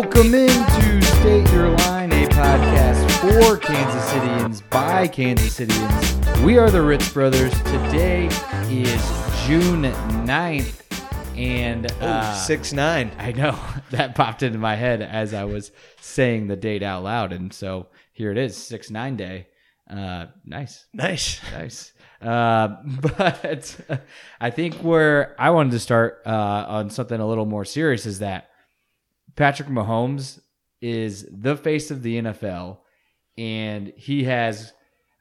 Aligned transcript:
Welcome 0.00 0.32
into 0.34 1.02
State 1.02 1.52
Your 1.52 1.68
Line, 1.68 2.10
a 2.10 2.26
podcast 2.28 3.10
for 3.20 3.58
Kansas 3.58 4.10
Cityans 4.10 4.70
by 4.70 5.06
Kansas 5.06 5.60
Cityans. 5.60 6.42
We 6.42 6.56
are 6.56 6.70
the 6.70 6.80
Ritz 6.80 7.12
Brothers. 7.12 7.52
Today 7.64 8.24
is 8.70 8.94
June 9.44 9.82
9th, 10.24 11.36
and 11.36 11.92
uh, 12.00 12.34
Six 12.34 12.72
nine. 12.72 13.12
I 13.18 13.32
know 13.32 13.58
that 13.90 14.14
popped 14.14 14.42
into 14.42 14.58
my 14.58 14.74
head 14.74 15.02
as 15.02 15.34
I 15.34 15.44
was 15.44 15.70
saying 16.00 16.46
the 16.46 16.56
date 16.56 16.82
out 16.82 17.02
loud, 17.02 17.34
and 17.34 17.52
so 17.52 17.88
here 18.14 18.32
it 18.32 18.38
is, 18.38 18.56
6 18.56 18.90
9 18.90 19.16
day. 19.16 19.48
Uh, 19.86 20.28
nice. 20.46 20.86
Nice. 20.94 21.42
Nice. 21.52 21.92
Uh, 22.22 22.68
but 23.18 23.76
I 24.40 24.48
think 24.48 24.76
where 24.76 25.36
I 25.38 25.50
wanted 25.50 25.72
to 25.72 25.78
start 25.78 26.22
uh, 26.24 26.64
on 26.68 26.88
something 26.88 27.20
a 27.20 27.26
little 27.28 27.44
more 27.44 27.66
serious 27.66 28.06
is 28.06 28.20
that 28.20 28.49
Patrick 29.40 29.70
Mahomes 29.70 30.38
is 30.82 31.26
the 31.32 31.56
face 31.56 31.90
of 31.90 32.02
the 32.02 32.20
NFL, 32.20 32.76
and 33.38 33.90
he 33.96 34.24
has, 34.24 34.72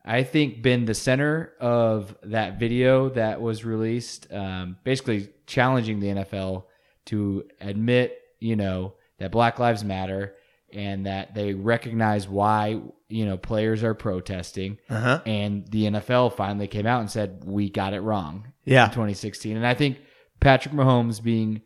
I 0.04 0.24
think, 0.24 0.62
been 0.62 0.84
the 0.84 0.94
center 0.94 1.54
of 1.62 2.16
that 2.24 2.60
video 2.60 3.08
that 3.12 3.40
was 3.42 3.64
released, 3.64 4.28
um, 4.34 4.76
basically 4.84 5.30
challenging 5.48 6.02
the 6.02 6.08
NFL 6.08 6.66
to 7.06 7.46
admit, 7.62 8.18
you 8.42 8.58
know, 8.58 8.96
that 9.20 9.32
Black 9.32 9.58
Lives 9.58 9.84
Matter 9.86 10.36
and 10.74 11.06
that 11.06 11.34
they 11.34 11.54
recognize 11.54 12.28
why 12.28 12.80
you 13.08 13.26
know 13.26 13.38
players 13.38 13.84
are 13.84 13.96
protesting 13.96 14.78
Uh 14.90 15.00
huh. 15.00 15.22
and 15.26 15.66
the 15.70 15.86
NFL 15.86 16.36
finally 16.36 16.68
came 16.68 16.86
out 16.86 17.00
and 17.00 17.10
said 17.10 17.42
we 17.44 17.72
got 17.72 17.94
it 17.96 18.02
wrong 18.02 18.44
in 18.68 18.74
Yeah. 18.74 18.86
2016 18.90 19.58
and 19.58 19.66
I 19.66 19.74
think 19.74 19.98
Patrick 20.40 20.76
Mahomes 20.76 21.24
being 21.24 21.64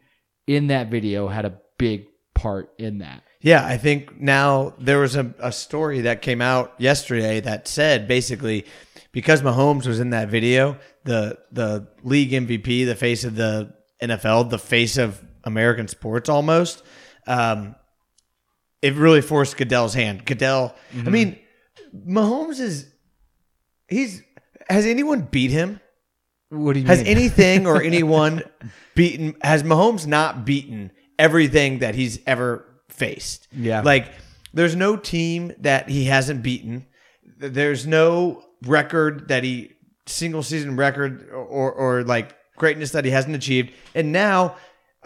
in 0.47 0.67
that 0.67 0.87
video 0.89 1.27
had 1.27 1.43
a 1.43 1.59
big 1.77 2.05
part 2.33 2.73
in 2.77 2.99
that 2.99 3.23
Yeah. 3.41 3.65
I 3.65 3.77
think 3.77 4.19
now 4.19 4.73
there 4.79 4.99
was 4.99 5.15
a, 5.15 5.33
a 5.39 5.51
story 5.51 6.01
that 6.01 6.21
came 6.21 6.41
out 6.41 6.73
yesterday 6.77 7.39
that 7.41 7.67
said 7.67 8.07
basically 8.07 8.65
because 9.11 9.41
Mahomes 9.41 9.85
was 9.85 9.99
in 9.99 10.09
that 10.11 10.29
video, 10.29 10.77
the 11.03 11.37
the 11.51 11.87
league 12.03 12.31
MVP, 12.31 12.85
the 12.85 12.95
face 12.95 13.23
of 13.23 13.35
the 13.35 13.73
NFL, 14.01 14.49
the 14.49 14.59
face 14.59 14.97
of 14.97 15.23
American 15.43 15.87
sports 15.87 16.29
almost. 16.29 16.83
Um, 17.27 17.75
it 18.81 18.95
really 18.95 19.21
forced 19.21 19.55
Goodell's 19.55 19.93
hand. 19.93 20.25
Goodell, 20.25 20.75
I 20.93 21.09
mean, 21.09 21.39
Mahomes 21.95 22.59
is 22.59 22.91
he's 23.87 24.21
has 24.67 24.85
anyone 24.85 25.21
beat 25.21 25.51
him? 25.51 25.79
what 26.49 26.73
do 26.73 26.79
you 26.79 26.85
mean? 26.85 26.89
Has 26.89 26.99
mean 26.99 27.07
anything 27.07 27.67
or 27.67 27.81
anyone 27.91 28.43
beaten? 28.95 29.35
Has 29.41 29.63
Mahomes 29.63 30.05
not 30.05 30.45
beaten 30.45 30.91
everything 31.19 31.79
that 31.79 31.95
he's 31.95 32.19
ever 32.25 32.65
faced? 32.89 33.47
Yeah. 33.51 33.81
Like, 33.81 34.11
there's 34.53 34.75
no 34.75 34.95
team 34.97 35.53
that 35.59 35.89
he 35.89 36.05
hasn't 36.05 36.43
beaten. 36.43 36.85
There's 37.37 37.85
no 37.87 38.43
record 38.65 39.27
that 39.29 39.43
he 39.43 39.71
single 40.05 40.43
season 40.43 40.75
record 40.75 41.29
or 41.31 41.71
or 41.71 42.03
like 42.03 42.35
greatness 42.57 42.91
that 42.91 43.05
he 43.05 43.11
hasn't 43.11 43.35
achieved. 43.35 43.71
And 43.95 44.11
now. 44.11 44.55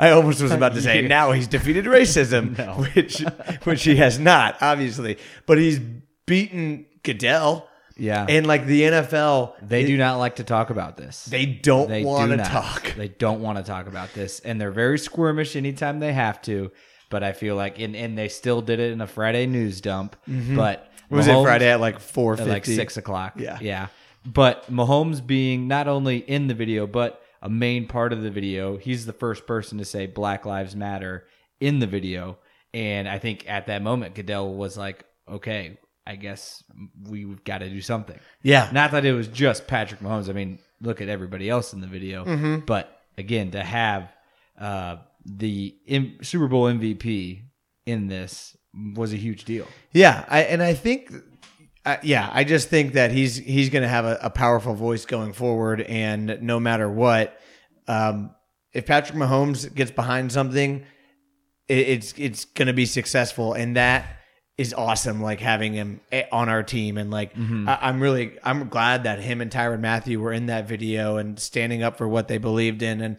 I 0.00 0.10
almost 0.10 0.42
was 0.42 0.50
about 0.50 0.74
to 0.74 0.82
say 0.82 1.00
now 1.06 1.30
he's 1.30 1.46
defeated 1.46 1.84
racism, 1.84 2.58
No. 2.66 2.82
which 2.92 3.20
which 3.62 3.84
he 3.84 3.94
has 3.96 4.18
not, 4.18 4.56
obviously, 4.60 5.16
but 5.46 5.58
he's 5.58 5.78
beaten 6.26 6.86
Goodell, 7.04 7.68
yeah 7.96 8.26
and 8.28 8.46
like 8.46 8.66
the 8.66 8.82
NFL, 8.82 9.54
they 9.62 9.84
do 9.84 9.96
not 9.96 10.18
like 10.18 10.36
to 10.36 10.44
talk 10.44 10.70
about 10.70 10.96
this 10.96 11.24
they 11.26 11.46
don't 11.46 11.88
they 11.88 12.04
want 12.04 12.30
do 12.30 12.36
to 12.36 12.42
not. 12.42 12.50
talk. 12.50 12.94
They 12.96 13.08
don't 13.08 13.40
want 13.40 13.58
to 13.58 13.64
talk 13.64 13.86
about 13.86 14.12
this, 14.14 14.40
and 14.40 14.60
they're 14.60 14.70
very 14.70 14.98
squirmish 14.98 15.56
anytime 15.56 16.00
they 16.00 16.12
have 16.12 16.40
to. 16.42 16.70
But 17.10 17.22
I 17.22 17.32
feel 17.32 17.56
like, 17.56 17.78
and, 17.78 17.94
and 17.94 18.16
they 18.16 18.28
still 18.28 18.62
did 18.62 18.80
it 18.80 18.90
in 18.92 19.00
a 19.02 19.06
Friday 19.06 19.46
news 19.46 19.80
dump. 19.82 20.16
Mm-hmm. 20.26 20.56
But 20.56 20.90
Was 21.10 21.26
Mahomes- 21.26 21.40
it 21.42 21.44
Friday 21.44 21.68
at 21.70 21.80
like 21.80 22.00
four 22.00 22.34
at 22.40 22.46
like 22.46 22.64
six 22.64 22.96
o'clock? 22.96 23.34
Yeah. 23.36 23.58
yeah. 23.60 23.88
But 24.24 24.70
Mahomes 24.70 25.24
being 25.26 25.68
not 25.68 25.88
only 25.88 26.18
in 26.18 26.46
the 26.46 26.54
video, 26.54 26.86
but 26.86 27.20
a 27.42 27.50
main 27.50 27.86
part 27.86 28.12
of 28.12 28.22
the 28.22 28.30
video, 28.30 28.76
he's 28.78 29.04
the 29.04 29.12
first 29.12 29.46
person 29.46 29.78
to 29.78 29.84
say 29.84 30.06
Black 30.06 30.46
Lives 30.46 30.74
Matter 30.76 31.26
in 31.60 31.80
the 31.80 31.86
video, 31.86 32.38
and 32.72 33.08
I 33.08 33.18
think 33.18 33.48
at 33.48 33.66
that 33.66 33.82
moment 33.82 34.14
Goodell 34.14 34.54
was 34.54 34.76
like, 34.78 35.04
"Okay, 35.28 35.78
I 36.06 36.16
guess 36.16 36.62
we've 37.08 37.42
got 37.44 37.58
to 37.58 37.68
do 37.68 37.80
something." 37.80 38.18
Yeah, 38.42 38.68
Not 38.72 38.90
that 38.92 39.04
it 39.04 39.12
was 39.12 39.28
just 39.28 39.66
Patrick 39.66 40.00
Mahomes. 40.00 40.28
I 40.28 40.32
mean, 40.32 40.58
look 40.80 41.00
at 41.00 41.08
everybody 41.08 41.48
else 41.48 41.72
in 41.72 41.80
the 41.80 41.86
video. 41.86 42.24
Mm-hmm. 42.24 42.64
But 42.66 42.96
again, 43.18 43.50
to 43.52 43.62
have 43.62 44.12
uh, 44.58 44.96
the 45.24 45.76
M- 45.88 46.18
Super 46.22 46.48
Bowl 46.48 46.64
MVP 46.64 47.42
in 47.86 48.08
this 48.08 48.56
was 48.94 49.12
a 49.12 49.16
huge 49.16 49.44
deal. 49.44 49.66
yeah, 49.92 50.24
I, 50.28 50.42
and 50.44 50.62
I 50.62 50.72
think, 50.74 51.12
uh, 51.84 51.98
yeah, 52.02 52.30
I 52.32 52.44
just 52.44 52.68
think 52.68 52.94
that 52.94 53.10
he's 53.10 53.36
he's 53.36 53.68
going 53.70 53.82
to 53.82 53.88
have 53.88 54.04
a, 54.04 54.18
a 54.22 54.30
powerful 54.30 54.74
voice 54.74 55.04
going 55.04 55.32
forward, 55.32 55.80
and 55.82 56.38
no 56.40 56.58
matter 56.58 56.88
what, 56.88 57.38
um, 57.86 58.34
if 58.72 58.86
Patrick 58.86 59.18
Mahomes 59.18 59.72
gets 59.74 59.90
behind 59.90 60.32
something, 60.32 60.84
it, 61.68 61.78
it's 61.78 62.14
it's 62.16 62.44
going 62.46 62.68
to 62.68 62.72
be 62.72 62.86
successful, 62.86 63.52
and 63.52 63.76
that 63.76 64.06
is 64.58 64.74
awesome. 64.74 65.22
Like 65.22 65.40
having 65.40 65.72
him 65.72 66.00
eh, 66.12 66.24
on 66.30 66.48
our 66.48 66.62
team, 66.62 66.98
and 66.98 67.10
like 67.10 67.36
I, 67.36 67.78
I'm 67.82 68.00
really 68.00 68.38
I'm 68.44 68.68
glad 68.68 69.04
that 69.04 69.20
him 69.20 69.40
and 69.40 69.50
Tyrann 69.50 69.80
Mathieu 69.80 70.20
were 70.20 70.32
in 70.32 70.46
that 70.46 70.68
video 70.68 71.16
and 71.16 71.38
standing 71.40 71.82
up 71.82 71.96
for 71.96 72.06
what 72.06 72.28
they 72.28 72.38
believed 72.38 72.82
in, 72.82 73.00
and 73.00 73.16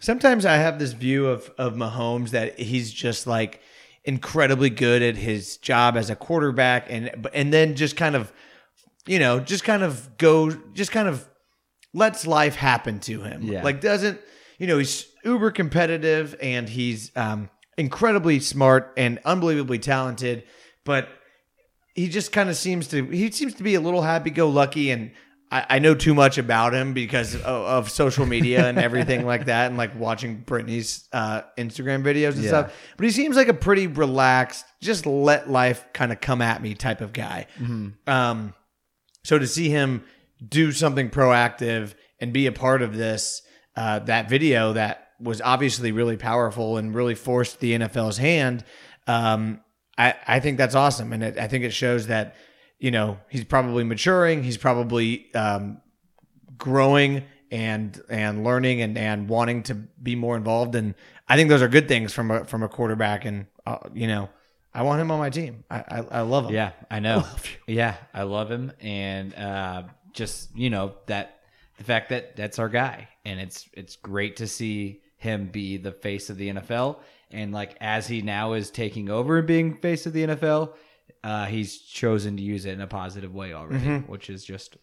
sometimes 0.00 0.44
I 0.46 0.56
have 0.56 0.78
this 0.78 0.92
view 0.92 1.26
of 1.28 1.50
of 1.58 1.74
Mahomes 1.74 2.30
that 2.30 2.58
he's 2.58 2.92
just 2.92 3.26
like 3.26 3.60
incredibly 4.04 4.70
good 4.70 5.02
at 5.02 5.16
his 5.16 5.56
job 5.58 5.96
as 5.96 6.08
a 6.10 6.16
quarterback 6.16 6.86
and 6.88 7.28
and 7.34 7.52
then 7.52 7.74
just 7.76 7.96
kind 7.96 8.16
of 8.16 8.32
you 9.06 9.18
know 9.18 9.40
just 9.40 9.62
kind 9.64 9.82
of 9.82 10.16
go 10.16 10.50
just 10.72 10.90
kind 10.90 11.06
of 11.08 11.28
lets 11.92 12.26
life 12.26 12.54
happen 12.54 12.98
to 13.00 13.20
him 13.20 13.42
Yeah. 13.42 13.62
like 13.62 13.80
doesn't 13.82 14.18
you 14.58 14.66
know 14.66 14.78
he's 14.78 15.06
uber 15.22 15.50
competitive 15.50 16.34
and 16.40 16.66
he's 16.66 17.12
um 17.14 17.50
incredibly 17.80 18.38
smart 18.38 18.92
and 18.96 19.18
unbelievably 19.24 19.78
talented 19.78 20.44
but 20.84 21.08
he 21.94 22.08
just 22.08 22.30
kind 22.30 22.48
of 22.48 22.56
seems 22.56 22.86
to 22.88 23.04
he 23.06 23.30
seems 23.30 23.54
to 23.54 23.62
be 23.62 23.74
a 23.74 23.80
little 23.80 24.02
happy 24.02 24.30
go 24.30 24.48
lucky 24.48 24.90
and 24.90 25.10
I, 25.52 25.66
I 25.68 25.78
know 25.80 25.96
too 25.96 26.14
much 26.14 26.38
about 26.38 26.72
him 26.74 26.92
because 26.94 27.34
of, 27.34 27.42
of 27.44 27.90
social 27.90 28.24
media 28.24 28.68
and 28.68 28.78
everything 28.88 29.26
like 29.26 29.46
that 29.46 29.66
and 29.66 29.76
like 29.76 29.98
watching 29.98 30.36
Brittany's 30.42 31.08
uh, 31.12 31.42
Instagram 31.58 32.04
videos 32.04 32.34
and 32.34 32.42
Yeah. 32.44 32.48
stuff. 32.48 32.72
But 32.96 33.04
he 33.06 33.10
seems 33.10 33.34
like 33.34 33.48
a 33.48 33.54
pretty 33.54 33.88
relaxed, 33.88 34.64
just 34.80 35.06
let 35.06 35.50
life 35.50 35.84
kind 35.92 36.12
of 36.12 36.20
come 36.20 36.40
at 36.40 36.62
me 36.62 36.74
type 36.76 37.00
of 37.00 37.12
guy. 37.12 37.48
Um, 38.06 38.54
so 39.24 39.40
to 39.40 39.46
see 39.48 39.68
him 39.70 40.04
do 40.48 40.70
something 40.70 41.10
proactive 41.10 41.94
and 42.20 42.32
be 42.32 42.46
a 42.46 42.52
part 42.52 42.80
of 42.80 42.96
this, 42.96 43.42
uh, 43.76 43.98
that 44.00 44.28
video 44.30 44.74
that 44.74 45.08
was 45.20 45.40
obviously 45.40 45.92
really 45.92 46.16
powerful 46.16 46.76
and 46.76 46.94
really 46.94 47.14
forced 47.14 47.60
the 47.60 47.72
NFL's 47.72 48.18
hand, 48.18 48.64
um, 49.06 49.60
I, 49.98 50.14
I 50.26 50.40
think 50.40 50.56
that's 50.56 50.74
awesome. 50.74 51.12
And 51.12 51.22
it, 51.22 51.38
I 51.38 51.46
think 51.46 51.64
it 51.64 51.72
shows 51.72 52.06
that, 52.06 52.36
you 52.78 52.90
know, 52.90 53.18
he's 53.28 53.44
probably 53.44 53.84
maturing. 53.84 54.42
He's 54.42 54.56
probably 54.56 55.32
um, 55.34 55.80
growing 56.56 57.24
and 57.50 58.00
and 58.08 58.44
learning 58.44 58.80
and, 58.80 58.96
and 58.96 59.28
wanting 59.28 59.64
to 59.64 59.74
be 59.74 60.14
more 60.14 60.36
involved. 60.36 60.74
And 60.74 60.94
I 61.28 61.36
think 61.36 61.48
those 61.48 61.62
are 61.62 61.68
good 61.68 61.88
things 61.88 62.12
from 62.12 62.30
a 62.30 62.44
from 62.44 62.62
a 62.62 62.68
quarterback. 62.68 63.24
And 63.24 63.46
uh, 63.66 63.78
you 63.92 64.06
know, 64.06 64.30
I 64.72 64.82
want 64.82 65.00
him 65.00 65.10
on 65.10 65.18
my 65.18 65.30
team. 65.30 65.64
I 65.70 65.78
I, 65.80 65.98
I 66.10 66.20
love 66.22 66.46
him. 66.46 66.54
Yeah, 66.54 66.72
I 66.90 67.00
know. 67.00 67.24
yeah, 67.66 67.96
I 68.14 68.22
love 68.22 68.50
him, 68.50 68.72
and 68.80 69.34
uh, 69.34 69.82
just 70.12 70.56
you 70.56 70.70
know 70.70 70.94
that 71.06 71.40
the 71.78 71.84
fact 71.84 72.10
that 72.10 72.36
that's 72.36 72.58
our 72.58 72.68
guy, 72.68 73.08
and 73.24 73.40
it's 73.40 73.68
it's 73.72 73.96
great 73.96 74.36
to 74.36 74.46
see 74.46 75.00
him 75.20 75.46
be 75.46 75.76
the 75.76 75.92
face 75.92 76.28
of 76.30 76.36
the 76.36 76.48
NFL, 76.50 76.98
and 77.30 77.52
like 77.52 77.76
as 77.80 78.08
he 78.08 78.20
now 78.22 78.54
is 78.54 78.70
taking 78.70 79.08
over 79.08 79.38
and 79.38 79.46
being 79.46 79.76
face 79.76 80.04
of 80.06 80.12
the 80.12 80.24
NFL, 80.26 80.72
uh, 81.22 81.44
he's 81.46 81.78
chosen 81.78 82.36
to 82.36 82.42
use 82.42 82.64
it 82.66 82.72
in 82.72 82.80
a 82.80 82.86
positive 82.86 83.32
way 83.34 83.52
already, 83.52 83.98
which 84.08 84.28
is 84.28 84.44
just 84.44 84.76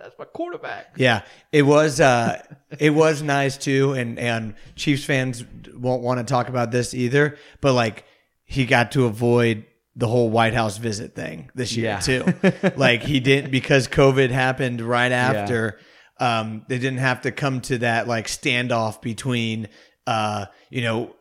that's 0.00 0.18
my 0.18 0.24
quarterback. 0.24 0.94
Yeah, 0.96 1.22
it 1.52 1.62
was 1.62 2.00
uh 2.00 2.42
it 2.78 2.90
was 2.90 3.22
nice 3.22 3.56
too 3.56 3.92
and 3.92 4.18
and 4.18 4.54
Chiefs 4.76 5.04
fans 5.04 5.44
won't 5.74 6.02
want 6.02 6.18
to 6.18 6.24
talk 6.24 6.48
about 6.48 6.70
this 6.70 6.94
either, 6.94 7.36
but 7.60 7.74
like 7.74 8.04
he 8.44 8.66
got 8.66 8.92
to 8.92 9.04
avoid 9.04 9.66
the 9.96 10.08
whole 10.08 10.28
White 10.30 10.54
House 10.54 10.78
visit 10.78 11.14
thing 11.14 11.48
this 11.54 11.76
year 11.76 11.86
Yeah. 11.86 12.00
too. 12.00 12.24
like 12.76 13.02
he 13.02 13.20
didn't 13.20 13.50
because 13.52 13.86
COVID 13.88 14.30
happened 14.30 14.80
right 14.80 15.12
after 15.12 15.78
um 16.20 16.64
they 16.68 16.78
didn't 16.78 16.98
have 16.98 17.22
to 17.22 17.32
come 17.32 17.60
to 17.60 17.78
that 17.78 18.06
like 18.06 18.26
standoff 18.26 19.00
between 19.02 19.68
uh 20.06 20.46
you 20.70 20.82
know 20.82 21.14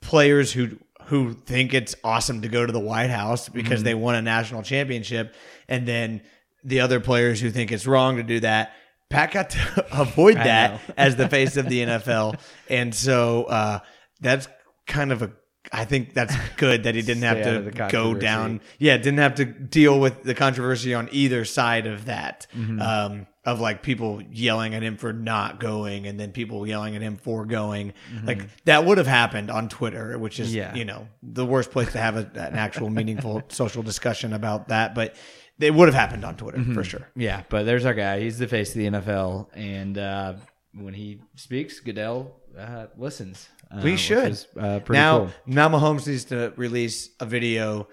players 0.00 0.52
who 0.52 0.78
who 1.04 1.32
think 1.32 1.74
it's 1.74 1.94
awesome 2.04 2.42
to 2.42 2.48
go 2.48 2.64
to 2.64 2.72
the 2.72 2.78
White 2.80 3.10
House 3.10 3.48
because 3.48 3.80
Mm-hmm. 3.80 3.84
they 3.84 3.94
won 3.94 4.14
a 4.14 4.22
national 4.22 4.62
championship, 4.62 5.34
and 5.68 5.86
then 5.86 6.22
the 6.62 6.80
other 6.80 7.00
players 7.00 7.40
who 7.40 7.50
think 7.50 7.72
it's 7.72 7.86
wrong 7.86 8.16
to 8.16 8.22
do 8.22 8.40
that. 8.40 8.72
Pat 9.08 9.32
got 9.32 9.50
to 9.50 9.86
avoid 10.00 10.36
that 10.36 10.80
as 10.96 11.16
the 11.16 11.28
face 11.28 11.56
of 11.56 11.68
the 11.68 11.80
NFL, 11.86 12.38
and 12.68 12.94
so 12.94 13.44
uh, 13.44 13.80
that's 14.20 14.46
kind 14.86 15.10
of 15.10 15.22
a 15.22 15.32
I 15.72 15.84
think 15.84 16.14
that's 16.14 16.34
good 16.56 16.84
that 16.84 16.94
he 16.94 17.02
didn't 17.02 17.24
have 17.24 17.38
Stay 17.38 17.50
out 17.50 17.56
of 17.56 17.64
the 17.64 17.70
to 17.72 17.88
go 17.90 18.14
down. 18.14 18.60
Yeah, 18.78 18.96
didn't 18.96 19.18
have 19.18 19.34
to 19.36 19.44
deal 19.44 19.98
with 19.98 20.22
the 20.22 20.34
controversy 20.34 20.94
on 20.94 21.08
either 21.12 21.44
side 21.44 21.86
of 21.86 22.04
that. 22.06 22.46
Mm-hmm. 22.56 22.80
Um, 22.80 23.26
of 23.44 23.58
like 23.60 23.82
people 23.82 24.20
yelling 24.30 24.74
at 24.74 24.82
him 24.82 24.96
for 24.96 25.12
not 25.12 25.60
going, 25.60 26.06
and 26.06 26.20
then 26.20 26.30
people 26.32 26.66
yelling 26.66 26.94
at 26.96 27.02
him 27.02 27.16
for 27.16 27.44
going. 27.46 27.94
Like 28.24 28.42
that 28.64 28.84
would 28.84 28.98
have 28.98 29.06
happened 29.06 29.50
on 29.50 29.68
Twitter, 29.68 30.18
which 30.18 30.38
is 30.38 30.48
Mm-hmm. 30.48 30.56
Yeah. 30.56 30.74
you 30.74 30.84
know 30.84 31.08
the 31.22 31.46
worst 31.46 31.70
place 31.70 31.92
to 31.92 31.98
have 31.98 32.16
a, 32.16 32.30
an 32.34 32.54
actual 32.54 32.90
meaningful 32.90 33.42
social 33.48 33.82
discussion 33.82 34.32
about 34.34 34.68
that. 34.68 34.94
But 34.94 35.16
it 35.58 35.72
would 35.74 35.88
have 35.88 35.94
happened 35.94 36.24
on 36.24 36.36
Twitter 36.36 36.58
Mm-hmm. 36.58 36.74
for 36.74 36.84
sure. 36.84 37.08
Yeah, 37.16 37.42
but 37.48 37.64
there's 37.64 37.84
our 37.86 37.94
guy. 37.94 38.20
He's 38.20 38.38
the 38.38 38.48
face 38.48 38.70
of 38.70 38.76
the 38.76 38.86
NFL, 38.86 39.48
and 39.54 39.96
uh, 39.96 40.34
when 40.74 40.92
he 40.94 41.20
speaks, 41.36 41.80
Goodell 41.80 42.36
uh, 42.58 42.86
listens. 42.96 43.48
Uh, 43.70 43.80
We 43.84 43.96
should. 43.96 44.32
is, 44.32 44.46
uh, 44.58 44.80
pretty 44.80 44.98
now, 45.00 45.18
cool. 45.18 45.30
now 45.46 45.68
Mahomes 45.68 46.06
needs 46.06 46.24
to 46.26 46.52
release 46.56 47.08
a 47.20 47.26
video 47.26 47.88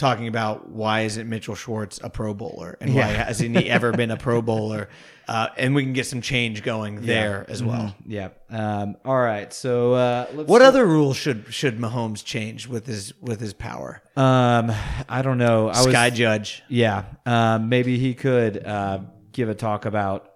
talking 0.00 0.26
about 0.26 0.68
why 0.70 1.02
isn't 1.02 1.28
Mitchell 1.28 1.54
Schwartz 1.54 2.00
a 2.02 2.10
Pro 2.10 2.34
Bowler 2.34 2.76
and 2.80 2.94
why 2.94 3.00
Yeah. 3.12 3.24
hasn't 3.24 3.56
he 3.56 3.70
ever 3.70 3.92
been 3.92 4.10
a 4.10 4.16
Pro 4.16 4.42
Bowler? 4.50 4.88
Uh, 5.28 5.46
and 5.56 5.76
we 5.76 5.84
can 5.84 5.92
get 5.92 6.06
some 6.06 6.20
change 6.20 6.64
going 6.64 7.02
there 7.02 7.44
as 7.48 7.62
well. 7.62 7.94
Yeah. 8.04 8.30
Um, 8.48 8.96
all 9.04 9.16
right. 9.20 9.52
So 9.52 9.92
uh, 9.92 10.26
let's. 10.34 10.48
What 10.48 10.60
other 10.62 10.84
rules 10.84 11.16
should 11.16 11.44
should 11.54 11.78
Mahomes 11.78 12.24
change 12.24 12.66
with 12.66 12.86
his 12.86 13.14
with 13.20 13.40
his 13.40 13.52
power? 13.52 14.02
Um, 14.16 14.72
I 15.08 15.22
don't 15.22 15.38
know. 15.38 15.66
I 15.68 15.82
was 15.82 15.84
Sky 15.84 16.10
Judge. 16.10 16.64
Yeah, 16.68 17.04
um, 17.26 17.68
maybe 17.68 17.96
he 17.98 18.14
could 18.14 18.66
uh, 18.66 19.00
give 19.30 19.48
a 19.48 19.54
talk 19.54 19.84
about 19.84 20.26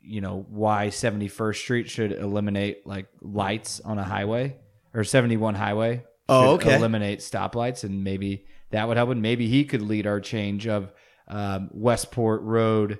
you 0.00 0.20
know 0.20 0.46
why 0.50 0.88
71st 0.88 1.56
Street 1.56 1.90
should 1.90 2.12
eliminate 2.12 2.86
like 2.86 3.06
lights 3.22 3.80
on 3.80 3.98
a 3.98 4.04
highway 4.04 4.56
or 4.92 5.02
71 5.02 5.56
highway. 5.56 6.04
Oh, 6.28 6.58
should 6.58 6.68
okay. 6.68 6.76
Eliminate 6.76 7.18
stoplights, 7.18 7.82
and 7.82 8.04
maybe 8.04 8.46
that 8.74 8.86
would 8.88 8.96
help. 8.96 9.10
And 9.10 9.22
maybe 9.22 9.48
he 9.48 9.64
could 9.64 9.82
lead 9.82 10.06
our 10.06 10.20
change 10.20 10.66
of 10.66 10.92
um, 11.28 11.70
Westport 11.72 12.42
Road, 12.42 12.98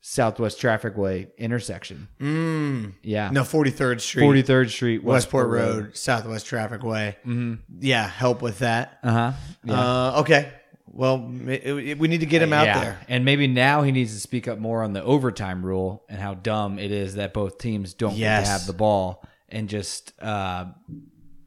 Southwest 0.00 0.60
Trafficway 0.60 1.28
intersection. 1.38 2.08
Mm. 2.20 2.94
Yeah, 3.02 3.30
No, 3.30 3.42
43rd 3.42 4.00
Street, 4.00 4.24
43rd 4.24 4.68
Street, 4.70 5.04
Westport 5.04 5.48
Road, 5.48 5.96
Southwest 5.96 6.46
Traffic 6.46 6.82
Way. 6.82 7.16
Mm-hmm. 7.26 7.54
Yeah, 7.80 8.08
help 8.08 8.42
with 8.42 8.58
that. 8.58 8.98
Uh 9.02 9.10
huh. 9.12 9.32
Yeah. 9.64 9.74
Uh, 9.80 10.20
okay. 10.20 10.52
Well, 10.86 11.32
it- 11.48 11.98
we 11.98 12.08
need 12.08 12.20
to 12.20 12.26
get 12.26 12.42
him 12.42 12.52
out 12.52 12.66
Yeah. 12.66 12.80
there. 12.80 12.98
And 13.08 13.24
maybe 13.24 13.46
now 13.46 13.82
he 13.82 13.92
needs 13.92 14.12
to 14.12 14.20
speak 14.20 14.46
up 14.48 14.58
more 14.58 14.82
on 14.82 14.92
the 14.92 15.02
overtime 15.02 15.64
rule 15.64 16.04
and 16.08 16.20
how 16.20 16.34
dumb 16.34 16.78
it 16.78 16.90
is 16.90 17.14
that 17.14 17.32
both 17.32 17.56
teams 17.58 17.94
don't 17.94 18.16
Yes. 18.16 18.48
have 18.48 18.66
the 18.66 18.72
ball 18.74 19.24
and 19.48 19.68
just 19.68 20.12
uh, 20.20 20.66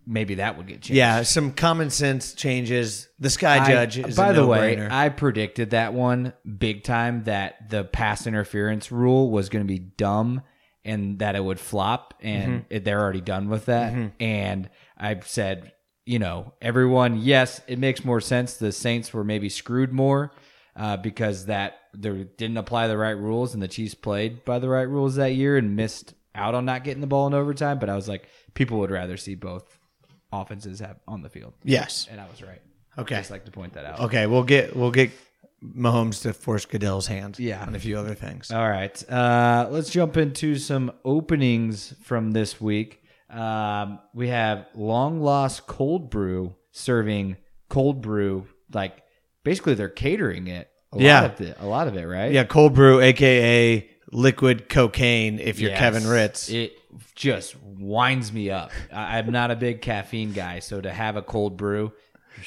maybe 0.06 0.36
that 0.36 0.58
would 0.58 0.68
get 0.68 0.82
changed. 0.82 0.92
Yeah, 0.92 1.24
some 1.24 1.52
common 1.52 1.90
sense 1.90 2.34
changes. 2.34 3.08
The 3.20 3.30
Sky 3.30 3.60
I- 3.60 3.68
Judge 3.68 3.98
is 4.00 4.16
by 4.16 4.32
the 4.32 4.46
way. 4.46 4.88
I 4.90 5.10
predicted 5.10 5.72
that 5.72 5.94
one 5.94 6.34
big 6.58 6.84
time 6.84 7.24
that 7.26 7.70
the 7.70 7.84
pass 7.84 8.28
interference 8.28 8.92
rule 8.92 9.32
was 9.32 9.50
going 9.50 9.66
to 9.66 9.68
be 9.68 9.80
dumb 9.80 10.42
and 10.84 11.18
that 11.20 11.36
it 11.36 11.44
would 11.44 11.60
flop, 11.60 12.14
and 12.22 12.52
Mm-hmm. 12.62 12.66
it, 12.70 12.86
they're 12.86 13.02
already 13.02 13.22
done 13.22 13.50
with 13.50 13.66
that. 13.66 14.12
And 14.20 14.70
I 14.98 15.20
said, 15.22 15.72
you 16.06 16.20
know, 16.20 16.54
everyone, 16.62 17.18
yes, 17.18 17.60
it 17.68 17.80
makes 17.80 18.06
more 18.06 18.22
sense. 18.22 18.58
The 18.58 18.72
Saints 18.72 19.12
were 19.12 19.24
maybe 19.24 19.50
screwed 19.50 19.92
more 19.92 20.32
uh, 20.76 20.98
because 20.98 21.48
that 21.48 21.80
they 21.98 22.28
didn't 22.38 22.58
apply 22.58 22.88
the 22.88 22.98
right 22.98 23.18
rules, 23.18 23.56
and 23.56 23.64
the 23.64 23.68
Chiefs 23.68 23.96
played 23.96 24.46
by 24.46 24.60
the 24.60 24.70
right 24.70 24.88
rules 24.88 25.16
that 25.16 25.34
year 25.34 25.58
and 25.58 25.76
missed 25.76 26.14
out 26.36 26.54
on 26.54 26.66
not 26.66 26.84
getting 26.84 27.02
the 27.02 27.08
ball 27.08 27.26
in 27.26 27.34
overtime. 27.34 27.80
But 27.80 27.90
I 27.90 27.96
was 27.96 28.08
like, 28.08 28.28
people 28.54 28.78
would 28.80 28.92
rather 28.92 29.18
see 29.18 29.34
both 29.34 29.80
offenses 30.42 30.80
have 30.80 30.98
on 31.08 31.22
the 31.22 31.30
field, 31.30 31.54
yes. 31.64 32.08
and 32.12 32.20
I 32.20 32.28
was 32.30 32.42
right. 32.42 32.62
Okay. 32.98 33.16
Just 33.16 33.32
like 33.32 33.46
to 33.46 33.52
point 33.52 33.74
that 33.74 33.86
out. 33.86 34.00
Okay, 34.02 34.26
we'll 34.26 34.44
get 34.44 34.76
we'll 34.76 34.92
get 34.92 35.12
Mahomes 35.64 36.22
to 36.24 36.34
force 36.34 36.66
Goodell's 36.66 37.08
hand. 37.08 37.38
Yeah. 37.40 37.62
on 37.66 37.76
a 37.76 37.80
few 37.80 37.98
other 37.98 38.14
things. 38.14 38.52
All 38.52 38.70
right. 38.70 39.10
Uh, 39.10 39.68
let's 39.72 39.90
jump 39.90 40.16
into 40.18 40.56
some 40.58 40.92
openings 41.04 41.94
from 42.04 42.32
this 42.32 42.62
week. 42.62 43.02
Um, 43.30 44.00
we 44.14 44.28
have 44.30 44.68
Long 44.76 45.22
Lost 45.22 45.66
Cold 45.68 46.10
Brew 46.10 46.56
serving 46.72 47.38
cold 47.70 48.02
brew. 48.02 48.48
Like 48.74 49.04
basically, 49.44 49.74
they're 49.74 49.90
catering 49.90 50.48
it. 50.48 50.70
A 50.94 51.00
Yeah. 51.02 51.22
lot 51.22 51.32
of 51.34 51.42
it, 51.42 51.58
a 51.60 51.66
lot 51.66 51.88
of 51.88 51.98
it, 51.98 52.06
right? 52.06 52.32
Yeah, 52.32 52.44
cold 52.46 52.74
brew, 52.74 53.02
aka 53.02 53.90
liquid 54.12 54.70
cocaine. 54.70 55.40
If 55.40 55.60
you're 55.60 55.72
Yes. 55.72 55.80
Kevin 55.80 56.08
Ritz, 56.08 56.50
It 56.50 56.78
just 57.16 57.56
winds 57.62 58.32
me 58.32 58.50
up. 58.50 58.72
I, 58.92 59.18
I'm 59.18 59.32
not 59.32 59.52
a 59.52 59.56
big 59.56 59.82
caffeine 59.82 60.34
guy, 60.34 60.60
so 60.60 60.82
to 60.82 60.92
have 60.92 61.16
a 61.16 61.22
cold 61.22 61.58
brew, 61.58 61.94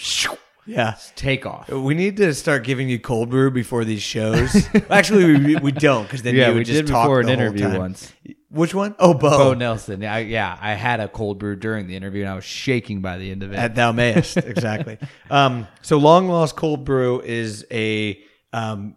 yeah. 0.67 0.97
take 1.17 1.47
off. 1.47 1.69
We 1.69 1.95
need 1.95 2.17
to 2.19 2.35
start 2.35 2.65
giving 2.65 2.89
you 2.89 2.99
cold 2.99 3.31
brew 3.31 3.51
before 3.51 3.85
these 3.85 4.03
shows. 4.03 4.69
Actually, 4.91 5.39
we, 5.39 5.57
we 5.57 5.73
don't 5.73 6.05
because 6.05 6.23
then 6.23 6.35
Yeah, 6.35 6.49
you 6.49 6.55
would 6.55 6.59
we 6.59 6.65
just 6.65 6.81
did 6.81 6.87
talk 6.87 7.07
before 7.07 7.21
an 7.21 7.29
interview 7.29 7.79
once. 7.79 8.13
Which 8.51 8.75
one? 8.75 8.95
Oh, 8.99 9.13
Bo. 9.13 9.31
Bo 9.31 9.55
Nelson. 9.55 10.03
I, 10.05 10.21
yeah, 10.21 10.57
I 10.59 10.73
had 10.73 11.01
a 11.01 11.09
cold 11.09 11.39
brew 11.39 11.55
during 11.55 11.87
the 11.87 11.97
interview, 11.97 12.23
and 12.23 12.31
I 12.31 12.35
was 12.35 12.45
shaking 12.45 13.03
by 13.03 13.19
the 13.19 13.31
end 13.31 13.43
of 13.43 13.53
it. 13.53 13.57
At 13.57 13.75
thou 13.75 13.93
mayest, 13.93 14.37
exactly. 14.39 14.99
um, 15.31 15.67
so 15.83 15.99
long 15.99 16.29
lost 16.29 16.57
cold 16.57 16.85
brew 16.85 17.21
is 17.21 17.67
a 17.71 18.19
um, 18.53 18.97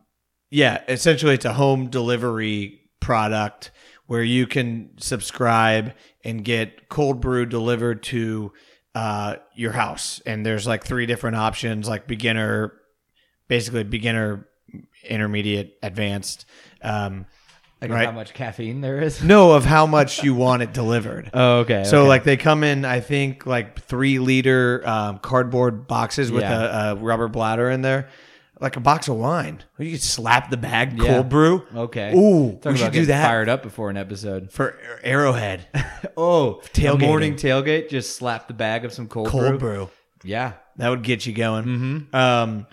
yeah, 0.50 0.84
essentially 0.88 1.34
it's 1.34 1.46
a 1.46 1.54
home 1.54 1.90
delivery 1.90 2.82
product 3.00 3.72
where 4.12 4.24
you 4.24 4.46
can 4.46 4.90
subscribe 4.98 5.94
and 6.26 6.44
get 6.44 6.90
cold 6.90 7.22
brew 7.22 7.46
delivered 7.46 8.04
to 8.04 8.52
uh, 8.94 9.38
your 9.56 9.72
house. 9.72 10.22
And 10.26 10.46
there's 10.46 10.68
like 10.68 10.84
three 10.84 11.06
different 11.06 11.38
options, 11.38 11.88
like 11.88 12.08
beginner, 12.08 12.74
basically 13.48 13.86
beginner, 13.86 14.50
intermediate, 15.08 15.78
advanced. 15.82 16.46
Um, 16.82 17.26
like 17.80 17.90
right. 17.90 18.06
how 18.06 18.12
much 18.12 18.34
caffeine 18.34 18.82
there 18.82 19.02
is. 19.02 19.24
no, 19.24 19.54
of 19.54 19.64
how 19.64 19.86
much 19.86 20.26
you 20.26 20.36
want 20.36 20.62
it 20.62 20.74
delivered. 20.74 21.30
Oh, 21.34 21.60
okay. 21.60 21.86
So 21.86 22.02
okay. 22.02 22.10
like 22.10 22.26
they 22.26 22.36
come 22.36 22.66
in, 22.66 22.84
I 22.84 23.00
think 23.00 23.46
like 23.46 23.80
three 23.80 24.20
liter 24.20 24.86
um, 24.86 25.20
cardboard 25.20 25.88
boxes 25.88 26.34
with 26.34 26.42
Yeah. 26.42 26.90
a, 26.90 26.92
a 26.92 26.96
rubber 26.98 27.30
bladder 27.30 27.70
in 27.70 27.82
there, 27.82 28.10
like 28.62 28.78
a 28.78 28.80
box 28.80 29.08
of 29.08 29.16
wine. 29.18 29.64
You 29.80 29.92
could 29.92 30.02
slap 30.02 30.50
the 30.52 30.56
bag 30.58 30.98
Yeah. 30.98 31.08
cold 31.16 31.30
brew. 31.30 31.66
Okay. 31.76 32.14
Ooh, 32.16 32.54
Talk 32.62 32.66
we 32.66 32.70
about 32.72 32.78
should 32.78 32.86
do 32.86 32.92
getting 33.00 33.08
that 33.08 33.26
Fired 33.26 33.50
up 33.50 33.64
before 33.64 33.90
an 33.90 33.98
episode. 33.98 34.52
for 34.52 34.78
Arrowhead. 35.04 35.68
Oh, 36.18 36.62
Tailgating. 36.74 36.94
a 36.94 36.98
morning 37.08 37.36
tailgate. 37.36 37.90
Just 37.90 38.16
slap 38.18 38.48
the 38.48 38.54
bag 38.54 38.86
of 38.86 38.92
some 38.94 39.08
cold, 39.08 39.28
cold 39.30 39.44
brew. 39.44 39.58
brew. 39.58 39.90
Yeah. 40.24 40.54
That 40.78 40.90
would 40.90 41.04
get 41.04 41.26
you 41.26 41.34
going. 41.34 41.64
Mm-hmm. 41.64 42.16
Um, 42.16 42.68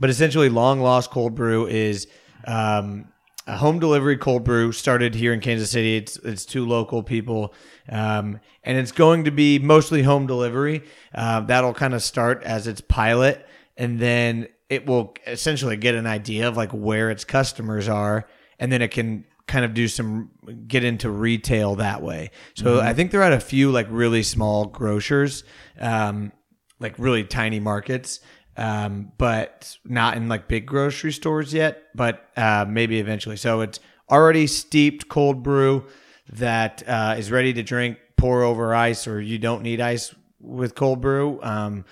but 0.00 0.10
essentially, 0.10 0.48
long 0.48 0.80
lost 0.80 1.10
cold 1.10 1.34
brew 1.34 1.66
is 1.66 2.08
um, 2.46 3.08
a 3.46 3.56
home 3.56 3.78
delivery 3.78 4.16
cold 4.16 4.42
brew 4.44 4.72
started 4.72 5.14
here 5.14 5.32
in 5.32 5.40
Kansas 5.40 5.70
City. 5.70 5.96
It's 5.96 6.16
it's 6.18 6.44
two 6.44 6.66
local 6.66 7.02
people, 7.02 7.52
um, 7.88 8.40
and 8.64 8.78
it's 8.78 8.92
going 8.92 9.24
to 9.24 9.30
be 9.30 9.58
mostly 9.58 10.02
home 10.02 10.26
delivery. 10.26 10.82
Uh, 11.14 11.40
that'll 11.40 11.74
kind 11.74 11.94
of 11.94 12.02
start 12.02 12.42
as 12.42 12.66
its 12.66 12.80
pilot, 12.80 13.46
and 13.76 13.98
then 14.00 14.48
it 14.72 14.86
will 14.86 15.14
essentially 15.26 15.76
get 15.76 15.94
an 15.94 16.06
idea 16.06 16.48
of 16.48 16.56
like 16.56 16.72
where 16.72 17.10
its 17.10 17.24
customers 17.24 17.88
are, 17.88 18.26
and 18.58 18.70
then 18.72 18.82
it 18.82 18.90
can 18.90 19.24
kind 19.46 19.64
of 19.64 19.74
do 19.74 19.88
some 19.88 20.30
get 20.66 20.84
into 20.84 21.10
retail 21.10 21.76
that 21.76 22.02
way. 22.02 22.30
So 22.54 22.80
I 22.80 22.94
think 22.94 23.10
they're 23.10 23.22
at 23.22 23.32
a 23.32 23.40
few 23.40 23.70
like 23.70 23.86
really 23.90 24.22
small 24.22 24.66
grocers. 24.66 25.44
Um, 25.78 26.32
like 26.78 26.98
really 26.98 27.22
tiny 27.22 27.60
markets, 27.60 28.20
um, 28.56 29.12
but 29.16 29.78
not 29.84 30.16
in 30.16 30.28
like 30.28 30.48
big 30.48 30.66
grocery 30.66 31.12
stores 31.12 31.54
yet. 31.54 31.84
But 31.94 32.28
uh, 32.36 32.64
maybe 32.68 32.98
eventually. 32.98 33.36
So 33.36 33.60
it's 33.60 33.78
already 34.10 34.48
steeped 34.48 35.08
cold 35.08 35.42
brew 35.44 35.86
that 36.32 36.82
uh, 36.88 37.14
is 37.18 37.30
ready 37.30 37.52
to 37.52 37.62
drink. 37.62 37.98
Pour 38.16 38.44
over 38.44 38.72
ice, 38.72 39.08
or 39.08 39.20
you 39.20 39.36
don't 39.36 39.62
need 39.62 39.80
ice 39.80 40.14
with 40.38 40.76
cold 40.76 41.00
brew, 41.00 41.40
um, 41.42 41.84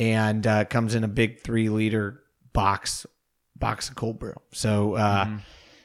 and 0.00 0.46
uh, 0.46 0.64
comes 0.64 0.94
in 0.94 1.04
a 1.04 1.08
big 1.08 1.40
three 1.40 1.68
liter 1.68 2.22
box 2.54 3.06
box 3.54 3.90
of 3.90 3.94
cold 3.94 4.18
brew. 4.18 4.34
So 4.52 4.94
uh, 4.94 5.28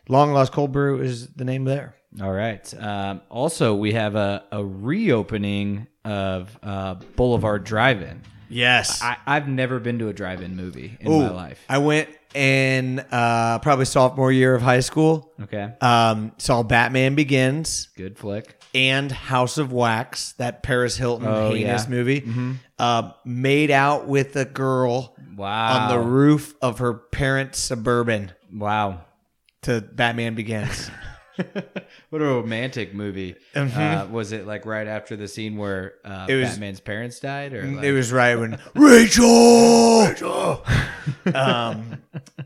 long 0.07 0.31
lost 0.31 0.53
cold 0.53 0.71
brew 0.71 1.01
is 1.01 1.27
the 1.33 1.43
name 1.43 1.65
there. 1.65 1.95
All 2.21 2.31
right. 2.31 2.73
Um, 2.81 3.21
also, 3.29 3.75
we 3.75 3.91
have 3.91 4.15
a, 4.15 4.45
a 4.53 4.63
reopening 4.63 5.87
of 6.05 6.57
uh, 6.63 6.95
Boulevard 7.17 7.65
Drive-In. 7.65 8.21
Yes. 8.47 9.01
I, 9.03 9.17
I've 9.25 9.49
never 9.49 9.81
been 9.81 9.99
to 9.99 10.07
a 10.07 10.13
drive-in 10.13 10.55
movie 10.55 10.97
in 11.01 11.11
Ooh, 11.11 11.23
my 11.23 11.31
life. 11.31 11.59
I 11.67 11.79
went 11.79 12.07
in 12.33 12.99
uh, 13.11 13.59
probably 13.59 13.83
sophomore 13.83 14.31
year 14.31 14.55
of 14.55 14.61
high 14.61 14.79
school. 14.79 15.33
Okay. 15.41 15.73
Um, 15.81 16.31
saw 16.37 16.63
Batman 16.63 17.15
Begins 17.15 17.89
Good 17.97 18.17
flick. 18.17 18.61
And 18.75 19.11
House 19.11 19.57
of 19.57 19.71
Wax, 19.71 20.33
that 20.33 20.61
Paris 20.61 20.97
Hilton 20.97 21.27
Oh, 21.27 21.49
heinous 21.51 21.83
yeah. 21.85 21.89
movie. 21.89 22.57
Uh, 22.77 23.11
made 23.23 23.71
out 23.71 24.05
with 24.07 24.35
a 24.35 24.45
girl 24.45 25.15
Wow. 25.35 25.89
on 25.89 25.89
the 25.89 25.99
roof 25.99 26.53
of 26.61 26.79
her 26.79 26.93
parents' 26.93 27.59
suburban 27.59 28.33
wow. 28.53 29.01
to 29.63 29.81
Batman 29.81 30.35
Begins. 30.35 30.91
what 32.09 32.21
a 32.21 32.25
romantic 32.25 32.93
movie. 32.93 33.35
Mhm. 33.53 33.75
Uh, 33.77 34.07
was 34.07 34.31
it 34.31 34.45
like 34.47 34.65
right 34.65 34.87
after 34.87 35.15
the 35.15 35.27
scene 35.27 35.57
where 35.57 35.95
uh, 36.03 36.25
It 36.29 36.35
was- 36.35 36.49
Batman's 36.51 36.79
parents 36.79 37.19
died? 37.19 37.53
Or 37.53 37.63
like, 37.65 37.83
it 37.83 37.91
was 37.91 38.11
right 38.11 38.35
when 38.35 38.59
Rachel. 38.73 40.63
um, 41.33 42.01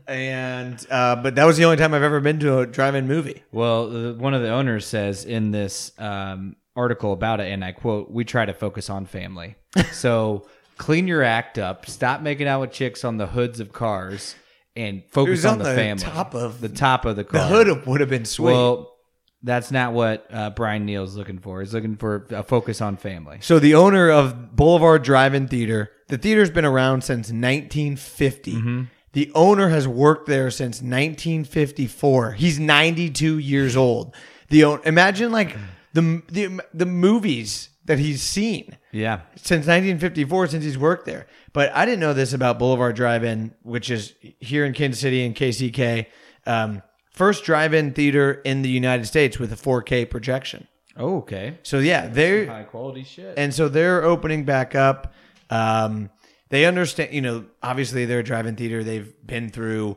and 0.06 0.86
uh, 0.90 1.16
but 1.16 1.34
that 1.34 1.44
was 1.44 1.56
the 1.56 1.64
only 1.64 1.76
time 1.76 1.94
I've 1.94 2.02
ever 2.02 2.20
been 2.20 2.40
to 2.40 2.58
a 2.60 2.66
drive-in 2.66 3.06
movie. 3.06 3.42
Well, 3.52 3.88
the, 3.88 4.14
one 4.14 4.34
of 4.34 4.42
the 4.42 4.50
owners 4.50 4.86
says 4.86 5.24
in 5.24 5.50
this 5.50 5.92
um, 5.98 6.56
article 6.76 7.12
about 7.12 7.40
it, 7.40 7.50
and 7.52 7.64
I 7.64 7.72
quote, 7.72 8.10
"We 8.10 8.24
try 8.24 8.44
to 8.44 8.54
focus 8.54 8.90
on 8.90 9.06
family. 9.06 9.56
so 9.92 10.46
clean 10.78 11.06
your 11.06 11.22
act 11.22 11.58
up. 11.58 11.86
Stop 11.86 12.22
making 12.22 12.48
out 12.48 12.60
with 12.60 12.72
chicks 12.72 13.04
on 13.04 13.18
the 13.18 13.26
hoods 13.28 13.60
of 13.60 13.72
cars, 13.72 14.34
and 14.76 15.02
focus 15.10 15.44
on, 15.44 15.52
on 15.52 15.58
the, 15.58 15.64
the 15.64 15.74
family. 15.74 16.02
top 16.02 16.34
of- 16.34 16.60
the 16.60 16.68
top 16.68 17.04
of 17.04 17.16
the 17.16 17.24
car. 17.24 17.40
The 17.42 17.46
hood 17.46 17.86
would 17.86 18.00
have 18.00 18.10
been 18.10 18.24
sweet. 18.24 18.52
Well, 18.52 18.96
that's 19.42 19.70
not 19.70 19.92
what 19.92 20.26
uh, 20.30 20.50
Brian 20.50 20.84
Neal's 20.84 21.16
looking 21.16 21.38
for. 21.38 21.60
He's 21.60 21.72
looking 21.72 21.96
for 21.96 22.26
a 22.30 22.42
focus 22.42 22.80
on 22.80 22.96
family. 22.96 23.38
So 23.40 23.58
the 23.58 23.74
owner 23.74 24.10
of 24.10 24.54
Boulevard 24.54 25.02
Drive-In 25.02 25.48
Theater, 25.48 25.90
the 26.08 26.18
theater's 26.18 26.50
been 26.50 26.66
around 26.66 27.02
since 27.04 27.28
1950. 27.28 28.52
Mm-hmm. 28.52 28.82
The 29.12 29.32
owner 29.34 29.70
has 29.70 29.88
worked 29.88 30.28
there 30.28 30.50
since 30.50 30.82
1954. 30.82 32.32
He's 32.32 32.60
92 32.60 33.38
years 33.38 33.76
old. 33.76 34.14
The 34.50 34.80
imagine 34.84 35.32
like 35.32 35.56
the 35.94 36.22
the 36.28 36.60
the 36.74 36.86
movies 36.86 37.70
that 37.86 37.98
he's 37.98 38.22
seen 38.22 38.76
Yeah. 38.92 39.20
since 39.36 39.66
1954 39.66 40.48
since 40.48 40.64
he's 40.64 40.78
worked 40.78 41.06
there. 41.06 41.26
But 41.52 41.72
I 41.74 41.84
didn't 41.84 42.00
know 42.00 42.12
this 42.14 42.32
about 42.32 42.58
Boulevard 42.58 42.96
Drive-In, 42.96 43.54
which 43.62 43.90
is 43.90 44.14
here 44.40 44.64
in 44.64 44.72
Kansas 44.72 45.00
City 45.00 45.24
in 45.24 45.34
KCK. 45.34 46.06
Um, 46.46 46.82
first 47.12 47.44
drive-in 47.44 47.92
theater 47.92 48.32
in 48.44 48.62
the 48.62 48.68
United 48.70 49.06
States 49.06 49.38
with 49.38 49.52
a 49.52 49.56
4K 49.56 50.08
projection. 50.10 50.66
Oh, 50.96 51.18
okay. 51.18 51.58
So 51.62 51.78
yeah, 51.78 52.08
they're 52.08 52.46
High 52.46 52.64
quality 52.64 53.04
shit. 53.04 53.34
and 53.38 53.54
so 53.54 53.68
they're 53.68 54.02
opening 54.04 54.44
back 54.44 54.74
up. 54.74 55.14
Um, 55.50 56.10
they 56.48 56.64
understand, 56.64 57.12
you 57.14 57.20
know, 57.20 57.44
obviously 57.62 58.06
they're 58.06 58.18
a 58.20 58.24
drive-in 58.24 58.56
theater. 58.56 58.82
They've 58.82 59.12
been 59.24 59.50
through, 59.50 59.96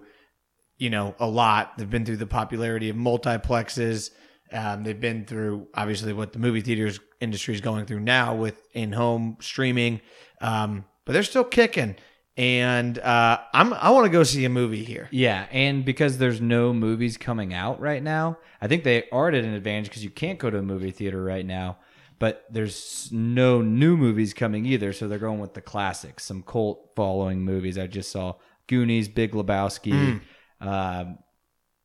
you 0.78 0.90
know, 0.92 1.16
a 1.20 1.26
lot. 1.28 1.78
They've 1.78 1.90
been 1.90 2.06
through 2.06 2.18
the 2.18 2.28
popularity 2.28 2.90
of 2.90 2.96
multiplexes. 2.96 4.12
Um, 4.54 4.84
they've 4.84 5.00
been 5.00 5.26
through 5.26 5.68
obviously 5.74 6.14
what 6.14 6.32
the 6.32 6.40
movie 6.40 6.62
theaters 6.62 7.00
industry 7.20 7.56
is 7.56 7.62
going 7.62 7.86
through 7.86 8.02
now 8.02 8.36
with 8.36 8.62
in-home 8.74 9.38
streaming. 9.42 10.02
Um, 10.42 10.86
but 11.06 11.14
they're 11.14 11.24
still 11.24 11.44
kicking, 11.44 11.96
and 12.38 12.98
uh, 13.00 13.40
I'm 13.54 13.74
I 13.74 13.90
want 13.90 14.06
to 14.06 14.12
go 14.12 14.24
see 14.24 14.46
a 14.46 14.50
movie 14.50 14.84
here. 14.84 15.10
Yeah, 15.12 15.48
and 15.52 15.84
because 15.84 16.18
there's 16.18 16.40
no 16.40 16.72
movies 16.74 17.18
coming 17.18 17.54
out 17.54 17.82
right 17.82 18.02
now, 18.02 18.38
I 18.62 18.68
think 18.68 18.84
they 18.84 19.10
are 19.12 19.30
at 19.30 19.34
an 19.34 19.54
advantage 19.54 19.90
because 19.90 20.04
you 20.04 20.10
can't 20.10 20.40
go 20.40 20.50
to 20.50 20.60
a 20.60 20.64
movie 20.64 20.92
theater 20.92 21.22
right 21.22 21.46
now. 21.46 21.78
But 22.20 22.46
there's 22.50 23.10
no 23.12 23.62
new 23.62 23.98
movies 23.98 24.34
coming 24.34 24.66
either, 24.66 24.94
so 24.94 25.08
they're 25.08 25.18
going 25.20 25.40
with 25.40 25.56
the 25.56 25.62
classics, 25.62 26.24
some 26.24 26.42
cult 26.42 26.92
following 26.96 27.42
movies. 27.42 27.78
I 27.78 27.88
just 27.88 28.12
saw 28.12 28.36
Goonies, 28.68 29.10
Big 29.10 29.34
Lebowski. 29.34 30.22
Um, 30.62 31.18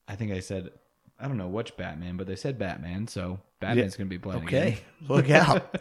I 0.06 0.14
think 0.14 0.30
I 0.30 0.38
said 0.38 0.70
I 1.20 1.26
don't 1.26 1.37
know 1.37 1.48
which 1.48 1.76
Batman, 1.76 2.16
but 2.16 2.26
they 2.26 2.37
said 2.37 2.58
Batman, 2.58 3.08
so 3.08 3.40
Batman's 3.60 3.96
going 3.96 4.08
to 4.08 4.10
be 4.10 4.18
playing. 4.20 4.44
Okay, 4.44 4.68
again. 4.68 4.78
look 5.08 5.30
out. 5.30 5.76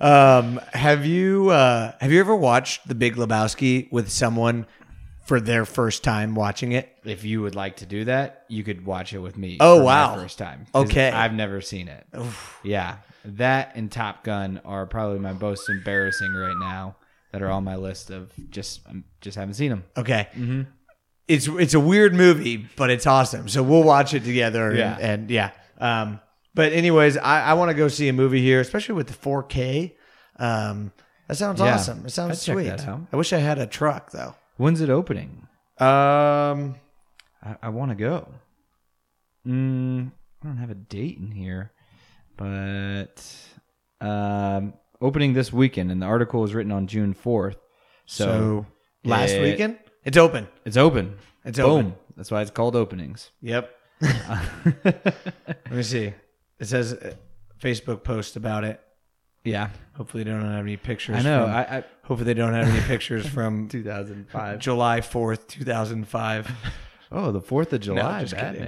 um, 0.00 0.60
have 0.72 1.06
you 1.06 1.50
uh, 1.50 1.92
have 2.00 2.10
you 2.10 2.18
ever 2.20 2.34
watched 2.34 2.88
The 2.88 2.94
Big 2.94 3.14
Lebowski 3.14 3.90
with 3.92 4.10
someone 4.10 4.66
for 5.26 5.40
their 5.40 5.64
first 5.64 6.02
time 6.02 6.34
watching 6.34 6.72
it? 6.72 6.92
If 7.04 7.24
you 7.24 7.40
would 7.42 7.54
like 7.54 7.76
to 7.76 7.86
do 7.86 8.04
that, 8.06 8.44
you 8.48 8.64
could 8.64 8.84
watch 8.84 9.12
it 9.12 9.20
with 9.20 9.36
me. 9.36 9.58
Oh, 9.60 9.84
wow. 9.84 10.16
first 10.16 10.38
time. 10.38 10.66
Okay. 10.74 11.10
I've 11.10 11.34
never 11.34 11.60
seen 11.60 11.86
it. 11.86 12.04
Yeah, 12.64 12.96
that 13.24 13.72
and 13.76 13.92
Top 13.92 14.24
Gun 14.24 14.60
are 14.64 14.86
probably 14.86 15.20
my 15.20 15.32
most 15.32 15.68
embarrassing 15.68 16.32
right 16.32 16.56
now. 16.58 16.96
That 17.32 17.42
are 17.42 17.50
on 17.50 17.62
my 17.62 17.76
list 17.76 18.10
of 18.10 18.32
just 18.50 18.80
I 18.88 19.04
just 19.20 19.36
haven't 19.36 19.54
seen 19.54 19.70
them. 19.70 19.84
Okay. 19.96 20.26
It's 21.30 21.46
it's 21.48 21.74
a 21.74 21.80
weird 21.80 22.14
movie, 22.14 22.66
but 22.76 22.90
it's 22.90 23.06
awesome. 23.06 23.48
So 23.48 23.62
we'll 23.62 23.84
watch 23.84 24.14
it 24.14 24.24
together. 24.24 24.74
Yeah. 24.74 24.94
And, 24.94 25.02
and 25.22 25.30
yeah. 25.30 25.50
Um, 25.78 26.20
but 26.54 26.72
anyways, 26.72 27.16
I, 27.16 27.42
I 27.42 27.54
want 27.54 27.70
to 27.70 27.74
go 27.74 27.88
see 27.88 28.08
a 28.08 28.12
movie 28.12 28.42
here, 28.42 28.60
especially 28.60 28.96
with 28.96 29.06
the 29.06 29.14
4K. 29.14 29.92
Um, 30.36 30.92
that 31.28 31.36
sounds 31.36 31.60
Yeah. 31.60 31.74
awesome. 31.74 32.04
It 32.04 32.10
sounds 32.10 32.32
I'd 32.42 32.44
check 32.44 32.54
sweet. 32.54 32.68
that 32.68 32.88
out. 32.88 33.00
I 33.12 33.16
wish 33.16 33.32
I 33.32 33.38
had 33.38 33.58
a 33.58 33.66
truck 33.66 34.10
though. 34.10 34.34
When's 34.56 34.80
it 34.80 34.90
opening? 34.90 35.46
Um, 35.78 36.74
I, 37.42 37.56
I 37.62 37.68
want 37.70 37.90
to 37.90 37.94
go. 37.94 38.28
Mm, 39.46 40.10
I 40.42 40.46
don't 40.46 40.56
have 40.58 40.70
a 40.70 40.74
date 40.74 41.18
in 41.18 41.30
here, 41.30 41.72
but 42.36 43.24
um, 44.00 44.74
opening 45.00 45.32
this 45.32 45.52
weekend, 45.52 45.90
and 45.90 46.02
the 46.02 46.06
article 46.06 46.40
was 46.40 46.52
written 46.54 46.72
on 46.72 46.86
June 46.86 47.14
fourth. 47.14 47.56
So, 48.06 48.24
so, 48.24 48.66
last 49.04 49.30
it- 49.30 49.42
weekend 49.42 49.78
it's 50.04 50.16
open. 50.16 50.48
it's 50.64 50.76
open. 50.76 51.16
It's 51.44 51.58
Boom. 51.58 51.70
open. 51.70 51.94
That's 52.16 52.30
why 52.30 52.42
it's 52.42 52.50
called 52.50 52.76
openings. 52.76 53.30
Yep. 53.40 53.74
Let 54.84 55.70
me 55.70 55.82
see. 55.82 56.12
It 56.58 56.66
says 56.66 56.92
uh, 56.94 57.14
Facebook 57.60 58.02
post 58.04 58.36
about 58.36 58.64
it. 58.64 58.80
Yeah, 59.44 59.70
Hopefully, 59.94 60.22
they 60.22 60.30
don't 60.30 60.42
have 60.42 60.64
any 60.64 60.76
pictures. 60.76 61.16
I 61.16 61.22
know. 61.22 61.44
From, 61.46 61.54
I, 61.54 61.76
I 61.78 61.84
hopefully, 62.04 62.24
they 62.26 62.34
don't 62.34 62.52
have 62.52 62.68
any 62.68 62.80
pictures 62.82 63.26
from 63.36 63.68
2005. 63.68 64.58
July 64.58 65.00
fourth, 65.00 65.48
two 65.48 65.64
thousand 65.64 66.06
five. 66.08 66.50
Oh, 67.12 67.32
the 67.32 67.40
Fourth 67.40 67.72
of 67.72 67.80
July. 67.80 68.20
just 68.20 68.36
kidding, 68.36 68.62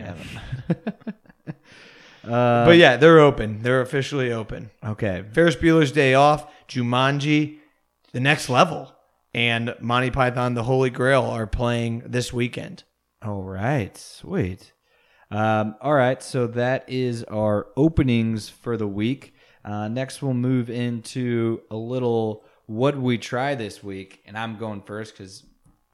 uh, 2.24 2.64
But 2.64 2.76
yeah, 2.76 2.96
they're 2.96 3.20
open. 3.20 3.62
They're 3.62 3.80
officially 3.80 4.32
open. 4.32 4.70
okay. 4.84 5.24
Ferris 5.32 5.54
Bueller's 5.54 5.92
Day 5.92 6.14
Off, 6.14 6.46
Jumanji, 6.66 7.58
The 8.12 8.18
Next 8.18 8.48
Level, 8.48 8.92
and 9.34 9.74
Monty 9.80 10.10
Python: 10.10 10.54
The 10.54 10.62
Holy 10.62 10.90
Grail 10.90 11.24
are 11.24 11.46
playing 11.46 12.02
this 12.06 12.32
weekend. 12.32 12.84
All 13.24 13.42
right. 13.42 13.96
Sweet. 13.96 14.72
Um, 15.30 15.76
all 15.80 15.94
right. 15.94 16.22
So 16.22 16.46
that 16.48 16.88
is 16.88 17.24
our 17.24 17.68
openings 17.76 18.48
for 18.48 18.76
the 18.76 18.88
week. 18.88 19.34
Uh, 19.64 19.88
next, 19.88 20.20
we'll 20.20 20.34
move 20.34 20.68
into 20.68 21.60
a 21.70 21.76
little 21.76 22.44
what 22.66 22.96
we 22.96 23.18
try 23.18 23.54
this 23.54 23.82
week, 23.82 24.22
and 24.26 24.36
I'm 24.36 24.56
going 24.56 24.82
first 24.82 25.14
because 25.14 25.44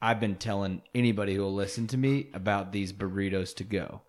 I've 0.01 0.19
been 0.19 0.35
telling 0.35 0.81
anybody 0.95 1.35
who 1.35 1.41
will 1.41 1.53
listen 1.53 1.87
to 1.87 1.97
me 1.97 2.29
about 2.33 2.71
these 2.71 2.93
burritos 2.93 3.55
to 3.57 3.63
go. 3.63 4.01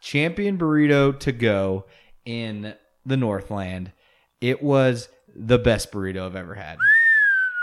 Champion 0.00 0.58
burrito 0.58 1.18
to 1.20 1.32
go 1.32 1.86
in 2.24 2.74
the 3.06 3.16
Northland. 3.16 3.92
It 4.40 4.62
was 4.62 5.08
the 5.34 5.58
best 5.58 5.92
burrito 5.92 6.26
I've 6.26 6.36
ever 6.36 6.54
had. 6.54 6.78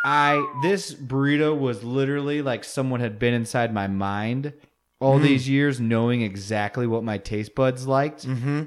I 0.04 0.46
this 0.64 0.94
burrito 0.94 1.58
was 1.58 1.84
literally 1.84 2.42
like 2.42 2.64
someone 2.64 3.00
had 3.00 3.20
been 3.20 3.34
inside 3.34 3.74
my 3.74 3.88
mind 3.88 4.54
all 5.00 5.18
these 5.20 5.50
years, 5.50 5.80
knowing 5.80 6.22
exactly 6.22 6.86
what 6.88 7.04
my 7.04 7.18
taste 7.18 7.56
buds 7.56 7.88
liked, 7.88 8.26
Mm-hmm. 8.28 8.64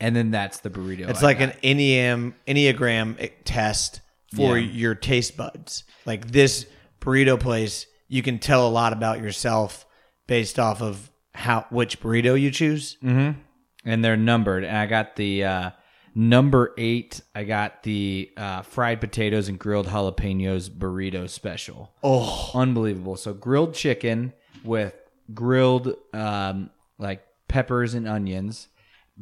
and 0.00 0.16
then 0.16 0.30
that's 0.30 0.60
the 0.60 0.70
burrito. 0.70 1.08
It's 1.08 1.22
I 1.22 1.26
like 1.26 1.38
got. 1.40 1.54
an 1.62 1.76
Enneagram 1.78 2.34
Enneagram 2.46 3.30
test 3.44 4.00
for 4.34 4.58
Yeah. 4.58 4.70
your 4.72 4.94
taste 4.94 5.36
buds. 5.36 5.84
Like 6.06 6.30
this 6.30 6.66
burrito 7.00 7.38
place, 7.38 7.86
you 8.08 8.22
can 8.22 8.38
tell 8.38 8.66
a 8.66 8.70
lot 8.70 8.92
about 8.92 9.20
yourself 9.20 9.86
based 10.26 10.58
off 10.58 10.80
of 10.82 11.10
how 11.34 11.66
which 11.70 12.00
burrito 12.00 12.40
you 12.40 12.50
choose. 12.50 12.96
Mm-hmm. 13.02 13.38
And 13.86 14.02
they're 14.04 14.16
numbered. 14.16 14.64
And 14.64 14.76
I 14.76 14.86
got 14.86 15.16
the 15.16 15.44
uh, 15.44 15.70
number 16.14 16.72
eight. 16.78 17.20
I 17.34 17.44
got 17.44 17.82
the 17.82 18.30
uh, 18.36 18.62
fried 18.62 19.00
potatoes 19.00 19.48
and 19.48 19.58
grilled 19.58 19.86
jalapenos 19.86 20.70
burrito 20.70 21.28
special. 21.28 21.92
Oh, 22.02 22.50
Unbelievable. 22.54 23.16
So 23.16 23.32
grilled 23.34 23.74
chicken 23.74 24.32
with 24.64 24.94
grilled 25.32 25.94
um, 26.12 26.70
like 26.98 27.24
peppers 27.48 27.94
and 27.94 28.08
onions, 28.08 28.68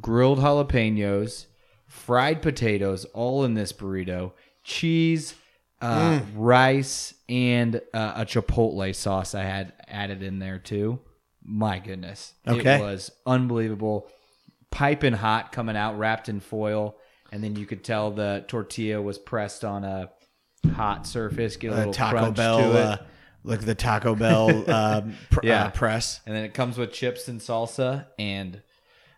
grilled 0.01 0.39
jalapenos, 0.39 1.47
fried 1.87 2.43
potatoes, 2.43 3.05
all 3.07 3.45
in 3.45 3.55
this 3.55 3.73
burrito, 3.73 4.33
cheese, 4.63 5.35
uh, 5.81 6.21
rice, 6.37 7.15
and 7.29 7.77
uh, 7.93 8.13
a 8.17 8.25
chipotle 8.25 8.95
sauce 8.95 9.35
I 9.35 9.43
had 9.43 9.73
added 9.89 10.23
in 10.23 10.39
there 10.39 10.59
too. 10.59 11.01
My 11.45 11.81
goodness. 11.81 12.35
Okay. 12.47 12.77
It 12.77 12.81
was 12.81 13.11
unbelievable. 13.27 14.07
Piping 14.73 15.13
hot 15.13 15.53
coming 15.53 15.77
out, 15.77 15.97
wrapped 15.99 16.29
in 16.29 16.41
foil. 16.41 16.97
And 17.31 17.43
then 17.45 17.55
you 17.57 17.65
could 17.67 17.85
tell 17.85 18.11
the 18.11 18.45
tortilla 18.49 19.01
was 19.01 19.19
pressed 19.19 19.65
on 19.65 19.85
a 19.85 20.11
hot 20.75 21.07
surface, 21.07 21.57
get 21.57 21.73
a 21.73 21.89
uh, 21.89 21.93
Taco 21.93 22.31
Bell. 22.33 22.59
to 22.59 22.65
it. 22.77 22.77
Uh, 22.85 22.97
look 23.45 23.61
at 23.61 23.67
the 23.67 23.75
Taco 23.75 24.15
Bell 24.15 24.71
um, 24.75 25.15
pr- 25.31 25.41
Yeah. 25.47 25.65
uh, 25.67 25.71
press. 25.71 26.21
and 26.27 26.35
then 26.37 26.45
it 26.45 26.53
comes 26.55 26.77
with 26.77 26.93
chips 26.93 27.29
and 27.29 27.41
salsa 27.41 28.07
and 28.19 28.63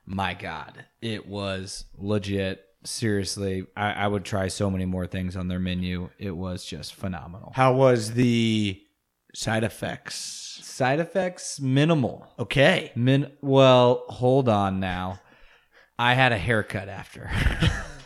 my 0.06 0.34
god 0.34 0.84
it 1.02 1.26
was 1.26 1.84
legit 1.98 2.62
seriously 2.84 3.66
I, 3.76 3.92
I 3.92 4.06
would 4.06 4.24
try 4.24 4.48
so 4.48 4.70
many 4.70 4.84
more 4.86 5.06
things 5.06 5.36
on 5.36 5.48
their 5.48 5.58
menu 5.58 6.10
it 6.18 6.30
was 6.36 6.64
just 6.64 6.94
phenomenal 6.94 7.52
How 7.54 7.74
was 7.74 8.12
the 8.12 8.80
side 9.34 9.64
effects? 9.64 10.14
side 10.62 11.00
effects 11.00 11.60
minimal 11.60 12.26
Okay. 12.38 12.92
Min 12.96 13.30
well 13.42 14.04
hold 14.08 14.48
on 14.48 14.80
now 14.80 15.20
I 15.98 16.14
had 16.14 16.32
a 16.32 16.38
haircut 16.38 16.88
after. 16.88 17.30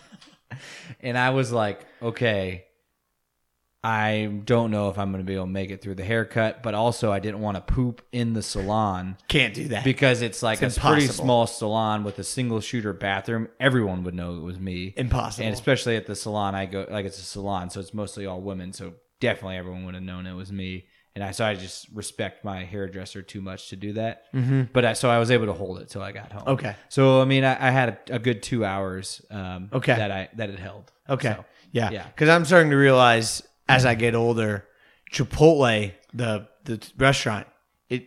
and 1.00 1.16
I 1.16 1.30
was 1.30 1.52
like, 1.52 1.80
okay, 2.02 2.64
I 3.83 4.40
don't 4.45 4.71
know 4.71 4.88
if 4.88 4.99
I'm 4.99 5.12
going 5.12 5.23
to 5.23 5.26
be 5.26 5.35
able 5.35 5.45
to 5.45 5.50
make 5.50 5.71
it 5.71 5.80
through 5.80 5.95
the 5.95 6.04
haircut, 6.04 6.62
but 6.62 6.75
also 6.75 7.12
I 7.12 7.21
didn't 7.21 7.40
want 7.40 7.57
to 7.57 7.61
poop 7.61 8.02
in 8.11 8.33
the 8.33 8.42
salon 8.42 9.16
Can't 9.28 9.54
do 9.54 9.68
that. 9.68 9.85
because 9.85 10.21
it's 10.21 10.42
like 10.42 10.61
It's 10.62 10.76
a 10.76 10.80
pretty 10.80 11.07
small 11.07 11.47
salon 11.47 12.02
with 12.02 12.18
a 12.18 12.25
single 12.25 12.61
shooter 12.61 12.92
bathroom. 12.92 13.49
Everyone 13.61 14.02
would 14.04 14.14
know 14.14 14.37
it 14.37 14.42
was 14.42 14.59
me. 14.59 14.95
Impossible. 14.97 15.47
And 15.47 15.54
especially 15.54 15.97
at 15.97 16.07
the 16.07 16.16
salon 16.16 16.54
I 16.54 16.66
go 16.66 16.87
like 16.90 17.07
it's 17.07 17.18
a 17.18 17.23
salon, 17.23 17.71
so 17.71 17.78
it's 17.80 17.95
mostly 17.95 18.26
all 18.26 18.40
women, 18.40 18.73
so 18.73 18.95
definitely 19.21 19.57
everyone 19.57 19.85
would 19.87 19.95
have 19.95 20.02
known 20.02 20.26
it 20.26 20.35
was 20.35 20.50
me. 20.50 20.87
And 21.18 21.25
I 21.25 21.32
so 21.32 21.44
I 21.44 21.54
just 21.56 21.88
respect 21.92 22.44
my 22.44 22.62
hairdresser 22.62 23.22
too 23.22 23.40
much 23.40 23.70
to 23.70 23.76
do 23.76 23.94
that. 23.94 24.32
Mm-hmm. 24.32 24.62
But 24.72 24.84
I, 24.84 24.92
so 24.92 25.10
I 25.10 25.18
was 25.18 25.32
able 25.32 25.46
to 25.46 25.52
hold 25.52 25.80
it 25.80 25.88
till 25.88 26.00
I 26.00 26.12
got 26.12 26.30
home. 26.30 26.44
Okay. 26.46 26.76
So 26.90 27.20
I 27.20 27.25
mean, 27.25 27.42
I, 27.42 27.54
I 27.54 27.72
had 27.72 27.98
a, 28.08 28.14
a 28.14 28.18
good 28.20 28.40
two 28.40 28.64
hours. 28.64 29.20
Um, 29.28 29.68
Okay. 29.72 29.96
That 29.96 30.12
I 30.12 30.28
that 30.37 30.48
it 30.48 30.60
held. 30.60 30.92
Okay. 31.10 31.34
So, 31.37 31.44
yeah. 31.72 31.90
yeah. 31.90 32.06
Because 32.06 32.28
I'm 32.28 32.44
starting 32.44 32.70
to 32.70 32.76
realize 32.76 33.42
as 33.68 33.84
I 33.84 33.96
get 33.96 34.14
older, 34.14 34.64
Chipotle, 35.12 35.92
the 36.14 36.46
the 36.62 36.88
restaurant, 36.96 37.48
it 37.88 38.06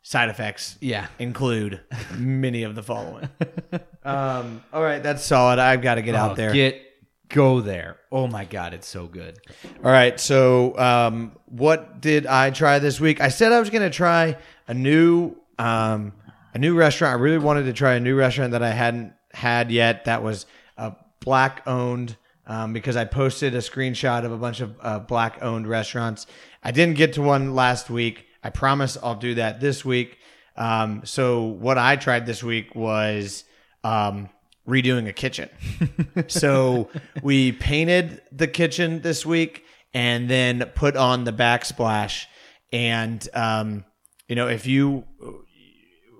side 0.00 0.30
effects 0.30 0.78
yeah. 0.80 1.08
include 1.18 1.82
many 2.16 2.62
of 2.62 2.74
the 2.74 2.82
following. 2.82 3.28
um, 4.04 4.62
all 4.72 4.82
right, 4.82 5.02
that's 5.02 5.22
solid. 5.22 5.58
I've 5.58 5.82
got 5.82 5.96
to 5.96 6.02
get 6.02 6.14
Oh, 6.14 6.18
out 6.20 6.36
there. 6.36 6.54
Get 6.54 6.80
go 7.28 7.60
there. 7.60 7.98
Oh 8.12 8.26
my 8.26 8.44
god, 8.44 8.74
it's 8.74 8.86
so 8.86 9.06
good. 9.06 9.38
All 9.84 9.90
right. 9.90 10.18
So, 10.18 10.78
um, 10.78 11.32
what 11.46 12.00
did 12.00 12.26
I 12.26 12.50
try 12.50 12.78
this 12.78 13.00
week? 13.00 13.20
I 13.20 13.28
said 13.28 13.52
I 13.52 13.60
was 13.60 13.70
going 13.70 13.82
to 13.82 13.90
try 13.90 14.36
a 14.68 14.74
new, 14.74 15.36
um, 15.58 16.12
a 16.54 16.58
new 16.58 16.74
restaurant. 16.74 17.18
I 17.18 17.20
really 17.20 17.38
wanted 17.38 17.64
to 17.64 17.72
try 17.72 17.94
a 17.94 18.00
new 18.00 18.16
restaurant 18.16 18.52
that 18.52 18.62
I 18.62 18.70
hadn't 18.70 19.12
had 19.32 19.70
yet. 19.70 20.04
That 20.04 20.22
was 20.22 20.46
a 20.76 20.94
black 21.20 21.62
owned, 21.66 22.16
um, 22.46 22.72
because 22.72 22.96
I 22.96 23.04
posted 23.04 23.54
a 23.54 23.58
screenshot 23.58 24.24
of 24.24 24.32
a 24.32 24.38
bunch 24.38 24.60
of 24.60 24.76
uh, 24.80 24.98
black 25.00 25.42
owned 25.42 25.66
restaurants. 25.66 26.26
I 26.62 26.70
didn't 26.70 26.96
get 26.96 27.14
to 27.14 27.22
one 27.22 27.54
last 27.54 27.90
week. 27.90 28.26
I 28.42 28.50
promise 28.50 28.96
I'll 29.02 29.16
do 29.16 29.34
that 29.34 29.60
this 29.60 29.84
week. 29.84 30.18
Um, 30.56 31.02
so 31.04 31.42
what 31.42 31.76
I 31.76 31.96
tried 31.96 32.24
this 32.24 32.42
week 32.42 32.74
was, 32.74 33.44
um, 33.84 34.30
redoing 34.66 35.08
a 35.08 35.12
kitchen. 35.12 35.48
so 36.28 36.90
we 37.22 37.52
painted 37.52 38.20
the 38.32 38.48
kitchen 38.48 39.00
this 39.02 39.24
week 39.24 39.64
and 39.94 40.28
then 40.28 40.70
put 40.74 40.96
on 40.96 41.24
the 41.24 41.32
backsplash. 41.32 42.26
And, 42.72 43.26
um, 43.32 43.84
you 44.28 44.36
know, 44.36 44.48
if 44.48 44.66
you 44.66 45.04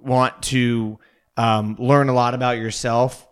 want 0.03 0.43
to 0.45 0.99
um, 1.37 1.77
learn 1.79 2.09
a 2.09 2.15
lot 2.15 2.35
about 2.35 2.59
yourself, 2.59 3.27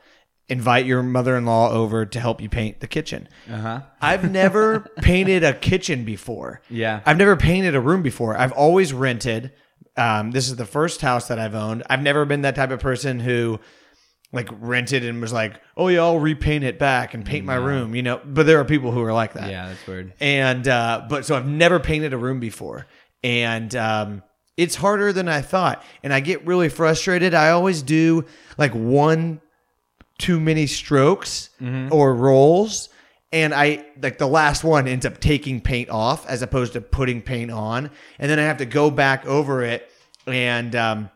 invite 0.48 0.84
your 0.84 1.02
mother 1.02 1.36
in 1.36 1.46
law 1.46 1.70
over 1.70 2.04
to 2.04 2.20
help 2.20 2.40
you 2.40 2.48
paint 2.48 2.80
the 2.80 2.86
kitchen. 2.86 3.28
Uh 3.50 3.56
huh. 3.56 3.80
I've 4.00 4.30
never 4.30 4.80
painted 4.98 5.42
a 5.42 5.54
kitchen 5.54 6.04
before. 6.04 6.60
Yeah. 6.68 7.00
I've 7.06 7.16
never 7.16 7.36
painted 7.36 7.74
a 7.74 7.80
room 7.80 8.02
before. 8.02 8.36
I've 8.36 8.52
always 8.52 8.92
rented. 8.92 9.52
Um, 9.96 10.32
this 10.32 10.48
is 10.48 10.56
the 10.56 10.66
first 10.66 11.00
house 11.00 11.28
that 11.28 11.38
I've 11.38 11.54
owned. 11.54 11.84
I've 11.88 12.02
never 12.02 12.24
been 12.24 12.42
that 12.42 12.56
type 12.56 12.70
of 12.70 12.80
person 12.80 13.20
who 13.20 13.60
like 14.34 14.48
rented 14.60 15.04
and 15.04 15.20
was 15.20 15.32
like, 15.32 15.60
"Oh 15.76 15.88
yeah, 15.88 16.00
I'll 16.00 16.18
repaint 16.18 16.64
it 16.64 16.78
back 16.78 17.14
and 17.14 17.24
paint 17.24 17.46
my 17.46 17.54
room," 17.54 17.94
you 17.94 18.02
know. 18.02 18.20
But 18.24 18.46
there 18.46 18.60
are 18.60 18.64
people 18.64 18.90
who 18.90 19.02
are 19.02 19.12
like 19.12 19.32
that. 19.34 19.50
Yeah, 19.50 19.68
that's 19.68 19.86
weird. 19.86 20.12
And 20.20 20.66
uh, 20.68 21.06
but 21.08 21.24
so 21.24 21.36
I've 21.36 21.46
never 21.46 21.80
painted 21.80 22.12
a 22.12 22.18
room 22.18 22.40
before, 22.40 22.86
and 23.22 23.74
um, 23.76 24.22
it's 24.56 24.74
harder 24.74 25.12
than 25.12 25.28
I 25.28 25.40
thought. 25.40 25.82
And 26.02 26.12
I 26.12 26.20
get 26.20 26.44
really 26.46 26.68
frustrated. 26.68 27.32
I 27.34 27.50
always 27.50 27.80
do 27.82 28.26
like 28.58 28.72
one 28.74 29.40
too 30.18 30.38
many 30.40 30.66
strokes 30.66 31.50
or 31.90 32.14
rolls. 32.14 32.88
And 33.32 33.52
I 33.52 33.84
like 34.00 34.18
the 34.18 34.28
last 34.28 34.62
one 34.62 34.86
ends 34.86 35.04
up 35.04 35.18
taking 35.18 35.60
paint 35.60 35.90
off 35.90 36.24
as 36.28 36.40
opposed 36.42 36.74
to 36.74 36.80
putting 36.80 37.20
paint 37.20 37.50
on, 37.50 37.90
and 38.20 38.30
then 38.30 38.38
I 38.38 38.44
have 38.44 38.58
to 38.58 38.64
go 38.66 38.92
back 38.92 39.26
over 39.26 39.64
it, 39.64 39.90
and 40.24 40.76
um, 40.76 41.10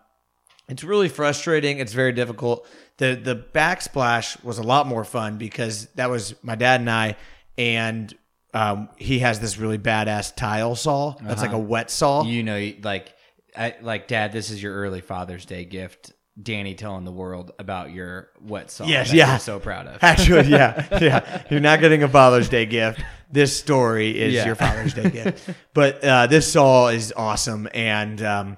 it's 0.68 0.85
really 0.85 1.09
frustrating. 1.09 1.78
It's 1.78 1.92
very 1.92 2.12
difficult. 2.12 2.66
The 2.98 3.14
the 3.14 3.37
backsplash 3.37 4.42
was 4.44 4.59
a 4.59 4.62
lot 4.62 4.87
more 4.87 5.04
fun 5.04 5.38
because 5.38 5.87
that 5.94 6.11
was 6.11 6.35
my 6.42 6.54
dad 6.54 6.81
and 6.81 6.90
I, 6.90 7.16
and 7.57 8.14
um, 8.54 8.88
he 8.96 9.20
has 9.20 9.40
this 9.40 9.59
really 9.59 9.78
badass 9.78 10.35
tile 10.35 10.74
saw. 10.74 11.14
That's 11.22 11.42
like 11.42 11.52
a 11.52 11.59
wet 11.59 11.90
saw. 11.90 12.24
You 12.24 12.42
know, 12.42 12.72
like, 12.83 13.14
I, 13.57 13.74
like, 13.83 14.09
Dad, 14.09 14.33
this 14.33 14.50
is 14.50 14.62
your 14.62 14.74
early 14.74 15.00
Father's 15.00 15.44
Day 15.44 15.64
gift. 15.64 16.12
Danny 16.40 16.74
telling 16.74 17.04
the 17.04 17.12
world 17.12 17.50
about 17.59 17.90
your 17.90 18.31
wet 18.40 18.70
saw. 18.70 18.87
Yes, 18.87 19.12
yeah. 19.12 19.31
You're 19.33 19.38
so 19.40 19.59
proud 19.59 19.87
of. 19.88 19.98
Actually, 20.02 20.48
yeah, 20.48 20.87
yeah. 21.00 21.42
You're 21.50 21.61
not 21.61 21.81
getting 21.81 22.02
a 22.04 22.09
Father's 22.09 22.48
Day 22.48 22.64
gift. 22.64 23.02
This 23.31 23.57
story 23.57 24.18
is 24.18 24.33
Yeah. 24.35 24.46
your 24.46 24.54
Father's 24.54 24.94
Day 24.94 25.11
gift. 25.11 25.50
But 25.74 26.02
uh, 26.04 26.26
this 26.28 26.50
saw 26.50 26.88
is 26.88 27.12
awesome, 27.16 27.68
and 27.74 28.22
um, 28.22 28.57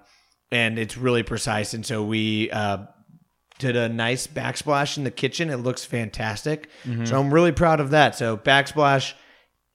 and 0.52 0.78
it's 0.78 0.96
really 0.96 1.22
precise. 1.22 1.74
And 1.74 1.84
so 1.86 2.02
we 2.02 2.50
uh, 2.50 2.78
did 3.58 3.76
a 3.76 3.88
nice 3.88 4.26
backsplash 4.26 4.96
in 4.98 5.04
the 5.04 5.10
kitchen. 5.10 5.50
It 5.50 5.56
looks 5.58 5.84
fantastic. 5.84 6.68
Mm-hmm. 6.84 7.04
So 7.04 7.20
I'm 7.20 7.32
really 7.32 7.52
proud 7.52 7.80
of 7.80 7.90
that. 7.90 8.16
So 8.16 8.36
backsplash, 8.36 9.12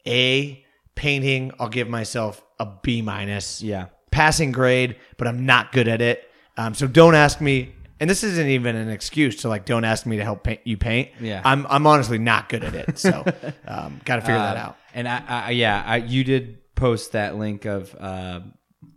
A 0.08 0.64
painting. 0.96 1.52
I'll 1.60 1.70
give 1.70 1.88
myself 1.90 2.44
a 2.60 2.68
B 2.84 3.02
minus 3.02 3.62
Yeah. 3.62 3.88
passing 4.12 4.52
grade, 4.52 4.96
but 5.18 5.28
I'm 5.28 5.46
not 5.46 5.72
good 5.72 5.88
at 5.88 6.02
it. 6.02 6.24
Um, 6.58 6.74
so 6.74 6.88
don't 6.88 7.16
ask 7.16 7.42
me. 7.42 7.74
And 8.00 8.10
this 8.10 8.24
isn't 8.24 8.48
even 8.48 8.76
an 8.76 8.90
excuse 8.90 9.38
to 9.38 9.50
like, 9.50 9.66
don't 9.66 9.86
ask 9.86 10.06
me 10.06 10.18
to 10.18 10.24
help 10.24 10.44
paint 10.44 10.60
you 10.66 10.76
paint. 10.78 11.12
Yeah. 11.22 11.42
I'm 11.46 11.66
I'm 11.70 11.88
honestly 11.88 12.18
not 12.18 12.50
good 12.50 12.64
at 12.66 12.76
it. 12.76 12.98
So 13.00 13.24
um, 13.68 14.02
got 14.04 14.16
to 14.18 14.22
figure 14.22 14.36
that 14.38 14.58
Uh, 14.58 14.60
out. 14.60 14.78
And 14.94 15.08
I, 15.08 15.24
I 15.28 15.50
yeah, 15.52 15.82
I, 15.86 15.98
you 15.98 16.24
did 16.26 16.76
post 16.76 17.14
that 17.14 17.38
link 17.38 17.64
of 17.66 17.96
uh, 17.98 18.42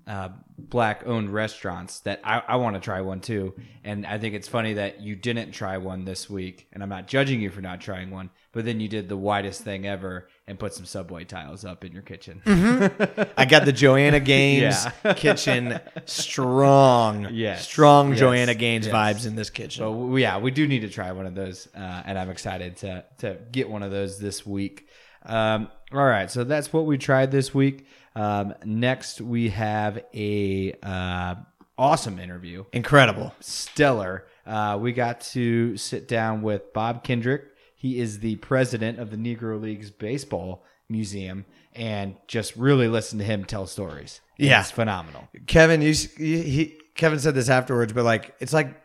uh, 0.07 0.29
black 0.59 1.05
owned 1.07 1.31
restaurants 1.33 2.01
that 2.01 2.21
I, 2.25 2.43
I 2.49 2.57
want 2.57 2.75
to 2.75 2.81
try 2.81 3.01
one 3.01 3.21
too. 3.21 3.55
And 3.85 4.05
I 4.05 4.19
think 4.19 4.35
it's 4.35 4.49
funny 4.49 4.75
that 4.75 5.01
you 5.01 5.15
didn't 5.15 5.53
try 5.53 5.79
one 5.79 6.05
this 6.05 6.29
week. 6.29 6.67
And 6.73 6.83
I'm 6.83 6.89
not 6.89 7.07
judging 7.07 7.41
you 7.41 7.49
for 7.51 7.61
not 7.61 7.81
trying 7.81 8.11
one, 8.11 8.31
but 8.53 8.65
then 8.65 8.81
you 8.81 8.89
did 8.89 9.09
the 9.09 9.17
widest 9.17 9.63
thing 9.63 9.87
ever 9.87 10.29
and 10.49 10.59
put 10.59 10.75
some 10.75 10.85
subway 10.85 11.25
tiles 11.25 11.65
up 11.65 11.85
in 11.85 11.93
your 11.93 12.03
kitchen. 12.03 12.43
I 13.37 13.45
got 13.45 13.65
the 13.67 13.73
Joanna 13.73 14.19
Gaines 14.35 14.87
Yeah. 15.05 15.13
kitchen 15.15 15.79
strong, 16.07 17.29
Yes. 17.31 17.67
strong 17.69 18.11
Yes. 18.11 18.19
Joanna 18.19 18.55
Gaines 18.55 18.87
Yes. 18.87 18.95
vibes 18.95 19.27
in 19.27 19.37
this 19.37 19.51
kitchen. 19.51 19.81
So 19.83 20.17
yeah, 20.17 20.39
we 20.39 20.51
do 20.51 20.67
need 20.67 20.81
to 20.81 20.89
try 20.89 21.13
one 21.13 21.27
of 21.27 21.35
those, 21.35 21.69
uh, 21.75 22.03
and 22.05 22.19
I'm 22.19 22.31
excited 22.31 22.77
to 22.79 23.05
to 23.19 23.39
get 23.53 23.69
one 23.69 23.83
of 23.83 23.91
those 23.91 24.19
this 24.19 24.45
week. 24.47 24.89
Um, 25.25 25.69
all 25.93 26.05
right, 26.05 26.31
so 26.31 26.45
that's 26.45 26.73
what 26.73 26.87
we 26.87 26.97
tried 26.99 27.31
this 27.31 27.55
week. 27.55 27.87
Um, 28.15 28.55
next, 28.65 29.21
we 29.21 29.51
have 29.51 30.05
a 30.15 30.75
uh, 30.83 31.37
awesome 31.77 32.19
interview, 32.19 32.65
Incredible. 32.73 33.35
stellar. 33.41 34.27
Uh, 34.47 34.79
we 34.81 34.93
got 34.93 35.21
to 35.21 35.77
sit 35.77 36.09
down 36.09 36.43
with 36.43 36.73
Bob 36.73 37.05
Kendrick. 37.05 37.45
He 37.77 38.01
is 38.01 38.21
the 38.21 38.37
president 38.37 38.99
of 38.99 39.11
the 39.11 39.17
Negro 39.17 39.61
Leagues 39.61 39.91
Baseball 39.91 40.65
Museum, 40.89 41.45
and 41.75 42.17
just 42.27 42.57
really 42.57 42.89
listen 42.89 43.19
to 43.19 43.25
him 43.25 43.45
tell 43.45 43.67
stories. 43.67 44.21
Yeah. 44.37 44.61
it's 44.61 44.71
phenomenal. 44.71 45.29
Kevin, 45.47 45.83
you, 45.83 45.95
you 46.17 46.43
he 46.43 46.79
Kevin 46.95 47.19
said 47.19 47.35
this 47.35 47.49
afterwards, 47.49 47.93
but 47.93 48.05
like 48.05 48.35
it's 48.41 48.53
like 48.53 48.83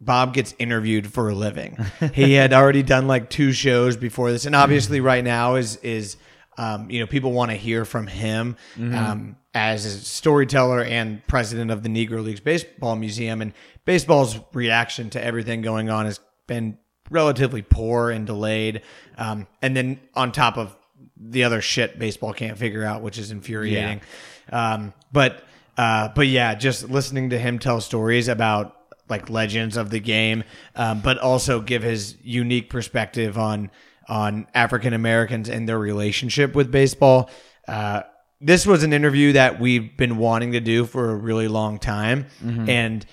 Bob 0.00 0.34
gets 0.34 0.54
interviewed 0.58 1.12
for 1.12 1.28
a 1.28 1.34
living. 1.34 1.76
he 2.14 2.32
had 2.34 2.52
already 2.52 2.82
done 2.82 3.06
like 3.06 3.30
two 3.30 3.52
shows 3.52 3.96
before 3.96 4.32
this, 4.32 4.46
and 4.46 4.54
obviously 4.54 5.00
right 5.00 5.24
now 5.24 5.56
is 5.56 5.76
is 5.76 6.16
um, 6.58 6.90
you 6.90 7.00
know 7.00 7.06
people 7.06 7.32
want 7.32 7.50
to 7.50 7.56
hear 7.56 7.84
from 7.84 8.06
him 8.06 8.56
um, 8.76 9.36
as 9.54 9.86
a 9.86 9.90
storyteller 9.90 10.82
and 10.82 11.26
president 11.26 11.70
of 11.70 11.82
the 11.82 11.88
Negro 11.88 12.22
Leagues 12.22 12.40
Baseball 12.40 12.96
Museum, 12.96 13.40
and 13.40 13.52
baseball's 13.84 14.38
reaction 14.52 15.08
to 15.10 15.24
everything 15.24 15.62
going 15.62 15.88
on 15.88 16.04
has 16.04 16.20
been 16.46 16.76
relatively 17.10 17.62
poor 17.62 18.10
and 18.10 18.26
delayed, 18.26 18.82
um, 19.16 19.46
and 19.62 19.74
then 19.76 19.98
on 20.14 20.32
top 20.32 20.58
of 20.58 20.76
the 21.16 21.44
other 21.44 21.60
shit 21.60 21.98
baseball 21.98 22.32
can't 22.32 22.58
figure 22.58 22.84
out, 22.84 23.02
which 23.02 23.18
is 23.18 23.30
infuriating. 23.30 24.00
Um, 24.52 24.92
but 25.12 25.44
uh, 25.76 26.08
but 26.14 26.26
yeah, 26.26 26.54
just 26.54 26.90
listening 26.90 27.30
to 27.30 27.38
him 27.38 27.58
tell 27.58 27.80
stories 27.80 28.28
about 28.28 28.74
like 29.08 29.30
legends 29.30 29.76
of 29.76 29.90
the 29.90 30.00
game, 30.00 30.44
um, 30.76 31.00
but 31.00 31.18
also 31.18 31.60
give 31.60 31.82
his 31.82 32.16
unique 32.22 32.68
perspective 32.68 33.38
on 33.38 33.70
on 34.08 34.46
African 34.54 34.92
Americans 34.94 35.48
and 35.48 35.68
their 35.68 35.78
relationship 35.78 36.54
with 36.54 36.70
baseball. 36.70 37.30
Uh, 37.66 38.02
this 38.40 38.66
was 38.66 38.82
an 38.82 38.92
interview 38.92 39.32
that 39.32 39.60
we've 39.60 39.96
been 39.96 40.16
wanting 40.16 40.52
to 40.52 40.60
do 40.60 40.84
for 40.84 41.10
a 41.10 41.14
really 41.14 41.48
long 41.48 41.78
time, 41.78 42.26
and 42.68 43.04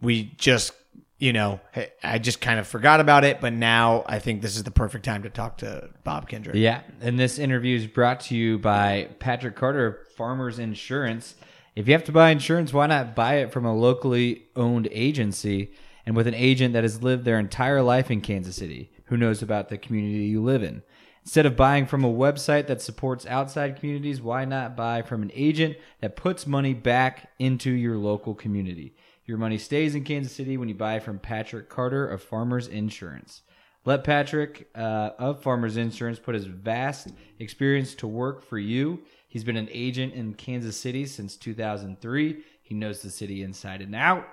we 0.00 0.32
just 0.36 0.72
you 1.18 1.32
know 1.32 1.60
I 2.02 2.18
just 2.18 2.40
kind 2.40 2.60
of 2.60 2.66
forgot 2.66 3.00
about 3.00 3.24
it. 3.24 3.40
But 3.40 3.52
now 3.52 4.04
I 4.06 4.20
think 4.20 4.40
this 4.40 4.56
is 4.56 4.62
the 4.62 4.70
perfect 4.70 5.04
time 5.04 5.24
to 5.24 5.30
talk 5.30 5.58
to 5.58 5.90
Bob 6.04 6.28
Kendrick. 6.28 6.56
Yeah, 6.56 6.82
and 7.00 7.18
this 7.18 7.38
interview 7.38 7.76
is 7.76 7.86
brought 7.86 8.20
to 8.20 8.36
you 8.36 8.58
by 8.58 9.08
Patrick 9.18 9.56
Carter, 9.56 10.06
Farmers 10.16 10.58
Insurance. 10.58 11.34
If 11.74 11.86
you 11.86 11.92
have 11.94 12.04
to 12.04 12.12
buy 12.12 12.30
insurance, 12.30 12.72
why 12.72 12.86
not 12.86 13.14
buy 13.14 13.36
it 13.36 13.52
from 13.52 13.64
a 13.64 13.74
locally 13.76 14.46
owned 14.56 14.88
agency? 14.90 15.72
and 16.06 16.16
with 16.16 16.26
an 16.26 16.32
agent 16.32 16.72
that 16.72 16.84
has 16.84 17.02
lived 17.02 17.26
their 17.26 17.38
entire 17.38 17.82
life 17.82 18.10
in 18.10 18.22
Kansas 18.22 18.56
City, 18.56 18.90
who 19.08 19.16
knows 19.16 19.42
about 19.42 19.68
the 19.68 19.78
community 19.78 20.24
you 20.24 20.42
live 20.42 20.62
in. 20.62 20.82
Instead 21.24 21.44
of 21.44 21.56
buying 21.56 21.86
from 21.86 22.04
a 22.04 22.12
website 22.12 22.66
that 22.68 22.80
supports 22.80 23.26
outside 23.26 23.76
communities, 23.76 24.22
why 24.22 24.44
not 24.44 24.76
buy 24.76 25.02
from 25.02 25.22
an 25.22 25.30
agent 25.34 25.76
that 26.00 26.16
puts 26.16 26.46
money 26.46 26.72
back 26.72 27.30
into 27.38 27.70
your 27.70 27.96
local 27.98 28.34
community? 28.34 28.94
Your 29.26 29.36
money 29.36 29.58
stays 29.58 29.94
in 29.94 30.04
Kansas 30.04 30.32
City 30.32 30.56
when 30.56 30.70
you 30.70 30.74
buy 30.74 31.00
from 31.00 31.18
Patrick 31.18 31.68
Carter 31.68 32.06
of 32.08 32.22
Farmers 32.22 32.66
Insurance. 32.66 33.42
Let 33.84 34.04
Patrick 34.04 34.68
uh, 34.74 35.10
of 35.18 35.42
Farmers 35.42 35.76
Insurance 35.76 36.18
put 36.18 36.34
his 36.34 36.46
vast 36.46 37.08
experience 37.38 37.94
to 37.96 38.06
work 38.06 38.42
for 38.42 38.58
you. 38.58 39.02
He's 39.28 39.44
been 39.44 39.56
an 39.56 39.68
agent 39.70 40.14
in 40.14 40.32
Kansas 40.34 40.78
City 40.78 41.04
since 41.04 41.36
2003. 41.36 42.42
He 42.62 42.74
knows 42.74 43.02
the 43.02 43.10
city 43.10 43.42
inside 43.42 43.82
and 43.82 43.94
out. 43.94 44.26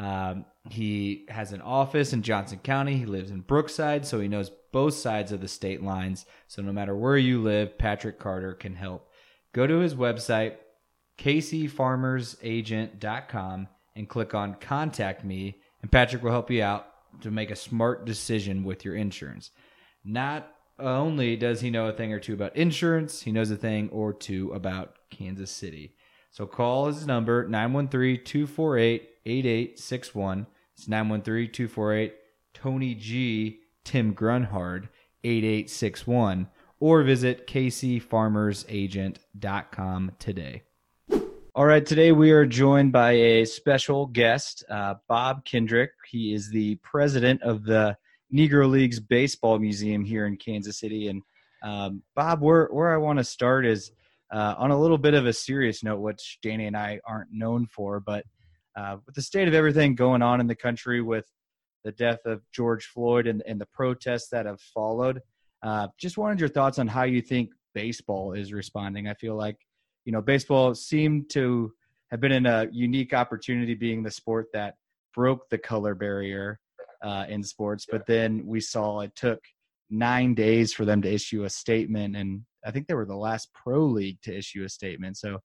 Um, 0.00 0.46
he 0.70 1.26
has 1.28 1.52
an 1.52 1.60
office 1.60 2.14
in 2.14 2.22
Johnson 2.22 2.58
County. 2.58 2.96
He 2.96 3.04
lives 3.04 3.30
in 3.30 3.42
Brookside, 3.42 4.06
so 4.06 4.18
he 4.18 4.28
knows 4.28 4.50
both 4.72 4.94
sides 4.94 5.30
of 5.30 5.42
the 5.42 5.48
state 5.48 5.82
lines. 5.82 6.24
So 6.48 6.62
no 6.62 6.72
matter 6.72 6.96
where 6.96 7.18
you 7.18 7.42
live, 7.42 7.76
Patrick 7.76 8.18
Carter 8.18 8.54
can 8.54 8.74
help. 8.74 9.10
Go 9.52 9.66
to 9.66 9.80
his 9.80 9.94
website, 9.94 10.56
kcfarmersagent.com, 11.18 13.68
and 13.94 14.08
click 14.08 14.34
on 14.34 14.54
Contact 14.54 15.22
Me, 15.22 15.60
and 15.82 15.92
Patrick 15.92 16.22
will 16.22 16.30
help 16.30 16.50
you 16.50 16.62
out 16.62 16.86
to 17.20 17.30
make 17.30 17.50
a 17.50 17.56
smart 17.56 18.06
decision 18.06 18.64
with 18.64 18.86
your 18.86 18.94
insurance. 18.94 19.50
Not 20.02 20.50
only 20.78 21.36
does 21.36 21.60
he 21.60 21.68
know 21.68 21.88
a 21.88 21.92
thing 21.92 22.14
or 22.14 22.20
two 22.20 22.32
about 22.32 22.56
insurance, 22.56 23.20
he 23.20 23.32
knows 23.32 23.50
a 23.50 23.56
thing 23.56 23.90
or 23.90 24.14
two 24.14 24.50
about 24.52 24.94
Kansas 25.10 25.50
City. 25.50 25.94
So 26.30 26.46
call 26.46 26.86
his 26.86 27.06
number 27.06 27.46
913 27.46 28.24
248 28.24 29.08
8861. 29.26 30.46
It's 30.74 30.88
913 30.88 31.52
248 31.52 32.14
Tony 32.54 32.94
G. 32.94 33.60
Tim 33.84 34.12
Grunhard 34.12 34.88
8861 35.24 36.48
or 36.78 37.02
visit 37.02 37.46
kcfarmersagent.com 37.46 40.12
today. 40.18 40.62
All 41.54 41.66
right, 41.66 41.84
today 41.84 42.12
we 42.12 42.30
are 42.30 42.46
joined 42.46 42.92
by 42.92 43.10
a 43.12 43.44
special 43.44 44.06
guest, 44.06 44.64
uh, 44.70 44.94
Bob 45.08 45.44
Kendrick. 45.44 45.90
He 46.08 46.32
is 46.32 46.48
the 46.48 46.76
president 46.76 47.42
of 47.42 47.64
the 47.64 47.98
Negro 48.32 48.70
Leagues 48.70 49.00
Baseball 49.00 49.58
Museum 49.58 50.04
here 50.04 50.26
in 50.26 50.36
Kansas 50.36 50.78
City. 50.78 51.08
And 51.08 51.22
um, 51.62 52.02
Bob, 52.14 52.40
where 52.40 52.66
where 52.66 52.94
I 52.94 52.98
want 52.98 53.18
to 53.18 53.24
start 53.24 53.66
is 53.66 53.90
uh, 54.32 54.54
on 54.58 54.70
a 54.70 54.78
little 54.78 54.98
bit 54.98 55.14
of 55.14 55.26
a 55.26 55.32
serious 55.32 55.82
note, 55.82 56.00
which 56.00 56.38
Danny 56.42 56.66
and 56.66 56.76
I 56.76 57.00
aren't 57.06 57.32
known 57.32 57.66
for, 57.66 58.00
but 58.00 58.24
uh, 58.76 58.96
with 59.04 59.14
the 59.14 59.22
state 59.22 59.48
of 59.48 59.54
everything 59.54 59.94
going 59.94 60.22
on 60.22 60.40
in 60.40 60.46
the 60.46 60.54
country 60.54 61.02
with 61.02 61.26
the 61.84 61.92
death 61.92 62.20
of 62.26 62.42
George 62.52 62.86
Floyd 62.86 63.26
and, 63.26 63.42
and 63.46 63.60
the 63.60 63.66
protests 63.66 64.28
that 64.30 64.46
have 64.46 64.60
followed, 64.60 65.20
uh, 65.62 65.88
just 65.98 66.18
wanted 66.18 66.38
your 66.38 66.48
thoughts 66.48 66.78
on 66.78 66.86
how 66.86 67.04
you 67.04 67.20
think 67.20 67.50
baseball 67.74 68.32
is 68.32 68.52
responding. 68.52 69.08
I 69.08 69.14
feel 69.14 69.36
like, 69.36 69.56
you 70.04 70.12
know, 70.12 70.22
baseball 70.22 70.74
seemed 70.74 71.30
to 71.30 71.72
have 72.10 72.20
been 72.20 72.32
in 72.32 72.46
a 72.46 72.68
unique 72.70 73.12
opportunity 73.12 73.74
being 73.74 74.02
the 74.02 74.10
sport 74.10 74.46
that 74.52 74.74
broke 75.14 75.48
the 75.48 75.58
color 75.58 75.94
barrier 75.94 76.60
uh, 77.02 77.26
in 77.28 77.42
sports, 77.42 77.86
but 77.90 78.06
then 78.06 78.42
we 78.46 78.60
saw 78.60 79.00
it 79.00 79.14
took 79.16 79.40
nine 79.90 80.34
days 80.34 80.72
for 80.72 80.84
them 80.84 81.02
to 81.02 81.12
issue 81.12 81.44
a 81.44 81.50
statement 81.50 82.16
and 82.16 82.42
I 82.64 82.70
think 82.70 82.86
they 82.86 82.94
were 82.94 83.06
the 83.06 83.16
last 83.16 83.52
pro 83.54 83.84
league 83.84 84.20
to 84.22 84.36
issue 84.36 84.64
a 84.64 84.68
statement. 84.68 85.16
So 85.16 85.38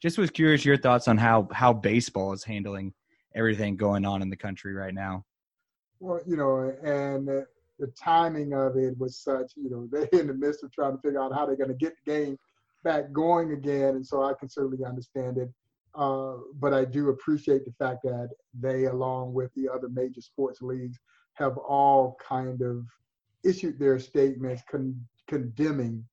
just 0.00 0.18
was 0.18 0.30
curious 0.30 0.64
your 0.64 0.76
thoughts 0.76 1.08
on 1.08 1.16
how 1.16 1.48
how 1.52 1.72
baseball 1.72 2.32
is 2.32 2.44
handling 2.44 2.92
everything 3.34 3.76
going 3.76 4.04
on 4.04 4.22
in 4.22 4.30
the 4.30 4.36
country 4.36 4.74
right 4.74 4.94
now. 4.94 5.24
Well, 6.00 6.20
you 6.26 6.36
know, 6.36 6.74
and 6.82 7.26
the, 7.26 7.46
timing 8.00 8.52
of 8.52 8.76
it 8.76 8.98
was 8.98 9.16
such, 9.18 9.52
you 9.56 9.70
know, 9.70 9.88
they're 9.92 10.20
in 10.20 10.26
the 10.26 10.34
midst 10.34 10.64
of 10.64 10.72
trying 10.72 10.96
to 10.96 11.02
figure 11.02 11.20
out 11.20 11.32
how 11.32 11.46
they're 11.46 11.56
going 11.56 11.68
to 11.68 11.74
get 11.74 11.94
the 12.04 12.12
game 12.12 12.38
back 12.84 13.12
going 13.12 13.52
again, 13.52 13.96
and 13.96 14.06
so 14.06 14.22
I 14.22 14.32
can 14.38 14.48
certainly 14.48 14.84
understand 14.84 15.38
it. 15.38 15.50
Uh, 15.94 16.34
but 16.60 16.72
I 16.72 16.84
do 16.84 17.08
appreciate 17.08 17.64
the 17.64 17.72
fact 17.78 18.02
that 18.04 18.30
they, 18.58 18.84
along 18.84 19.32
with 19.32 19.52
the 19.54 19.68
other 19.68 19.88
major 19.88 20.20
sports 20.20 20.62
leagues, 20.62 20.98
have 21.34 21.56
all 21.56 22.16
kind 22.26 22.62
of 22.62 22.84
issued 23.44 23.78
their 23.78 23.98
statements 23.98 24.62
con- 24.70 25.00
condemning 25.26 26.04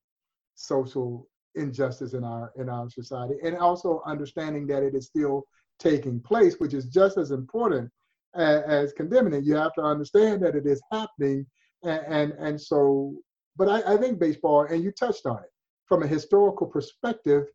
social 0.55 1.27
injustice 1.55 2.13
in 2.13 2.23
our 2.23 2.51
in 2.57 2.69
our 2.69 2.89
society 2.89 3.35
and 3.43 3.57
also 3.57 4.01
understanding 4.05 4.67
that 4.67 4.83
it 4.83 4.93
is 4.93 5.05
still 5.05 5.43
taking 5.79 6.19
place 6.19 6.55
which 6.59 6.73
is 6.73 6.85
just 6.85 7.17
as 7.17 7.31
important 7.31 7.89
as, 8.35 8.63
as 8.63 8.93
condemning 8.93 9.33
it 9.33 9.43
you 9.43 9.55
have 9.55 9.73
to 9.73 9.81
understand 9.81 10.41
that 10.41 10.55
it 10.55 10.65
is 10.65 10.81
happening 10.91 11.45
and 11.83 12.01
and, 12.07 12.33
and 12.39 12.59
so 12.59 13.13
but 13.57 13.69
I, 13.69 13.93
I 13.93 13.97
think 13.97 14.19
baseball 14.19 14.65
and 14.69 14.83
you 14.83 14.91
touched 14.91 15.25
on 15.25 15.37
it 15.37 15.51
from 15.85 16.03
a 16.03 16.07
historical 16.07 16.67
perspective 16.67 17.45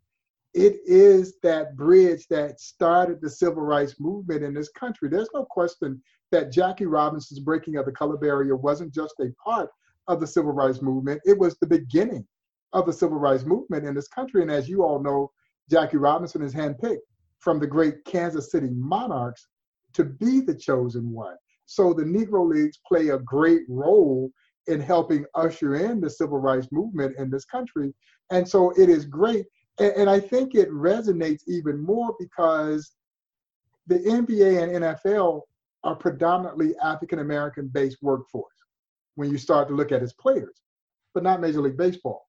it 0.55 0.81
is 0.85 1.39
that 1.43 1.77
bridge 1.77 2.27
that 2.29 2.61
started 2.61 3.21
the 3.21 3.31
civil 3.31 3.63
rights 3.63 4.01
movement 4.01 4.43
in 4.43 4.53
this 4.53 4.69
country. 4.71 5.09
There's 5.09 5.29
no 5.33 5.45
question 5.45 6.03
that 6.33 6.51
Jackie 6.51 6.87
Robinson's 6.87 7.39
breaking 7.39 7.77
of 7.77 7.87
the 7.87 7.93
color 7.93 8.17
barrier 8.17 8.57
wasn't 8.57 8.93
just 8.93 9.15
a 9.21 9.33
part 9.45 9.71
of 10.09 10.21
the 10.21 10.27
civil 10.27 10.53
rights 10.53 10.83
movement, 10.83 11.21
it 11.25 11.39
was 11.39 11.57
the 11.59 11.67
beginning 11.67 12.27
of 12.73 12.87
the 12.87 12.93
civil 12.93 13.19
rights 13.19 13.45
movement 13.45 13.87
in 13.87 13.95
this 13.95 14.09
country. 14.09 14.43
And 14.43 14.51
as 14.51 14.69
you 14.69 14.85
all 14.85 15.03
know, 15.03 15.31
Jackie 15.71 15.97
Robinson 15.97 16.43
is 16.43 16.55
handpicked 16.55 16.99
from 17.39 17.59
the 17.59 17.67
great 17.67 18.05
Kansas 18.05 18.51
City 18.51 18.69
Monarchs 18.71 19.49
to 19.95 20.05
be 20.05 20.41
the 20.41 20.55
chosen 20.55 21.11
one. 21.13 21.37
So 21.67 21.93
the 21.93 22.05
Negro 22.05 22.49
Leagues 22.49 22.79
play 22.87 23.09
a 23.09 23.19
great 23.19 23.63
role 23.69 24.31
in 24.67 24.81
helping 24.81 25.25
usher 25.35 25.77
in 25.77 26.01
the 26.01 26.11
civil 26.11 26.39
rights 26.39 26.69
movement 26.71 27.17
in 27.19 27.31
this 27.31 27.45
country. 27.45 27.95
And 28.31 28.47
so 28.47 28.71
it 28.71 28.89
is 28.89 29.05
great. 29.05 29.47
And, 29.79 29.93
and 29.93 30.11
I 30.11 30.21
think 30.21 30.55
it 30.55 30.71
resonates 30.71 31.43
even 31.49 31.81
more 31.81 32.15
because 32.19 32.93
the 33.87 33.99
NBA 33.99 34.63
and 34.63 34.85
NFL 34.85 35.43
are 35.83 35.97
predominantly 35.97 36.75
African 36.83 37.21
American 37.21 37.69
based 37.69 37.99
workforce 38.03 38.55
when 39.15 39.31
you 39.31 39.39
start 39.39 39.69
to 39.69 39.75
look 39.75 39.93
at 39.93 40.03
its 40.03 40.13
players, 40.13 40.63
but 41.15 41.23
not 41.23 41.41
Major 41.41 41.61
League 41.61 41.77
Baseball. 41.77 42.27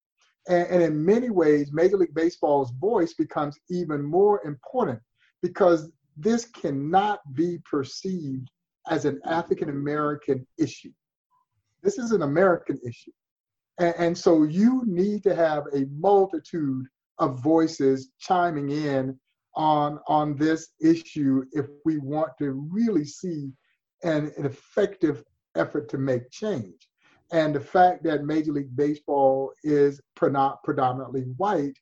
And, 0.47 0.67
and 0.67 0.84
in 0.84 1.06
many 1.06 1.30
ways, 1.30 1.71
Major 1.71 1.97
League 1.97 2.13
Baseball's 2.13 2.71
voice 2.80 3.13
becomes 3.13 3.58
even 3.69 4.04
more 4.04 4.41
important 4.45 4.99
because 5.41 5.91
this 6.17 6.45
cannot 6.45 7.19
be 7.34 7.60
perceived 7.69 8.49
as 8.89 9.06
an 9.06 9.19
African 9.25 9.69
American 9.69 10.45
issue. 10.58 10.91
This 11.84 11.97
is 11.97 12.12
an 12.12 12.21
American 12.21 12.80
issue. 12.86 13.12
And, 13.80 13.95
and, 13.97 14.17
so 14.17 14.43
you 14.43 14.84
need 14.86 15.23
to 15.23 15.36
have 15.36 15.63
a 15.73 15.86
multitude 15.91 16.86
of 17.19 17.41
voices 17.41 18.12
chiming 18.19 18.69
in 18.69 19.19
on, 19.56 19.99
on 20.08 20.36
this 20.36 20.69
issue 20.82 21.43
if 21.51 21.65
we 21.86 21.97
want 21.97 22.32
to 22.39 22.51
really 22.71 23.06
see 23.06 23.51
an, 24.04 24.32
an 24.38 24.45
effective 24.45 25.23
effort 25.56 25.89
to 25.89 25.97
make 25.97 26.30
change. 26.32 26.88
And 27.32 27.56
the 27.56 27.62
fact 27.62 28.04
that 28.04 28.26
Major 28.26 28.52
League 28.52 28.76
Baseball 28.76 29.54
is 29.63 30.02
predominantly 30.15 31.22
white, 31.38 31.78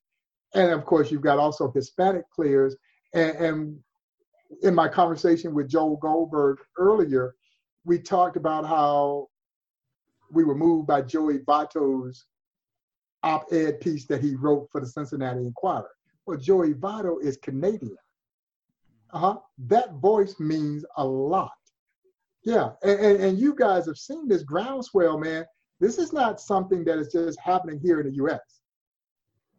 and 0.54 0.72
of 0.72 0.86
course 0.86 1.12
you've 1.12 1.22
got 1.22 1.40
also 1.40 1.72
Hispanic 1.72 2.24
players. 2.36 2.76
And, 3.14 3.36
and 3.38 3.80
in 4.62 4.76
my 4.76 4.88
conversation 4.88 5.54
with 5.54 5.70
Joel 5.70 5.98
Goldberg 5.98 6.60
earlier, 6.78 7.36
we 7.84 7.98
talked 8.00 8.38
about 8.38 8.66
how 8.66 9.28
we 10.32 10.44
were 10.44 10.56
moved 10.56 10.88
by 10.88 11.02
Joey 11.02 11.40
Votto's 11.40 12.26
op-ed 13.24 13.80
piece 13.82 14.06
that 14.06 14.22
he 14.22 14.36
wrote 14.36 14.68
for 14.72 14.80
the 14.82 14.88
Cincinnati 14.88 15.42
Enquirer. 15.42 15.90
Well, 16.26 16.38
Joey 16.38 16.74
Votto 16.74 17.22
is 17.22 17.38
Canadian. 17.38 17.98
Uh-huh. 19.12 19.40
That 19.66 19.94
voice 19.94 20.40
means 20.40 20.86
a 20.98 21.04
lot. 21.04 21.52
Yeah, 22.44 22.70
and, 22.84 23.00
and, 23.00 23.22
and 23.22 23.40
you 23.40 23.56
guys 23.56 23.86
have 23.86 23.98
seen 23.98 24.28
this 24.28 24.44
groundswell, 24.44 25.18
man. 25.18 25.46
This 25.80 25.98
is 25.98 26.14
not 26.14 26.40
something 26.40 26.84
that 26.86 26.98
is 26.98 27.12
just 27.12 27.40
happening 27.40 27.80
here 27.82 28.00
in 28.00 28.08
the 28.08 28.16
U.S. 28.16 28.40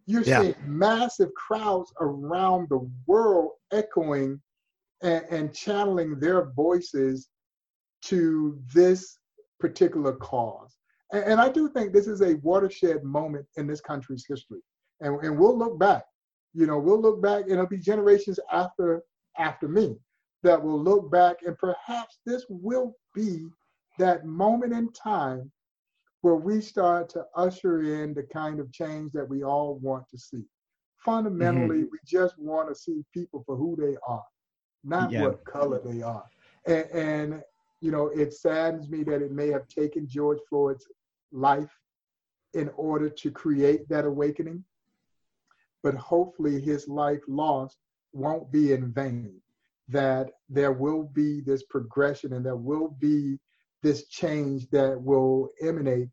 You're 0.07 0.23
yeah. 0.23 0.43
seeing 0.43 0.55
massive 0.67 1.33
crowds 1.35 1.93
around 2.01 2.69
the 2.69 2.91
world 3.07 3.53
echoing 3.73 4.41
and, 5.03 5.25
and 5.31 5.55
channeling 5.55 6.19
their 6.19 6.51
voices 6.53 7.29
to 8.03 8.59
this 8.75 9.19
particular 9.59 10.15
cause. 10.15 10.77
And, 11.13 11.25
and, 11.25 11.41
I 11.41 11.49
do 11.49 11.69
think 11.69 11.93
this 11.93 12.07
is 12.07 12.23
a 12.23 12.37
watershed 12.37 13.05
moment 13.05 13.47
in 13.57 13.67
this 13.67 13.81
country's 13.81 14.25
history. 14.27 14.61
And, 15.01 15.23
and 15.23 15.39
we'll 15.39 15.57
look 15.57 15.79
back, 15.79 16.05
you 16.55 16.67
know, 16.67 16.79
we'll 16.79 17.01
look 17.01 17.23
back 17.23 17.43
and 17.43 17.53
it'll 17.53 17.67
be 17.67 17.79
generations 17.79 18.41
after 18.53 19.03
after 19.39 19.69
me 19.69 19.97
that 20.43 20.63
will 20.63 20.83
look 20.83 21.11
back 21.11 21.37
and 21.47 21.57
perhaps 21.59 22.19
this 22.25 22.45
will 22.49 22.97
be 23.15 23.47
that 23.99 24.25
moment 24.25 24.73
in 24.73 24.93
time 24.93 25.51
where 26.23 26.37
we 26.37 26.61
start 26.61 27.09
to 27.11 27.25
usher 27.35 27.83
in 27.83 28.15
the 28.15 28.23
kind 28.23 28.61
of 28.61 28.73
change 28.73 29.13
that 29.13 29.29
we 29.29 29.43
all 29.43 29.79
want 29.83 30.09
to 30.11 30.19
see. 30.19 30.45
Fundamentally, 30.99 31.83
mm-hmm. 31.83 31.93
we 31.93 31.99
just 32.05 32.39
want 32.39 32.69
to 32.69 32.75
see 32.75 33.05
people 33.13 33.43
for 33.47 33.57
who 33.57 33.77
they 33.77 33.97
are, 34.07 34.25
not 34.85 35.11
yeah. 35.11 35.23
what 35.23 35.45
color 35.45 35.81
they 35.85 36.03
are. 36.03 36.25
And, 36.67 36.87
and 36.93 37.43
You 37.83 37.91
know, 37.91 38.09
it 38.09 38.35
saddens 38.35 38.91
me 38.91 39.05
that 39.05 39.23
it 39.23 39.33
may 39.33 39.49
have 39.49 39.67
taken 39.69 40.07
George 40.07 40.41
Floyd's 40.51 40.87
life 41.33 41.75
in 42.53 42.69
order 42.77 43.09
to 43.09 43.31
create 43.31 43.89
that 43.89 44.05
awakening. 44.05 44.63
But 45.83 45.95
hopefully, 45.95 46.61
his 46.61 46.87
life 46.89 47.23
lost 47.27 47.79
won't 48.13 48.53
be 48.53 48.73
in 48.73 48.93
vain. 48.93 49.41
That 49.91 50.31
there 50.49 50.73
will 50.73 51.05
be 51.13 51.41
this 51.41 51.65
progression 51.65 52.33
and 52.33 52.45
there 52.45 52.57
will 52.57 52.97
be 52.99 53.39
this 53.83 54.09
change 54.09 54.69
that 54.71 55.01
will 55.01 55.51
emanate 55.63 56.09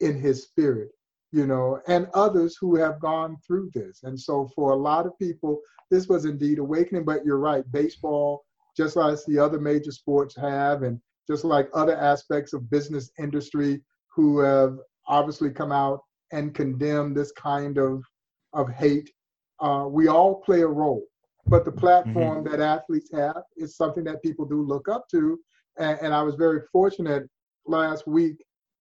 in 0.00 0.18
his 0.18 0.44
spirit, 0.44 0.90
you 1.32 1.46
know, 1.46 1.80
and 1.86 2.08
others 2.14 2.56
who 2.60 2.76
have 2.76 3.00
gone 3.00 3.36
through 3.46 3.70
this. 3.74 4.00
And 4.04 4.18
so, 4.18 4.48
for 4.54 4.72
a 4.72 4.76
lot 4.76 5.06
of 5.06 5.18
people, 5.18 5.60
this 5.90 6.08
was 6.08 6.24
indeed 6.24 6.58
awakening. 6.58 7.04
But 7.04 7.24
you're 7.24 7.38
right, 7.38 7.64
baseball, 7.72 8.44
just 8.76 8.96
like 8.96 9.18
the 9.26 9.38
other 9.38 9.60
major 9.60 9.92
sports 9.92 10.34
have, 10.36 10.82
and 10.82 11.00
just 11.28 11.44
like 11.44 11.68
other 11.74 11.96
aspects 11.96 12.52
of 12.52 12.70
business 12.70 13.10
industry 13.18 13.82
who 14.14 14.40
have 14.40 14.76
obviously 15.06 15.50
come 15.50 15.72
out 15.72 16.00
and 16.32 16.54
condemned 16.54 17.16
this 17.16 17.32
kind 17.32 17.78
of 17.78 18.02
of 18.52 18.68
hate. 18.70 19.10
Uh, 19.60 19.86
we 19.88 20.08
all 20.08 20.40
play 20.40 20.62
a 20.62 20.66
role, 20.66 21.02
but 21.46 21.64
the 21.64 21.72
platform 21.72 22.44
mm-hmm. 22.44 22.50
that 22.50 22.60
athletes 22.60 23.10
have 23.12 23.42
is 23.56 23.76
something 23.76 24.04
that 24.04 24.22
people 24.22 24.44
do 24.44 24.62
look 24.62 24.88
up 24.88 25.08
to. 25.10 25.38
And, 25.78 25.98
and 26.00 26.14
I 26.14 26.22
was 26.22 26.34
very 26.34 26.60
fortunate 26.72 27.28
last 27.66 28.06
week 28.06 28.36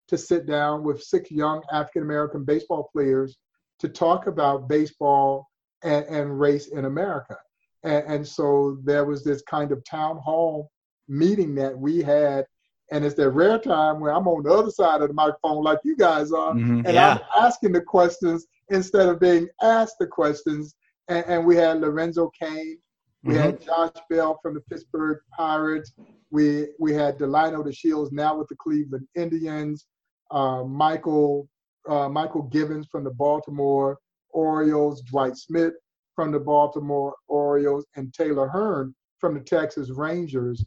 to 0.08 0.18
sit 0.18 0.46
down 0.46 0.82
with 0.84 1.02
six 1.02 1.30
young 1.30 1.62
African 1.72 2.02
American 2.02 2.44
baseball 2.44 2.88
players 2.92 3.36
to 3.80 3.88
talk 3.88 4.26
about 4.26 4.68
baseball 4.68 5.46
and, 5.82 6.04
and 6.06 6.40
race 6.40 6.68
in 6.68 6.86
America. 6.86 7.36
And, 7.84 8.04
and, 8.06 8.26
so 8.26 8.78
there 8.82 9.04
was 9.04 9.22
this 9.22 9.42
kind 9.42 9.70
of 9.70 9.84
town 9.84 10.18
hall 10.18 10.70
meeting 11.06 11.54
that 11.54 11.78
we 11.78 12.02
had 12.02 12.44
and 12.90 13.04
it's 13.04 13.14
that 13.16 13.30
rare 13.30 13.58
time 13.58 14.00
where 14.00 14.12
I'm 14.12 14.26
on 14.26 14.44
the 14.44 14.52
other 14.52 14.70
side 14.70 15.02
of 15.02 15.08
the 15.08 15.14
microphone 15.14 15.62
like 15.62 15.78
you 15.84 15.96
guys 15.96 16.32
are, 16.32 16.54
mm-hmm, 16.54 16.86
and 16.86 16.94
yeah. 16.94 17.18
I'm 17.36 17.44
asking 17.44 17.72
the 17.72 17.80
questions 17.80 18.46
instead 18.70 19.08
of 19.08 19.20
being 19.20 19.48
asked 19.62 19.96
the 20.00 20.06
questions. 20.06 20.74
And, 21.08 21.24
and 21.26 21.46
we 21.46 21.56
had 21.56 21.80
Lorenzo 21.80 22.30
Cain, 22.40 22.78
we 23.24 23.34
mm-hmm. 23.34 23.42
had 23.42 23.64
Josh 23.64 23.90
Bell 24.10 24.38
from 24.42 24.54
the 24.54 24.60
Pittsburgh 24.60 25.18
Pirates, 25.36 25.92
we 26.30 26.68
we 26.78 26.92
had 26.92 27.18
Delino 27.18 27.64
DeShields 27.64 28.12
now 28.12 28.36
with 28.36 28.48
the 28.48 28.56
Cleveland 28.56 29.06
Indians, 29.14 29.86
uh, 30.30 30.62
Mychal 30.62 31.46
uh, 31.88 32.08
Mychal 32.08 32.50
Givens 32.50 32.86
from 32.90 33.04
the 33.04 33.10
Baltimore 33.10 33.98
Orioles, 34.30 35.02
Dwight 35.02 35.36
Smith 35.36 35.74
from 36.14 36.32
the 36.32 36.40
Baltimore 36.40 37.14
Orioles, 37.28 37.86
and 37.96 38.12
Taylor 38.12 38.48
Hearn 38.48 38.94
from 39.18 39.34
the 39.34 39.40
Texas 39.40 39.90
Rangers 39.90 40.64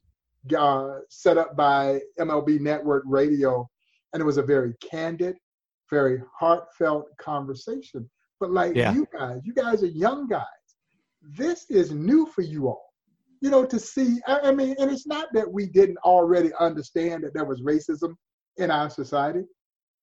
uh, 0.57 0.99
set 1.09 1.37
up 1.37 1.55
by 1.55 1.99
MLB 2.19 2.59
Network 2.59 3.03
Radio, 3.05 3.69
and 4.13 4.21
it 4.21 4.25
was 4.25 4.37
a 4.37 4.43
very 4.43 4.73
candid, 4.81 5.35
very 5.89 6.21
heartfelt 6.37 7.05
conversation. 7.19 8.09
But 8.41 8.51
like 8.51 8.75
yeah. 8.75 8.91
you 8.91 9.07
guys, 9.13 9.39
you 9.43 9.53
guys 9.53 9.83
are 9.83 9.87
young 9.87 10.27
guys. 10.27 10.45
This 11.21 11.67
is 11.69 11.91
new 11.91 12.25
for 12.25 12.41
you 12.41 12.67
all. 12.67 12.91
You 13.39 13.51
know, 13.51 13.65
to 13.67 13.79
see, 13.79 14.19
I, 14.27 14.39
I 14.45 14.51
mean, 14.51 14.75
and 14.79 14.89
it's 14.91 15.05
not 15.05 15.27
that 15.33 15.49
we 15.49 15.67
didn't 15.67 15.99
already 15.99 16.49
understand 16.59 17.23
that 17.23 17.35
there 17.35 17.45
was 17.45 17.61
racism 17.61 18.15
in 18.57 18.71
our 18.71 18.89
society, 18.89 19.43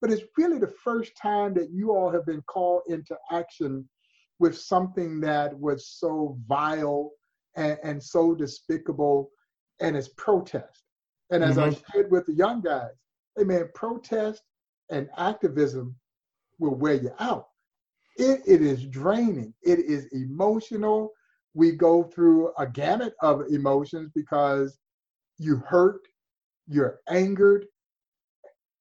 but 0.01 0.13
it's 0.13 0.23
really 0.39 0.59
the 0.59 0.73
first 0.85 1.13
time 1.21 1.53
that 1.55 1.71
you 1.71 1.91
all 1.91 2.11
have 2.11 2.25
been 2.27 2.43
called 2.43 2.83
into 2.87 3.17
action 3.33 3.89
with 4.39 4.57
something 4.57 5.21
that 5.21 5.59
was 5.59 5.89
so 5.89 6.39
vile 6.47 7.11
and, 7.57 7.77
and 7.83 8.01
so 8.03 8.37
despicable 8.37 9.31
and 9.81 9.97
it's 9.97 10.11
protest. 10.17 10.85
And 11.31 11.43
as 11.43 11.57
mm-hmm. 11.57 11.75
I 11.75 11.93
shared 11.93 12.11
with 12.13 12.27
the 12.27 12.35
young 12.35 12.61
guys, 12.61 12.93
hey 13.37 13.43
man, 13.45 13.69
protest 13.75 14.43
and 14.91 15.09
activism 15.19 15.97
will 16.61 16.77
wear 16.77 16.95
you 16.95 17.11
out. 17.19 17.48
It, 18.19 18.43
it 18.47 18.63
is 18.63 18.85
draining. 18.87 19.55
It 19.63 19.79
is 19.79 20.07
emotional. 20.13 21.13
We 21.55 21.73
go 21.73 22.03
through 22.03 22.53
a 22.59 22.67
gamut 22.67 23.15
of 23.23 23.43
emotions 23.51 24.11
because 24.15 24.79
you 25.39 25.57
hurt, 25.67 26.01
you're 26.67 26.99
angered, 27.09 27.67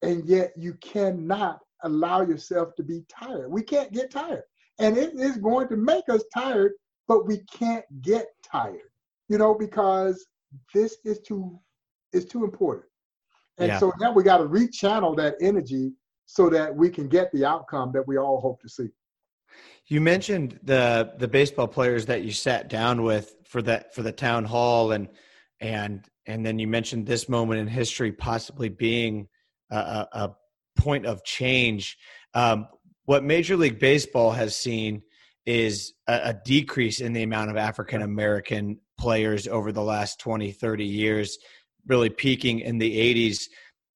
and 0.02 0.24
yet 0.26 0.52
you 0.56 0.74
cannot 0.74 1.60
allow 1.84 2.22
yourself 2.22 2.74
to 2.76 2.82
be 2.82 3.04
tired. 3.08 3.50
We 3.50 3.62
can't 3.62 3.92
get 3.92 4.10
tired. 4.10 4.42
And 4.80 4.96
it 4.96 5.14
is 5.14 5.36
going 5.38 5.68
to 5.68 5.76
make 5.76 6.08
us 6.08 6.22
tired, 6.34 6.72
but 7.06 7.26
we 7.26 7.38
can't 7.52 7.84
get 8.02 8.26
tired, 8.44 8.90
you 9.28 9.38
know, 9.38 9.54
because 9.54 10.26
this 10.74 10.98
is 11.04 11.20
too 11.20 11.58
is 12.12 12.24
too 12.24 12.44
important. 12.44 12.86
And 13.58 13.68
yeah. 13.68 13.78
so 13.78 13.92
now 14.00 14.12
we 14.12 14.22
got 14.22 14.38
to 14.38 14.44
rechannel 14.44 15.16
that 15.16 15.34
energy 15.40 15.92
so 16.26 16.48
that 16.50 16.74
we 16.74 16.90
can 16.90 17.08
get 17.08 17.30
the 17.32 17.44
outcome 17.44 17.90
that 17.92 18.06
we 18.06 18.18
all 18.18 18.40
hope 18.40 18.60
to 18.62 18.68
see. 18.68 18.88
You 19.86 20.00
mentioned 20.00 20.60
the 20.62 21.12
the 21.18 21.28
baseball 21.28 21.68
players 21.68 22.06
that 22.06 22.22
you 22.22 22.32
sat 22.32 22.68
down 22.68 23.02
with 23.02 23.34
for 23.44 23.62
that 23.62 23.94
for 23.94 24.02
the 24.02 24.12
town 24.12 24.44
hall 24.44 24.92
and 24.92 25.08
and 25.60 26.04
and 26.26 26.44
then 26.44 26.58
you 26.58 26.66
mentioned 26.66 27.06
this 27.06 27.28
moment 27.28 27.60
in 27.60 27.66
history 27.66 28.12
possibly 28.12 28.68
being 28.68 29.28
a, 29.70 30.06
a 30.12 30.30
point 30.78 31.06
of 31.06 31.24
change. 31.24 31.96
Um, 32.34 32.68
what 33.06 33.24
Major 33.24 33.56
League 33.56 33.78
Baseball 33.78 34.32
has 34.32 34.54
seen 34.54 35.02
is 35.46 35.94
a, 36.06 36.20
a 36.24 36.34
decrease 36.44 37.00
in 37.00 37.14
the 37.14 37.22
amount 37.22 37.50
of 37.50 37.56
African 37.56 38.02
American 38.02 38.78
players 38.98 39.48
over 39.48 39.72
the 39.72 39.82
last 39.82 40.20
20, 40.20 40.52
30 40.52 40.84
years, 40.84 41.38
really 41.86 42.10
peaking 42.10 42.60
in 42.60 42.78
the 42.78 43.14
80s. 43.30 43.44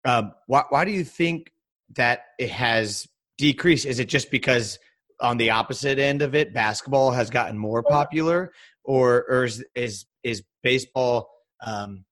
Um, 0.05 0.33
why, 0.47 0.65
why 0.71 0.85
do 0.85 0.91
you 0.91 1.05
think 1.05 1.53
that 1.97 2.21
it 2.39 2.51
has 2.51 3.07
decreased? 3.37 3.85
Is 3.85 3.99
it 3.99 4.09
just 4.09 4.31
because 4.31 4.79
on 5.23 5.37
the 5.37 5.51
opposite 5.51 5.99
end 5.99 6.21
of 6.21 6.35
it, 6.35 6.53
basketball 6.53 7.11
has 7.11 7.31
gotten 7.31 7.57
more 7.57 7.83
popular, 7.83 8.53
or, 8.85 9.25
or 9.29 9.45
is, 9.45 9.65
is, 9.75 10.05
is 10.23 10.43
baseball 10.63 11.31
um, 11.65 12.05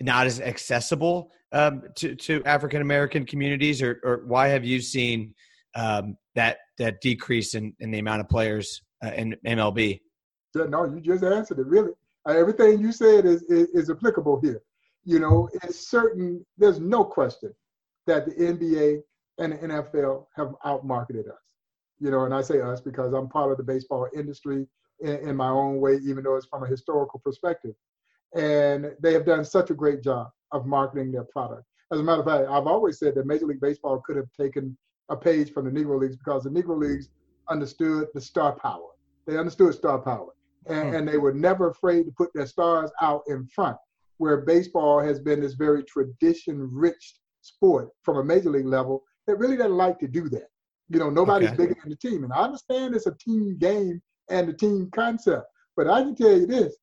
not 0.00 0.26
as 0.26 0.40
accessible 0.40 1.30
um, 1.52 1.82
to, 1.96 2.14
to 2.14 2.42
African 2.44 2.82
American 2.82 3.26
communities, 3.26 3.82
or, 3.82 4.00
or 4.04 4.22
why 4.26 4.48
have 4.48 4.64
you 4.64 4.80
seen 4.80 5.34
um, 5.74 6.16
that 6.34 6.58
that 6.78 7.00
decrease 7.00 7.54
in, 7.54 7.74
in 7.80 7.90
the 7.90 7.98
amount 7.98 8.20
of 8.20 8.28
players 8.28 8.82
uh, 9.04 9.12
in 9.12 9.36
MLB? 9.46 10.00
Yeah, 10.54 10.64
no, 10.64 10.84
you 10.84 11.00
just 11.00 11.24
answered 11.24 11.58
it. 11.58 11.66
Really, 11.66 11.92
uh, 12.28 12.32
everything 12.32 12.80
you 12.80 12.92
said 12.92 13.24
is, 13.24 13.42
is, 13.44 13.68
is 13.68 13.90
applicable 13.90 14.40
here. 14.40 14.62
You 15.04 15.18
know, 15.18 15.48
it's 15.62 15.90
certain. 15.90 16.44
There's 16.56 16.80
no 16.80 17.04
question 17.04 17.52
that 18.06 18.26
the 18.26 18.32
NBA 18.32 19.00
and 19.38 19.52
the 19.52 19.56
NFL 19.56 20.26
have 20.36 20.54
outmarketed 20.64 21.28
us. 21.28 21.49
You 22.00 22.10
know, 22.10 22.24
and 22.24 22.34
I 22.34 22.40
say 22.40 22.60
us 22.60 22.80
because 22.80 23.12
I'm 23.12 23.28
part 23.28 23.52
of 23.52 23.58
the 23.58 23.64
baseball 23.64 24.08
industry 24.14 24.66
in, 25.00 25.16
in 25.28 25.36
my 25.36 25.48
own 25.48 25.80
way, 25.80 25.96
even 26.02 26.24
though 26.24 26.36
it's 26.36 26.46
from 26.46 26.64
a 26.64 26.66
historical 26.66 27.20
perspective. 27.20 27.74
And 28.34 28.92
they 29.00 29.12
have 29.12 29.26
done 29.26 29.44
such 29.44 29.70
a 29.70 29.74
great 29.74 30.02
job 30.02 30.30
of 30.52 30.66
marketing 30.66 31.12
their 31.12 31.24
product. 31.24 31.64
As 31.92 31.98
a 31.98 32.02
matter 32.02 32.20
of 32.20 32.26
fact, 32.26 32.48
I've 32.48 32.66
always 32.66 32.98
said 32.98 33.14
that 33.16 33.26
Major 33.26 33.46
League 33.46 33.60
Baseball 33.60 34.00
could 34.06 34.16
have 34.16 34.32
taken 34.38 34.76
a 35.08 35.16
page 35.16 35.52
from 35.52 35.64
the 35.64 35.70
Negro 35.70 36.00
Leagues 36.00 36.16
because 36.16 36.44
the 36.44 36.50
Negro 36.50 36.78
Leagues 36.78 37.08
understood 37.48 38.06
the 38.14 38.20
star 38.20 38.52
power. 38.52 38.90
They 39.26 39.36
understood 39.36 39.74
star 39.74 39.98
power 39.98 40.30
and, 40.66 40.92
mm. 40.92 40.98
and 40.98 41.08
they 41.08 41.18
were 41.18 41.32
never 41.32 41.70
afraid 41.70 42.04
to 42.04 42.12
put 42.12 42.30
their 42.34 42.46
stars 42.46 42.90
out 43.00 43.22
in 43.26 43.46
front. 43.48 43.76
Where 44.18 44.38
baseball 44.38 45.00
has 45.00 45.18
been 45.18 45.40
this 45.40 45.54
very 45.54 45.82
tradition-rich 45.82 47.16
sport 47.40 47.88
from 48.02 48.18
a 48.18 48.24
major 48.24 48.50
league 48.50 48.66
level 48.66 49.02
that 49.26 49.38
really 49.38 49.56
doesn't 49.56 49.76
like 49.76 49.98
to 50.00 50.08
do 50.08 50.28
that. 50.28 50.48
You 50.90 50.98
know, 50.98 51.08
nobody's 51.08 51.48
okay. 51.50 51.56
bigger 51.56 51.76
than 51.80 51.90
the 51.90 51.96
team, 51.96 52.24
and 52.24 52.32
I 52.32 52.42
understand 52.42 52.94
it's 52.94 53.06
a 53.06 53.14
team 53.14 53.56
game 53.58 54.02
and 54.28 54.48
the 54.48 54.52
team 54.52 54.90
concept. 54.92 55.46
But 55.76 55.88
I 55.88 56.02
can 56.02 56.16
tell 56.16 56.36
you 56.36 56.46
this: 56.46 56.76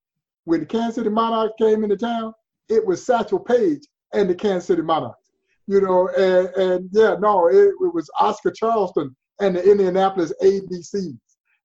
when 0.46 0.62
the 0.62 0.65
Kansas 0.65 0.96
City 0.96 1.10
Monarchs 1.10 1.56
came 1.60 1.84
into 1.84 1.98
town, 1.98 2.34
it 2.70 2.86
was 2.86 3.06
Satchel 3.06 3.39
Paige 3.39 3.86
and 4.13 4.30
the 4.30 4.36
Kansas 4.36 4.67
City 4.67 4.82
Monarchs. 4.82 5.30
You 5.67 5.82
know, 5.82 6.08
and, 6.17 6.48
and 6.56 6.89
yeah, 6.93 7.15
no, 7.20 7.48
it, 7.48 7.74
it 7.82 7.93
was 7.93 8.10
Oscar 8.17 8.52
Charleston 8.52 9.13
and 9.41 9.56
the 9.56 9.70
Indianapolis 9.70 10.32
ABCs 10.41 11.20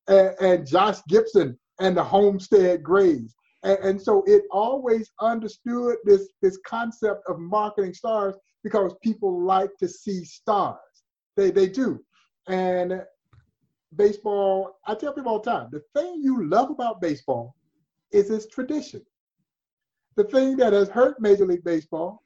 and, 0.09 0.35
and 0.41 0.67
Josh 0.67 0.99
Gibson 1.09 1.57
and 1.79 1.97
the 1.97 2.03
Homestead 2.03 2.83
Grays. 2.83 3.35
And, 3.63 3.79
and, 3.79 4.03
so 4.03 4.25
it 4.27 4.43
always 4.51 5.13
understood 5.21 5.97
this, 6.05 6.29
this 6.43 6.59
concept 6.67 7.23
of 7.29 7.39
marketing 7.39 7.95
stars 7.95 8.35
because 8.65 8.93
people 9.03 9.45
like 9.45 9.71
to 9.79 9.89
see 9.89 10.25
stars. 10.25 10.79
They, 11.37 11.53
they 11.53 11.69
do. 11.69 12.01
And 12.49 13.03
baseball, 13.97 14.79
I 14.87 14.95
tell 14.95 15.13
people 15.13 15.33
all 15.33 15.41
the 15.41 15.51
time, 15.51 15.69
the 15.71 15.83
thing 15.95 16.21
you 16.23 16.49
love 16.49 16.71
about 16.71 17.01
baseball 17.01 17.55
is 18.11 18.31
its 18.31 18.47
tradition. 18.47 19.03
The 20.17 20.25
thing 20.25 20.57
that 20.57 20.73
has 20.73 20.89
hurt 20.89 21.21
Major 21.21 21.47
League 21.47 21.65
Baseball 21.65 22.23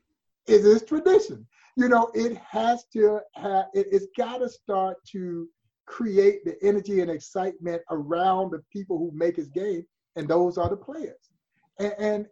is 0.46 0.64
its 0.64 0.84
tradition. 0.84 1.46
You 1.76 1.88
know, 1.88 2.10
it 2.14 2.36
has 2.38 2.84
to 2.94 3.20
have, 3.34 3.66
it, 3.74 3.86
it's 3.92 4.06
got 4.16 4.38
to 4.38 4.48
start 4.48 4.96
to 5.12 5.48
create 5.86 6.44
the 6.44 6.56
energy 6.62 7.00
and 7.00 7.10
excitement 7.10 7.82
around 7.90 8.50
the 8.50 8.62
people 8.72 8.98
who 8.98 9.10
make 9.12 9.36
his 9.36 9.48
game, 9.48 9.84
and 10.16 10.26
those 10.26 10.58
are 10.58 10.68
the 10.68 10.76
players. 10.76 11.30
And, 11.78 11.94
and 11.98 12.26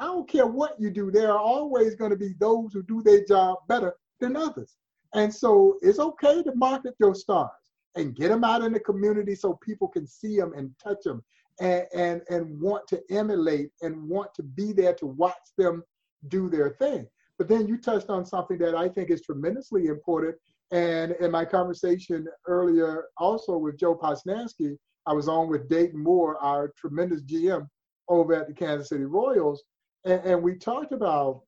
I 0.00 0.06
don't 0.06 0.28
care 0.28 0.46
what 0.46 0.80
you 0.80 0.90
do. 0.90 1.10
There 1.10 1.32
are 1.32 1.38
always 1.38 1.94
going 1.94 2.10
to 2.10 2.16
be 2.16 2.34
those 2.38 2.72
who 2.72 2.82
do 2.82 3.02
their 3.02 3.24
job 3.24 3.58
better 3.68 3.94
than 4.20 4.36
others. 4.36 4.74
And 5.14 5.34
so 5.34 5.78
it's 5.80 5.98
okay 5.98 6.42
to 6.42 6.54
market 6.54 6.94
your 7.00 7.14
stars 7.14 7.50
and 7.94 8.14
get 8.14 8.28
them 8.28 8.44
out 8.44 8.62
in 8.62 8.72
the 8.72 8.80
community 8.80 9.34
so 9.34 9.58
people 9.62 9.88
can 9.88 10.06
see 10.06 10.36
them 10.36 10.52
and 10.54 10.70
touch 10.82 10.98
them 11.04 11.22
and, 11.60 11.86
and, 11.94 12.22
and 12.28 12.60
want 12.60 12.86
to 12.88 13.02
emulate 13.10 13.70
and 13.82 14.08
want 14.08 14.32
to 14.34 14.42
be 14.42 14.72
there 14.72 14.94
to 14.94 15.06
watch 15.06 15.34
them 15.56 15.82
do 16.28 16.48
their 16.48 16.70
thing. 16.70 17.06
But 17.38 17.48
then 17.48 17.66
you 17.66 17.78
touched 17.78 18.10
on 18.10 18.26
something 18.26 18.58
that 18.58 18.74
I 18.74 18.88
think 18.88 19.10
is 19.10 19.22
tremendously 19.22 19.86
important. 19.86 20.36
And 20.70 21.12
in 21.20 21.30
my 21.30 21.44
conversation 21.44 22.26
earlier, 22.46 23.06
also 23.16 23.56
with 23.56 23.78
Joe 23.78 23.94
Posnanski, 23.96 24.76
I 25.06 25.12
was 25.14 25.28
on 25.28 25.48
with 25.48 25.68
Dayton 25.68 26.02
Moore, 26.02 26.36
our 26.42 26.72
tremendous 26.76 27.22
GM 27.22 27.66
over 28.08 28.34
at 28.34 28.46
the 28.46 28.52
Kansas 28.52 28.90
City 28.90 29.04
Royals, 29.04 29.62
and, 30.04 30.20
and 30.24 30.42
we 30.42 30.54
talked 30.54 30.92
about 30.92 31.42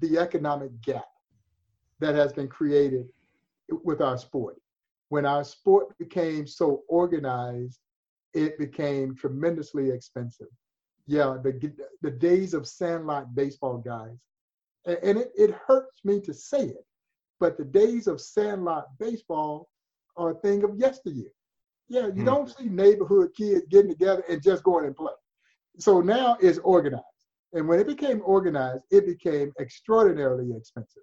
the 0.00 0.18
economic 0.18 0.70
gap 0.80 1.06
that 2.00 2.14
has 2.14 2.32
been 2.32 2.48
created 2.48 3.06
with 3.68 4.00
our 4.00 4.18
sport. 4.18 4.56
When 5.08 5.26
our 5.26 5.44
sport 5.44 5.96
became 5.98 6.46
so 6.46 6.82
organized, 6.88 7.80
it 8.34 8.58
became 8.58 9.14
tremendously 9.16 9.90
expensive. 9.90 10.48
Yeah, 11.06 11.38
the, 11.42 11.72
the 12.02 12.10
days 12.10 12.52
of 12.52 12.66
sandlot 12.66 13.34
baseball 13.34 13.78
guys, 13.78 14.18
and, 14.84 14.98
and 15.02 15.18
it, 15.18 15.32
it 15.36 15.50
hurts 15.66 16.04
me 16.04 16.20
to 16.20 16.34
say 16.34 16.64
it, 16.64 16.84
but 17.40 17.56
the 17.56 17.64
days 17.64 18.06
of 18.06 18.20
sandlot 18.20 18.86
baseball 18.98 19.70
are 20.16 20.32
a 20.32 20.40
thing 20.40 20.64
of 20.64 20.76
yesteryear. 20.76 21.30
Yeah, 21.88 22.06
you 22.08 22.22
mm 22.22 22.24
don't 22.26 22.50
see 22.50 22.68
neighborhood 22.68 23.30
kids 23.34 23.64
getting 23.70 23.90
together 23.90 24.22
and 24.28 24.42
just 24.42 24.62
going 24.62 24.84
and 24.84 24.94
play. 24.94 25.12
So 25.78 26.00
now 26.02 26.36
it's 26.40 26.58
organized. 26.58 27.04
And 27.54 27.66
when 27.66 27.80
it 27.80 27.86
became 27.86 28.20
organized, 28.24 28.82
it 28.90 29.06
became 29.06 29.52
extraordinarily 29.58 30.54
expensive. 30.54 31.02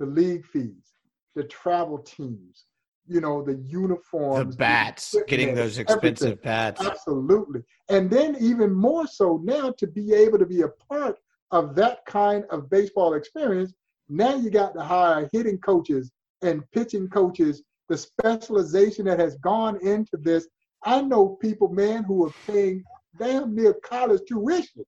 The 0.00 0.06
league 0.06 0.44
fees, 0.46 0.94
the 1.34 1.44
travel 1.44 1.98
teams, 1.98 2.66
you 3.06 3.20
know, 3.20 3.42
the 3.42 3.56
uniforms, 3.56 4.54
the 4.54 4.58
bats, 4.58 5.10
the 5.10 5.24
getting 5.26 5.54
those 5.54 5.78
expensive 5.78 6.32
everything. 6.32 6.44
bats. 6.44 6.84
Absolutely. 6.84 7.62
And 7.88 8.10
then 8.10 8.36
even 8.40 8.72
more 8.72 9.06
so 9.06 9.40
now 9.44 9.72
to 9.78 9.86
be 9.86 10.14
able 10.14 10.38
to 10.38 10.46
be 10.46 10.62
a 10.62 10.68
part 10.68 11.16
of 11.50 11.74
that 11.76 12.04
kind 12.06 12.44
of 12.50 12.70
baseball 12.70 13.14
experience, 13.14 13.74
now 14.08 14.34
you 14.34 14.50
got 14.50 14.74
to 14.74 14.82
hire 14.82 15.28
hitting 15.32 15.58
coaches 15.58 16.10
and 16.42 16.68
pitching 16.72 17.08
coaches, 17.08 17.62
the 17.88 17.96
specialization 17.96 19.04
that 19.06 19.18
has 19.18 19.36
gone 19.38 19.78
into 19.86 20.16
this. 20.16 20.46
I 20.84 21.02
know 21.02 21.36
people, 21.40 21.68
man, 21.68 22.04
who 22.04 22.26
are 22.26 22.32
paying 22.46 22.82
damn 23.18 23.54
near 23.54 23.74
college 23.74 24.22
tuition 24.26 24.84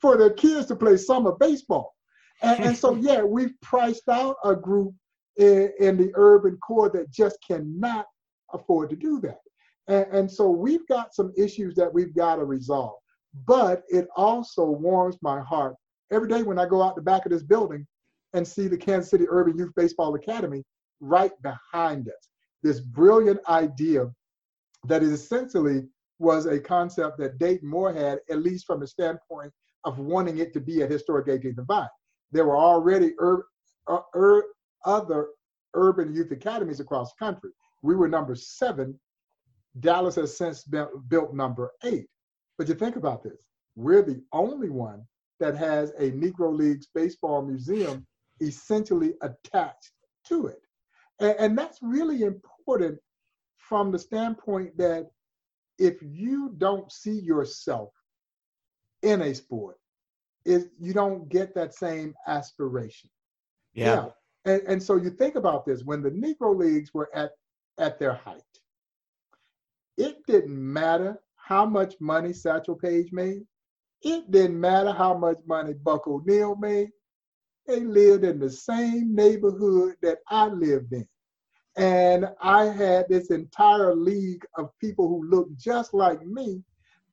for 0.00 0.16
their 0.16 0.30
kids 0.30 0.66
to 0.66 0.76
play 0.76 0.96
summer 0.96 1.32
baseball. 1.32 1.93
And, 2.44 2.64
and 2.64 2.76
so, 2.76 2.94
yeah, 2.94 3.22
we've 3.22 3.58
priced 3.60 4.08
out 4.08 4.36
a 4.44 4.54
group 4.54 4.94
in, 5.36 5.72
in, 5.80 5.96
the 5.96 6.12
urban 6.14 6.58
core 6.58 6.90
that 6.90 7.10
just 7.10 7.38
cannot 7.46 8.06
afford 8.52 8.90
to 8.90 8.96
do 8.96 9.20
that. 9.20 9.38
And, 9.88 10.06
and 10.12 10.30
so 10.30 10.50
we've 10.50 10.86
got 10.86 11.14
some 11.14 11.32
issues 11.36 11.74
that 11.76 11.92
we've 11.92 12.14
got 12.14 12.36
to 12.36 12.44
resolve. 12.44 12.94
But 13.46 13.82
it 13.88 14.06
also 14.16 14.64
warms 14.64 15.16
my 15.22 15.40
heart 15.40 15.74
every 16.12 16.28
day 16.28 16.42
when 16.42 16.58
I 16.58 16.66
go 16.66 16.82
out 16.82 16.94
the 16.94 17.02
back 17.02 17.26
of 17.26 17.32
this 17.32 17.42
building 17.42 17.86
and 18.32 18.46
see 18.46 18.68
the 18.68 18.76
Kansas 18.76 19.10
City 19.10 19.26
Urban 19.28 19.58
Youth 19.58 19.72
Baseball 19.74 20.14
Academy 20.14 20.62
right 21.00 21.32
behind 21.42 22.08
us. 22.08 22.28
This 22.62 22.80
brilliant 22.80 23.40
idea 23.48 24.10
that 24.86 25.02
is 25.02 25.10
essentially 25.10 25.84
was 26.18 26.46
a 26.46 26.60
concept 26.60 27.18
that 27.18 27.38
Dayton 27.38 27.68
Moore 27.68 27.92
had, 27.92 28.20
at 28.30 28.42
least 28.42 28.66
from 28.66 28.80
the 28.80 28.86
standpoint 28.86 29.52
of 29.84 29.98
wanting 29.98 30.38
it 30.38 30.52
to 30.52 30.60
be 30.60 30.82
a 30.82 30.86
historic 30.86 31.26
18th 31.26 31.58
and 31.58 31.66
Vine. 31.66 31.88
There 32.32 32.46
were 32.46 32.56
already 32.56 33.14
ur- 33.18 33.46
uh, 33.86 34.00
ur- 34.14 34.46
other 34.84 35.28
urban 35.74 36.14
youth 36.14 36.30
academies 36.30 36.80
across 36.80 37.12
the 37.12 37.24
country. 37.24 37.50
We 37.82 37.96
were 37.96 38.08
number 38.08 38.34
seven. 38.34 38.98
Dallas 39.80 40.14
has 40.16 40.36
since 40.36 40.64
been, 40.64 40.88
built 41.08 41.34
number 41.34 41.72
eight. 41.82 42.06
But 42.58 42.68
you 42.68 42.74
think 42.74 42.96
about 42.96 43.22
this 43.22 43.44
we're 43.76 44.02
the 44.02 44.22
only 44.32 44.70
one 44.70 45.04
that 45.40 45.56
has 45.56 45.90
a 45.98 46.12
Negro 46.12 46.56
Leagues 46.56 46.86
baseball 46.94 47.42
museum 47.42 48.06
essentially 48.40 49.14
attached 49.20 49.90
to 50.28 50.46
it. 50.46 50.60
And, 51.20 51.36
and 51.38 51.58
that's 51.58 51.78
really 51.82 52.22
important 52.22 52.98
from 53.56 53.90
the 53.90 53.98
standpoint 53.98 54.76
that 54.78 55.10
if 55.78 55.96
you 56.02 56.54
don't 56.58 56.90
see 56.92 57.18
yourself 57.18 57.90
in 59.02 59.22
a 59.22 59.34
sport, 59.34 59.76
is 60.44 60.68
you 60.80 60.92
don't 60.92 61.28
get 61.28 61.54
that 61.54 61.74
same 61.74 62.14
aspiration. 62.26 63.10
Yeah. 63.72 63.84
yeah. 63.84 64.52
And, 64.52 64.62
and 64.68 64.82
so 64.82 64.96
you 64.96 65.10
think 65.10 65.36
about 65.36 65.64
this 65.64 65.82
when 65.84 66.02
the 66.02 66.10
Negro 66.10 66.56
Leagues 66.56 66.92
were 66.92 67.08
at, 67.14 67.32
at 67.78 67.98
their 67.98 68.14
height, 68.14 68.42
it 69.96 70.18
didn't 70.26 70.72
matter 70.72 71.18
how 71.36 71.64
much 71.64 71.94
money 72.00 72.32
Satchel 72.32 72.74
Paige 72.74 73.12
made. 73.12 73.42
It 74.02 74.30
didn't 74.30 74.60
matter 74.60 74.92
how 74.92 75.16
much 75.16 75.38
money 75.46 75.72
Buck 75.72 76.06
O'Neil 76.06 76.56
made. 76.56 76.90
They 77.66 77.80
lived 77.80 78.24
in 78.24 78.38
the 78.38 78.50
same 78.50 79.14
neighborhood 79.14 79.94
that 80.02 80.18
I 80.28 80.48
lived 80.48 80.92
in. 80.92 81.06
And 81.76 82.28
I 82.40 82.66
had 82.66 83.06
this 83.08 83.30
entire 83.30 83.94
league 83.94 84.44
of 84.56 84.70
people 84.78 85.08
who 85.08 85.28
looked 85.28 85.56
just 85.56 85.94
like 85.94 86.24
me 86.24 86.62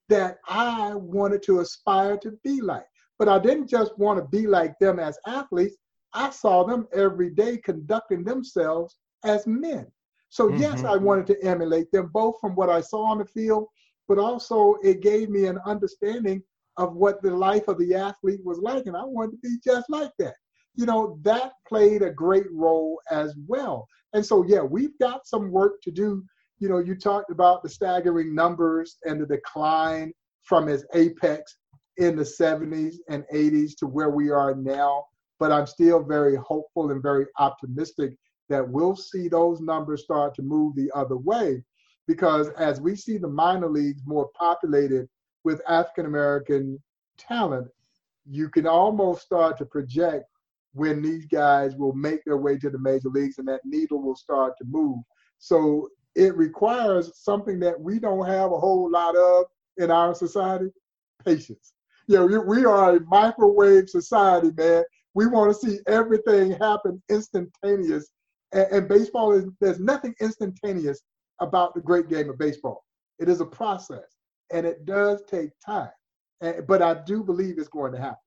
that 0.09 0.39
I 0.47 0.93
wanted 0.95 1.41
to 1.43 1.61
aspire 1.61 2.17
to 2.17 2.31
be 2.43 2.61
like. 2.61 2.85
But 3.21 3.29
I 3.29 3.37
didn't 3.37 3.67
just 3.67 3.95
want 3.99 4.17
to 4.17 4.25
be 4.25 4.47
like 4.47 4.79
them 4.79 4.97
as 4.97 5.19
athletes. 5.27 5.77
I 6.11 6.31
saw 6.31 6.63
them 6.63 6.87
every 6.91 7.29
day 7.29 7.57
conducting 7.57 8.23
themselves 8.23 8.97
as 9.23 9.45
men. 9.45 9.85
So, 10.29 10.47
mm-hmm. 10.47 10.59
yes, 10.59 10.83
I 10.83 10.97
wanted 10.97 11.27
to 11.27 11.43
emulate 11.43 11.91
them 11.91 12.09
both 12.11 12.39
from 12.41 12.55
what 12.55 12.71
I 12.71 12.81
saw 12.81 13.03
on 13.03 13.19
the 13.19 13.25
field, 13.25 13.67
but 14.07 14.17
also 14.17 14.77
it 14.81 15.01
gave 15.01 15.29
me 15.29 15.45
an 15.45 15.59
understanding 15.67 16.41
of 16.77 16.95
what 16.95 17.21
the 17.21 17.29
life 17.29 17.67
of 17.67 17.77
the 17.77 17.93
athlete 17.93 18.41
was 18.43 18.57
like. 18.57 18.87
And 18.87 18.97
I 18.97 19.03
wanted 19.05 19.33
to 19.33 19.49
be 19.49 19.59
just 19.63 19.87
like 19.91 20.13
that 20.17 20.33
you 20.75 20.85
know, 20.85 21.19
that 21.21 21.51
played 21.67 22.01
a 22.01 22.09
great 22.09 22.51
role 22.51 22.99
as 23.11 23.35
well. 23.47 23.87
And 24.13 24.25
so, 24.25 24.43
yeah, 24.47 24.61
we've 24.61 24.97
got 24.99 25.27
some 25.27 25.51
work 25.51 25.81
to 25.83 25.91
do. 25.91 26.23
You 26.59 26.69
know, 26.69 26.79
you 26.79 26.95
talked 26.95 27.31
about 27.31 27.63
the 27.63 27.69
staggering 27.69 28.33
numbers 28.33 28.97
and 29.05 29.21
the 29.21 29.25
decline 29.25 30.13
from 30.43 30.67
his 30.67 30.85
apex 30.93 31.57
in 32.01 32.15
the 32.15 32.23
70s 32.23 32.95
and 33.09 33.23
80s 33.31 33.75
to 33.77 33.85
where 33.85 34.09
we 34.09 34.31
are 34.31 34.55
now. 34.55 35.05
But 35.39 35.51
I'm 35.51 35.67
still 35.67 36.01
very 36.01 36.35
hopeful 36.35 36.89
and 36.91 37.01
very 37.01 37.27
optimistic 37.37 38.15
that 38.49 38.67
we'll 38.67 38.95
see 38.95 39.27
those 39.27 39.61
numbers 39.61 40.03
start 40.03 40.33
to 40.35 40.41
move 40.41 40.75
the 40.75 40.91
other 40.95 41.17
way. 41.17 41.63
Because 42.07 42.49
as 42.57 42.81
we 42.81 42.95
see 42.95 43.17
the 43.17 43.27
minor 43.27 43.69
leagues 43.69 44.01
more 44.05 44.29
populated 44.37 45.07
with 45.43 45.61
African 45.67 46.07
American 46.07 46.81
talent, 47.17 47.67
you 48.25 48.49
can 48.49 48.65
almost 48.65 49.21
start 49.21 49.59
to 49.59 49.65
project 49.65 50.25
when 50.73 51.03
these 51.03 51.27
guys 51.27 51.75
will 51.75 51.93
make 51.93 52.23
their 52.25 52.37
way 52.37 52.57
to 52.57 52.69
the 52.71 52.79
major 52.79 53.09
leagues 53.09 53.37
and 53.37 53.47
that 53.47 53.61
needle 53.63 54.01
will 54.01 54.15
start 54.15 54.53
to 54.57 54.65
move. 54.65 54.97
So 55.37 55.89
it 56.15 56.35
requires 56.35 57.11
something 57.15 57.59
that 57.59 57.79
we 57.79 57.99
don't 57.99 58.25
have 58.25 58.51
a 58.51 58.59
whole 58.59 58.89
lot 58.89 59.15
of 59.15 59.45
in 59.77 59.91
our 59.91 60.15
society 60.15 60.71
patience. 61.23 61.73
You 62.11 62.27
know, 62.27 62.41
we 62.41 62.65
are 62.65 62.97
a 62.97 62.99
microwave 63.05 63.89
society, 63.89 64.51
man. 64.57 64.83
We 65.13 65.27
want 65.27 65.53
to 65.53 65.67
see 65.67 65.79
everything 65.87 66.51
happen 66.51 67.01
instantaneous. 67.09 68.09
And, 68.51 68.67
and 68.71 68.87
baseball 68.89 69.31
is, 69.31 69.45
there's 69.61 69.79
nothing 69.79 70.13
instantaneous 70.19 71.01
about 71.39 71.73
the 71.73 71.79
great 71.79 72.09
game 72.09 72.29
of 72.29 72.37
baseball. 72.37 72.83
It 73.17 73.29
is 73.29 73.39
a 73.39 73.45
process 73.45 74.17
and 74.51 74.65
it 74.65 74.85
does 74.85 75.21
take 75.29 75.51
time. 75.65 75.91
And, 76.41 76.67
but 76.67 76.81
I 76.81 76.95
do 76.95 77.23
believe 77.23 77.57
it's 77.57 77.69
going 77.69 77.93
to 77.93 77.97
happen. 77.97 78.17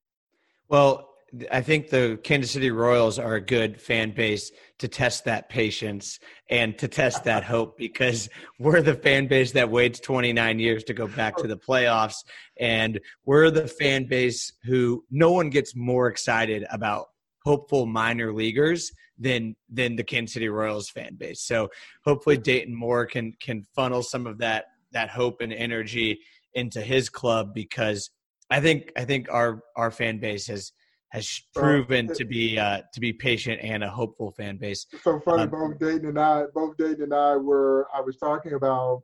Well, 0.68 1.11
I 1.51 1.62
think 1.62 1.89
the 1.89 2.18
Kansas 2.22 2.53
City 2.53 2.70
Royals 2.70 3.18
are 3.18 3.35
a 3.35 3.41
good 3.41 3.80
fan 3.80 4.12
base 4.12 4.53
to 4.78 4.89
test 4.89 5.24
that 5.24 5.49
patience 5.49 6.18
and 6.51 6.76
to 6.78 6.87
test 6.87 7.24
that 7.24 7.45
hope 7.55 7.76
because 7.78 8.28
we're 8.59 8.82
the 8.82 8.95
fan 8.95 9.26
base 9.26 9.53
that 9.53 9.70
waits 9.70 10.01
29 10.01 10.59
years 10.59 10.85
to 10.85 10.95
go 10.95 11.09
back 11.09 11.37
to 11.39 11.49
the 11.49 11.57
playoffs. 11.57 12.24
And 12.59 13.01
we're 13.24 13.51
the 13.51 13.66
fan 13.66 14.07
base 14.07 14.53
who 14.64 15.05
no 15.11 15.32
one 15.32 15.51
gets 15.51 15.74
more 15.74 16.09
excited 16.09 16.66
about 16.70 17.07
hopeful 17.45 17.87
minor 17.87 18.32
leaguers 18.32 18.93
than 19.18 19.55
than 19.68 19.97
the 19.97 20.05
Kansas 20.05 20.35
City 20.35 20.49
Royals 20.49 20.91
fan 20.91 21.14
base. 21.16 21.43
So 21.43 21.68
hopefully 22.05 22.37
Dayton 22.37 22.74
Moore 22.74 23.07
can 23.07 23.32
can 23.41 23.64
funnel 23.74 24.03
some 24.03 24.26
of 24.26 24.39
that 24.39 24.66
that 24.93 25.11
hope 25.11 25.41
and 25.41 25.53
energy 25.53 26.20
into 26.53 26.80
his 26.80 27.09
club 27.09 27.55
because 27.55 28.11
I 28.51 28.61
think 28.61 28.93
I 28.97 29.05
think 29.05 29.28
our 29.30 29.62
our 29.76 29.91
fan 29.91 30.18
base 30.18 30.47
has– 30.49 30.72
has 31.15 31.41
proven 31.55 32.09
to 32.12 32.25
be 32.25 32.59
uh, 32.59 32.83
to 32.93 33.01
be 33.01 33.12
patient 33.12 33.61
and 33.62 33.85
a 33.85 33.89
hopeful 33.89 34.33
fan 34.33 34.57
base. 34.57 34.87
So 35.03 35.21
funny, 35.21 35.45
um, 35.45 35.51
both 35.51 35.79
Dayton 35.79 36.09
and 36.09 36.19
I, 36.19 36.45
both 36.53 36.77
Dayton 36.77 37.05
and 37.05 37.15
I 37.15 37.37
were. 37.37 37.87
I 37.95 38.01
was 38.01 38.17
talking 38.17 38.55
about 38.55 39.03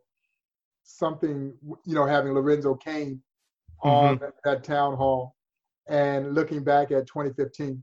something, 0.82 1.54
you 1.84 1.94
know, 1.94 2.04
having 2.04 2.32
Lorenzo 2.32 2.74
Cain 2.74 3.22
on 3.82 4.16
mm-hmm. 4.16 4.24
that, 4.24 4.34
that, 4.44 4.64
town 4.64 4.96
hall, 4.96 5.36
and 5.88 6.34
looking 6.34 6.64
back 6.64 6.90
at 6.90 7.06
2015 7.06 7.82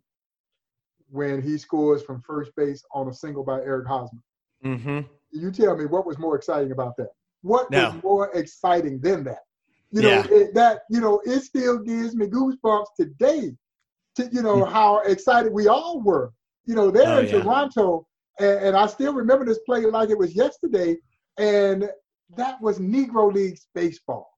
when 1.10 1.42
he 1.42 1.58
scores 1.58 2.04
from 2.04 2.22
first 2.22 2.52
base 2.58 2.84
on 2.94 3.08
a 3.08 3.14
single 3.14 3.46
by 3.46 3.62
Eric 3.62 3.88
Hosmer. 3.88 4.20
Mm-hmm. 4.66 5.00
You 5.32 5.52
tell 5.52 5.78
me 5.78 5.86
what 5.86 6.06
was 6.06 6.20
more 6.20 6.36
exciting 6.36 6.74
about 6.74 6.98
that? 6.98 7.12
What 7.44 7.72
No. 7.72 7.92
was 7.92 8.04
more 8.04 8.32
exciting 8.34 9.00
than 9.00 9.24
that? 9.24 9.44
You 9.92 10.02
know, 10.02 10.10
Yeah. 10.10 10.28
it, 10.30 10.54
that 10.54 10.82
you 10.90 11.00
know, 11.00 11.22
it 11.26 11.40
still 11.40 11.80
gives 11.80 12.14
me 12.14 12.28
goosebumps 12.28 12.88
today. 13.00 13.56
To 14.18 14.30
you 14.32 14.42
know 14.42 14.66
how 14.66 15.00
excited 15.00 15.52
we 15.54 15.68
all 15.68 16.02
were. 16.02 16.32
You 16.66 16.76
know, 16.76 16.92
they're 16.92 17.06
Hmm. 17.06 17.18
Oh, 17.18 17.20
in 17.20 17.26
yeah. 17.28 17.40
Toronto, 17.42 18.08
and, 18.40 18.58
and 18.66 18.76
I 18.78 18.86
still 18.88 19.14
remember 19.14 19.46
this 19.46 19.60
play 19.66 19.82
like 19.86 20.10
it 20.10 20.18
was 20.18 20.36
yesterday. 20.36 20.98
And 21.38 21.90
that 22.36 22.60
was 22.62 22.80
Negro 22.80 23.32
Leagues 23.34 23.68
baseball. 23.74 24.30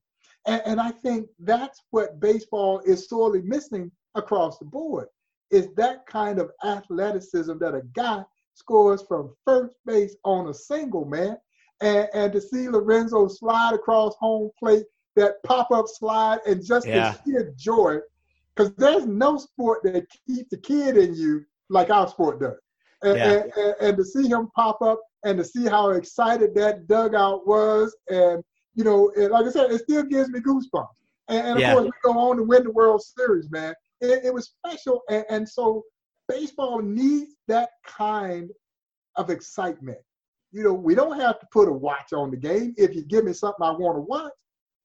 And, 0.46 0.62
and 0.66 0.80
I 0.82 0.92
think 0.92 1.28
that's 1.40 1.82
what 1.92 2.20
baseball 2.20 2.80
is 2.86 3.08
sorely 3.10 3.42
missing 3.42 3.92
across 4.16 4.60
the 4.60 4.66
board 4.66 5.08
is 5.52 5.70
that 5.76 6.06
kind 6.06 6.40
of 6.40 6.52
athleticism 6.64 7.58
that 7.60 7.74
a 7.74 7.82
guy 7.94 8.24
scores 8.54 9.02
from 9.02 9.34
first 9.46 9.76
base 9.86 10.16
on 10.24 10.50
a 10.50 10.54
single, 10.54 11.06
man. 11.06 11.38
And, 11.82 12.08
and 12.14 12.34
to 12.34 12.42
see 12.42 12.68
Lorenzo 12.70 13.28
slide 13.28 13.74
across 13.74 14.14
home 14.20 14.52
plate, 14.60 14.86
that 15.16 15.42
pop 15.44 15.72
up 15.72 15.86
slide, 15.88 16.40
and 16.46 16.64
just 16.64 16.86
Yeah. 16.86 17.16
the 17.26 17.32
sheer 17.32 17.54
joy, 17.58 17.98
because 18.60 18.74
there's 18.76 19.06
no 19.06 19.38
sport 19.38 19.80
that 19.84 20.06
keeps 20.28 20.50
the 20.50 20.58
kid 20.58 20.98
in 20.98 21.16
you 21.16 21.46
like 21.70 21.90
our 21.90 22.08
sport 22.08 22.42
does. 22.42 22.58
And, 23.04 23.18
Yeah. 23.18 23.32
and, 23.32 23.52
and, 23.56 23.76
and 23.80 23.98
to 23.98 24.04
see 24.04 24.28
him 24.28 24.50
pop 24.54 24.82
up 24.82 25.00
and 25.24 25.38
to 25.38 25.46
see 25.46 25.66
how 25.66 25.92
excited 25.92 26.54
that 26.56 26.88
dugout 26.88 27.48
was, 27.48 27.96
and 28.10 28.44
you 28.76 28.84
know, 28.84 29.12
and 29.16 29.32
like 29.32 29.46
I 29.46 29.50
said, 29.50 29.72
it 29.72 29.82
still 29.82 30.04
gives 30.04 30.30
me 30.30 30.42
goosebumps. 30.42 30.88
And, 31.30 31.48
and 31.48 31.58
of 31.58 31.62
Yeah. 31.62 31.74
course, 31.74 31.86
we 31.86 31.92
go 32.04 32.20
on 32.20 32.38
to 32.38 32.44
win 32.44 32.64
the 32.64 32.72
World 32.72 33.02
Series, 33.02 33.50
man. 33.50 33.74
It, 34.02 34.26
it 34.26 34.34
was 34.34 34.52
special, 34.58 35.02
and, 35.10 35.26
and 35.30 35.48
so 35.48 35.84
baseball 36.28 36.82
needs 36.82 37.36
that 37.48 37.70
kind 37.88 38.52
of 39.16 39.30
excitement. 39.30 40.00
You 40.52 40.64
know, 40.64 40.74
we 40.74 40.96
don't 40.96 41.20
have 41.20 41.40
to 41.40 41.48
put 41.54 41.70
a 41.70 41.72
watch 41.72 42.12
on 42.12 42.32
the 42.32 42.38
game. 42.38 42.74
If 42.78 42.94
you 42.94 43.04
give 43.04 43.24
me 43.24 43.34
something 43.34 43.66
I 43.66 43.72
want 43.72 43.98
to 43.98 44.02
watch, 44.02 44.34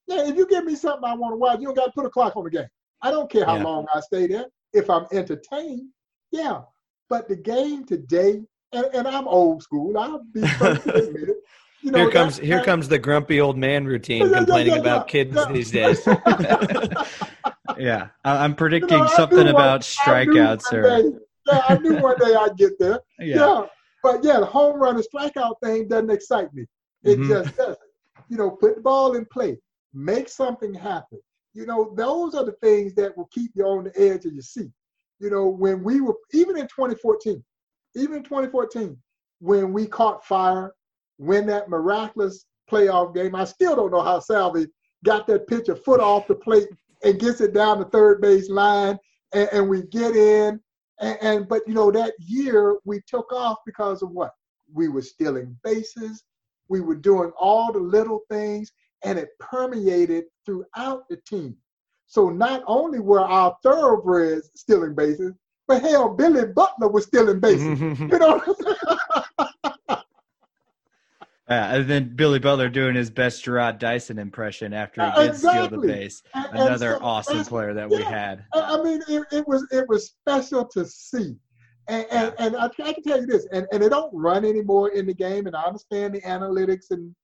yeah, 0.07 0.27
if 0.27 0.37
you 0.37 0.47
give 0.47 0.63
me 0.63 0.75
something 0.75 1.03
I 1.03 1.15
want 1.15 1.33
to 1.33 1.37
watch, 1.37 1.59
you 1.59 1.65
don't 1.65 1.75
got 1.75 1.87
to 1.87 1.91
put 1.91 2.05
a 2.05 2.09
clock 2.09 2.37
on 2.37 2.45
the 2.45 2.49
game. 2.49 2.67
I 3.01 3.11
don't 3.11 3.29
care 3.29 3.45
how 3.45 3.57
Yeah. 3.57 3.63
long 3.63 3.85
I 3.93 3.99
stay 3.99 4.27
there. 4.27 4.45
If 4.73 4.89
I'm 4.89 5.05
entertained, 5.11 5.89
yeah. 6.31 6.61
But 7.09 7.27
the 7.27 7.35
game 7.35 7.85
today, 7.85 8.41
and, 8.73 8.85
and 8.93 9.07
I'm 9.07 9.27
old 9.27 9.61
school. 9.63 9.97
I'll 9.97 10.23
be 10.33 10.41
first 10.59 10.83
to 10.83 10.95
admit 10.95 11.29
it. 11.29 11.37
You 11.81 11.91
know, 11.91 11.99
Here 11.99 12.09
comes 12.11 12.37
here 12.39 12.63
comes 12.63 12.87
the 12.89 12.97
grumpy 12.97 13.39
old 13.39 13.57
man 13.57 13.85
routine 13.85 14.21
Yeah, 14.23 14.27
yeah, 14.31 14.37
complaining 14.37 14.73
yeah, 14.73 14.79
about 14.79 15.07
kids 15.07 15.37
these 15.51 15.71
days. 15.71 16.07
Yeah, 17.77 18.07
I'm 18.23 18.51
You 18.51 18.55
predicting 18.55 18.99
know, 18.99 19.07
something 19.07 19.37
one- 19.37 19.47
about 19.47 19.81
I 20.07 20.25
strikeouts 20.25 20.71
one 20.71 20.79
or 20.79 20.83
day- 21.01 21.17
yeah, 21.47 21.61
I 21.67 21.77
knew 21.77 21.97
one 21.97 22.15
day 22.17 22.33
I'd 22.33 22.55
get 22.57 22.79
there. 22.79 22.99
yeah. 23.19 23.65
But 24.01 24.23
yeah, 24.23 24.39
the 24.39 24.45
home 24.45 24.79
run 24.79 24.95
and 24.95 25.03
strikeout 25.05 25.55
thing 25.63 25.87
doesn't 25.87 26.09
excite 26.11 26.53
me. 26.53 26.65
It 27.03 27.19
Mhm. 27.19 27.27
just 27.27 27.57
doesn't. 27.57 27.77
You 28.29 28.37
know, 28.37 28.51
put 28.51 28.75
the 28.75 28.81
ball 28.81 29.15
in 29.15 29.25
play, 29.25 29.57
make 29.93 30.29
something 30.29 30.73
happen. 30.73 31.19
You 31.55 31.65
know, 31.65 31.93
those 31.95 32.35
are 32.35 32.43
the 32.43 32.51
things 32.61 32.93
that 32.95 33.17
will 33.17 33.29
keep 33.31 33.51
you 33.55 33.65
on 33.65 33.85
the 33.85 33.99
edge 33.99 34.25
of 34.25 34.33
your 34.33 34.43
seat. 34.43 34.71
You 35.19 35.29
know, 35.29 35.47
when 35.47 35.83
we 35.83 36.01
were 36.01 36.15
even 36.33 36.57
in 36.57 36.67
2014, 36.67 37.41
even 37.95 38.17
in 38.17 38.23
2014, 38.23 38.97
when 39.39 39.71
we 39.71 39.87
caught 39.87 40.25
fire, 40.25 40.73
win 41.17 41.47
that 41.47 41.69
miraculous 41.69 42.45
playoff 42.69 43.15
game, 43.15 43.35
I 43.35 43.45
still 43.45 43.75
don't 43.75 43.91
know 43.91 44.01
how 44.01 44.19
Salvi 44.19 44.67
got 45.05 45.27
that 45.27 45.47
pitch 45.47 45.69
a 45.69 45.75
foot 45.75 46.01
off 46.01 46.27
the 46.27 46.35
plate 46.35 46.67
and 47.05 47.19
gets 47.19 47.39
it 47.39 47.53
down 47.53 47.79
the 47.79 47.85
third 47.85 48.19
base 48.19 48.49
line, 48.49 48.97
and, 49.33 49.47
and 49.53 49.69
we 49.69 49.83
get 49.83 50.15
in. 50.15 50.59
And, 50.99 51.17
and 51.21 51.47
but 51.47 51.61
you 51.67 51.73
know 51.73 51.89
that 51.91 52.13
year 52.19 52.77
we 52.83 53.01
took 53.07 53.31
off 53.31 53.59
because 53.65 54.01
of 54.01 54.11
what? 54.11 54.31
We 54.73 54.89
were 54.89 55.01
stealing 55.01 55.57
bases. 55.63 56.23
We 56.67 56.81
were 56.81 56.95
doing 56.95 57.31
all 57.39 57.71
the 57.71 57.79
little 57.79 58.21
things, 58.29 58.71
and 59.05 59.19
it 59.19 59.29
permeated 59.39 60.25
throughout 60.45 61.07
the 61.09 61.17
team. 61.27 61.55
So 62.07 62.29
not 62.29 62.63
only 62.67 62.99
were 62.99 63.21
our 63.21 63.55
thoroughbreds 63.63 64.49
stealing 64.55 64.95
bases, 64.95 65.33
but 65.67 65.81
hell, 65.81 66.09
Billy 66.09 66.45
Butler 66.45 66.89
was 66.89 67.05
stealing 67.05 67.39
bases. 67.39 67.79
Mm-hmm. 67.79 68.09
You 68.11 68.19
know 68.19 68.37
what 68.37 70.03
Yeah, 71.49 71.75
and 71.75 71.87
then 71.87 72.15
Billy 72.15 72.39
Butler 72.39 72.69
doing 72.69 72.95
his 72.95 73.11
best 73.11 73.45
Jarrod 73.45 73.77
Dyson 73.77 74.17
impression 74.17 74.73
after 74.73 75.01
he 75.01 75.07
Uh, 75.07 75.27
did 75.27 75.35
steal 75.35 75.67
the 75.69 75.77
base. 75.77 76.23
And- 76.33 76.45
and 76.45 76.59
Another 76.59 76.93
so 76.99 77.05
awesome 77.05 77.45
player 77.45 77.73
that 77.75 77.87
we 77.89 78.01
had. 78.01 78.45
I 78.53 78.77
I 78.79 78.83
mean, 78.83 79.03
it, 79.07 79.23
it 79.31 79.47
was 79.47 79.67
it 79.71 79.87
was 79.87 80.07
special 80.07 80.65
to 80.65 80.85
see, 80.87 81.35
and 81.87 82.05
and, 82.09 82.33
and 82.39 82.55
I, 82.57 82.65
I 82.65 82.93
can 82.93 83.03
tell 83.03 83.19
you 83.21 83.27
this, 83.27 83.45
and, 83.51 83.67
and 83.71 83.83
they 83.83 83.89
don't 83.89 84.11
run 84.11 84.43
anymore 84.43 84.89
in 84.89 85.05
the 85.05 85.13
game, 85.13 85.45
and 85.45 85.55
I 85.55 85.63
understand 85.63 86.15
the 86.15 86.21
analytics 86.21 86.89
and 86.89 87.15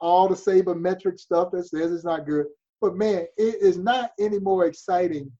all 0.00 0.28
the 0.28 0.34
sabermetric 0.34 1.18
stuff 1.18 1.50
that 1.52 1.64
says 1.64 1.92
it's 1.92 2.04
not 2.04 2.26
good, 2.26 2.46
but 2.80 2.96
man, 2.96 3.26
it 3.36 3.56
is 3.60 3.78
not 3.78 4.12
any 4.18 4.38
more 4.38 4.66
exciting 4.66 5.30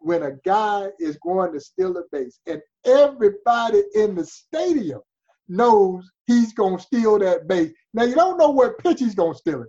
when 0.00 0.22
a 0.22 0.32
guy 0.44 0.88
is 0.98 1.16
going 1.18 1.52
to 1.52 1.60
steal 1.60 1.96
a 1.96 2.02
base, 2.12 2.38
and 2.46 2.60
everybody 2.84 3.82
in 3.94 4.14
the 4.14 4.24
stadium 4.24 5.00
knows 5.48 6.08
he's 6.26 6.52
gonna 6.52 6.78
steal 6.78 7.18
that 7.18 7.48
base. 7.48 7.72
Now 7.94 8.04
you 8.04 8.14
don't 8.14 8.38
know 8.38 8.50
what 8.50 8.78
pitch 8.78 9.00
he's 9.00 9.14
gonna 9.14 9.34
steal 9.34 9.62
it, 9.62 9.68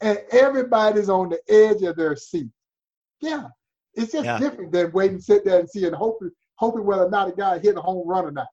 and 0.00 0.18
everybody's 0.32 1.08
on 1.08 1.28
the 1.28 1.40
edge 1.48 1.82
of 1.82 1.96
their 1.96 2.16
seat. 2.16 2.50
Yeah, 3.20 3.48
it's 3.94 4.12
just 4.12 4.24
Yeah. 4.24 4.38
different 4.38 4.72
than 4.72 4.92
waiting, 4.92 5.20
sit 5.20 5.44
there 5.44 5.60
and 5.60 5.68
see 5.68 5.86
and 5.86 5.94
hoping, 5.94 6.30
hoping 6.56 6.84
whether 6.84 7.04
or 7.04 7.10
not 7.10 7.28
a 7.28 7.32
guy 7.32 7.58
hit 7.58 7.76
a 7.76 7.82
home 7.82 8.08
run 8.08 8.24
or 8.24 8.30
not. 8.30 8.48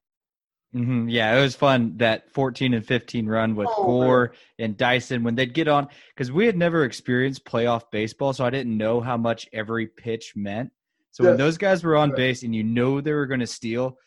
Hmm 0.73 1.07
Yeah, 1.09 1.37
it 1.37 1.41
was 1.41 1.55
fun 1.55 1.97
that 1.97 2.31
14 2.33 2.73
and 2.73 2.85
15 2.85 3.27
run 3.27 3.55
with 3.55 3.69
Oh, 3.71 3.85
Gore 3.85 4.33
and 4.59 4.77
Dyson 4.77 5.23
when 5.23 5.35
they'd 5.35 5.53
get 5.53 5.67
on 5.67 5.87
because 6.15 6.31
we 6.31 6.45
had 6.45 6.57
never 6.57 6.83
experienced 6.83 7.45
playoff 7.45 7.83
baseball, 7.91 8.33
so 8.33 8.45
I 8.45 8.49
didn't 8.49 8.77
know 8.77 9.01
how 9.01 9.17
much 9.17 9.47
every 9.53 9.87
pitch 9.87 10.33
meant. 10.35 10.71
So 11.11 11.23
when 11.23 11.37
those 11.37 11.57
guys 11.57 11.83
were 11.83 11.95
on 11.95 12.13
base 12.13 12.43
and 12.43 12.55
you 12.55 12.63
know 12.63 13.01
they 13.01 13.13
were 13.13 13.25
going 13.25 13.39
to 13.39 13.47
steal, 13.47 13.97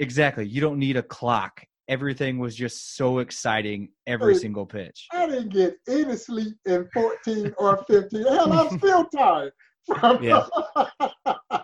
exactly, 0.00 0.46
you 0.46 0.60
don't 0.60 0.78
need 0.78 0.96
a 0.96 1.02
clock. 1.02 1.62
Everything 1.88 2.38
was 2.38 2.54
just 2.54 2.96
so 2.96 3.18
exciting 3.18 3.88
every 4.06 4.34
single 4.34 4.66
pitch. 4.66 5.08
I 5.12 5.26
didn't 5.26 5.48
get 5.50 5.76
any 5.88 6.16
sleep 6.16 6.54
in 6.66 6.86
14 6.92 7.54
or 7.58 7.84
15. 7.86 8.22
Hell, 8.26 8.52
I'm 8.52 8.78
still 8.78 9.04
tired. 9.06 9.52
From 9.86 10.22
Yeah. 10.22 10.46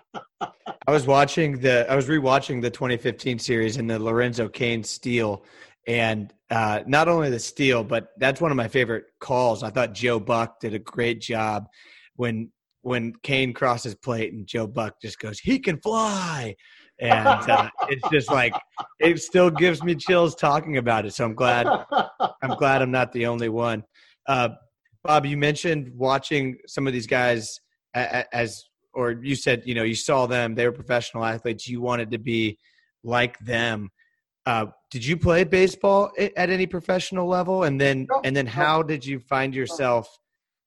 I 0.87 0.93
was 0.93 1.07
watching 1.07 1.61
the 1.61 1.91
I 1.91 1.97
was 1.97 2.09
rewatching 2.09 2.61
the 2.61 2.71
2015 2.71 3.39
series 3.39 3.77
and 3.79 3.89
the 3.89 3.99
Lorenzo 3.99 4.49
Cain 4.49 4.85
steal 4.85 5.45
and 5.87 6.33
uh, 6.51 6.81
not 6.87 7.09
only 7.09 7.31
the 7.31 7.39
steal 7.39 7.83
but 7.83 8.09
that's 8.19 8.41
one 8.41 8.51
of 8.51 8.57
my 8.57 8.69
favorite 8.69 9.05
calls. 9.21 9.63
I 9.63 9.71
thought 9.71 9.95
Joe 9.95 10.21
Buck 10.21 10.61
did 10.61 10.75
a 10.75 10.79
great 10.79 11.21
job 11.21 11.67
when 12.17 12.51
when 12.83 13.15
Cain 13.23 13.55
crosses 13.55 13.95
plate 13.95 14.35
and 14.35 14.47
Joe 14.47 14.67
Buck 14.67 15.01
just 15.01 15.19
goes 15.19 15.39
he 15.39 15.59
can 15.59 15.81
fly 15.81 16.55
and 17.01 17.27
uh, 17.27 17.71
it's 17.89 18.09
just 18.11 18.31
like 18.31 18.55
it 19.01 19.21
still 19.21 19.51
gives 19.51 19.83
me 19.83 19.95
chills 19.95 20.35
talking 20.35 20.77
about 20.77 21.07
it. 21.07 21.15
So 21.15 21.25
I'm 21.25 21.35
glad 21.35 21.67
I'm 22.43 22.57
glad 22.57 22.83
I'm 22.83 22.91
not 22.91 23.13
the 23.13 23.27
only 23.27 23.49
one. 23.49 23.85
Uh, 24.27 24.51
Bob, 25.03 25.27
you 25.27 25.37
mentioned 25.37 25.91
watching 25.95 26.57
some 26.67 26.87
of 26.87 26.93
these 26.93 27.07
guys 27.07 27.61
as, 27.95 28.65
or 28.95 29.13
you 29.13 29.35
said, 29.35 29.63
you 29.67 29.75
know, 29.75 29.83
you 29.83 29.95
saw 29.95 30.27
them; 30.27 30.55
they 30.55 30.67
were 30.67 30.73
professional 30.73 31.25
athletes. 31.25 31.69
You 31.69 31.81
wanted 31.81 32.11
to 32.13 32.19
be 32.19 32.59
like 33.03 33.39
them. 33.41 33.91
Uh, 34.47 34.67
did 34.91 35.05
you 35.05 35.17
play 35.17 35.45
baseball 35.45 36.11
at 36.19 36.51
any 36.51 36.67
professional 36.67 37.27
level? 37.27 37.65
And 37.65 37.81
then, 37.81 38.07
No, 38.11 38.21
and 38.25 38.37
then, 38.37 38.45
no. 38.45 38.51
how 38.51 38.83
did 38.83 39.05
you 39.05 39.19
find 39.19 39.55
yourself? 39.55 40.07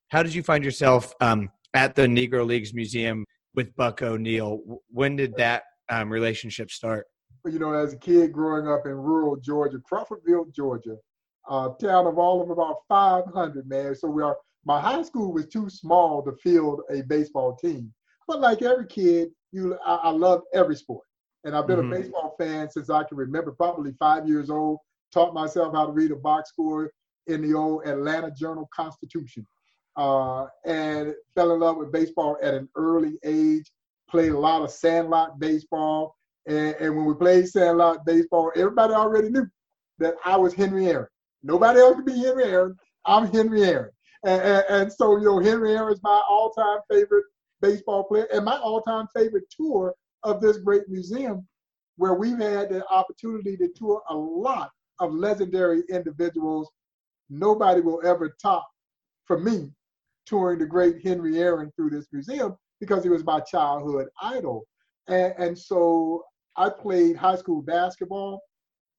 How 0.09 0.23
did 0.23 0.33
you 0.33 0.41
find 0.41 0.63
yourself 0.63 1.13
um, 1.21 1.49
at 1.73 1.95
the 1.95 2.03
Negro 2.03 2.45
Leagues 2.45 2.73
Museum 2.73 3.23
with 3.53 3.75
Buck 3.75 4.01
O'Neil? 4.01 4.61
When 4.89 5.15
did 5.15 5.35
that 5.37 5.63
um, 5.89 6.09
relationship 6.11 6.71
start? 6.71 7.05
You 7.45 7.59
know, 7.59 7.73
as 7.73 7.93
a 7.93 7.97
kid 7.97 8.33
growing 8.33 8.67
up 8.67 8.85
in 8.85 8.93
rural 8.93 9.35
Georgia, 9.35 9.77
Crawfordville, 9.89 10.53
Georgia, 10.53 10.97
a 11.49 11.69
town 11.79 12.07
of 12.07 12.17
all 12.17 12.41
of 12.41 12.49
about 12.49 12.77
500, 12.89 13.69
man. 13.69 13.95
So 13.95 14.09
we 14.09 14.23
are, 14.23 14.35
my 14.65 14.81
high 14.81 15.03
school 15.03 15.31
was 15.31 15.47
too 15.47 15.69
small 15.69 16.23
to 16.23 16.33
field 16.43 16.81
a 16.89 17.03
baseball 17.03 17.55
team. 17.55 17.93
But 18.27 18.41
like 18.41 18.61
every 18.61 18.87
kid, 18.87 19.29
you, 19.51 19.77
I, 19.85 19.95
I 19.95 20.09
love 20.09 20.41
every 20.53 20.75
sport. 20.75 21.05
And 21.43 21.55
I've 21.55 21.67
been 21.67 21.79
Mhm. 21.79 21.87
a 21.87 21.99
baseball 21.99 22.35
fan 22.37 22.69
since 22.69 22.89
I 22.89 23.03
can 23.03 23.17
remember, 23.17 23.51
probably 23.51 23.93
five 23.93 24.27
years 24.27 24.49
old. 24.49 24.79
Taught 25.13 25.33
myself 25.33 25.73
how 25.73 25.85
to 25.85 25.91
read 25.91 26.11
a 26.11 26.15
box 26.15 26.49
score 26.49 26.91
in 27.27 27.41
the 27.41 27.53
old 27.53 27.87
Atlanta 27.87 28.31
Journal 28.31 28.67
Constitution. 28.75 29.47
Uh, 29.95 30.47
and 30.65 31.15
fell 31.33 31.53
in 31.53 31.59
love 31.59 31.77
with 31.77 31.91
baseball 31.91 32.37
at 32.41 32.53
an 32.53 32.69
early 32.75 33.17
age. 33.23 33.71
Played 34.09 34.33
a 34.33 34.39
lot 34.39 34.61
of 34.61 34.71
sandlot 34.71 35.39
baseball. 35.39 36.15
And, 36.45 36.75
and 36.79 36.95
when 36.95 37.05
we 37.05 37.13
played 37.13 37.47
sandlot 37.47 38.05
baseball, 38.05 38.51
everybody 38.55 38.93
already 38.93 39.29
knew 39.29 39.47
that 39.99 40.15
I 40.25 40.35
was 40.37 40.53
Henry 40.53 40.87
Aaron. 40.87 41.07
Nobody 41.43 41.79
else 41.79 41.95
could 41.95 42.05
be 42.05 42.17
Henry 42.19 42.43
Aaron. 42.43 42.75
I'm 43.05 43.31
Henry 43.31 43.63
Aaron. 43.63 43.91
And, 44.23 44.41
and, 44.41 44.65
and 44.69 44.93
so, 44.93 45.17
you 45.17 45.25
know, 45.25 45.39
Henry 45.39 45.75
Aaron 45.75 45.93
is 45.93 46.03
my 46.03 46.21
all-time 46.29 46.79
favorite 46.89 47.25
baseball 47.61 48.03
player 48.03 48.27
and 48.33 48.45
my 48.45 48.57
all-time 48.57 49.07
favorite 49.15 49.45
tour 49.49 49.93
of 50.23 50.41
this 50.41 50.57
great 50.57 50.87
museum 50.87 51.47
where 51.97 52.13
we've 52.13 52.39
had 52.39 52.69
the 52.69 52.85
opportunity 52.89 53.57
to 53.57 53.69
tour 53.75 54.01
a 54.09 54.15
lot 54.15 54.69
of 54.99 55.13
legendary 55.13 55.83
individuals. 55.89 56.69
Nobody 57.29 57.81
will 57.81 58.01
ever 58.05 58.35
top, 58.41 58.67
for 59.25 59.39
me, 59.39 59.71
touring 60.25 60.59
the 60.59 60.65
great 60.65 61.03
Henry 61.03 61.39
Aaron 61.39 61.71
through 61.75 61.89
this 61.89 62.07
museum 62.11 62.55
because 62.79 63.03
he 63.03 63.09
was 63.09 63.23
my 63.23 63.39
childhood 63.39 64.07
idol. 64.21 64.65
And, 65.07 65.33
and 65.37 65.57
so 65.57 66.23
I 66.55 66.69
played 66.69 67.15
high 67.15 67.35
school 67.35 67.61
basketball, 67.61 68.41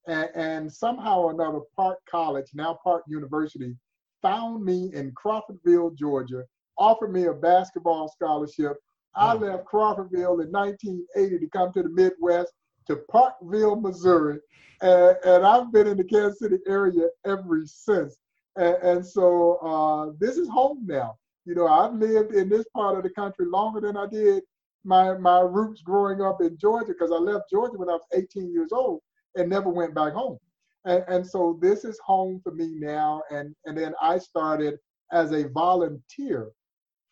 and, 0.07 0.31
and 0.35 0.73
somehow 0.73 1.21
or 1.21 1.33
another, 1.33 1.61
Park 1.77 1.99
College, 2.11 2.47
now 2.55 2.79
Park 2.83 3.03
University, 3.09 3.77
found 4.23 4.65
me 4.65 4.91
in 4.95 5.13
Crawfordville, 5.13 5.95
Georgia, 5.97 6.45
offered 6.79 7.13
me 7.13 7.25
a 7.25 7.33
basketball 7.33 8.09
scholarship. 8.09 8.77
I 9.15 9.35
left 9.35 9.65
Crawfordville 9.65 10.45
in 10.45 10.53
1980 10.53 11.39
to 11.39 11.51
come 11.51 11.73
to 11.73 11.83
the 11.83 11.89
Midwest 11.89 12.53
to 12.87 12.97
Parkville, 13.11 13.77
Missouri, 13.77 14.39
and, 14.81 15.17
and 15.25 15.45
I've 15.45 15.73
been 15.73 15.89
in 15.89 15.97
the 15.97 16.05
Kansas 16.05 16.39
City 16.39 16.59
area 16.67 17.09
ever 17.27 17.63
since. 17.67 18.17
And, 18.57 18.77
and 18.77 19.07
so 19.07 19.57
uh, 19.57 20.13
this 20.21 20.37
is 20.37 20.49
home 20.49 20.85
now. 20.87 21.17
You 21.45 21.55
know, 21.55 21.67
I've 21.67 21.95
lived 21.95 22.35
in 22.35 22.49
this 22.49 22.67
part 22.75 22.97
of 22.97 23.03
the 23.03 23.11
country 23.11 23.47
longer 23.47 23.81
than 23.81 23.97
I 23.97 24.07
did 24.07 24.43
my 24.85 25.15
my 25.15 25.41
roots 25.41 25.83
growing 25.83 26.23
up 26.23 26.41
in 26.41 26.57
Georgia 26.57 26.93
because 26.93 27.11
I 27.11 27.17
left 27.17 27.51
Georgia 27.51 27.77
when 27.77 27.91
I 27.91 27.95
was 27.95 28.07
18 28.15 28.53
years 28.53 28.73
old 28.73 29.01
and 29.37 29.49
never 29.49 29.69
went 29.69 29.95
back 29.95 30.13
home. 30.13 30.39
And, 30.85 31.05
and 31.09 31.27
so 31.27 31.59
this 31.61 31.85
is 31.85 31.99
home 32.05 32.41
for 32.43 32.53
me 32.53 32.75
now. 32.75 33.23
And, 33.31 33.55
and 33.67 33.77
then 33.77 33.95
I 34.01 34.19
started 34.19 34.79
as 35.13 35.33
a 35.33 35.49
volunteer 35.49 36.49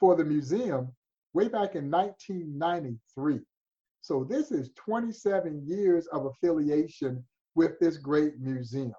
for 0.00 0.16
the 0.16 0.24
museum 0.24 0.92
way 1.32 1.48
back 1.48 1.74
in 1.74 1.90
1993. 1.90 3.40
So 4.00 4.24
this 4.24 4.52
is 4.52 4.70
27 4.76 5.62
years 5.66 6.06
of 6.08 6.26
affiliation 6.26 7.24
with 7.54 7.78
this 7.80 7.96
great 7.96 8.38
museum. 8.38 8.92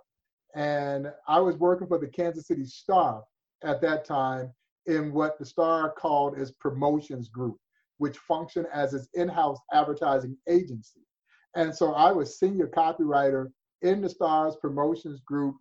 And 0.55 1.11
I 1.27 1.39
was 1.39 1.55
working 1.57 1.87
for 1.87 1.97
the 1.97 2.07
Kansas 2.07 2.47
City 2.47 2.65
Star 2.65 3.23
at 3.63 3.81
that 3.81 4.05
time 4.05 4.51
in 4.85 5.13
what 5.13 5.37
the 5.37 5.45
Star 5.45 5.91
called 5.91 6.37
as 6.37 6.51
promotions 6.51 7.29
group, 7.29 7.57
which 7.97 8.17
functioned 8.17 8.67
as 8.73 8.93
its 8.93 9.07
in-house 9.13 9.59
advertising 9.73 10.37
agency. 10.47 11.01
And 11.55 11.75
so 11.75 11.93
I 11.93 12.11
was 12.11 12.39
senior 12.39 12.67
copywriter 12.67 13.47
in 13.81 14.01
the 14.01 14.09
Stars 14.09 14.55
promotions 14.61 15.21
group 15.21 15.55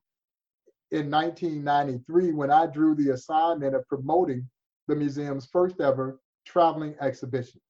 in 0.90 1.10
1993 1.10 2.32
when 2.32 2.50
I 2.50 2.66
drew 2.66 2.94
the 2.94 3.10
assignment 3.10 3.74
of 3.74 3.86
promoting 3.88 4.48
the 4.88 4.96
museum's 4.96 5.46
first 5.52 5.80
ever 5.80 6.20
traveling 6.46 6.94
exhibition. 7.00 7.60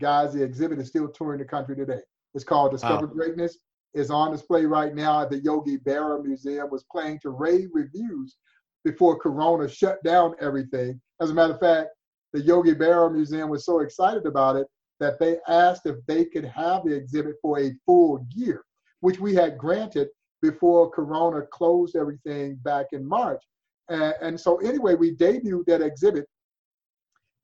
Guys, 0.00 0.32
the 0.32 0.42
exhibit 0.42 0.78
is 0.78 0.88
still 0.88 1.08
touring 1.08 1.38
the 1.38 1.44
country 1.44 1.76
today. 1.76 2.00
It's 2.34 2.44
called 2.44 2.72
Discover 2.72 3.06
wow. 3.06 3.12
Greatness. 3.12 3.58
It's 3.94 4.10
on 4.10 4.30
display 4.30 4.64
right 4.64 4.94
now 4.94 5.22
at 5.22 5.30
the 5.30 5.38
Yogi 5.38 5.78
Berra 5.78 6.22
Museum. 6.22 6.68
Was 6.70 6.84
playing 6.92 7.20
to 7.20 7.30
rave 7.30 7.68
reviews 7.72 8.36
before 8.84 9.18
Corona 9.18 9.68
shut 9.68 10.02
down 10.04 10.34
everything. 10.40 11.00
As 11.20 11.30
a 11.30 11.34
matter 11.34 11.54
of 11.54 11.60
fact, 11.60 11.88
the 12.32 12.40
Yogi 12.40 12.74
Berra 12.74 13.12
Museum 13.12 13.48
was 13.48 13.64
so 13.64 13.80
excited 13.80 14.26
about 14.26 14.56
it 14.56 14.66
that 15.00 15.18
they 15.18 15.38
asked 15.48 15.86
if 15.86 15.96
they 16.06 16.24
could 16.24 16.44
have 16.44 16.84
the 16.84 16.94
exhibit 16.94 17.36
for 17.40 17.58
a 17.58 17.72
full 17.86 18.24
year, 18.30 18.62
which 19.00 19.18
we 19.18 19.34
had 19.34 19.58
granted 19.58 20.08
before 20.42 20.90
Corona 20.90 21.42
closed 21.50 21.96
everything 21.96 22.56
back 22.62 22.86
in 22.92 23.06
March. 23.06 23.42
And, 23.88 24.14
and 24.20 24.40
so, 24.40 24.58
anyway, 24.58 24.94
we 24.94 25.16
debuted 25.16 25.66
that 25.66 25.82
exhibit 25.82 26.26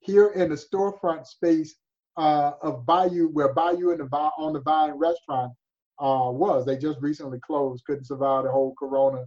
here 0.05 0.29
in 0.29 0.51
the 0.51 0.57
storefront 0.57 1.27
space 1.27 1.77
uh, 2.17 2.53
of 2.63 2.87
Bayou, 2.87 3.29
where 3.29 3.53
Bayou 3.53 3.91
and 3.91 4.01
the 4.01 4.17
on 4.39 4.53
the 4.53 4.61
Vine 4.61 4.93
restaurant 4.93 5.53
uh, 5.99 6.31
was. 6.31 6.65
They 6.65 6.77
just 6.77 7.01
recently 7.01 7.39
closed, 7.41 7.85
couldn't 7.87 8.07
survive 8.07 8.45
the 8.45 8.51
whole 8.51 8.75
Corona 8.79 9.25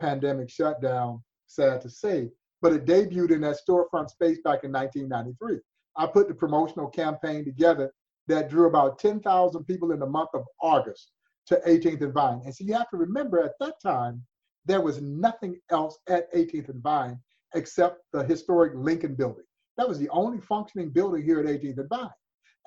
pandemic 0.00 0.50
shutdown, 0.50 1.22
sad 1.46 1.80
to 1.82 1.90
say. 1.90 2.30
But 2.60 2.72
it 2.72 2.86
debuted 2.86 3.32
in 3.32 3.40
that 3.42 3.58
storefront 3.66 4.10
space 4.10 4.38
back 4.44 4.64
in 4.64 4.72
1993. 4.72 5.58
I 5.96 6.06
put 6.06 6.28
the 6.28 6.34
promotional 6.34 6.88
campaign 6.88 7.44
together 7.44 7.92
that 8.28 8.48
drew 8.48 8.68
about 8.68 8.98
10,000 8.98 9.64
people 9.64 9.92
in 9.92 9.98
the 9.98 10.06
month 10.06 10.30
of 10.34 10.44
August 10.60 11.10
to 11.46 11.60
18th 11.66 12.02
and 12.02 12.12
Vine. 12.12 12.40
And 12.44 12.54
so 12.54 12.64
you 12.64 12.74
have 12.74 12.88
to 12.90 12.96
remember 12.96 13.42
at 13.42 13.58
that 13.60 13.74
time, 13.82 14.22
there 14.64 14.80
was 14.80 15.02
nothing 15.02 15.58
else 15.70 15.98
at 16.08 16.32
18th 16.32 16.68
and 16.68 16.82
Vine 16.82 17.18
except 17.54 18.00
the 18.12 18.22
historic 18.22 18.72
Lincoln 18.76 19.14
building. 19.14 19.44
That 19.82 19.88
was 19.88 19.98
the 19.98 20.10
only 20.10 20.40
functioning 20.40 20.90
building 20.90 21.24
here 21.24 21.40
at 21.40 21.46
18th 21.46 21.78
and 21.78 21.88
Vine. 21.88 22.10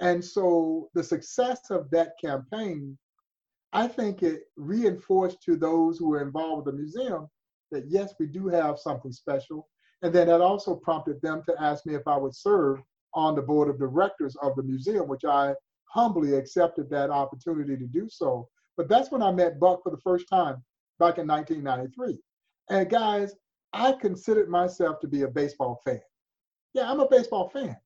And 0.02 0.22
so 0.22 0.90
the 0.96 1.02
success 1.02 1.62
of 1.70 1.90
that 1.92 2.20
campaign, 2.22 2.98
I 3.72 3.88
think 3.88 4.22
it 4.22 4.42
reinforced 4.58 5.42
to 5.44 5.56
those 5.56 5.98
who 5.98 6.10
were 6.10 6.22
involved 6.22 6.66
with 6.66 6.76
the 6.76 6.82
museum 6.82 7.30
that 7.72 7.86
yes, 7.88 8.14
we 8.20 8.28
do 8.28 8.50
have 8.50 8.78
something 8.78 9.14
special. 9.14 9.70
And 10.02 10.14
then 10.14 10.28
that 10.28 10.42
also 10.42 10.76
prompted 10.76 11.22
them 11.22 11.42
to 11.48 11.56
ask 11.58 11.86
me 11.86 11.96
if 11.96 12.06
I 12.06 12.18
would 12.18 12.36
serve 12.36 12.82
on 13.14 13.34
the 13.34 13.42
board 13.42 13.70
of 13.70 13.80
directors 13.80 14.36
of 14.42 14.58
the 14.58 14.64
museum, 14.64 15.08
which 15.08 15.24
I 15.24 15.54
humbly 15.86 16.36
accepted 16.36 16.90
that 16.90 17.12
opportunity 17.12 17.78
to 17.78 17.88
do 17.88 18.10
so. 18.10 18.50
But 18.76 18.90
that's 18.90 19.10
when 19.10 19.22
I 19.22 19.32
met 19.32 19.58
Buck 19.58 19.84
for 19.84 19.90
the 19.90 20.02
first 20.04 20.28
time 20.28 20.62
back 21.00 21.18
in 21.18 21.28
1993. 21.28 22.20
And 22.72 22.90
guys, 22.90 23.36
I 23.72 23.94
considered 23.94 24.50
myself 24.50 25.00
to 25.00 25.08
be 25.08 25.22
a 25.22 25.30
baseball 25.30 25.80
fan. 25.86 26.02
Yeah, 26.76 26.92
I'm 26.92 27.00
a 27.00 27.08
baseball 27.08 27.48
fan. 27.48 27.78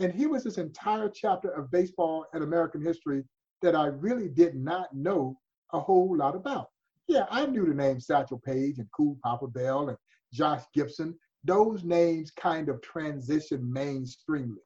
And 0.00 0.12
he 0.12 0.26
was 0.26 0.42
this 0.42 0.58
entire 0.58 1.08
chapter 1.08 1.50
of 1.50 1.70
baseball 1.70 2.26
and 2.32 2.42
American 2.42 2.82
history 2.82 3.22
that 3.62 3.76
I 3.76 3.86
really 3.86 4.28
did 4.28 4.56
not 4.56 4.92
know 4.92 5.38
a 5.72 5.78
whole 5.78 6.16
lot 6.16 6.34
about. 6.34 6.70
Yeah, 7.06 7.26
I 7.30 7.46
knew 7.46 7.64
the 7.64 7.74
names 7.74 8.06
Satchel 8.06 8.42
Paige 8.44 8.80
and 8.80 8.88
Cool 8.90 9.16
Papa 9.22 9.46
Bell 9.46 9.88
and 9.88 9.98
Josh 10.32 10.62
Gibson, 10.74 11.14
those 11.44 11.84
names 11.84 12.32
kind 12.32 12.68
of 12.68 12.80
transitioned 12.80 13.70
mainstreamly. 13.70 14.64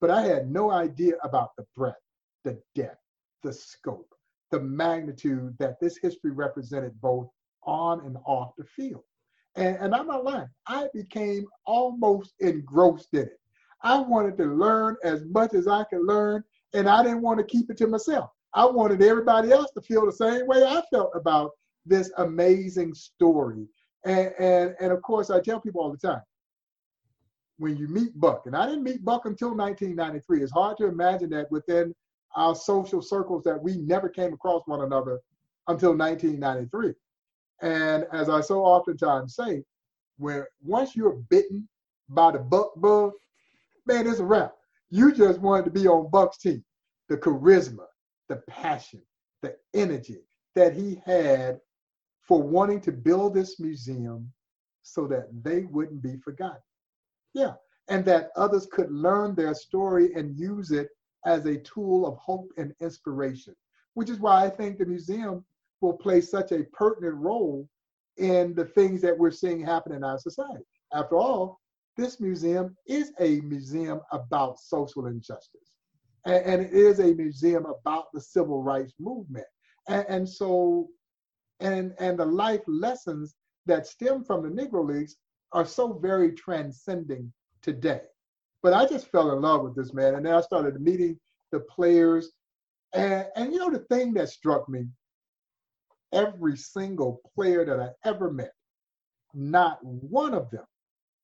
But 0.00 0.10
I 0.10 0.22
had 0.22 0.50
no 0.50 0.70
idea 0.70 1.14
about 1.22 1.50
the 1.58 1.66
breadth, 1.76 2.00
the 2.44 2.58
depth, 2.74 3.02
the 3.42 3.52
scope, 3.52 4.14
the 4.50 4.60
magnitude 4.60 5.54
that 5.58 5.78
this 5.80 5.98
history 5.98 6.30
represented 6.30 6.98
both 7.02 7.28
on 7.64 8.06
and 8.06 8.16
off 8.24 8.52
the 8.56 8.64
field. 8.64 9.04
And, 9.56 9.76
and 9.76 9.94
I'm 9.94 10.06
not 10.06 10.24
lying, 10.24 10.48
I 10.66 10.88
became 10.94 11.46
almost 11.66 12.34
engrossed 12.40 13.08
in 13.12 13.20
it. 13.20 13.40
I 13.82 13.98
wanted 13.98 14.36
to 14.38 14.44
learn 14.44 14.96
as 15.02 15.24
much 15.24 15.54
as 15.54 15.66
I 15.66 15.84
could 15.84 16.06
learn, 16.06 16.44
and 16.74 16.88
I 16.88 17.02
didn't 17.02 17.22
want 17.22 17.38
to 17.38 17.44
keep 17.44 17.70
it 17.70 17.76
to 17.78 17.86
myself. 17.86 18.30
I 18.54 18.66
wanted 18.66 19.02
everybody 19.02 19.52
else 19.52 19.70
to 19.72 19.80
feel 19.80 20.06
the 20.06 20.12
same 20.12 20.46
way 20.46 20.62
I 20.62 20.82
felt 20.92 21.10
about 21.14 21.50
this 21.86 22.12
amazing 22.18 22.94
story 22.94 23.66
and, 24.04 24.32
and, 24.38 24.74
and 24.80 24.92
of 24.92 25.02
course, 25.02 25.30
I 25.30 25.40
tell 25.40 25.60
people 25.60 25.82
all 25.82 25.92
the 25.92 25.98
time, 25.98 26.22
when 27.58 27.76
you 27.76 27.88
meet 27.88 28.18
Buck, 28.18 28.44
and 28.46 28.56
I 28.56 28.66
didn't 28.66 28.84
meet 28.84 29.04
Buck 29.04 29.26
until 29.26 29.54
1993, 29.54 30.42
it's 30.42 30.52
hard 30.52 30.78
to 30.78 30.86
imagine 30.86 31.30
that 31.30 31.50
within 31.50 31.94
our 32.36 32.54
social 32.54 33.02
circles 33.02 33.44
that 33.44 33.62
we 33.62 33.76
never 33.76 34.08
came 34.08 34.32
across 34.32 34.62
one 34.66 34.82
another 34.82 35.20
until 35.68 35.96
1993. 35.96 36.94
And 37.62 38.06
as 38.12 38.28
I 38.28 38.40
so 38.40 38.64
oftentimes 38.64 39.34
say, 39.34 39.64
where 40.18 40.48
once 40.62 40.96
you're 40.96 41.16
bitten 41.30 41.68
by 42.08 42.32
the 42.32 42.38
Buck 42.38 42.72
bug, 42.76 43.12
man, 43.86 44.06
it's 44.06 44.20
a 44.20 44.24
wrap. 44.24 44.54
You 44.90 45.12
just 45.12 45.40
wanted 45.40 45.64
to 45.66 45.70
be 45.70 45.86
on 45.86 46.10
Buck's 46.10 46.38
team. 46.38 46.64
The 47.08 47.16
charisma, 47.16 47.86
the 48.28 48.36
passion, 48.48 49.02
the 49.42 49.56
energy 49.74 50.20
that 50.54 50.74
he 50.74 51.00
had 51.04 51.60
for 52.22 52.42
wanting 52.42 52.80
to 52.82 52.92
build 52.92 53.34
this 53.34 53.58
museum 53.58 54.30
so 54.82 55.06
that 55.06 55.28
they 55.42 55.62
wouldn't 55.64 56.02
be 56.02 56.16
forgotten. 56.16 56.60
Yeah, 57.34 57.54
and 57.88 58.04
that 58.04 58.30
others 58.36 58.66
could 58.70 58.90
learn 58.90 59.34
their 59.34 59.54
story 59.54 60.14
and 60.14 60.38
use 60.38 60.70
it 60.70 60.88
as 61.26 61.46
a 61.46 61.58
tool 61.58 62.06
of 62.06 62.16
hope 62.16 62.50
and 62.56 62.72
inspiration, 62.80 63.54
which 63.94 64.10
is 64.10 64.18
why 64.18 64.44
I 64.44 64.50
think 64.50 64.78
the 64.78 64.86
museum 64.86 65.44
will 65.80 65.94
play 65.94 66.20
such 66.20 66.52
a 66.52 66.64
pertinent 66.72 67.16
role 67.16 67.68
in 68.18 68.54
the 68.54 68.64
things 68.64 69.00
that 69.02 69.16
we're 69.16 69.30
seeing 69.30 69.64
happen 69.64 69.92
in 69.92 70.04
our 70.04 70.18
society. 70.18 70.64
After 70.92 71.16
all, 71.16 71.60
this 71.96 72.20
museum 72.20 72.76
is 72.86 73.12
a 73.20 73.40
museum 73.40 74.00
about 74.12 74.58
social 74.58 75.06
injustice. 75.06 75.76
And, 76.24 76.44
and 76.44 76.62
it 76.62 76.72
is 76.72 77.00
a 77.00 77.14
museum 77.14 77.66
about 77.66 78.06
the 78.12 78.20
civil 78.20 78.62
rights 78.62 78.94
movement. 78.98 79.46
And, 79.88 80.04
and 80.08 80.28
so 80.28 80.88
and 81.60 81.94
and 81.98 82.18
the 82.18 82.24
life 82.24 82.62
lessons 82.66 83.34
that 83.66 83.86
stem 83.86 84.24
from 84.24 84.42
the 84.42 84.48
Negro 84.48 84.86
Leagues 84.86 85.16
are 85.52 85.66
so 85.66 85.92
very 85.92 86.32
transcending 86.32 87.32
today. 87.62 88.00
But 88.62 88.72
I 88.72 88.86
just 88.86 89.10
fell 89.10 89.32
in 89.32 89.42
love 89.42 89.62
with 89.62 89.76
this 89.76 89.92
man, 89.92 90.14
and 90.14 90.26
then 90.26 90.34
I 90.34 90.40
started 90.40 90.80
meeting 90.80 91.18
the 91.52 91.60
players, 91.60 92.32
and 92.94 93.26
and 93.36 93.52
you 93.52 93.58
know 93.58 93.70
the 93.70 93.84
thing 93.94 94.14
that 94.14 94.28
struck 94.28 94.68
me, 94.68 94.86
every 96.12 96.56
single 96.56 97.20
player 97.34 97.64
that 97.64 97.80
I 97.80 98.08
ever 98.08 98.30
met, 98.30 98.52
not 99.34 99.82
one 99.84 100.34
of 100.34 100.50
them 100.50 100.64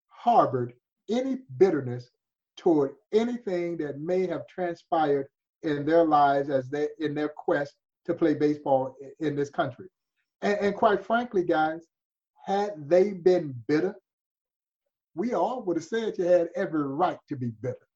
harbored 0.08 0.72
any 1.10 1.38
bitterness 1.58 2.10
toward 2.56 2.94
anything 3.12 3.76
that 3.78 4.00
may 4.00 4.26
have 4.26 4.46
transpired 4.46 5.26
in 5.62 5.84
their 5.84 6.04
lives 6.04 6.50
as 6.50 6.68
they 6.68 6.88
in 6.98 7.14
their 7.14 7.28
quest 7.28 7.74
to 8.04 8.14
play 8.14 8.34
baseball 8.34 8.94
in 9.20 9.36
this 9.36 9.50
country. 9.50 9.86
And, 10.42 10.58
and 10.58 10.74
quite 10.74 11.04
frankly, 11.04 11.44
guys, 11.44 11.86
had 12.44 12.88
they 12.88 13.12
been 13.12 13.54
bitter, 13.66 13.94
we 15.14 15.34
all 15.34 15.62
would 15.62 15.76
have 15.76 15.84
said 15.84 16.14
you 16.18 16.24
had 16.24 16.50
every 16.54 16.86
right 16.86 17.18
to 17.28 17.36
be 17.36 17.50
bitter. 17.62 17.86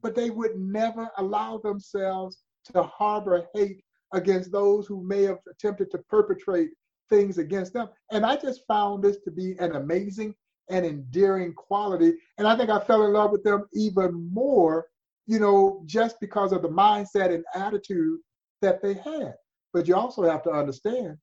But 0.00 0.14
they 0.14 0.30
would 0.30 0.58
never 0.58 1.10
allow 1.18 1.58
themselves 1.58 2.38
to 2.72 2.82
harbor 2.82 3.46
hate 3.54 3.84
against 4.12 4.52
those 4.52 4.86
who 4.86 5.02
may 5.02 5.22
have 5.22 5.38
attempted 5.50 5.90
to 5.90 5.98
perpetrate 6.08 6.70
things 7.08 7.38
against 7.38 7.72
them. 7.72 7.88
And 8.10 8.24
I 8.24 8.36
just 8.36 8.66
found 8.66 9.02
this 9.02 9.18
to 9.24 9.30
be 9.30 9.56
an 9.58 9.76
amazing 9.76 10.34
and 10.70 10.86
endearing 10.86 11.52
quality. 11.54 12.14
And 12.38 12.46
I 12.46 12.56
think 12.56 12.70
I 12.70 12.80
fell 12.80 13.04
in 13.04 13.12
love 13.12 13.30
with 13.30 13.44
them 13.44 13.66
even 13.74 14.30
more, 14.32 14.86
you 15.26 15.38
know, 15.38 15.82
just 15.86 16.20
because 16.20 16.52
of 16.52 16.62
the 16.62 16.68
mindset 16.68 17.34
and 17.34 17.44
attitude 17.54 18.18
that 18.62 18.82
they 18.82 18.94
had. 18.94 19.34
But 19.72 19.88
you 19.88 19.94
also 19.94 20.22
have 20.22 20.42
to 20.44 20.50
understand 20.50 21.16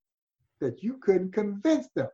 that 0.62 0.84
you 0.84 0.98
couldn't 0.98 1.34
convince 1.34 1.88
them 1.96 2.10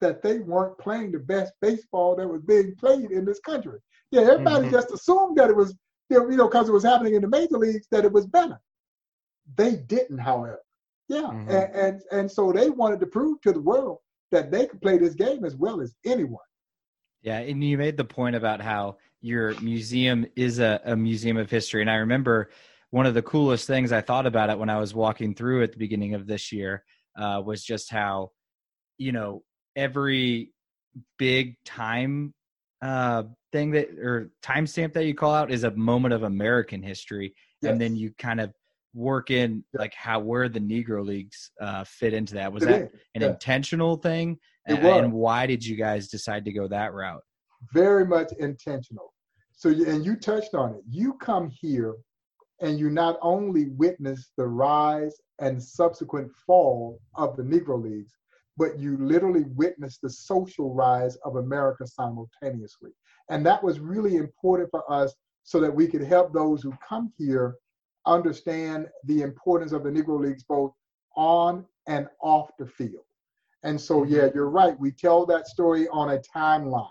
that 0.00 0.22
they 0.22 0.38
weren't 0.38 0.78
playing 0.78 1.12
the 1.12 1.18
best 1.18 1.52
baseball 1.60 2.16
that 2.16 2.26
was 2.26 2.42
being 2.42 2.74
played 2.76 3.10
in 3.10 3.24
this 3.24 3.40
country. 3.40 3.78
Yeah, 4.10 4.22
everybody 4.22 4.64
mm-hmm. 4.64 4.74
just 4.74 4.90
assumed 4.90 5.36
that 5.36 5.50
it 5.50 5.56
was, 5.56 5.76
you 6.08 6.26
know, 6.36 6.48
because 6.48 6.68
it 6.68 6.72
was 6.72 6.84
happening 6.84 7.14
in 7.14 7.22
the 7.22 7.28
major 7.28 7.58
leagues, 7.58 7.86
that 7.90 8.04
it 8.04 8.12
was 8.12 8.26
better. 8.26 8.58
They 9.56 9.76
didn't, 9.76 10.18
however. 10.18 10.60
Yeah, 11.08 11.22
mm-hmm. 11.22 11.50
and, 11.50 11.74
and 11.74 12.02
and 12.12 12.30
so 12.30 12.52
they 12.52 12.70
wanted 12.70 13.00
to 13.00 13.06
prove 13.06 13.40
to 13.42 13.52
the 13.52 13.60
world 13.60 13.98
that 14.30 14.50
they 14.50 14.66
could 14.66 14.80
play 14.80 14.96
this 14.96 15.14
game 15.14 15.44
as 15.44 15.56
well 15.56 15.80
as 15.80 15.94
anyone. 16.04 16.38
Yeah, 17.22 17.38
and 17.38 17.62
you 17.62 17.76
made 17.76 17.96
the 17.96 18.04
point 18.04 18.36
about 18.36 18.60
how 18.60 18.96
your 19.20 19.58
museum 19.60 20.24
is 20.36 20.60
a, 20.60 20.80
a 20.84 20.96
museum 20.96 21.36
of 21.36 21.50
history, 21.50 21.80
and 21.80 21.90
I 21.90 21.96
remember 21.96 22.50
one 22.90 23.06
of 23.06 23.14
the 23.14 23.22
coolest 23.22 23.66
things 23.66 23.92
I 23.92 24.00
thought 24.00 24.26
about 24.26 24.50
it 24.50 24.58
when 24.58 24.70
I 24.70 24.78
was 24.78 24.94
walking 24.94 25.34
through 25.34 25.62
at 25.62 25.72
the 25.72 25.78
beginning 25.78 26.14
of 26.14 26.26
this 26.26 26.50
year 26.52 26.84
uh, 27.16 27.40
was 27.44 27.64
just 27.64 27.90
how, 27.90 28.30
you 28.98 29.12
know, 29.12 29.42
every 29.76 30.52
big 31.18 31.56
time 31.64 32.34
uh, 32.82 33.24
thing 33.52 33.72
that 33.72 33.90
or 33.98 34.30
timestamp 34.42 34.92
that 34.94 35.04
you 35.04 35.14
call 35.14 35.34
out 35.34 35.50
is 35.50 35.64
a 35.64 35.70
moment 35.72 36.14
of 36.14 36.22
American 36.22 36.82
history, 36.82 37.34
yes. 37.62 37.72
and 37.72 37.80
then 37.80 37.96
you 37.96 38.12
kind 38.18 38.40
of 38.40 38.52
work 38.94 39.30
in 39.30 39.64
like 39.72 39.94
how 39.94 40.20
where 40.20 40.48
the 40.48 40.60
Negro 40.60 41.04
Leagues 41.04 41.50
uh, 41.60 41.84
fit 41.84 42.12
into 42.12 42.34
that. 42.34 42.52
Was 42.52 42.64
it 42.64 42.66
that 42.66 42.82
is. 42.82 42.88
an 43.14 43.22
yeah. 43.22 43.28
intentional 43.28 43.96
thing? 43.96 44.38
And, 44.66 44.78
and, 44.78 45.12
why 45.12 45.46
did 45.46 45.64
you 45.64 45.76
guys 45.76 46.08
decide 46.08 46.44
to 46.44 46.52
go 46.52 46.68
that 46.68 46.92
route? 46.92 47.22
Very 47.72 48.04
much 48.04 48.32
intentional. 48.38 49.12
So, 49.52 49.70
and 49.70 50.04
you 50.04 50.16
touched 50.16 50.54
on 50.54 50.74
it. 50.74 50.82
You 50.88 51.14
come 51.14 51.50
here 51.50 51.94
and 52.60 52.78
you 52.78 52.90
not 52.90 53.18
only 53.22 53.66
witness 53.66 54.32
the 54.36 54.46
rise 54.46 55.16
and 55.38 55.62
subsequent 55.62 56.30
fall 56.46 57.00
of 57.16 57.36
the 57.36 57.42
Negro 57.42 57.82
Leagues, 57.82 58.12
but 58.56 58.78
you 58.78 58.98
literally 58.98 59.44
witness 59.54 59.98
the 60.02 60.10
social 60.10 60.74
rise 60.74 61.16
of 61.24 61.36
America 61.36 61.86
simultaneously. 61.86 62.90
And 63.30 63.44
that 63.46 63.62
was 63.62 63.80
really 63.80 64.16
important 64.16 64.70
for 64.70 64.90
us 64.92 65.14
so 65.42 65.60
that 65.60 65.74
we 65.74 65.86
could 65.86 66.02
help 66.02 66.32
those 66.32 66.62
who 66.62 66.72
come 66.86 67.12
here 67.16 67.56
understand 68.06 68.88
the 69.04 69.22
importance 69.22 69.72
of 69.72 69.84
the 69.84 69.90
Negro 69.90 70.20
Leagues 70.20 70.44
both 70.44 70.72
on 71.16 71.66
and 71.86 72.08
off 72.22 72.50
the 72.58 72.66
field. 72.66 73.04
And 73.62 73.80
so, 73.80 74.00
mm-hmm. 74.00 74.14
yeah, 74.14 74.28
you're 74.34 74.48
right. 74.50 74.78
We 74.78 74.90
tell 74.90 75.26
that 75.26 75.46
story 75.46 75.88
on 75.88 76.10
a 76.10 76.18
timeline. 76.18 76.88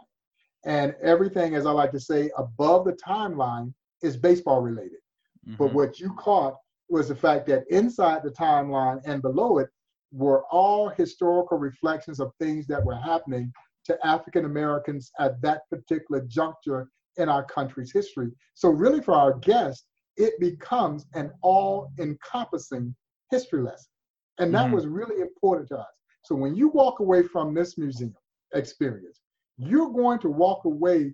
And 0.65 0.93
everything, 1.01 1.55
as 1.55 1.65
I 1.65 1.71
like 1.71 1.91
to 1.91 1.99
say, 1.99 2.29
above 2.37 2.85
the 2.85 2.93
timeline 2.93 3.73
is 4.03 4.17
baseball 4.17 4.61
related. 4.61 4.99
Mm-hmm. 5.47 5.55
But 5.57 5.73
what 5.73 5.99
you 5.99 6.13
caught 6.15 6.55
was 6.89 7.07
the 7.07 7.15
fact 7.15 7.47
that 7.47 7.63
inside 7.69 8.23
the 8.23 8.31
timeline 8.31 8.99
and 9.05 9.21
below 9.21 9.59
it 9.59 9.69
were 10.11 10.43
all 10.51 10.89
historical 10.89 11.57
reflections 11.57 12.19
of 12.19 12.31
things 12.39 12.67
that 12.67 12.83
were 12.83 12.95
happening 12.95 13.51
to 13.85 13.97
African 14.05 14.45
Americans 14.45 15.11
at 15.19 15.41
that 15.41 15.61
particular 15.69 16.21
juncture 16.27 16.89
in 17.17 17.29
our 17.29 17.43
country's 17.43 17.91
history. 17.91 18.31
So, 18.55 18.69
really, 18.69 19.01
for 19.01 19.13
our 19.13 19.33
guests, 19.39 19.85
it 20.19 20.39
becomes 20.39 21.07
an 21.15 21.31
all 21.41 21.91
encompassing 21.99 22.93
history 23.31 23.63
lesson. 23.63 23.89
And 24.37 24.53
that 24.53 24.65
mm-hmm. 24.65 24.75
was 24.75 24.85
really 24.85 25.21
important 25.21 25.67
to 25.69 25.79
us. 25.79 25.87
So, 26.23 26.35
when 26.35 26.55
you 26.55 26.69
walk 26.69 26.99
away 26.99 27.23
from 27.23 27.53
this 27.53 27.77
museum 27.77 28.13
experience, 28.53 29.21
you're 29.57 29.89
going 29.89 30.19
to 30.19 30.29
walk 30.29 30.65
away 30.65 31.13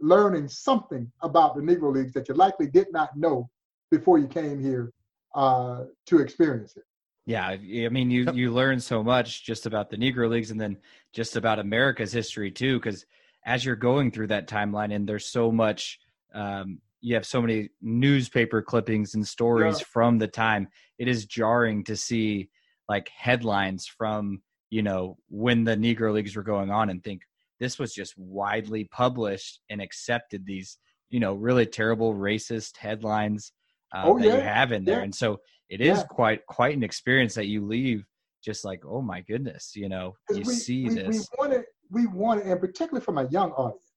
learning 0.00 0.48
something 0.48 1.10
about 1.22 1.54
the 1.54 1.62
Negro 1.62 1.94
Leagues 1.94 2.12
that 2.12 2.28
you 2.28 2.34
likely 2.34 2.66
did 2.66 2.86
not 2.92 3.16
know 3.16 3.48
before 3.90 4.18
you 4.18 4.26
came 4.26 4.60
here 4.60 4.92
uh, 5.34 5.84
to 6.06 6.18
experience 6.18 6.76
it. 6.76 6.84
Yeah, 7.26 7.46
I 7.46 7.58
mean, 7.90 8.10
you 8.10 8.32
you 8.32 8.52
learn 8.52 8.80
so 8.80 9.02
much 9.02 9.44
just 9.44 9.66
about 9.66 9.90
the 9.90 9.98
Negro 9.98 10.30
Leagues, 10.30 10.50
and 10.50 10.58
then 10.58 10.78
just 11.12 11.36
about 11.36 11.58
America's 11.58 12.10
history 12.10 12.50
too. 12.50 12.78
Because 12.78 13.04
as 13.44 13.66
you're 13.66 13.76
going 13.76 14.10
through 14.10 14.28
that 14.28 14.48
timeline, 14.48 14.94
and 14.94 15.06
there's 15.06 15.26
so 15.26 15.52
much, 15.52 16.00
um, 16.32 16.78
you 17.00 17.14
have 17.14 17.26
so 17.26 17.40
many 17.40 17.68
newspaper 17.80 18.62
clippings 18.62 19.14
and 19.14 19.26
stories 19.26 19.80
yeah. 19.80 19.86
from 19.90 20.18
the 20.18 20.28
time. 20.28 20.68
It 20.98 21.08
is 21.08 21.26
jarring 21.26 21.84
to 21.84 21.96
see 21.96 22.50
like 22.88 23.08
headlines 23.16 23.86
from 23.86 24.42
you 24.70 24.82
know 24.82 25.16
when 25.28 25.64
the 25.64 25.76
Negro 25.76 26.12
Leagues 26.12 26.36
were 26.36 26.42
going 26.42 26.70
on, 26.70 26.90
and 26.90 27.02
think 27.02 27.22
this 27.60 27.78
was 27.78 27.94
just 27.94 28.14
widely 28.16 28.84
published 28.84 29.60
and 29.70 29.80
accepted. 29.80 30.44
These 30.46 30.78
you 31.10 31.20
know 31.20 31.34
really 31.34 31.66
terrible 31.66 32.14
racist 32.14 32.76
headlines 32.76 33.52
uh, 33.94 34.02
oh, 34.06 34.18
that 34.18 34.26
yeah. 34.26 34.34
you 34.36 34.40
have 34.40 34.72
in 34.72 34.84
there. 34.84 34.98
Yeah. 34.98 35.04
And 35.04 35.14
so 35.14 35.38
it 35.68 35.80
is 35.80 36.02
quite 36.10 36.44
quite 36.46 36.76
an 36.76 36.82
experience 36.82 37.34
that 37.34 37.46
you 37.46 37.64
leave 37.64 38.04
just 38.42 38.64
like, 38.64 38.82
oh 38.86 39.02
my 39.02 39.20
goodness, 39.22 39.72
you 39.74 39.88
know, 39.88 40.14
you 40.30 40.42
we, 40.46 40.54
see 40.54 40.88
we, 40.88 40.94
this. 40.94 41.08
We 41.08 41.24
wanted, 41.38 41.64
we 41.90 42.06
wanted, 42.06 42.46
and 42.46 42.60
particularly 42.60 43.04
from 43.04 43.18
a 43.18 43.28
young 43.28 43.50
audience, 43.52 43.87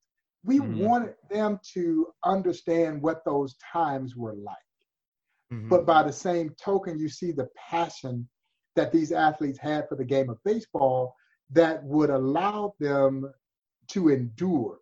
we 0.44 0.58
mm-hmm. 0.58 0.78
wanted 0.78 1.14
them 1.30 1.60
to 1.74 2.08
understand 2.24 3.00
what 3.00 3.24
those 3.24 3.54
times 3.72 4.16
were 4.16 4.34
like. 4.34 4.56
Mm-hmm. 5.52 5.68
But 5.68 5.86
by 5.86 6.02
the 6.02 6.12
same 6.12 6.54
token, 6.62 6.98
you 6.98 7.08
see 7.08 7.32
the 7.32 7.48
passion 7.70 8.28
that 8.74 8.92
these 8.92 9.12
athletes 9.12 9.58
had 9.58 9.88
for 9.88 9.96
the 9.96 10.04
game 10.04 10.30
of 10.30 10.42
baseball 10.44 11.14
that 11.50 11.84
would 11.84 12.10
allow 12.10 12.74
them 12.80 13.30
to 13.88 14.08
endure 14.08 14.78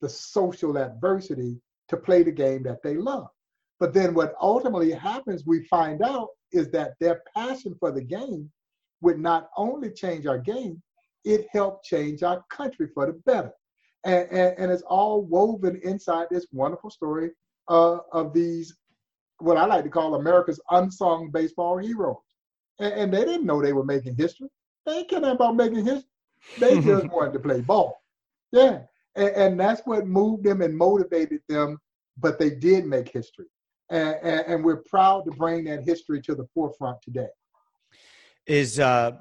the 0.00 0.08
social 0.08 0.76
adversity 0.76 1.60
to 1.88 1.96
play 1.96 2.22
the 2.22 2.32
game 2.32 2.62
that 2.64 2.82
they 2.82 2.96
love. 2.96 3.28
But 3.80 3.94
then 3.94 4.14
what 4.14 4.34
ultimately 4.40 4.90
happens, 4.90 5.44
we 5.46 5.64
find 5.66 6.02
out, 6.02 6.28
is 6.52 6.70
that 6.70 6.94
their 7.00 7.22
passion 7.36 7.76
for 7.78 7.92
the 7.92 8.02
game 8.02 8.50
would 9.00 9.18
not 9.18 9.48
only 9.56 9.90
change 9.90 10.26
our 10.26 10.38
game, 10.38 10.82
it 11.24 11.46
helped 11.52 11.84
change 11.84 12.22
our 12.22 12.44
country 12.50 12.88
for 12.94 13.06
the 13.06 13.12
better. 13.24 13.52
And, 14.08 14.28
and, 14.30 14.58
and 14.58 14.72
it's 14.72 14.82
all 14.82 15.22
woven 15.22 15.80
inside 15.84 16.28
this 16.30 16.46
wonderful 16.52 16.90
story 16.90 17.30
uh, 17.68 17.98
of 18.12 18.32
these, 18.32 18.76
what 19.38 19.56
I 19.56 19.66
like 19.66 19.84
to 19.84 19.90
call 19.90 20.14
America's 20.14 20.60
unsung 20.70 21.30
baseball 21.30 21.78
heroes. 21.78 22.16
And, 22.78 22.92
and 22.94 23.14
they 23.14 23.24
didn't 23.24 23.46
know 23.46 23.60
they 23.60 23.72
were 23.72 23.84
making 23.84 24.16
history. 24.16 24.48
They 24.86 24.98
ain't 24.98 25.10
caring 25.10 25.24
about 25.24 25.56
making 25.56 25.84
history. 25.84 26.10
They 26.58 26.80
just 26.80 27.08
wanted 27.08 27.34
to 27.34 27.40
play 27.40 27.60
ball. 27.60 28.02
Yeah. 28.50 28.80
And, 29.14 29.28
and 29.28 29.60
that's 29.60 29.82
what 29.84 30.06
moved 30.06 30.44
them 30.44 30.62
and 30.62 30.76
motivated 30.76 31.40
them, 31.48 31.78
but 32.16 32.38
they 32.38 32.50
did 32.50 32.86
make 32.86 33.08
history 33.12 33.46
and, 33.90 34.16
and, 34.22 34.40
and 34.46 34.64
we're 34.64 34.82
proud 34.88 35.24
to 35.24 35.30
bring 35.30 35.64
that 35.64 35.84
history 35.84 36.20
to 36.22 36.34
the 36.34 36.46
forefront 36.54 37.00
today. 37.02 37.28
Is 38.46 38.80
uh, 38.80 39.12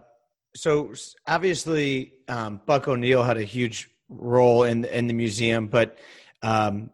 so 0.56 0.94
obviously 1.28 2.14
um, 2.28 2.62
Buck 2.66 2.88
O'Neil 2.88 3.24
had 3.24 3.38
a 3.38 3.44
huge 3.44 3.90
role 4.10 4.64
in 4.64 4.86
in 4.86 5.08
the 5.08 5.14
museum, 5.14 5.68
but 5.68 5.98
um, 6.42 6.92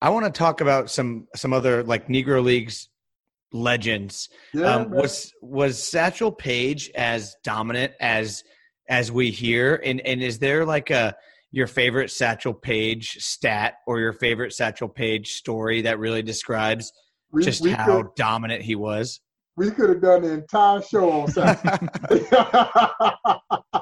I 0.00 0.10
want 0.10 0.26
to 0.26 0.32
talk 0.32 0.60
about 0.60 0.90
some 0.90 1.28
some 1.34 1.52
other 1.52 1.82
like 1.82 2.08
Negro 2.08 2.42
Leagues 2.42 2.88
legends. 3.52 4.28
Yeah, 4.52 4.76
um, 4.76 4.90
was 4.90 5.32
was 5.40 5.82
Satchel 5.82 6.32
Paige 6.32 6.90
as 6.94 7.36
dominant 7.44 7.92
as 8.00 8.44
as 8.88 9.12
we 9.12 9.30
hear, 9.30 9.80
and 9.84 10.00
and 10.00 10.22
is 10.22 10.38
there 10.38 10.64
like 10.64 10.90
a 10.90 11.14
your 11.50 11.66
favorite 11.66 12.10
Satchel 12.10 12.54
Paige 12.54 13.18
stat 13.20 13.74
or 13.86 14.00
your 14.00 14.12
favorite 14.12 14.52
Satchel 14.52 14.88
Paige 14.88 15.32
story 15.34 15.82
that 15.82 15.98
really 15.98 16.22
describes 16.22 16.92
we, 17.30 17.44
just 17.44 17.62
we 17.62 17.70
how 17.70 18.02
could, 18.02 18.14
dominant 18.16 18.62
he 18.62 18.74
was? 18.74 19.20
We 19.56 19.70
could 19.70 19.90
have 19.90 20.00
done 20.00 20.22
the 20.22 20.32
entire 20.32 20.82
show 20.82 21.10
on 21.10 21.28
Satchel. 21.30 21.78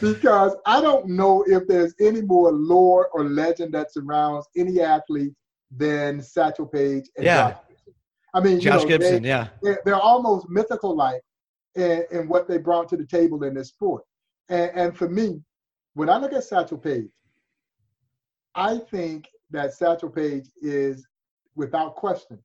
because 0.00 0.56
I 0.66 0.80
don't 0.80 1.06
know 1.08 1.44
if 1.46 1.66
there's 1.66 1.94
any 2.00 2.22
more 2.22 2.52
lore 2.52 3.08
or 3.12 3.24
legend 3.24 3.74
that 3.74 3.92
surrounds 3.92 4.46
any 4.56 4.80
athlete 4.80 5.32
than 5.70 6.20
Satchel 6.20 6.66
Paige 6.66 7.04
and 7.16 7.24
yeah. 7.24 7.50
Josh 7.50 7.60
Gibson. 7.68 7.94
I 8.34 8.40
mean, 8.40 8.60
Josh 8.60 8.82
you 8.82 8.88
know, 8.88 8.98
Gibson, 8.98 9.22
they, 9.22 9.28
yeah. 9.28 9.48
They're, 9.62 9.80
they're 9.84 9.94
almost 9.94 10.48
mythical 10.48 10.96
like 10.96 11.22
in, 11.74 12.04
in, 12.10 12.28
what 12.28 12.48
they 12.48 12.58
brought 12.58 12.88
to 12.90 12.96
the 12.96 13.06
table 13.06 13.44
in 13.44 13.54
this 13.54 13.68
sport. 13.68 14.04
And, 14.48 14.70
and 14.74 14.96
for 14.96 15.08
me, 15.08 15.42
when 15.94 16.08
I 16.08 16.18
look 16.18 16.32
at 16.32 16.44
Satchel 16.44 16.78
Paige, 16.78 17.10
I 18.54 18.78
think 18.78 19.28
that 19.50 19.74
Satchel 19.74 20.10
Paige 20.10 20.48
is, 20.60 21.06
without 21.54 21.94
question, 21.94 22.38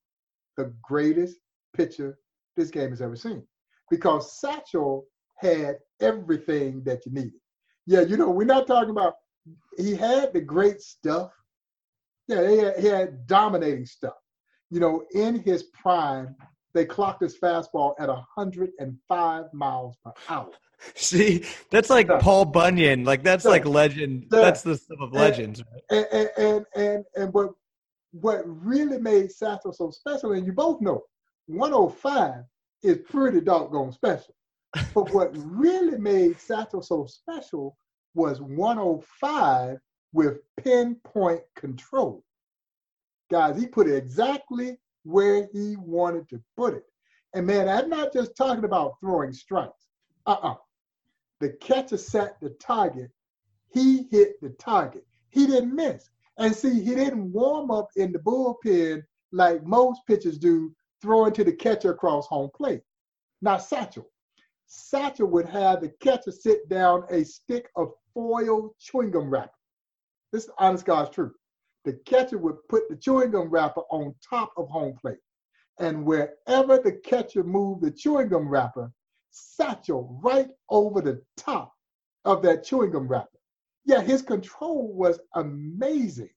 the 0.58 0.74
greatest 0.82 1.38
pitcher 1.76 2.18
this 2.56 2.70
game 2.70 2.90
has 2.92 3.02
ever 3.02 3.16
seen. 3.16 3.44
Because 3.90 4.40
Satchel 4.40 5.06
had 5.38 5.78
everything 6.00 6.84
that 6.84 7.06
you 7.06 7.12
needed. 7.12 7.40
Yeah, 7.88 8.02
you 8.02 8.18
know, 8.18 8.30
we're 8.30 8.46
not 8.46 8.68
talking 8.68 8.90
about 8.90 9.16
he 9.78 9.96
had 9.96 10.34
the 10.34 10.42
great 10.42 10.82
stuff. 10.82 11.32
Yeah, 12.28 12.50
he 12.50 12.58
had, 12.58 12.80
he 12.80 12.88
had 12.88 13.28
dominating 13.28 13.86
stuff. 13.86 14.16
You 14.72 14.80
know, 14.80 15.04
in 15.14 15.40
his 15.42 15.64
prime, 15.64 16.36
they 16.74 16.86
clocked 16.86 17.22
his 17.22 17.38
fastball 17.38 17.94
at 18.00 18.10
105 18.10 19.44
miles 19.54 19.96
per 20.04 20.12
hour. 20.30 20.50
See, 20.96 21.46
that's 21.72 21.90
like 21.90 22.08
Yeah. 22.08 22.20
Paul 22.20 22.46
Bunyan. 22.46 23.06
Like 23.06 23.24
that's 23.24 23.46
Yeah. 23.46 23.52
like 23.52 23.66
legend. 23.66 24.28
Yeah. 24.32 24.42
That's 24.42 24.62
the 24.64 24.76
stuff 24.76 24.98
of 25.00 25.14
legends. 25.14 25.64
And 25.90 26.06
and 26.12 26.30
and 26.38 26.66
and, 26.76 27.06
and 27.16 27.34
what 27.34 27.52
what 28.12 28.42
really 28.46 28.98
made 29.00 29.32
Satchel 29.32 29.74
so 29.74 29.92
special, 29.92 30.34
and 30.34 30.46
you 30.46 30.54
both 30.54 30.82
know, 30.82 31.02
105 31.48 32.44
is 32.84 32.98
pretty 33.10 33.42
doggone 33.42 33.92
special. 33.92 34.34
But 34.94 35.14
what 35.14 35.32
really 35.36 35.98
made 35.98 36.40
Satchel 36.40 36.82
so 36.82 37.06
special 37.06 37.78
was 38.14 38.42
105 38.42 39.78
with 40.14 40.40
pinpoint 40.58 41.42
control. 41.56 42.24
Guys, 43.30 43.60
he 43.60 43.68
put 43.68 43.88
it 43.88 43.96
exactly 43.96 44.78
where 45.04 45.48
he 45.52 45.76
wanted 45.78 46.30
to 46.30 46.42
put 46.56 46.74
it. 46.74 46.86
And 47.34 47.46
man, 47.46 47.68
I'm 47.68 47.90
not 47.90 48.14
just 48.14 48.36
talking 48.38 48.64
about 48.64 48.96
throwing 49.02 49.34
strikes. 49.34 49.88
Uh-uh. 50.26 50.56
The 51.42 51.50
catcher 51.50 51.98
set 51.98 52.40
the 52.40 52.52
target. 52.52 53.12
He 53.74 54.08
hit 54.10 54.42
the 54.42 54.50
target. 54.52 55.06
He 55.30 55.46
didn't 55.46 55.76
miss. 55.76 56.10
And 56.38 56.56
see, 56.56 56.82
he 56.82 56.96
didn't 56.96 57.32
warm 57.32 57.72
up 57.72 57.90
in 57.96 58.12
the 58.12 58.20
bullpen 58.20 59.04
like 59.32 59.66
most 59.66 60.02
pitchers 60.08 60.38
do, 60.38 60.74
throwing 61.02 61.34
to 61.34 61.44
the 61.44 61.52
catcher 61.52 61.92
across 61.92 62.26
home 62.28 62.50
plate. 62.56 62.82
Not 63.42 63.62
Satchel. 63.62 64.10
Satchel 64.68 65.28
would 65.28 65.48
have 65.48 65.82
the 65.82 65.90
catcher 66.02 66.32
sit 66.32 66.68
down 66.70 67.04
a 67.10 67.24
stick 67.24 67.70
of 67.76 67.92
foil 68.14 68.76
chewing 68.80 69.12
gum 69.12 69.30
wrapper. 69.30 69.52
This 70.32 70.46
is 70.46 70.52
honest 70.58 70.86
God's 70.86 71.12
truth. 71.12 71.34
The 71.84 71.94
catcher 72.06 72.38
would 72.38 72.58
put 72.68 72.90
the 72.90 72.96
chewing 72.96 73.32
gum 73.32 73.50
wrapper 73.50 73.82
on 73.92 74.16
top 74.28 74.52
of 74.58 74.68
home 74.70 74.98
plate. 75.00 75.20
And 75.80 76.06
wherever 76.06 76.78
the 76.78 77.00
catcher 77.04 77.44
moved 77.44 77.84
the 77.84 77.92
chewing 77.92 78.30
gum 78.30 78.48
wrapper, 78.50 78.92
Satchel 79.32 80.20
right 80.24 80.50
over 80.70 81.02
the 81.02 81.22
top 81.38 81.74
of 82.24 82.42
that 82.44 82.64
chewing 82.64 82.92
gum 82.92 83.08
wrapper. 83.08 83.38
Yeah, 83.86 84.02
his 84.02 84.22
control 84.22 84.92
was 84.94 85.20
amazing. 85.36 86.30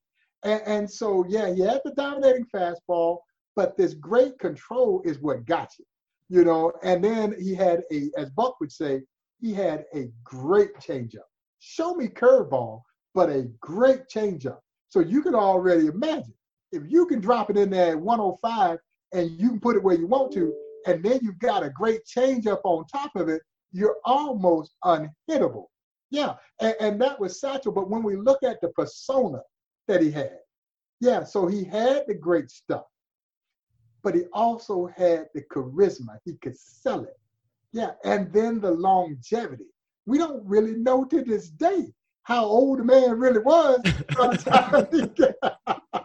And, 0.43 0.63
and 0.67 0.91
so, 0.91 1.25
yeah, 1.29 1.53
he 1.53 1.61
had 1.61 1.81
the 1.85 1.93
dominating 1.93 2.47
fastball, 2.55 3.19
but 3.57 3.77
this 3.77 3.95
great 3.95 4.39
control 4.39 5.03
is 5.05 5.19
what 5.21 5.47
got 5.47 5.71
you, 5.79 5.85
you 6.29 6.45
know. 6.45 6.73
And 6.83 7.03
then 7.03 7.35
he 7.39 7.55
had 7.55 7.83
a, 7.93 8.11
as 8.17 8.31
Buck 8.31 8.61
would 8.61 8.73
say, 8.73 9.03
he 9.41 9.55
had 9.55 9.85
a 9.95 10.11
great 10.25 10.75
changeup. 10.77 11.29
Show 11.61 11.95
me 11.95 12.09
curveball, 12.09 12.83
but 13.15 13.31
a 13.31 13.49
great 13.61 14.09
changeup. 14.13 14.59
So 14.89 15.01
you 15.01 15.23
can 15.23 15.35
already 15.35 15.87
imagine 15.87 16.35
if 16.73 16.83
you 16.89 17.07
can 17.07 17.21
drop 17.21 17.51
it 17.51 17.57
in 17.57 17.71
there 17.71 17.93
at 17.93 18.01
105 18.01 18.79
and 19.13 19.31
you 19.31 19.51
can 19.51 19.61
put 19.61 19.77
it 19.77 19.83
where 19.83 19.97
you 19.97 20.07
want 20.07 20.33
to, 20.33 20.55
and 20.87 21.03
then 21.03 21.19
you've 21.23 21.39
got 21.39 21.63
a 21.63 21.71
great 21.71 22.01
changeup 22.05 22.61
on 22.65 22.85
top 22.87 23.11
of 23.17 23.29
it, 23.29 23.43
you're 23.73 23.97
almost 24.05 24.75
unhittable. 24.85 25.67
Yeah, 26.11 26.35
and, 26.61 26.75
and 26.81 27.01
that 27.03 27.21
was 27.21 27.41
Satchel. 27.41 27.73
But 27.73 27.91
when 27.91 28.03
we 28.03 28.17
look 28.17 28.43
at 28.43 28.61
the 28.61 28.69
persona 28.71 29.41
that 29.89 30.03
he 30.03 30.11
had, 30.11 30.39
yeah, 31.01 31.25
so 31.25 31.47
he 31.47 31.65
had 31.65 32.05
the 32.07 32.15
great 32.15 32.51
stuff, 32.51 32.85
but 34.03 34.15
he 34.15 34.25
also 34.33 34.87
had 34.87 35.27
the 35.35 35.43
charisma. 35.53 36.19
He 36.25 36.35
could 36.37 36.57
sell 36.57 37.05
it. 37.05 37.19
Yeah, 37.73 37.93
and 38.05 38.33
then 38.33 38.61
the 38.61 38.71
longevity. 38.71 39.67
We 40.07 40.19
don't 40.19 40.45
really 40.47 40.75
know 40.75 41.05
to 41.05 41.23
this 41.23 41.51
day 41.51 41.93
how 42.23 42.45
old 42.45 42.79
the 42.79 42.85
man 42.85 43.19
really 43.19 43.41
was 43.41 43.81
by 44.17 44.29
the 44.29 44.37
time 44.37 44.87
he 44.91 45.07
got, 45.67 46.03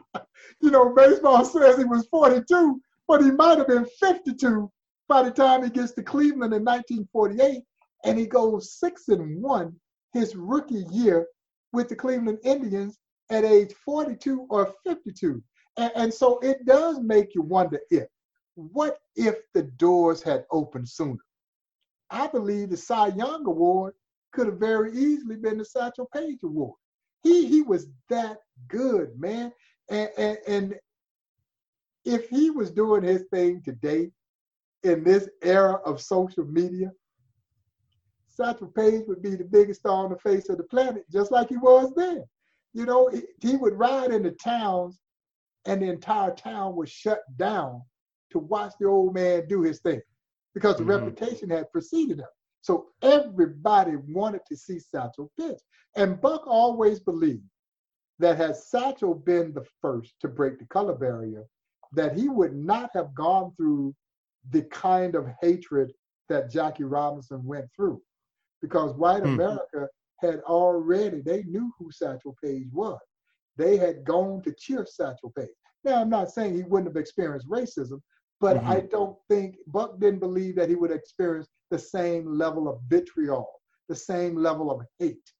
you 0.61 0.71
know, 0.71 0.93
baseball 0.93 1.43
says 1.45 1.77
he 1.77 1.83
was 1.83 2.07
42, 2.07 2.81
but 3.07 3.23
he 3.23 3.31
might 3.31 3.57
have 3.57 3.67
been 3.67 3.85
52 3.99 4.71
by 5.07 5.23
the 5.23 5.31
time 5.31 5.63
he 5.63 5.69
gets 5.69 5.93
to 5.93 6.03
Cleveland 6.03 6.53
in 6.53 6.63
1948, 6.63 7.61
and 8.05 8.19
he 8.19 8.25
goes 8.25 8.79
six 8.79 9.07
and 9.09 9.41
one 9.41 9.75
his 10.13 10.35
rookie 10.35 10.85
year 10.91 11.27
with 11.71 11.89
the 11.89 11.95
Cleveland 11.95 12.39
Indians 12.43 12.99
at 13.29 13.43
age 13.43 13.73
42 13.83 14.47
or 14.49 14.73
52. 14.85 15.43
And, 15.77 15.91
and 15.95 16.13
so 16.13 16.39
it 16.39 16.65
does 16.65 16.99
make 16.99 17.33
you 17.35 17.41
wonder 17.41 17.79
if, 17.89 18.07
what 18.55 18.99
if 19.15 19.35
the 19.53 19.63
doors 19.63 20.21
had 20.21 20.45
opened 20.51 20.87
sooner? 20.87 21.17
I 22.09 22.27
believe 22.27 22.69
the 22.69 22.77
Cy 22.77 23.07
Young 23.07 23.45
Award 23.47 23.95
could 24.31 24.47
have 24.47 24.59
very 24.59 24.91
easily 24.93 25.35
been 25.35 25.57
the 25.57 25.65
Satchel 25.65 26.09
Paige 26.13 26.43
Award. 26.43 26.75
He 27.21 27.47
he 27.47 27.61
was 27.61 27.87
that 28.09 28.39
good, 28.67 29.19
man. 29.19 29.51
And, 29.89 30.09
and, 30.17 30.37
and 30.47 30.75
if 32.05 32.29
he 32.29 32.49
was 32.49 32.69
doing 32.69 33.03
his 33.03 33.23
thing 33.31 33.61
today 33.63 34.11
in 34.83 35.03
this 35.03 35.29
era 35.41 35.79
of 35.85 36.01
social 36.01 36.45
media, 36.45 36.91
Satchel 38.27 38.67
Paige 38.67 39.07
would 39.07 39.21
be 39.21 39.35
the 39.35 39.43
biggest 39.43 39.79
star 39.81 40.03
on 40.03 40.11
the 40.11 40.17
face 40.17 40.49
of 40.49 40.57
the 40.57 40.63
planet, 40.63 41.05
just 41.11 41.31
like 41.31 41.49
he 41.49 41.57
was 41.57 41.93
then. 41.95 42.23
You 42.73 42.85
know, 42.85 43.07
he, 43.07 43.21
he 43.39 43.55
would 43.55 43.73
ride 43.73 44.11
into 44.11 44.31
towns 44.31 44.99
and 45.65 45.81
the 45.81 45.89
entire 45.89 46.33
town 46.33 46.75
was 46.75 46.89
shut 46.89 47.21
down 47.37 47.81
to 48.31 48.39
watch 48.39 48.73
the 48.79 48.87
old 48.87 49.13
man 49.13 49.47
do 49.47 49.61
his 49.61 49.79
thing 49.79 50.01
because 50.53 50.77
the 50.77 50.83
Mhm. 50.83 50.89
reputation 50.89 51.49
had 51.49 51.71
preceded 51.71 52.19
him. 52.19 52.27
So 52.61 52.89
everybody 53.01 53.95
wanted 53.95 54.45
to 54.47 54.55
see 54.55 54.79
Satchel 54.79 55.31
pitch. 55.37 55.61
And 55.95 56.19
Buck 56.19 56.47
always 56.47 56.99
believed 56.99 57.47
that 58.19 58.37
had 58.37 58.55
Satchel 58.55 59.13
been 59.15 59.53
the 59.53 59.65
first 59.81 60.19
to 60.21 60.27
break 60.27 60.59
the 60.59 60.65
color 60.65 60.95
barrier, 60.95 61.45
that 61.93 62.13
he 62.17 62.29
would 62.29 62.55
not 62.55 62.89
have 62.93 63.13
gone 63.13 63.53
through 63.55 63.93
the 64.49 64.63
kind 64.63 65.15
of 65.15 65.27
hatred 65.41 65.93
that 66.29 66.49
Jackie 66.49 66.83
Robinson 66.83 67.43
went 67.45 67.69
through. 67.75 68.01
Because 68.61 68.93
white 68.95 69.23
Hmm. 69.23 69.33
America 69.33 69.89
had 70.19 70.39
already, 70.41 71.21
they 71.21 71.43
knew 71.43 71.71
who 71.77 71.91
Satchel 71.91 72.35
Paige 72.41 72.71
was. 72.71 72.99
They 73.57 73.77
had 73.77 74.03
gone 74.03 74.41
to 74.43 74.53
cheer 74.53 74.85
Satchel 74.85 75.31
Paige. 75.35 75.49
Now, 75.83 76.01
I'm 76.01 76.09
not 76.09 76.31
saying 76.31 76.55
he 76.55 76.63
wouldn't 76.63 76.87
have 76.87 77.01
experienced 77.01 77.49
racism, 77.49 78.01
but 78.39 78.57
Mhm. 78.57 78.65
I 78.65 78.79
don't 78.81 79.17
think 79.29 79.57
Buck 79.67 79.99
didn't 79.99 80.19
believe 80.19 80.55
that 80.55 80.69
he 80.69 80.75
would 80.75 80.91
experience 80.91 81.49
the 81.69 81.79
same 81.79 82.33
level 82.33 82.67
of 82.67 82.81
vitriol, 82.87 83.61
the 83.87 83.95
same 83.95 84.35
level 84.35 84.71
of 84.71 84.85
hate 84.99 85.31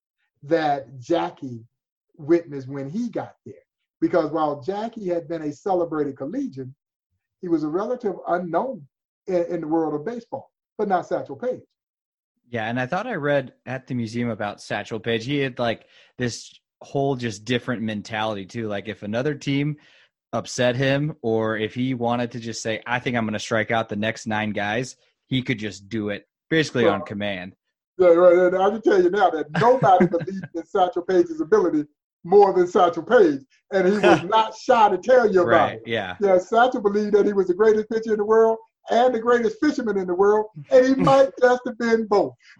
that 0.44 1.00
Jackie 1.00 1.66
witnessed 2.18 2.68
when 2.68 2.90
he 2.90 3.10
got 3.10 3.36
there. 3.46 3.56
Because 4.02 4.32
while 4.32 4.62
Jackie 4.62 5.08
had 5.08 5.28
been 5.28 5.44
a 5.44 5.52
celebrated 5.52 6.18
collegian, 6.18 6.76
he 7.40 7.48
was 7.48 7.64
a 7.64 7.70
relative 7.70 8.16
unknown 8.28 8.88
in, 9.28 9.46
in 9.46 9.62
the 9.62 9.68
world 9.68 9.94
of 9.94 10.06
baseball, 10.06 10.52
but 10.78 10.88
not 10.88 11.08
Satchel 11.08 11.38
Paige. 11.38 11.64
Yeah, 12.50 12.66
and 12.70 12.80
I 12.80 12.86
thought 12.86 13.08
I 13.08 13.16
read 13.16 13.54
at 13.66 13.88
the 13.88 13.96
museum 13.96 14.30
about 14.30 14.62
Satchel 14.62 15.00
Paige. 15.00 15.26
He 15.26 15.40
had 15.40 15.58
like 15.58 15.88
this 16.18 16.54
whole 16.84 17.16
just 17.16 17.46
different 17.46 17.82
mentality 17.82 18.46
too. 18.46 18.68
Like 18.68 18.88
if 18.88 19.04
another 19.04 19.34
team 19.36 19.78
upset 20.32 20.76
him, 20.76 21.16
or 21.22 21.58
if 21.58 21.74
he 21.76 21.94
wanted 21.94 22.32
to 22.32 22.40
just 22.40 22.62
say, 22.62 22.82
"I 22.86 23.00
think 23.00 23.16
I'm 23.18 23.24
going 23.26 23.34
to 23.34 23.40
strike 23.40 23.72
out 23.72 23.90
the 23.90 23.96
next 23.96 24.28
nine 24.28 24.52
guys," 24.52 24.96
he 25.28 25.42
could 25.42 25.60
just 25.60 25.90
do 25.90 26.10
it 26.10 26.28
basically 26.50 26.88
on 26.88 27.02
command. 27.02 27.56
Yeah, 27.98 28.10
right. 28.10 28.54
And 28.54 28.58
I 28.62 28.70
can 28.72 28.82
tell 28.82 29.02
you 29.02 29.10
now 29.12 29.30
that 29.30 29.46
nobody 29.62 30.08
believed 30.08 30.46
in 30.56 30.66
Satchel 30.66 31.04
Paige's 31.04 31.42
ability 31.42 31.86
more 32.24 32.52
than 32.54 32.66
Satchel 32.68 33.04
Paige, 33.04 33.42
and 33.72 33.88
he 33.88 34.00
was 34.00 34.24
not 34.38 34.56
shy 34.56 34.90
to 34.90 34.98
tell 34.98 35.32
you 35.32 35.42
about 35.42 35.52
Right? 35.52 35.74
it. 35.76 35.84
Yeah. 35.86 36.16
Yeah, 36.20 36.38
Satchel 36.40 36.82
believed 36.82 37.14
that 37.14 37.26
he 37.26 37.34
was 37.34 37.48
the 37.48 37.54
greatest 37.54 37.90
pitcher 37.90 38.14
in 38.14 38.18
the 38.18 38.26
world 38.26 38.58
and 38.90 39.14
the 39.14 39.20
greatest 39.20 39.58
fisherman 39.62 39.98
in 39.98 40.08
the 40.08 40.16
world, 40.16 40.48
and 40.72 40.86
he 40.86 40.96
might 41.10 41.30
just 41.40 41.62
have 41.66 41.78
been 41.78 42.08
both. 42.08 42.34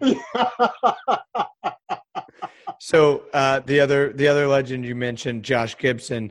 So 2.84 3.22
uh, 3.32 3.60
the 3.60 3.80
other 3.80 4.12
the 4.12 4.28
other 4.28 4.46
legend 4.46 4.84
you 4.84 4.94
mentioned, 4.94 5.42
Josh 5.42 5.74
Gibson. 5.78 6.30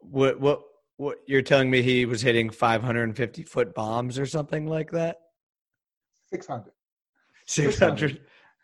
What 0.00 0.38
what 0.38 0.62
what 0.96 1.18
you're 1.26 1.42
telling 1.42 1.72
me 1.72 1.82
he 1.82 2.06
was 2.06 2.22
hitting 2.22 2.50
550 2.50 3.42
foot 3.42 3.74
bombs 3.74 4.16
or 4.16 4.24
something 4.24 4.68
like 4.68 4.92
that? 4.92 5.16
600. 6.30 6.70
600. 7.46 8.20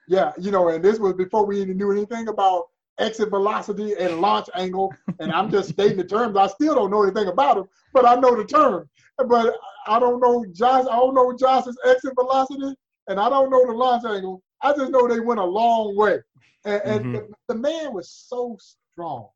Yeah, 0.07 0.31
you 0.39 0.53
know, 0.53 0.69
and 0.69 0.85
this 0.85 1.01
was 1.01 1.15
before 1.15 1.45
we 1.45 1.61
even 1.61 1.77
knew 1.77 1.91
anything 1.91 2.29
about 2.29 2.67
exit 3.01 3.31
velocity 3.31 3.95
and 3.99 4.21
launch 4.21 4.49
angle. 4.55 4.95
And 5.19 5.33
I'm 5.33 5.51
just 5.51 5.71
stating 5.71 5.97
the 5.97 6.05
terms. 6.05 6.37
I 6.37 6.47
still 6.47 6.77
don't 6.77 6.93
know 6.93 7.03
anything 7.03 7.27
about 7.27 7.57
them, 7.57 7.65
but 7.93 8.07
I 8.07 8.15
know 8.15 8.37
the 8.37 8.45
term. 8.45 8.89
But 9.19 9.57
I 9.89 9.99
don't 9.99 10.21
know 10.21 10.47
Josh. 10.53 10.85
I 10.89 10.95
don't 10.95 11.17
know 11.17 11.37
Josh's 11.37 11.77
exit 11.85 12.15
velocity, 12.15 12.77
and 13.09 13.19
I 13.19 13.29
don't 13.29 13.51
know 13.51 13.67
the 13.67 13.73
launch 13.73 14.05
angle. 14.05 14.41
I 14.65 14.73
just 14.75 14.91
know 14.91 15.07
they 15.07 15.21
went 15.21 15.41
a 15.41 15.45
long 15.45 15.95
way. 15.97 16.19
And, 16.65 16.83
and 16.83 17.05
Mhm. 17.05 17.13
the, 17.13 17.35
the 17.49 17.55
man 17.55 17.93
was 17.93 18.11
so 18.11 18.59
strong. 18.59 19.29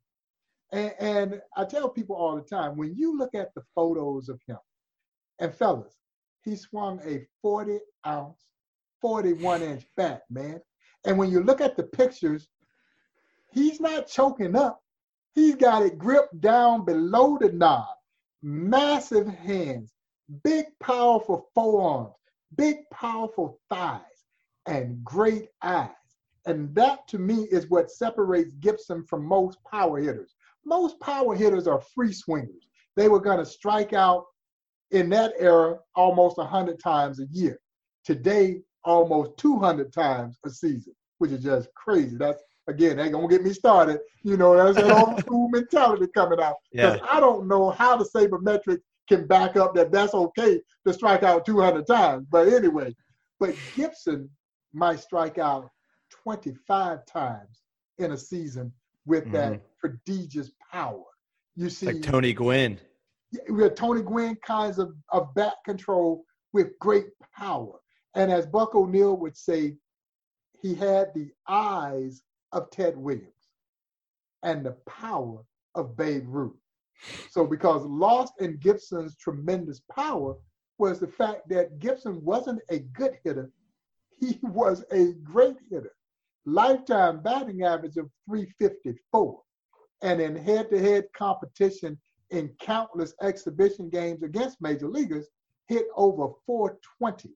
And, 0.73 0.95
and 0.99 1.43
I 1.57 1.65
tell 1.65 1.89
people 1.89 2.17
all 2.17 2.37
the 2.37 2.43
time 2.43 2.77
when 2.77 2.95
you 2.97 3.17
look 3.17 3.35
at 3.35 3.55
the 3.55 3.63
photos 3.75 4.29
of 4.29 4.41
him, 4.47 4.59
and 5.39 5.55
fellas, 5.55 5.97
he 6.43 6.57
swung 6.57 7.01
a 7.05 7.27
40 7.43 7.79
ounce, 8.07 8.47
41 9.03 9.63
inch 9.63 9.87
bat, 9.97 10.23
man. 10.31 10.61
And 11.05 11.19
when 11.19 11.31
you 11.31 11.43
look 11.43 11.61
at 11.61 11.77
the 11.77 11.85
pictures, 11.85 12.49
he's 13.53 13.81
not 13.81 14.09
choking 14.09 14.57
up. 14.57 14.83
He's 15.35 15.55
got 15.57 15.83
it 15.83 15.99
gripped 15.99 16.41
down 16.41 16.85
below 16.85 17.39
the 17.39 17.53
knob. 17.53 17.87
Massive 18.43 19.29
hands, 19.29 19.93
big, 20.43 20.67
powerful 20.81 21.49
forearms, 21.55 22.15
big, 22.57 22.79
powerful 22.91 23.61
thighs, 23.69 24.01
and 24.69 25.03
great 25.03 25.49
eyes. 25.63 25.91
And 26.47 26.75
that 26.75 27.09
to 27.09 27.19
me 27.19 27.47
is 27.51 27.69
what 27.69 27.91
separates 27.91 28.55
Gibson 28.55 29.05
from 29.05 29.25
most 29.25 29.59
power 29.71 29.99
hitters. 29.99 30.35
Most 30.65 31.01
power 31.01 31.35
hitters 31.35 31.67
are 31.67 31.81
free 31.95 32.13
swingers. 32.13 32.69
They 32.97 33.09
were 33.09 33.21
going 33.21 33.39
to 33.39 33.47
strike 33.47 33.93
out 33.93 34.25
in 34.91 35.09
that 35.11 35.33
era 35.39 35.79
almost 35.95 36.39
100 36.39 36.79
times 36.79 37.21
a 37.21 37.27
year. 37.31 37.59
Today, 38.05 38.61
almost 38.85 39.37
200 39.39 39.93
times 39.93 40.39
a 40.45 40.51
season, 40.51 40.95
which 41.19 41.33
is 41.33 41.43
just 41.43 41.69
crazy. 41.75 42.17
That's 42.17 42.43
again, 42.69 42.97
they're 42.97 43.11
gonna 43.11 43.29
get 43.29 43.43
me 43.43 43.53
started. 43.53 44.01
You 44.23 44.37
know, 44.37 44.57
that's 44.57 44.77
that 44.77 44.91
old 44.91 45.19
school 45.21 45.49
mentality 45.49 46.07
coming 46.15 46.41
out. 46.41 46.57
Because 46.73 46.99
yeah. 46.99 47.07
I 47.11 47.21
don't 47.21 47.47
know 47.47 47.71
how 47.71 47.97
the 47.97 48.05
sabermetric 48.05 48.79
can 49.09 49.27
back 49.27 49.57
up 49.57 49.75
that 49.75 49.91
that's 49.91 50.15
okay 50.15 50.61
to 50.87 50.93
strike 50.93 51.23
out 51.23 51.45
200 51.45 51.87
times. 51.87 52.27
But 52.31 52.49
anyway, 52.49 52.95
but 53.41 53.55
Gibson 53.75 54.31
might 54.73 55.01
strike 55.01 55.39
out 55.39 55.71
25 56.11 57.05
times 57.07 57.63
in 57.99 58.13
a 58.13 58.17
season 58.17 58.73
with 59.07 59.25
mm-hmm. 59.25 59.33
that 59.33 59.63
prodigious 59.79 60.51
power. 60.71 61.05
You 61.57 61.71
see, 61.71 61.87
like 61.87 62.03
Tony 62.03 62.33
Gwynn. 62.33 62.79
We 63.51 63.63
have 63.63 63.75
Tony 63.75 64.03
Gwynn 64.03 64.37
kinds 64.45 64.79
of, 64.79 64.95
of 65.11 65.35
bat 65.35 65.55
control 65.65 66.25
with 66.53 66.79
great 66.79 67.07
power. 67.37 67.79
And 68.15 68.33
as 68.33 68.47
Buck 68.47 68.75
O'Neil 68.75 69.17
would 69.17 69.37
say, 69.37 69.77
he 70.61 70.75
had 70.75 71.13
the 71.15 71.31
eyes 71.47 72.23
of 72.53 72.71
Ted 72.71 72.97
Williams 72.97 73.33
and 74.43 74.65
the 74.65 74.77
power 74.87 75.45
of 75.75 75.97
Babe 75.97 76.25
Ruth. 76.27 76.57
So, 77.31 77.47
because 77.47 77.85
lost 77.85 78.35
in 78.41 78.57
Gibson's 78.57 79.17
tremendous 79.17 79.81
power 79.95 80.35
was 80.79 80.99
the 80.99 81.07
fact 81.07 81.49
that 81.49 81.79
Gibson 81.79 82.25
wasn't 82.25 82.61
a 82.71 82.81
good 82.81 83.19
hitter, 83.25 83.51
he 84.21 84.39
was 84.43 84.85
a 84.91 85.13
great 85.23 85.57
hitter. 85.71 85.93
Lifetime 86.47 87.21
batting 87.23 87.63
average 87.63 87.97
of 87.97 88.11
354. 88.29 89.41
And 90.03 90.21
in 90.21 90.37
head 90.37 90.71
to 90.71 90.79
head 90.79 91.07
competition 91.17 91.99
in 92.31 92.55
countless 92.61 93.15
exhibition 93.23 93.89
games 93.89 94.23
against 94.23 94.61
major 94.61 94.89
leaguers, 94.89 95.27
hit 95.67 95.87
over 95.97 96.29
420. 96.47 97.31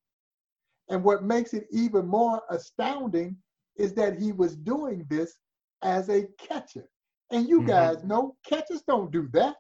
And 0.89 1.03
what 1.03 1.25
makes 1.25 1.55
it 1.55 1.67
even 1.71 2.07
more 2.07 2.43
astounding 2.51 3.37
is 3.77 3.95
that 3.95 4.19
he 4.19 4.33
was 4.33 4.57
doing 4.57 5.07
this 5.09 5.35
as 5.83 6.09
a 6.09 6.27
catcher. 6.39 6.89
And 7.31 7.49
you 7.49 7.59
mm-hmm. 7.59 7.69
guys 7.69 8.05
know 8.05 8.37
catchers 8.47 8.83
don't 8.87 9.11
do 9.11 9.29
that. 9.33 9.57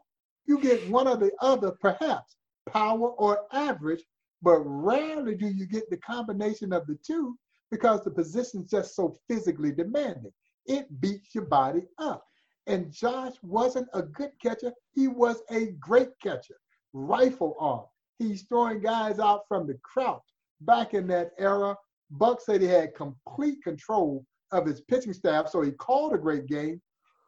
You 0.46 0.60
get 0.60 0.88
one 0.90 1.08
or 1.08 1.16
the 1.16 1.32
other, 1.40 1.72
perhaps 1.80 2.36
power 2.68 3.10
or 3.10 3.46
average, 3.52 4.04
but 4.43 4.59
rarely 4.61 5.34
do 5.34 5.47
you 5.47 5.66
get 5.66 5.88
the 5.88 5.97
combination 5.97 6.72
of 6.72 6.86
the 6.86 6.99
two 7.07 7.38
because 7.70 8.05
the 8.05 8.11
position's 8.11 8.70
just 8.70 8.95
so 8.95 9.16
physically 9.28 9.72
demanding. 9.72 10.32
It 10.66 11.01
beats 11.01 11.34
your 11.34 11.47
body 11.47 11.82
up. 11.99 12.24
And 12.66 12.93
Josh 12.93 13.32
wasn't 13.43 13.88
a 13.95 14.03
good 14.03 14.32
catcher, 14.40 14.72
he 14.93 15.09
was 15.09 15.43
a 15.51 15.72
great 15.80 16.11
catcher. 16.22 16.57
Rifle 16.93 17.57
arm. 17.59 17.84
He's 18.18 18.43
throwing 18.43 18.80
guys 18.80 19.18
out 19.18 19.43
from 19.49 19.66
the 19.66 19.78
crouch. 19.82 20.22
Back 20.61 20.95
in 20.95 21.07
that 21.09 21.32
era, 21.38 21.76
Buck 22.11 22.40
said 22.40 22.61
he 22.61 22.68
had 22.68 22.95
complete 22.95 23.62
control 23.64 24.24
of 24.53 24.66
his 24.66 24.82
pitching 24.82 25.14
staff, 25.14 25.49
so 25.49 25.62
he 25.62 25.72
called 25.72 26.12
a 26.12 26.18
great 26.18 26.47
game 26.47 26.80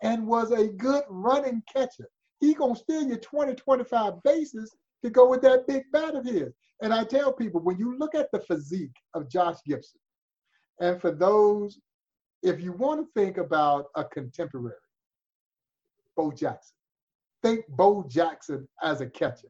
and 0.02 0.26
was 0.26 0.52
a 0.52 0.68
good 0.68 1.02
running 1.08 1.62
catcher. 1.72 2.08
He 2.40 2.54
gonna 2.54 2.76
steal 2.76 3.02
you 3.02 3.16
20, 3.16 3.54
25 3.54 4.22
bases 4.22 4.76
to 5.04 5.10
go 5.10 5.28
with 5.28 5.42
that 5.42 5.66
big 5.66 5.84
bat 5.92 6.14
of 6.14 6.24
his. 6.24 6.52
And 6.82 6.92
I 6.92 7.04
tell 7.04 7.32
people, 7.32 7.60
when 7.60 7.78
you 7.78 7.96
look 7.98 8.14
at 8.14 8.30
the 8.32 8.40
physique 8.40 8.96
of 9.14 9.28
Josh 9.28 9.58
Gibson, 9.66 10.00
and 10.80 11.00
for 11.00 11.12
those, 11.12 11.78
if 12.42 12.60
you 12.60 12.72
want 12.72 13.00
to 13.00 13.20
think 13.20 13.36
about 13.36 13.86
a 13.96 14.04
contemporary, 14.04 14.74
Bo 16.16 16.32
Jackson, 16.32 16.76
think 17.42 17.64
Bo 17.68 18.06
Jackson 18.08 18.66
as 18.82 19.00
a 19.00 19.06
catcher. 19.06 19.48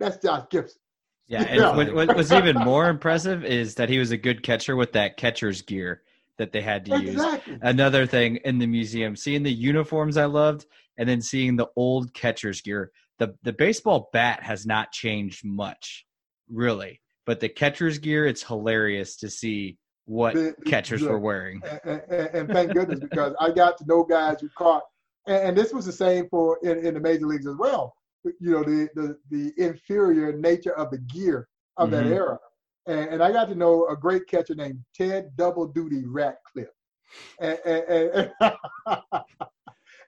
That's 0.00 0.16
Josh 0.18 0.46
Gibson. 0.50 0.80
Yeah, 1.26 1.42
and 1.42 1.60
yeah. 1.60 1.76
What, 1.76 1.94
what, 1.94 2.16
was 2.16 2.32
even 2.32 2.56
more 2.56 2.88
impressive 2.88 3.44
is 3.44 3.74
that 3.76 3.88
he 3.88 3.98
was 3.98 4.10
a 4.10 4.16
good 4.16 4.42
catcher 4.42 4.76
with 4.76 4.92
that 4.92 5.16
catcher's 5.16 5.62
gear 5.62 6.02
that 6.38 6.52
they 6.52 6.60
had 6.60 6.84
to 6.86 6.94
exactly. 6.94 7.54
use. 7.54 7.62
Another 7.62 8.06
thing 8.06 8.36
in 8.44 8.58
the 8.58 8.66
museum, 8.66 9.16
seeing 9.16 9.42
the 9.42 9.52
uniforms 9.52 10.16
I 10.16 10.26
loved, 10.26 10.66
and 10.98 11.08
then 11.08 11.22
seeing 11.22 11.56
the 11.56 11.68
old 11.76 12.12
catcher's 12.14 12.60
gear. 12.60 12.92
The 13.18 13.34
the 13.42 13.52
baseball 13.52 14.10
bat 14.12 14.42
has 14.42 14.66
not 14.66 14.92
changed 14.92 15.44
much, 15.44 16.04
really, 16.48 17.00
but 17.26 17.40
the 17.40 17.48
catcher's 17.48 17.98
gear, 17.98 18.26
it's 18.26 18.42
hilarious 18.42 19.16
to 19.18 19.30
see 19.30 19.78
what 20.06 20.34
the, 20.34 20.54
catchers 20.66 21.00
the, 21.00 21.08
were 21.08 21.18
wearing. 21.18 21.62
And, 21.84 22.02
and, 22.10 22.28
and, 22.34 22.48
thank 22.50 22.74
goodness 22.74 23.00
because 23.00 23.34
I 23.40 23.50
got 23.50 23.78
to 23.78 23.86
know 23.86 24.04
guys 24.04 24.40
who 24.40 24.48
caught, 24.58 24.82
and, 25.26 25.48
and 25.48 25.56
this 25.56 25.72
was 25.72 25.86
the 25.86 25.92
same 25.92 26.28
for 26.28 26.58
in, 26.62 26.84
in 26.84 26.94
the 26.94 27.00
major 27.00 27.26
leagues 27.26 27.46
as 27.46 27.56
well 27.56 27.94
you 28.40 28.50
know 28.50 28.62
the 28.62 28.88
the, 28.94 29.18
the 29.30 29.52
inferior 29.62 30.32
nature 30.32 30.76
of 30.76 30.90
the 30.90 30.98
gear 30.98 31.48
of 31.76 31.90
mm-hmm. 31.90 32.08
that 32.08 32.14
era. 32.14 32.38
And, 32.86 33.08
and, 33.08 33.22
I 33.22 33.32
got 33.32 33.48
to 33.48 33.54
know 33.54 33.86
a 33.88 33.96
great 33.96 34.28
catcher 34.28 34.54
named 34.54 34.78
Ted 34.94 35.30
Double 35.36 35.66
Duty 35.66 36.04
Radcliffe. 36.04 36.68
And, 37.40 37.58
and, 37.64 38.30
well, 38.40 39.24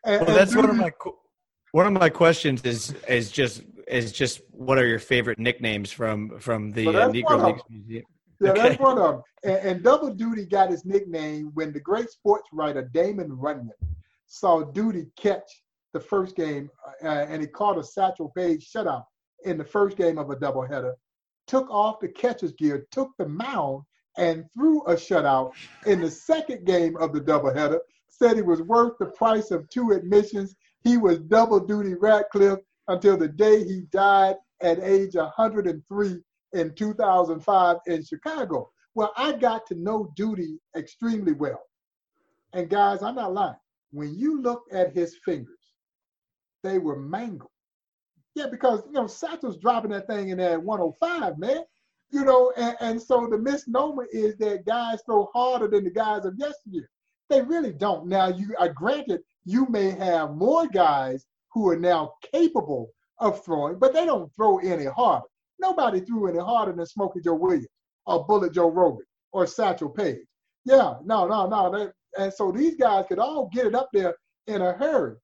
that's 0.05 0.51
Duty, 0.51 0.61
one 0.61 0.71
of 0.71 0.77
my 0.77 0.91
one 1.77 1.87
of 1.87 1.93
my 1.93 2.09
questions 2.09 2.63
is 2.63 2.95
is 3.07 3.31
just 3.31 3.63
is 3.87 4.11
just 4.11 4.41
what 4.51 4.79
are 4.79 4.87
your 4.87 4.99
favorite 4.99 5.39
nicknames 5.39 5.93
from 5.93 6.39
from 6.39 6.71
the 6.71 6.89
uh, 6.89 7.11
Negro 7.11 7.49
Leagues 7.49 7.63
Museum? 7.69 8.05
Yeah, 8.41 8.51
okay. 8.51 8.63
that's 8.63 8.81
one 8.81 8.99
of 8.99 9.13
them. 9.13 9.23
And, 9.45 9.69
and, 9.69 9.83
Double 9.83 10.13
Duty 10.13 10.47
got 10.47 10.71
his 10.71 10.87
nickname 10.87 11.51
when 11.53 11.75
the 11.75 11.81
great 11.81 12.09
sports 12.11 12.49
writer 12.53 12.83
Damon 12.95 13.31
Runyon 13.31 13.71
saw 14.27 14.63
Duty 14.63 15.07
catch 15.17 15.63
the 15.93 16.01
first 16.01 16.35
game, 16.35 16.71
uh, 17.05 17.27
and 17.31 17.43
he 17.43 17.49
caught 17.49 17.79
a 17.79 17.85
Satchel 17.85 18.33
Paige 18.35 18.67
shutout 18.71 19.05
in 19.45 19.59
the 19.59 19.65
first 19.65 19.99
game 19.99 20.17
of 20.19 20.31
a 20.31 20.37
doubleheader. 20.37 20.95
Took 21.47 21.71
off 21.71 22.01
the 22.01 22.09
catcher's 22.09 22.53
gear, 22.53 22.87
took 22.91 23.11
the 23.19 23.29
mound, 23.29 23.83
and 24.17 24.47
threw 24.55 24.83
a 24.87 24.95
shutout 24.95 25.53
in 25.85 26.01
the 26.01 26.11
second 26.11 26.65
game 26.65 26.97
of 26.97 27.13
the 27.13 27.21
doubleheader. 27.21 27.81
Said 28.09 28.37
he 28.37 28.43
was 28.43 28.63
worth 28.63 28.95
the 28.99 29.07
price 29.07 29.51
of 29.51 29.69
two 29.69 29.91
admissions. 29.93 30.57
He 30.87 30.99
was 30.99 31.19
double 31.19 31.59
duty 31.59 31.95
Radcliffe 31.95 32.61
until 32.87 33.17
the 33.17 33.27
day 33.27 33.65
he 33.65 33.87
died 33.91 34.37
at 34.63 34.79
age 34.79 35.17
103 35.17 36.23
in 36.53 36.75
2005 36.77 37.77
in 37.89 38.05
Chicago. 38.05 38.71
Well, 38.95 39.13
I 39.17 39.33
got 39.33 39.67
to 39.67 39.75
know 39.75 40.13
Duty 40.15 40.61
extremely 40.77 41.33
well. 41.33 41.61
And 42.53 42.71
guys, 42.71 43.03
I'm 43.03 43.17
not 43.17 43.35
lying. 43.35 43.57
When 43.91 44.15
you 44.15 44.41
look 44.41 44.63
at 44.71 44.95
his 44.95 45.17
fingers, 45.25 45.59
they 46.63 46.79
were 46.79 47.01
mangled. 47.01 47.51
Yeah, 48.37 48.47
because 48.49 48.85
you 48.87 48.93
know 48.93 49.09
Satchel's 49.09 49.59
dropping 49.59 49.91
that 49.91 50.07
thing 50.07 50.29
in 50.29 50.39
there 50.39 50.53
at 50.53 50.63
105, 50.63 51.37
man. 51.37 51.65
You 52.11 52.25
know, 52.25 52.53
and, 52.57 52.77
and 52.79 53.03
so 53.03 53.27
the 53.29 53.39
misnomer 53.39 54.07
is 54.13 54.37
that 54.37 54.65
guys 54.65 55.01
throw 55.05 55.29
harder 55.35 55.67
than 55.67 55.83
the 55.83 55.91
guys 55.91 56.25
of 56.27 56.35
yesteryear. 56.39 56.89
They 57.29 57.43
really 57.43 57.73
don't. 57.73 58.07
Now, 58.07 58.29
you 58.29 58.55
are 58.61 58.69
granted 58.69 59.23
you 59.47 59.67
may 59.71 59.91
have 59.91 60.35
more 60.35 60.67
guys 60.67 61.25
who 61.53 61.71
are 61.71 61.79
now 61.79 62.13
capable 62.33 62.91
of 63.21 63.43
throwing, 63.45 63.79
but 63.79 63.95
they 63.95 64.05
don't 64.05 64.31
throw 64.35 64.59
any 64.59 64.85
harder. 64.85 65.25
Nobody 65.59 66.01
threw 66.01 66.29
any 66.29 66.41
harder 66.41 66.73
than 66.73 66.85
Smokey 66.85 67.21
Joe 67.21 67.35
Williams 67.35 67.69
or 68.05 68.27
Bullet 68.27 68.53
Joe 68.53 68.71
Rogan 68.71 69.07
or 69.33 69.47
Satchel 69.47 69.89
Paige. 69.89 70.27
Yeah, 70.65 70.95
no, 71.05 71.27
no, 71.27 71.49
no. 71.49 71.71
They, 71.71 72.23
and 72.23 72.33
so 72.33 72.51
these 72.51 72.75
guys 72.75 73.07
could 73.09 73.21
all 73.21 73.49
get 73.53 73.67
it 73.67 73.75
up 73.75 73.89
there 73.93 74.17
in 74.49 74.61
a 74.61 74.73
hurry. 74.73 75.15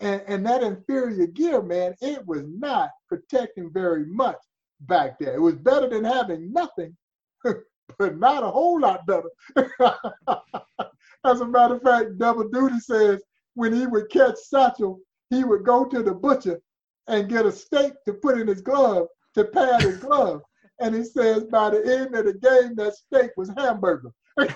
And, 0.00 0.22
and 0.26 0.46
that 0.46 0.62
inferior 0.62 1.26
gear, 1.26 1.60
man, 1.60 1.94
it 2.00 2.26
was 2.26 2.44
not 2.46 2.90
protecting 3.08 3.70
very 3.72 4.06
much 4.06 4.38
back 4.82 5.18
there. 5.18 5.34
It 5.34 5.40
was 5.40 5.56
better 5.56 5.88
than 5.88 6.04
having 6.04 6.52
nothing, 6.52 6.96
but 7.44 8.18
not 8.18 8.44
a 8.44 8.50
whole 8.50 8.80
lot 8.80 9.06
better. 9.06 9.28
As 11.24 11.42
a 11.42 11.46
matter 11.46 11.74
of 11.74 11.82
fact, 11.82 12.18
Double 12.18 12.48
Duty 12.48 12.78
says 12.78 13.22
when 13.60 13.72
he 13.74 13.86
would 13.86 14.08
catch 14.08 14.36
Satchel, 14.38 15.00
he 15.28 15.44
would 15.44 15.64
go 15.64 15.84
to 15.84 16.02
the 16.02 16.14
butcher 16.14 16.58
and 17.08 17.28
get 17.28 17.44
a 17.44 17.52
steak 17.52 17.92
to 18.06 18.14
put 18.14 18.38
in 18.40 18.46
his 18.46 18.62
glove 18.62 19.06
to 19.34 19.44
pad 19.44 19.82
his 19.82 19.98
glove. 19.98 20.40
And 20.80 20.94
he 20.94 21.04
says 21.04 21.44
by 21.44 21.68
the 21.68 21.98
end 21.98 22.14
of 22.14 22.24
the 22.24 22.32
game, 22.32 22.74
that 22.76 22.94
steak 22.94 23.32
was 23.36 23.52
hamburger. 23.58 24.12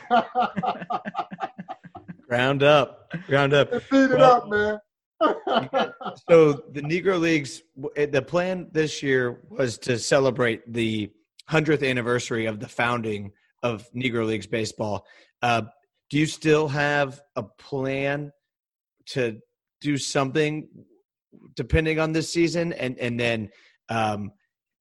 Round 2.30 2.62
up. 2.62 3.12
Round 3.28 3.52
up. 3.52 3.74
Feed 3.82 4.10
it 4.10 4.16
well, 4.16 4.32
up, 4.32 4.48
man. 4.48 4.78
so 6.26 6.62
the 6.72 6.80
Negro 6.80 7.20
Leagues, 7.20 7.60
the 7.94 8.24
plan 8.26 8.68
this 8.72 9.02
year 9.02 9.42
was 9.50 9.76
to 9.78 9.98
celebrate 9.98 10.72
the 10.72 11.12
hundredth 11.46 11.82
anniversary 11.82 12.46
of 12.46 12.58
the 12.58 12.68
founding 12.68 13.32
of 13.62 13.86
Negro 13.92 14.26
Leagues 14.26 14.46
baseball. 14.46 15.04
Uh, 15.42 15.60
do 16.08 16.18
you 16.18 16.24
still 16.24 16.68
have 16.68 17.20
a 17.36 17.42
plan 17.42 18.32
to 19.06 19.38
do 19.80 19.96
something 19.96 20.68
depending 21.54 21.98
on 21.98 22.12
this 22.12 22.32
season? 22.32 22.72
And 22.72 22.98
and 22.98 23.18
then 23.18 23.50
um, 23.88 24.32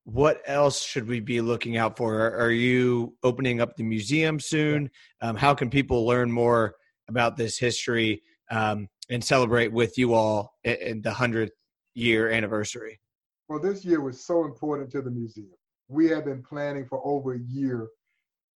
what 0.06 0.42
else 0.46 0.82
should 0.82 1.08
we 1.08 1.20
be 1.20 1.42
looking 1.42 1.78
out 1.78 1.98
for? 1.98 2.16
Are, 2.16 2.46
are 2.46 2.52
you 2.52 3.16
opening 3.24 3.62
up 3.62 3.76
the 3.76 3.84
museum 3.84 4.40
soon? 4.40 4.90
Um, 5.22 5.36
how 5.36 5.54
can 5.54 5.70
people 5.70 6.06
learn 6.06 6.32
more 6.32 6.76
about 7.08 7.38
this 7.38 7.58
history 7.58 8.22
um, 8.52 8.88
and 9.10 9.24
celebrate 9.24 9.72
with 9.72 9.98
you 9.98 10.14
all 10.14 10.54
in, 10.64 10.76
in 10.76 11.02
the 11.02 11.14
hundredth 11.14 11.54
year 11.94 12.30
anniversary? 12.30 13.00
Well, 13.48 13.60
this 13.60 13.86
year 13.86 14.02
was 14.02 14.26
so 14.26 14.46
important 14.46 14.92
to 14.92 15.02
the 15.02 15.12
museum. 15.12 15.52
We 15.88 16.08
have 16.10 16.26
been 16.26 16.44
planning 16.44 16.86
for 16.88 17.06
over 17.06 17.34
a 17.36 17.40
year, 17.40 17.88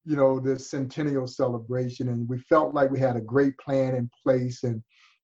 you 0.05 0.15
know, 0.15 0.39
this 0.39 0.69
centennial 0.69 1.27
celebration, 1.27 2.09
and 2.09 2.27
we 2.27 2.39
felt 2.39 2.73
like 2.73 2.89
we 2.89 2.99
had 2.99 3.15
a 3.15 3.21
great 3.21 3.57
plan 3.57 3.95
in 3.95 4.09
place, 4.23 4.63
and 4.63 4.81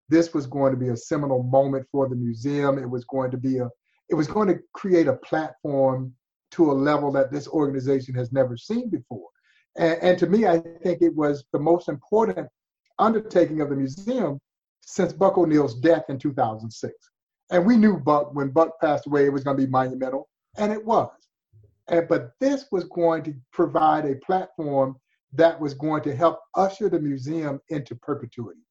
this 0.10 0.34
was 0.34 0.46
going 0.46 0.72
to 0.72 0.78
be 0.78 0.90
a 0.90 0.98
seminal 0.98 1.44
moment 1.44 1.86
for 1.92 2.08
the 2.08 2.16
museum. 2.16 2.78
It 2.78 2.90
was 2.90 3.06
going 3.06 3.32
to 3.32 3.38
be 3.38 3.60
a 3.60 3.70
it 4.10 4.16
was 4.16 4.28
going 4.28 4.48
to 4.50 4.60
create 4.74 5.08
a 5.08 5.14
platform 5.14 6.14
to 6.52 6.72
a 6.72 6.74
level 6.74 7.12
that 7.12 7.32
this 7.32 7.48
organization 7.48 8.14
has 8.14 8.32
never 8.32 8.56
seen 8.58 8.90
before. 8.90 9.28
And, 9.78 9.98
and, 10.04 10.18
to 10.20 10.28
me, 10.28 10.46
I 10.46 10.60
think 10.84 11.02
it 11.02 11.16
was 11.16 11.46
the 11.52 11.60
most 11.60 11.90
important 11.90 12.48
undertaking 13.00 13.62
of 13.62 13.70
the 13.70 13.76
museum 13.76 14.40
since 14.82 15.14
Buck 15.14 15.38
O'Neil's 15.38 15.80
death 15.80 16.04
in 16.10 16.20
2006. 16.20 16.94
And 17.50 17.66
we 17.66 17.76
knew 17.76 17.98
Buck, 17.98 18.36
when 18.36 18.50
Buck 18.50 18.80
passed 18.80 19.08
away, 19.08 19.26
it 19.26 19.34
was 19.34 19.44
going 19.44 19.58
to 19.58 19.66
be 19.66 19.70
monumental, 19.70 20.30
and 20.58 20.72
it 20.72 20.84
was. 20.84 21.10
And, 21.88 22.08
but 22.08 22.32
this 22.40 22.66
was 22.72 22.84
going 22.86 23.24
to 23.24 23.34
provide 23.52 24.06
a 24.06 24.16
platform 24.18 24.96
that 25.34 25.60
was 25.60 25.74
going 25.74 26.04
to 26.04 26.16
help 26.16 26.40
usher 26.56 26.90
the 26.90 27.00
museum 27.00 27.60
into 27.70 27.96
perpetuity. 27.96 28.62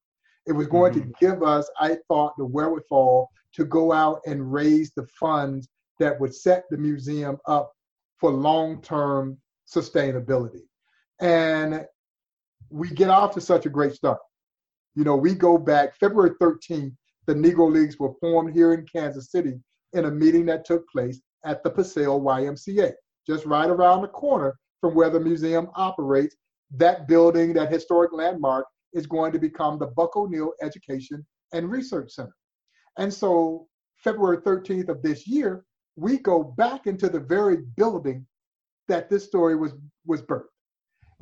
It 0.47 0.53
was 0.53 0.67
going 0.67 0.95
mm-hmm. 0.95 1.11
to 1.11 1.15
give 1.21 1.43
us, 1.43 1.71
I 1.79 1.99
thought, 2.09 2.35
the 2.37 2.45
wherewithal 2.45 3.31
to 3.55 3.65
go 3.65 3.93
out 3.93 4.21
and 4.27 4.53
raise 4.53 4.93
the 4.95 5.07
funds 5.19 5.69
that 5.99 6.19
would 6.21 6.35
set 6.35 6.65
the 6.71 6.79
museum 6.79 7.39
up 7.47 7.73
for 8.19 8.31
long-term 8.31 9.39
sustainability. 9.73 10.63
And 11.21 11.85
we 12.71 12.91
get 12.91 13.11
off 13.11 13.35
to 13.35 13.41
such 13.41 13.67
a 13.67 13.71
great 13.71 13.93
start. 13.93 14.19
You 14.95 15.05
know, 15.05 15.17
we 15.17 15.35
go 15.35 15.59
back 15.59 15.97
February 15.99 16.33
13th, 16.41 16.95
the 17.27 17.35
Negro 17.35 17.71
Leagues 17.71 17.99
were 17.99 18.15
formed 18.21 18.55
here 18.55 18.75
in 18.75 18.87
Kansas 18.87 19.31
City 19.31 19.61
in 19.93 20.07
a 20.07 20.11
meeting 20.11 20.47
that 20.47 20.65
took 20.65 20.89
place 20.89 21.21
at 21.45 21.63
the 21.63 21.71
Paseo 21.71 22.19
YMCA, 22.19 22.93
just 23.27 23.47
right 23.47 23.71
around 23.71 24.03
the 24.03 24.09
corner 24.09 24.57
from 24.81 24.95
where 24.95 25.11
the 25.11 25.21
museum 25.21 25.69
operates. 25.75 26.37
That 26.75 27.07
building, 27.07 27.53
that 27.55 27.71
historic 27.71 28.13
landmark, 28.13 28.67
is 28.93 29.07
going 29.07 29.33
to 29.33 29.39
become 29.39 29.79
the 29.79 29.87
Buck 29.87 30.17
O'Neil 30.17 30.53
Education 30.63 31.27
and 31.53 31.71
Research 31.71 32.13
Center. 32.13 32.35
And 32.99 33.13
so, 33.13 33.67
February 33.97 34.39
13th 34.39 34.89
of 34.89 35.03
this 35.03 35.27
year, 35.27 35.65
we 35.97 36.19
go 36.19 36.43
back 36.43 36.87
into 36.87 37.09
the 37.09 37.21
very 37.21 37.59
building 37.77 38.27
that 38.89 39.09
this 39.09 39.25
story 39.25 39.57
was 39.57 39.73
was 40.07 40.23
birthed. 40.23 40.45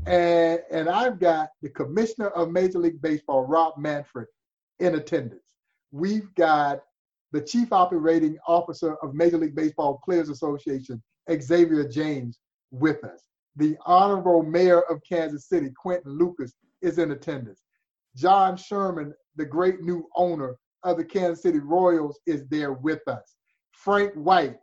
And, 0.07 0.61
and 0.71 0.89
I've 0.89 1.19
got 1.19 1.51
the 1.61 1.69
commissioner 1.69 2.29
of 2.29 2.51
Major 2.51 2.79
League 2.79 3.03
Baseball, 3.03 3.45
Rob 3.45 3.75
Manfred, 3.77 4.27
in 4.79 4.95
attendance. 4.95 5.55
We've 5.93 6.35
got 6.35 6.81
the 7.33 7.41
chief 7.41 7.73
operating 7.73 8.39
officer 8.47 8.97
of 9.03 9.15
Major 9.15 9.39
League 9.39 9.55
Baseball 9.55 10.01
Players 10.05 10.31
Association, 10.31 11.03
Xavier 11.31 11.87
James, 11.87 12.39
with 12.71 13.05
us. 13.05 13.25
The 13.57 13.77
honorable 13.85 14.43
mayor 14.43 14.81
of 14.83 15.03
Kansas 15.07 15.49
City, 15.49 15.71
Quinton 15.77 16.13
Lucas, 16.13 16.55
is 16.83 16.99
in 16.99 17.13
attendance. 17.13 17.63
John 18.17 18.57
Sherman, 18.57 19.15
the 19.37 19.45
great 19.45 19.81
new 19.81 20.09
owner 20.17 20.57
of 20.83 20.97
the 20.97 21.05
Kansas 21.05 21.43
City 21.43 21.59
Royals, 21.59 22.19
is 22.27 22.47
there 22.49 22.73
with 22.73 23.07
us. 23.07 23.37
Frank 23.73 24.13
White, 24.15 24.57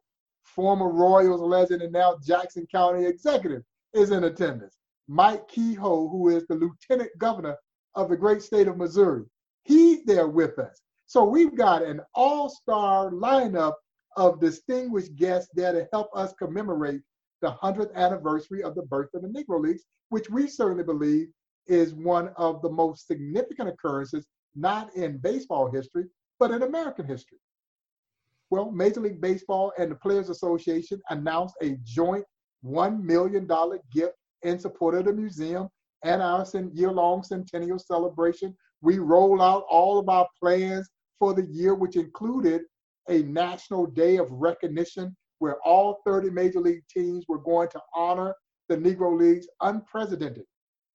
former 0.43 0.89
Royals 0.89 1.41
legend 1.41 1.81
and 1.81 1.93
now 1.93 2.17
Jackson 2.23 2.65
County 2.71 3.05
executive, 3.05 3.63
is 3.93 4.11
in 4.11 4.25
attendance. 4.25 4.77
Mike 5.07 5.47
Kehoe, 5.47 6.09
who 6.09 6.29
is 6.29 6.45
the 6.47 6.55
lieutenant 6.55 7.11
governor 7.17 7.55
of 7.95 8.09
the 8.09 8.17
great 8.17 8.41
state 8.41 8.67
of 8.67 8.77
Missouri, 8.77 9.23
he's 9.63 10.03
there 10.03 10.27
with 10.27 10.59
us. 10.59 10.81
So 11.05 11.23
we've 11.23 11.55
got 11.55 11.83
an 11.83 12.01
all 12.13 12.49
star 12.49 13.11
lineup 13.11 13.75
of 14.17 14.41
distinguished 14.41 15.15
guests 15.15 15.49
there 15.53 15.71
to 15.71 15.87
help 15.93 16.09
us 16.13 16.33
commemorate 16.37 17.01
the 17.41 17.51
100th 17.51 17.93
anniversary 17.95 18.63
of 18.63 18.75
the 18.75 18.81
birth 18.83 19.09
of 19.13 19.21
the 19.21 19.27
Negro 19.29 19.61
Leagues, 19.61 19.85
which 20.09 20.29
we 20.29 20.47
certainly 20.47 20.83
believe 20.83 21.27
is 21.67 21.93
one 21.93 22.29
of 22.37 22.61
the 22.61 22.69
most 22.69 23.07
significant 23.07 23.69
occurrences, 23.69 24.27
not 24.55 24.95
in 24.95 25.17
baseball 25.17 25.69
history, 25.71 26.05
but 26.39 26.51
in 26.51 26.63
American 26.63 27.05
history. 27.05 27.37
Well, 28.49 28.71
Major 28.71 29.01
League 29.01 29.21
Baseball 29.21 29.73
and 29.77 29.91
the 29.91 29.95
Players 29.95 30.29
Association 30.29 31.01
announced 31.09 31.55
a 31.61 31.77
joint 31.83 32.25
$1 32.65 33.03
million 33.03 33.47
gift 33.93 34.15
in 34.43 34.59
support 34.59 34.95
of 34.95 35.05
the 35.05 35.13
museum 35.13 35.67
and 36.03 36.21
our 36.21 36.45
year 36.73 36.91
long 36.91 37.23
centennial 37.23 37.79
celebration. 37.79 38.55
We 38.81 38.99
roll 38.99 39.41
out 39.41 39.65
all 39.69 39.99
of 39.99 40.07
our 40.09 40.27
plans 40.39 40.89
for 41.19 41.33
the 41.33 41.45
year, 41.47 41.75
which 41.75 41.95
included 41.95 42.61
a 43.09 43.23
national 43.23 43.87
day 43.87 44.17
of 44.17 44.31
recognition 44.31 45.15
where 45.39 45.57
all 45.65 46.01
30 46.05 46.29
major 46.29 46.59
league 46.59 46.83
teams 46.89 47.25
were 47.27 47.39
going 47.39 47.69
to 47.69 47.81
honor 47.93 48.33
the 48.69 48.77
Negro 48.77 49.17
Leagues 49.17 49.47
unprecedented 49.61 50.45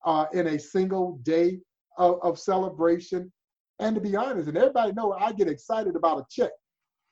uh, 0.05 0.27
in 0.33 0.49
a 0.49 0.59
single 0.59 1.19
day 1.23 1.61
of, 1.99 2.19
of 2.23 2.39
celebration. 2.39 3.33
And 3.79 3.95
to 3.95 4.01
be 4.01 4.17
honest, 4.17 4.49
and 4.49 4.57
everybody 4.57 4.93
know 4.93 5.13
I 5.13 5.33
get 5.33 5.49
excited 5.49 5.97
about 5.97 6.19
a 6.21 6.25
check, 6.31 6.51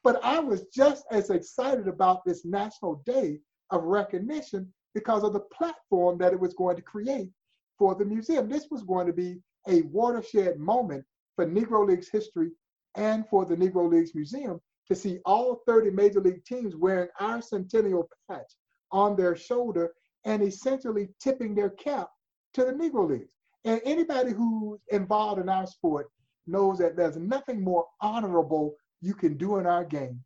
but 0.04 0.22
I 0.24 0.38
was 0.38 0.66
just 0.74 1.04
as 1.10 1.30
excited 1.30 1.88
about 1.88 2.24
this 2.24 2.44
National 2.44 3.02
Day 3.06 3.40
of 3.70 3.84
Recognition 3.84 4.72
because 4.94 5.22
of 5.22 5.32
the 5.32 5.40
platform 5.40 6.18
that 6.18 6.32
it 6.32 6.40
was 6.40 6.54
going 6.54 6.76
to 6.76 6.82
create 6.82 7.30
for 7.78 7.94
the 7.94 8.04
museum. 8.04 8.48
This 8.48 8.68
was 8.70 8.82
going 8.82 9.06
to 9.06 9.12
be 9.12 9.40
a 9.68 9.82
watershed 9.82 10.58
moment 10.58 11.04
for 11.36 11.46
Negro 11.46 11.86
Leagues 11.86 12.08
history 12.10 12.50
and 12.96 13.26
for 13.28 13.44
the 13.44 13.56
Negro 13.56 13.90
Leagues 13.90 14.14
Museum 14.14 14.60
to 14.88 14.94
see 14.96 15.18
all 15.24 15.62
30 15.66 15.90
major 15.90 16.20
league 16.20 16.44
teams 16.44 16.74
wearing 16.74 17.08
our 17.20 17.40
centennial 17.40 18.08
patch 18.28 18.52
on 18.90 19.14
their 19.16 19.36
shoulder 19.36 19.92
and 20.24 20.42
essentially 20.42 21.08
tipping 21.20 21.54
their 21.54 21.70
cap 21.70 22.08
to 22.54 22.64
the 22.64 22.72
Negro 22.72 23.08
Leagues. 23.08 23.34
And 23.64 23.80
anybody 23.84 24.32
who's 24.32 24.80
involved 24.88 25.40
in 25.40 25.48
our 25.48 25.66
sport 25.66 26.08
knows 26.46 26.78
that 26.78 26.96
there's 26.96 27.16
nothing 27.16 27.62
more 27.62 27.86
honorable 28.00 28.74
you 29.00 29.14
can 29.14 29.36
do 29.36 29.58
in 29.58 29.66
our 29.66 29.84
game 29.84 30.20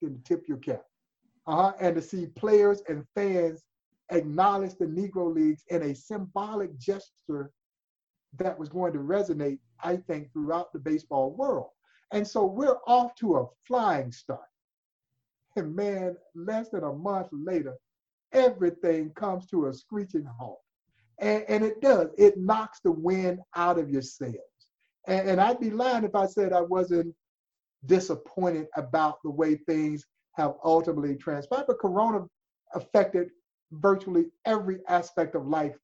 than 0.00 0.16
to 0.16 0.22
tip 0.22 0.48
your 0.48 0.58
cap. 0.58 0.82
Uh-huh. 1.46 1.72
And 1.80 1.94
to 1.96 2.02
see 2.02 2.26
players 2.26 2.82
and 2.88 3.04
fans 3.14 3.64
acknowledge 4.10 4.74
the 4.76 4.86
Negro 4.86 5.34
Leagues 5.34 5.64
in 5.68 5.82
a 5.82 5.94
symbolic 5.94 6.76
gesture 6.78 7.50
that 8.38 8.58
was 8.58 8.68
going 8.68 8.92
to 8.92 8.98
resonate, 8.98 9.58
I 9.82 9.96
think, 9.96 10.32
throughout 10.32 10.72
the 10.72 10.78
baseball 10.78 11.32
world. 11.32 11.70
And 12.12 12.26
so 12.26 12.44
we're 12.44 12.78
off 12.86 13.14
to 13.16 13.36
a 13.36 13.46
flying 13.66 14.12
start. 14.12 14.40
And 15.56 15.74
man, 15.74 16.16
less 16.34 16.68
than 16.70 16.84
a 16.84 16.92
month 16.92 17.28
later, 17.32 17.74
everything 18.32 19.10
comes 19.16 19.46
to 19.46 19.66
a 19.66 19.72
screeching 19.72 20.26
halt. 20.38 20.60
And, 21.18 21.44
and 21.48 21.64
it 21.64 21.80
does, 21.80 22.08
it 22.18 22.38
knocks 22.38 22.80
the 22.84 22.92
wind 22.92 23.40
out 23.54 23.78
of 23.78 23.90
your 23.90 24.02
sails. 24.02 24.36
And, 25.06 25.30
and 25.30 25.40
I'd 25.40 25.60
be 25.60 25.70
lying 25.70 26.04
if 26.04 26.14
I 26.14 26.26
said 26.26 26.52
I 26.52 26.60
wasn't 26.60 27.14
disappointed 27.86 28.66
about 28.76 29.18
the 29.22 29.30
way 29.30 29.56
things 29.56 30.04
have 30.34 30.54
ultimately 30.64 31.16
transpired. 31.16 31.66
But 31.66 31.78
Corona 31.78 32.26
affected 32.74 33.28
virtually 33.72 34.26
every 34.44 34.80
aspect 34.88 35.34
of 35.34 35.46
life, 35.46 35.74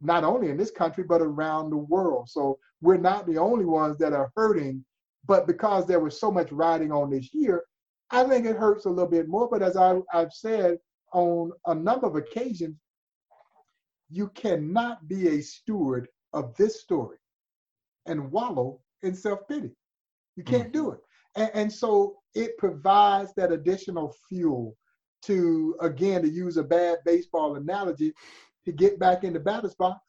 not 0.00 0.24
only 0.24 0.48
in 0.50 0.56
this 0.56 0.70
country, 0.70 1.04
but 1.04 1.20
around 1.20 1.70
the 1.70 1.76
world. 1.76 2.28
So 2.28 2.58
we're 2.80 2.96
not 2.96 3.26
the 3.26 3.38
only 3.38 3.64
ones 3.64 3.98
that 3.98 4.12
are 4.12 4.32
hurting. 4.36 4.84
But 5.26 5.46
because 5.46 5.86
there 5.86 6.00
was 6.00 6.18
so 6.18 6.30
much 6.30 6.50
riding 6.50 6.90
on 6.90 7.10
this 7.10 7.32
year, 7.32 7.64
I 8.10 8.24
think 8.24 8.46
it 8.46 8.56
hurts 8.56 8.86
a 8.86 8.90
little 8.90 9.10
bit 9.10 9.28
more. 9.28 9.48
But 9.48 9.62
as 9.62 9.76
I, 9.76 9.98
I've 10.12 10.32
said 10.32 10.78
on 11.12 11.52
a 11.66 11.74
number 11.74 12.06
of 12.06 12.16
occasions, 12.16 12.76
you 14.10 14.28
cannot 14.28 15.06
be 15.08 15.28
a 15.28 15.40
steward 15.40 16.08
of 16.32 16.54
this 16.56 16.80
story 16.80 17.18
and 18.06 18.30
wallow 18.30 18.80
in 19.02 19.14
self 19.14 19.46
pity. 19.48 19.70
You 20.36 20.44
can't 20.44 20.64
mm-hmm. 20.64 20.72
do 20.72 20.90
it. 20.92 21.00
And, 21.36 21.50
and, 21.54 21.72
so 21.72 22.16
it 22.34 22.58
provides 22.58 23.32
that 23.36 23.52
additional 23.52 24.14
fuel 24.28 24.76
to, 25.22 25.76
again, 25.80 26.22
to 26.22 26.28
use 26.28 26.56
a 26.56 26.62
bad 26.62 26.98
baseball 27.04 27.56
analogy, 27.56 28.12
to 28.64 28.72
get 28.72 28.98
back 28.98 29.22
in 29.22 29.32
the 29.32 29.40
batter's 29.40 29.74
box, 29.74 30.00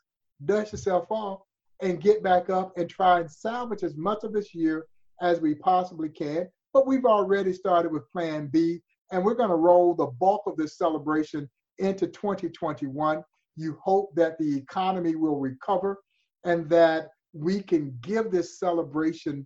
dust 0.45 0.71
yourself 0.71 1.05
off, 1.09 1.41
and 1.81 2.01
get 2.01 2.23
back 2.23 2.49
up 2.49 2.77
and 2.77 2.89
try 2.89 3.19
and 3.19 3.31
salvage 3.31 3.83
as 3.83 3.97
much 3.97 4.23
of 4.23 4.33
this 4.33 4.53
year 4.53 4.85
as 5.21 5.39
we 5.41 5.53
possibly 5.53 6.09
can. 6.09 6.47
But 6.73 6.87
we've 6.87 7.05
already 7.05 7.53
started 7.53 7.91
with 7.91 8.09
Plan 8.11 8.47
B, 8.47 8.81
and 9.11 9.23
we're 9.23 9.35
going 9.35 9.49
to 9.49 9.55
roll 9.55 9.93
the 9.93 10.07
bulk 10.07 10.43
of 10.47 10.55
this 10.55 10.77
celebration 10.77 11.49
into 11.79 12.07
2021. 12.07 13.23
You 13.61 13.77
hope 13.83 14.13
that 14.15 14.37
the 14.39 14.57
economy 14.57 15.15
will 15.15 15.39
recover 15.39 15.99
and 16.43 16.69
that 16.69 17.09
we 17.33 17.61
can 17.61 17.97
give 18.01 18.31
this 18.31 18.59
celebration 18.59 19.45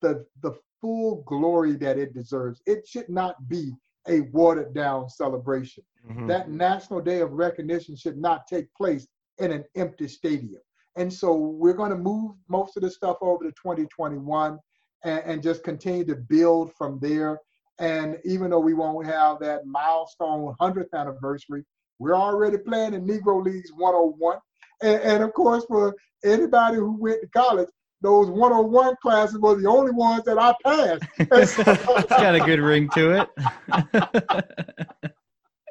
the, 0.00 0.24
the 0.42 0.52
full 0.80 1.22
glory 1.26 1.74
that 1.74 1.98
it 1.98 2.14
deserves. 2.14 2.62
It 2.66 2.86
should 2.86 3.08
not 3.08 3.48
be 3.48 3.72
a 4.06 4.20
watered 4.32 4.74
down 4.74 5.10
celebration. 5.10 5.84
Mm-hmm. 6.08 6.26
That 6.26 6.50
National 6.50 7.00
Day 7.00 7.20
of 7.20 7.32
Recognition 7.32 7.96
should 7.96 8.16
not 8.16 8.46
take 8.46 8.72
place 8.74 9.06
in 9.38 9.52
an 9.52 9.64
empty 9.76 10.08
stadium. 10.08 10.60
And 10.96 11.12
so 11.12 11.34
we're 11.34 11.74
going 11.74 11.90
to 11.90 11.96
move 11.96 12.32
most 12.48 12.76
of 12.76 12.82
the 12.82 12.90
stuff 12.90 13.18
over 13.20 13.44
to 13.44 13.50
2021 13.50 14.58
and, 15.04 15.22
and 15.24 15.42
just 15.42 15.62
continue 15.62 16.04
to 16.06 16.16
build 16.16 16.72
from 16.74 16.98
there. 17.00 17.40
And 17.78 18.18
even 18.24 18.50
though 18.50 18.58
we 18.58 18.74
won't 18.74 19.06
have 19.06 19.38
that 19.40 19.66
milestone 19.66 20.54
100th 20.60 20.92
anniversary, 20.94 21.64
we're 21.98 22.14
already 22.14 22.58
playing 22.58 22.94
in 22.94 23.06
Negro 23.06 23.44
Leagues 23.44 23.72
101. 23.74 24.38
And, 24.82 25.02
and, 25.02 25.22
of 25.24 25.32
course, 25.32 25.64
for 25.66 25.96
anybody 26.24 26.76
who 26.76 26.96
went 27.00 27.20
to 27.22 27.28
college, 27.28 27.68
those 28.00 28.30
101 28.30 28.94
classes 29.02 29.38
were 29.38 29.60
the 29.60 29.68
only 29.68 29.90
ones 29.90 30.22
that 30.24 30.38
I 30.38 30.54
passed. 30.64 31.02
it's 31.18 32.08
got 32.08 32.34
a 32.34 32.40
good 32.40 32.60
ring 32.60 32.88
to 32.90 33.26
it. 33.26 35.12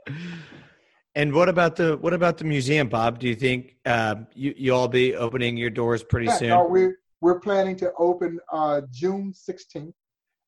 and 1.16 1.34
what 1.34 1.48
about 1.48 1.78
the 1.78 1.98
what 1.98 2.14
about 2.14 2.38
the 2.38 2.44
museum, 2.44 2.90
Bob? 2.90 3.20
Do 3.20 3.30
you 3.30 3.36
think 3.36 3.78
uh, 3.86 4.16
you 4.34 4.54
you 4.58 4.76
all 4.76 4.90
be 4.90 5.16
opening 5.16 5.56
your 5.56 5.70
doors 5.70 6.04
pretty 6.04 6.26
yeah, 6.26 6.38
soon? 6.38 6.50
No, 6.50 6.68
we're 6.68 6.98
we're 7.22 7.40
planning 7.40 7.78
to 7.78 7.94
open 7.98 8.40
uh, 8.52 8.82
June 8.92 9.32
16th, 9.34 9.94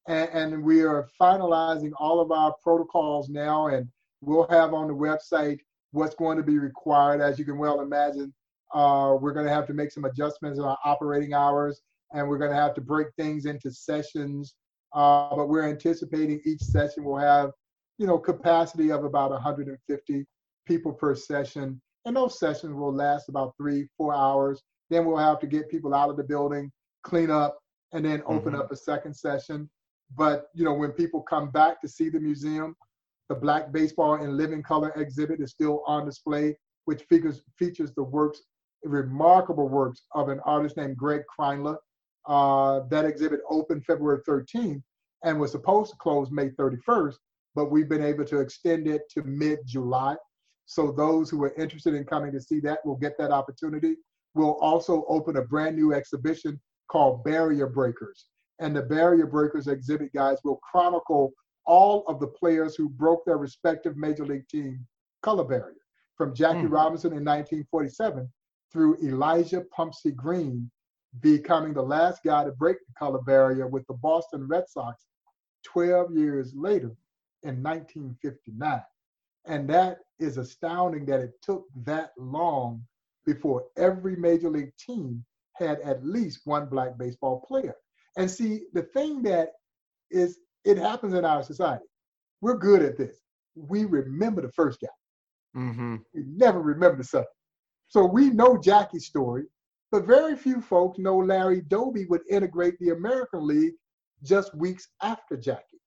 and, 0.08 0.30
and 0.34 0.64
we 0.64 0.84
are 0.84 1.08
finalizing 1.20 1.92
all 1.98 2.20
of 2.20 2.32
our 2.32 2.54
protocols 2.62 3.30
now, 3.30 3.68
and 3.68 3.88
we'll 4.22 4.48
have 4.50 4.74
on 4.74 4.88
the 4.88 4.94
website 4.94 5.60
what's 5.92 6.16
going 6.16 6.38
to 6.38 6.44
be 6.44 6.60
required. 6.60 7.22
As 7.22 7.40
you 7.40 7.46
can 7.46 7.58
well 7.58 7.82
imagine, 7.82 8.34
uh, 8.74 9.16
we're 9.20 9.34
going 9.34 9.46
to 9.46 9.52
have 9.54 9.68
to 9.68 9.74
make 9.74 9.92
some 9.92 10.06
adjustments 10.06 10.60
in 10.60 10.66
our 10.66 10.78
operating 10.86 11.34
hours, 11.34 11.82
and 12.14 12.28
we're 12.28 12.38
going 12.38 12.52
to 12.52 12.58
have 12.58 12.74
to 12.76 12.82
break 12.82 13.08
things 13.18 13.46
into 13.46 13.72
sessions. 13.72 14.56
Uh, 14.94 15.36
but 15.36 15.50
we're 15.50 15.68
anticipating 15.68 16.42
each 16.46 16.62
session 16.62 17.04
will 17.04 17.18
have, 17.18 17.52
you 17.98 18.08
know, 18.08 18.18
capacity 18.18 18.92
of 18.92 19.04
about 19.04 19.32
150 19.32 20.26
people 20.66 20.94
per 20.94 21.16
session, 21.16 21.80
and 22.06 22.16
those 22.16 22.40
sessions 22.40 22.74
will 22.74 22.94
last 22.94 23.30
about 23.30 23.54
three, 23.58 23.88
four 23.98 24.16
hours. 24.16 24.62
Then 24.90 25.06
we'll 25.06 25.18
have 25.18 25.40
to 25.40 25.48
get 25.48 25.70
people 25.70 25.94
out 25.94 26.10
of 26.10 26.18
the 26.18 26.24
building, 26.24 26.72
clean 27.04 27.30
up, 27.30 27.60
and 27.94 28.04
then 28.06 28.24
open 28.26 28.54
mm-hmm. 28.54 28.62
up 28.62 28.72
a 28.72 28.76
second 28.76 29.16
session. 29.16 29.70
But 30.16 30.48
you 30.56 30.66
know, 30.66 30.74
when 30.74 30.92
people 30.92 31.22
come 31.22 31.52
back 31.52 31.82
to 31.82 31.88
see 31.88 32.10
the 32.10 32.20
museum, 32.20 32.76
the 33.30 33.36
Black 33.36 33.72
Baseball 33.72 34.16
in 34.16 34.36
Living 34.36 34.64
Color 34.64 34.92
exhibit 34.96 35.40
is 35.40 35.52
still 35.52 35.84
on 35.86 36.06
display, 36.06 36.58
which 36.86 37.04
features 37.04 37.42
features 37.58 37.94
the 37.96 38.04
works 38.04 38.42
remarkable 38.84 39.68
works 39.68 40.04
of 40.16 40.30
an 40.30 40.40
artist 40.46 40.78
named 40.78 40.98
Graig 40.98 41.24
Kreindler. 41.38 41.78
Uh, 42.28 42.82
that 42.90 43.06
exhibit 43.06 43.42
opened 43.50 43.86
February 43.86 44.22
13th 44.28 44.82
and 45.24 45.40
was 45.40 45.52
supposed 45.52 45.92
to 45.92 45.98
close 45.98 46.32
May 46.32 46.50
31st, 46.50 47.16
but 47.56 47.72
we've 47.72 47.90
been 47.90 48.04
able 48.04 48.26
to 48.26 48.40
extend 48.40 48.88
it 48.88 49.02
to 49.12 49.24
mid 49.24 49.60
July. 49.66 50.16
So 50.66 50.92
those 50.92 51.30
who 51.30 51.44
are 51.44 51.54
interested 51.56 51.94
in 51.94 52.04
coming 52.06 52.32
to 52.32 52.42
see 52.42 52.60
that 52.62 52.86
will 52.86 52.96
get 52.96 53.18
that 53.18 53.32
opportunity. 53.32 53.96
We'll 54.36 54.58
also 54.62 55.04
open 55.08 55.38
a 55.38 55.42
brand 55.42 55.76
new 55.76 55.94
exhibition 55.94 56.60
called 56.92 57.24
Barrier 57.24 57.68
Breakers. 57.68 58.28
And 58.60 58.76
the 58.76 58.84
Barrier 58.84 59.26
Breakers 59.26 59.68
exhibit, 59.68 60.14
guys, 60.14 60.38
will 60.44 60.60
chronicle 60.72 61.34
all 61.70 62.04
of 62.08 62.20
the 62.20 62.28
players 62.28 62.76
who 62.76 62.90
broke 62.90 63.24
their 63.26 63.38
respective 63.38 63.96
major 63.96 64.26
league 64.26 64.48
team 64.50 64.84
color 65.22 65.44
barrier 65.44 65.76
from 66.18 66.34
Jackie 66.34 66.68
mm. 66.68 66.72
Robinson 66.72 67.12
in 67.12 67.24
1947 67.24 68.28
through 68.74 68.98
Elijah 69.04 69.64
Pumpsie 69.78 70.16
Green 70.16 70.70
becoming 71.22 71.74
the 71.74 71.82
last 71.82 72.24
guy 72.26 72.44
to 72.44 72.52
break 72.52 72.78
the 72.88 72.94
color 72.98 73.22
barrier 73.22 73.68
with 73.68 73.86
the 73.86 73.94
Boston 73.94 74.48
Red 74.48 74.68
Sox 74.68 75.06
12 75.66 76.16
years 76.16 76.54
later 76.56 76.92
in 77.44 77.62
1959. 77.62 78.82
And 79.46 79.70
that 79.70 80.00
is 80.18 80.38
astounding 80.38 81.06
that 81.06 81.20
it 81.20 81.34
took 81.44 81.66
that 81.84 82.14
long 82.18 82.82
before 83.28 83.66
every 83.78 84.16
major 84.16 84.50
league 84.50 84.74
team 84.78 85.24
had 85.54 85.80
at 85.82 86.04
least 86.04 86.42
one 86.46 86.66
black 86.66 86.98
baseball 86.98 87.46
player. 87.48 87.76
And 88.18 88.30
see, 88.30 88.64
the 88.74 88.82
thing 88.82 89.22
that 89.24 89.50
is, 90.10 90.40
it 90.70 90.78
happens 90.78 91.14
in 91.14 91.26
our 91.26 91.42
society. 91.42 91.86
We're 92.42 92.58
good 92.58 92.82
at 92.82 92.98
this. 92.98 93.18
We 93.56 93.86
remember 93.86 94.42
the 94.42 94.52
first 94.52 94.80
guy. 94.80 95.60
Mm-hmm. 95.60 95.96
We 96.14 96.24
never 96.28 96.62
remember 96.62 96.98
the 96.98 97.04
second. 97.04 97.28
So 97.88 98.06
we 98.06 98.30
know 98.30 98.58
Jackie's 98.58 99.08
story, 99.08 99.46
but 99.92 100.06
very 100.06 100.36
few 100.36 100.62
folks 100.62 101.00
know 101.00 101.18
Larry 101.18 101.62
Doby 101.62 102.06
would 102.06 102.22
integrate 102.30 102.78
the 102.80 102.90
American 102.90 103.48
League 103.48 103.74
just 104.24 104.56
weeks 104.56 104.88
after 105.02 105.36
Jackie. 105.36 105.82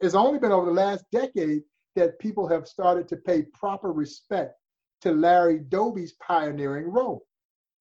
It's 0.00 0.14
only 0.14 0.38
been 0.38 0.52
over 0.52 0.66
the 0.66 0.72
last 0.72 1.04
decade 1.12 1.62
that 1.96 2.18
people 2.18 2.48
have 2.48 2.66
started 2.66 3.06
to 3.08 3.16
pay 3.16 3.42
proper 3.52 3.92
respect 3.92 4.54
to 5.02 5.12
Larry 5.12 5.58
Doby's 5.58 6.14
pioneering 6.26 6.90
role. 6.90 7.26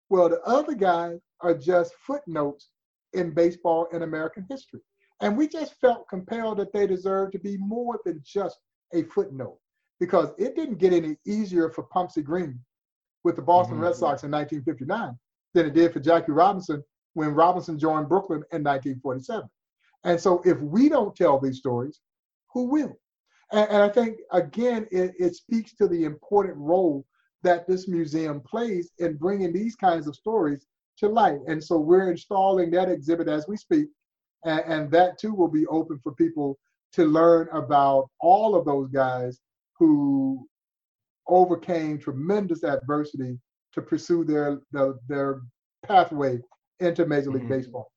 Well, 0.09 0.27
the 0.27 0.41
other 0.41 0.75
guys 0.75 1.19
are 1.39 1.57
just 1.57 1.93
footnotes 2.05 2.69
in 3.13 3.33
baseball 3.33 3.87
and 3.93 4.03
American 4.03 4.45
history. 4.49 4.81
And 5.21 5.37
we 5.37 5.47
just 5.47 5.79
felt 5.79 6.07
compelled 6.09 6.57
that 6.57 6.73
they 6.73 6.87
deserved 6.87 7.33
to 7.33 7.39
be 7.39 7.57
more 7.57 7.99
than 8.05 8.21
just 8.25 8.57
a 8.93 9.03
footnote 9.03 9.57
because 9.99 10.29
it 10.37 10.55
didn't 10.55 10.79
get 10.79 10.93
any 10.93 11.17
easier 11.25 11.69
for 11.69 11.87
Pumpsie 11.95 12.23
Green 12.23 12.59
with 13.23 13.35
the 13.35 13.41
Boston 13.41 13.75
mm-hmm. 13.75 13.85
Red 13.85 13.95
Sox 13.95 14.23
in 14.23 14.31
1959 14.31 15.17
than 15.53 15.65
it 15.67 15.73
did 15.73 15.93
for 15.93 15.99
Jackie 15.99 16.31
Robinson 16.31 16.83
when 17.13 17.29
Robinson 17.29 17.79
joined 17.79 18.09
Brooklyn 18.09 18.43
in 18.51 18.63
1947. 18.63 19.47
And 20.03 20.19
so 20.19 20.41
if 20.45 20.59
we 20.59 20.89
don't 20.89 21.15
tell 21.15 21.39
these 21.39 21.59
stories, 21.59 22.01
who 22.53 22.65
will? 22.65 22.97
And, 23.51 23.69
and 23.69 23.83
I 23.83 23.89
think, 23.89 24.17
again, 24.31 24.87
it, 24.91 25.13
it 25.17 25.35
speaks 25.35 25.73
to 25.75 25.87
the 25.87 26.03
important 26.03 26.57
role 26.57 27.05
that 27.43 27.67
this 27.67 27.87
museum 27.87 28.41
plays 28.41 28.91
in 28.99 29.17
bringing 29.17 29.53
these 29.53 29.75
kinds 29.75 30.07
of 30.07 30.15
stories 30.15 30.65
to 30.97 31.07
light. 31.07 31.39
And 31.47 31.63
so 31.63 31.77
we're 31.77 32.11
installing 32.11 32.71
that 32.71 32.89
exhibit 32.89 33.27
as 33.27 33.47
we 33.47 33.57
speak. 33.57 33.87
And, 34.45 34.61
and 34.65 34.91
that 34.91 35.17
too 35.17 35.33
will 35.33 35.47
be 35.47 35.65
open 35.67 35.99
for 36.03 36.13
people 36.13 36.57
to 36.93 37.05
learn 37.05 37.47
about 37.53 38.09
all 38.19 38.55
of 38.55 38.65
those 38.65 38.89
guys 38.89 39.39
who 39.77 40.47
overcame 41.27 41.97
tremendous 41.97 42.63
adversity 42.63 43.39
to 43.73 43.81
pursue 43.81 44.23
their 44.23 44.61
their, 44.71 44.95
their 45.07 45.41
pathway 45.85 46.39
into 46.79 47.05
Major 47.05 47.31
League 47.31 47.43
mm-hmm. 47.43 47.53
Baseball. 47.53 47.91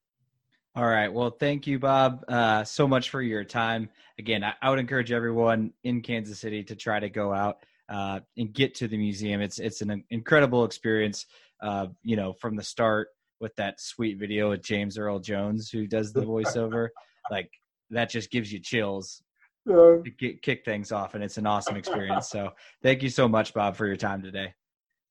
All 0.74 0.86
right. 0.86 1.08
Well, 1.08 1.30
thank 1.30 1.66
you, 1.66 1.78
Bob, 1.78 2.22
uh, 2.28 2.62
so 2.62 2.86
much 2.86 3.08
for 3.08 3.22
your 3.22 3.44
time. 3.44 3.88
Again, 4.18 4.44
I, 4.44 4.52
I, 4.60 4.68
would 4.68 4.78
encourage 4.78 5.10
everyone 5.10 5.72
in 5.84 6.02
Kansas 6.02 6.38
City 6.38 6.62
to 6.64 6.76
try 6.76 7.00
to 7.00 7.08
go 7.08 7.32
out 7.32 7.64
uh, 7.88 8.20
and 8.36 8.52
get 8.52 8.74
to 8.76 8.88
the 8.88 8.98
museum. 8.98 9.40
It's 9.40 9.58
it's 9.58 9.80
an 9.80 10.04
incredible 10.10 10.64
experience. 10.64 11.26
Uh, 11.62 11.86
you 12.02 12.16
know, 12.16 12.34
from 12.34 12.56
the 12.56 12.62
start 12.62 13.08
with 13.40 13.54
that 13.56 13.80
sweet 13.80 14.18
video 14.18 14.50
with 14.50 14.62
James 14.62 14.98
Earl 14.98 15.18
Jones, 15.18 15.70
who 15.70 15.86
does 15.86 16.12
the 16.12 16.22
voiceover, 16.22 16.88
like 17.30 17.50
that 17.90 18.10
just 18.10 18.30
gives 18.30 18.52
you 18.52 18.60
chills 18.60 19.22
to 19.66 20.02
kick 20.42 20.64
things 20.64 20.92
off, 20.92 21.14
and 21.14 21.24
it's 21.24 21.38
an 21.38 21.46
awesome 21.46 21.76
experience. 21.76 22.28
So, 22.28 22.50
thank 22.82 23.02
you 23.02 23.08
so 23.08 23.28
much, 23.28 23.52
Bob, 23.52 23.76
for 23.76 23.86
your 23.86 23.96
time 23.96 24.22
today. 24.22 24.54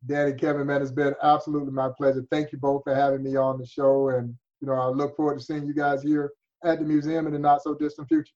Danny, 0.05 0.33
Kevin, 0.33 0.67
man, 0.67 0.81
it's 0.81 0.91
been 0.91 1.15
absolutely 1.23 1.71
my 1.71 1.89
pleasure. 1.97 2.23
Thank 2.31 2.51
you 2.51 2.57
both 2.57 2.83
for 2.83 2.93
having 2.93 3.23
me 3.23 3.35
on 3.35 3.57
the 3.57 3.65
show, 3.65 4.09
and 4.09 4.35
you 4.61 4.67
know, 4.67 4.73
I 4.73 4.87
look 4.87 5.15
forward 5.15 5.39
to 5.39 5.43
seeing 5.43 5.65
you 5.65 5.73
guys 5.73 6.01
here 6.01 6.31
at 6.63 6.79
the 6.79 6.85
museum 6.85 7.27
in 7.27 7.33
the 7.33 7.39
not 7.39 7.61
so 7.61 7.75
distant 7.75 8.07
future. 8.07 8.33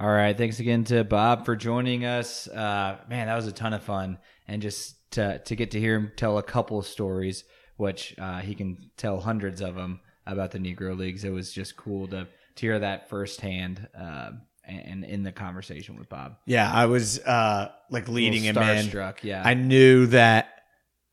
All 0.00 0.10
right, 0.10 0.36
thanks 0.36 0.58
again 0.58 0.84
to 0.84 1.04
Bob 1.04 1.44
for 1.44 1.54
joining 1.54 2.04
us. 2.04 2.48
Uh, 2.48 2.98
man, 3.08 3.28
that 3.28 3.36
was 3.36 3.46
a 3.46 3.52
ton 3.52 3.72
of 3.72 3.82
fun, 3.82 4.18
and 4.48 4.60
just 4.60 5.10
to 5.12 5.38
to 5.38 5.56
get 5.56 5.70
to 5.72 5.80
hear 5.80 5.94
him 5.94 6.12
tell 6.16 6.38
a 6.38 6.42
couple 6.42 6.78
of 6.78 6.86
stories, 6.86 7.44
which 7.76 8.14
uh, 8.18 8.40
he 8.40 8.54
can 8.54 8.90
tell 8.96 9.20
hundreds 9.20 9.60
of 9.60 9.74
them 9.74 10.00
about 10.26 10.50
the 10.50 10.58
Negro 10.58 10.96
Leagues. 10.96 11.24
It 11.24 11.30
was 11.30 11.52
just 11.52 11.76
cool 11.76 12.06
to 12.08 12.26
to 12.56 12.60
hear 12.60 12.78
that 12.78 13.08
firsthand. 13.08 13.88
Uh, 13.98 14.32
and 14.66 15.04
in 15.04 15.22
the 15.22 15.32
conversation 15.32 15.98
with 15.98 16.08
Bob. 16.08 16.36
Yeah, 16.46 16.70
I 16.72 16.86
was 16.86 17.18
uh 17.18 17.70
like 17.90 18.08
leading 18.08 18.44
him 18.44 18.56
in. 18.56 18.84
Struck, 18.84 19.22
yeah. 19.22 19.42
I 19.44 19.52
knew 19.52 20.06
that 20.06 20.48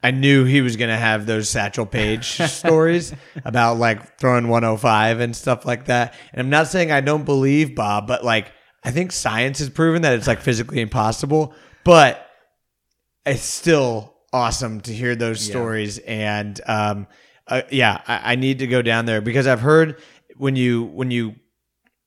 I 0.04 0.12
knew 0.12 0.46
he 0.46 0.62
was 0.62 0.78
gonna 0.78 0.98
have 0.98 1.26
those 1.26 1.50
Satchel 1.50 1.86
Paige 1.86 2.26
stories 2.48 3.14
about 3.44 3.78
like 3.78 4.18
throwing 4.18 4.48
105 4.48 5.20
and 5.20 5.36
stuff 5.36 5.66
like 5.66 5.86
that. 5.86 6.14
And 6.32 6.42
I'm 6.42 6.50
not 6.50 6.68
saying 6.68 6.92
I 6.92 7.02
don't 7.02 7.26
believe 7.26 7.76
Bob, 7.76 8.08
but 8.08 8.24
like 8.24 8.52
I 8.84 8.92
think 8.92 9.12
science 9.12 9.60
has 9.60 9.70
proven 9.70 10.02
that 10.04 10.14
it's 10.14 10.28
like 10.28 10.42
physically 10.42 10.82
impossible. 10.82 11.54
But 11.84 12.26
it's 13.26 13.44
still 13.44 14.16
awesome 14.34 14.82
to 14.82 14.94
hear 14.94 15.16
those 15.16 15.42
stories. 15.42 15.98
Yeah. 16.00 16.40
And 16.40 16.62
um, 16.66 17.08
uh, 17.48 17.62
yeah, 17.72 18.02
I, 18.08 18.34
I 18.34 18.36
need 18.36 18.60
to 18.60 18.68
go 18.68 18.82
down 18.82 19.06
there 19.06 19.22
because 19.22 19.48
I've 19.48 19.62
heard 19.62 20.00
when 20.38 20.56
you 20.56 20.84
when 20.84 21.12
you 21.12 21.36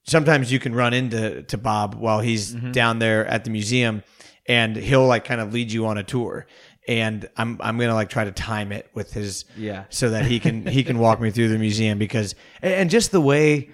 sometimes 0.07 0.51
you 0.51 0.59
can 0.59 0.73
run 0.75 0.93
into 0.93 1.43
to 1.43 1.57
Bob 1.57 1.95
while 1.95 2.19
he's 2.19 2.53
Mm-hmm. 2.55 2.71
down 2.71 2.99
there 2.99 3.25
at 3.25 3.43
the 3.43 3.49
museum, 3.49 4.03
and 4.47 4.75
he'll 4.75 5.05
like 5.07 5.25
kind 5.25 5.41
of 5.41 5.53
lead 5.53 5.71
you 5.71 5.85
on 5.87 5.97
a 5.97 6.03
tour. 6.03 6.45
And 6.87 7.27
I'm 7.35 7.57
I'm 7.61 7.77
gonna 7.79 7.95
like 7.95 8.09
try 8.09 8.23
to 8.25 8.31
time 8.31 8.71
it 8.71 8.89
with 8.93 9.11
his 9.13 9.45
Yeah. 9.57 9.85
so 9.89 10.11
that 10.11 10.25
he 10.25 10.39
can 10.39 10.65
he 10.65 10.83
can 10.83 10.99
walk 10.99 11.19
me 11.19 11.31
through 11.31 11.49
the 11.49 11.57
museum 11.57 11.97
because 11.97 12.35
and, 12.61 12.73
and 12.73 12.89
just 12.89 13.11
the 13.11 13.21
way 13.21 13.69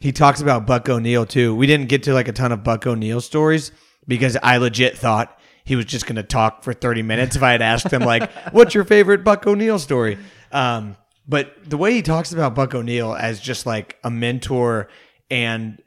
he 0.00 0.10
talks 0.12 0.40
about 0.40 0.66
Buck 0.66 0.88
O'Neil 0.88 1.26
too. 1.26 1.54
We 1.54 1.66
didn't 1.66 1.88
get 1.88 2.02
to 2.04 2.14
like 2.14 2.28
a 2.28 2.32
ton 2.32 2.50
of 2.52 2.64
Buck 2.64 2.86
O'Neil 2.86 3.20
stories 3.20 3.70
because 4.08 4.36
I 4.42 4.56
legit 4.58 4.96
thought 4.98 5.38
he 5.64 5.76
was 5.76 5.84
just 5.84 6.06
going 6.06 6.16
to 6.16 6.22
talk 6.22 6.62
for 6.62 6.72
30 6.72 7.02
minutes 7.02 7.36
if 7.36 7.42
I 7.42 7.52
had 7.52 7.62
asked 7.62 7.92
him 7.92 8.02
like, 8.02 8.30
"What's 8.52 8.74
your 8.74 8.84
favorite 8.84 9.24
Buck 9.24 9.46
O'Neil 9.46 9.78
story?" 9.78 10.18
Um, 10.50 10.96
but 11.26 11.54
the 11.64 11.76
way 11.76 11.94
he 11.94 12.02
talks 12.02 12.32
about 12.32 12.54
Buck 12.54 12.74
O'Neil 12.74 13.14
as 13.14 13.40
just 13.40 13.64
like 13.66 13.96
a 14.02 14.10
mentor 14.10 14.88
and 15.30 15.80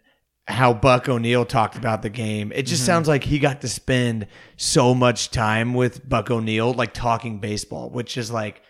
how 0.47 0.73
Buck 0.73 1.09
O'Neil 1.09 1.43
talked 1.45 1.75
about 1.75 2.01
the 2.03 2.09
game, 2.09 2.51
it 2.53 2.63
just 2.63 2.85
sounds 2.85 3.07
like 3.07 3.23
he 3.23 3.39
got 3.39 3.61
to 3.61 3.67
spend 3.67 4.27
so 4.57 4.93
much 4.93 5.31
time 5.31 5.73
with 5.73 6.07
Buck 6.07 6.29
O'Neil, 6.29 6.71
like 6.73 6.93
talking 6.93 7.39
baseball, 7.39 7.89
which 7.89 8.15
is 8.17 8.31
like 8.31 8.61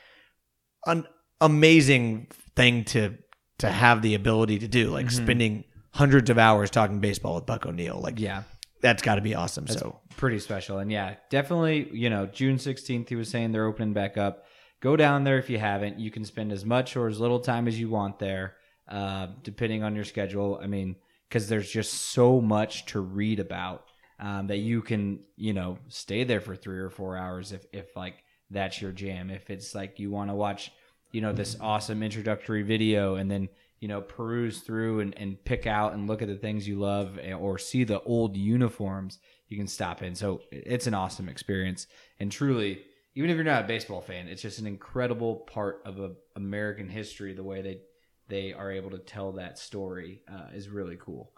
an 0.85 1.05
amazing 1.41 2.27
thing 2.55 2.83
to 2.85 3.17
to 3.59 3.69
have 3.69 4.01
the 4.01 4.15
ability 4.15 4.59
to 4.59 4.67
do, 4.67 4.89
like 4.89 5.09
spending 5.11 5.63
hundreds 5.91 6.29
of 6.29 6.37
hours 6.37 6.69
talking 6.69 6.99
baseball 6.99 7.35
with 7.35 7.45
Buck 7.45 7.65
O'Neil. 7.65 7.99
Like, 8.01 8.19
Yeah. 8.19 8.43
That's 8.81 9.01
got 9.01 9.15
to 9.15 9.21
be 9.21 9.35
awesome. 9.35 9.67
so, 9.67 9.99
pretty 10.17 10.39
special. 10.39 10.79
And 10.79 10.91
yeah, 10.91 11.15
definitely, 11.29 11.89
you 11.91 12.09
know, 12.09 12.25
June 12.25 12.57
16th, 12.57 13.09
he 13.09 13.15
was 13.15 13.29
saying 13.29 13.51
they're 13.51 13.65
opening 13.65 13.93
back 13.93 14.17
up. 14.17 14.45
Go 14.81 14.95
down 14.95 15.23
there 15.23 15.37
if 15.37 15.49
you 15.49 15.57
haven't. 15.57 15.99
You 15.99 16.11
can 16.11 16.25
spend 16.25 16.51
as 16.51 16.65
much 16.65 16.95
or 16.95 17.07
as 17.07 17.19
little 17.19 17.39
time 17.39 17.67
as 17.67 17.79
you 17.79 17.89
want 17.89 18.19
there, 18.19 18.55
uh, 18.87 19.27
depending 19.41 19.83
on 19.83 19.95
your 19.95 20.03
schedule. 20.03 20.59
I 20.61 20.67
mean, 20.67 20.95
because 21.27 21.47
there's 21.47 21.69
just 21.69 21.93
so 21.93 22.39
much 22.39 22.85
to 22.87 22.99
read 22.99 23.39
about 23.39 23.85
um, 24.19 24.47
that 24.47 24.57
you 24.57 24.81
can, 24.81 25.19
you 25.35 25.53
know, 25.53 25.79
stay 25.87 26.23
there 26.23 26.41
for 26.41 26.55
three 26.55 26.79
or 26.79 26.89
four 26.89 27.17
hours 27.17 27.51
if, 27.51 27.65
if 27.73 27.95
like 27.95 28.23
that's 28.51 28.81
your 28.81 28.91
jam. 28.91 29.29
If 29.29 29.49
it's 29.49 29.73
like 29.73 29.99
you 29.99 30.11
want 30.11 30.29
to 30.29 30.35
watch, 30.35 30.71
you 31.11 31.21
know, 31.21 31.33
this 31.33 31.57
awesome 31.59 32.03
introductory 32.03 32.61
video 32.61 33.15
and 33.15 33.29
then, 33.31 33.49
you 33.79 33.87
know, 33.87 34.01
peruse 34.01 34.61
through 34.61 35.01
and, 35.01 35.17
and 35.17 35.43
pick 35.43 35.67
out 35.67 35.93
and 35.93 36.07
look 36.07 36.21
at 36.21 36.27
the 36.27 36.35
things 36.35 36.67
you 36.67 36.79
love 36.79 37.19
eh, 37.21 37.33
or 37.33 37.57
see 37.57 37.83
the 37.83 38.01
old 38.01 38.35
uniforms, 38.35 39.19
you 39.47 39.57
can 39.57 39.67
stop 39.67 40.01
in. 40.01 40.15
So 40.15 40.41
it's 40.51 40.87
an 40.87 40.93
awesome 40.93 41.29
experience. 41.29 41.87
And 42.19 42.31
truly, 42.31 42.81
even 43.15 43.29
if 43.29 43.35
you're 43.35 43.45
not 43.45 43.65
a 43.65 43.67
baseball 43.67 44.01
fan, 44.01 44.27
it's 44.27 44.41
just 44.41 44.59
an 44.59 44.67
incredible 44.67 45.35
part 45.35 45.81
of 45.85 45.99
a, 45.99 46.11
American 46.35 46.89
history. 46.89 47.33
The 47.33 47.43
way 47.43 47.61
they 47.61 47.79
they 48.27 48.53
are 48.53 48.71
able 48.71 48.89
to 48.89 48.97
tell 48.97 49.33
that 49.33 49.59
story 49.59 50.21
uh, 50.31 50.47
is 50.53 50.69
really 50.69 50.97
cool. 50.99 51.31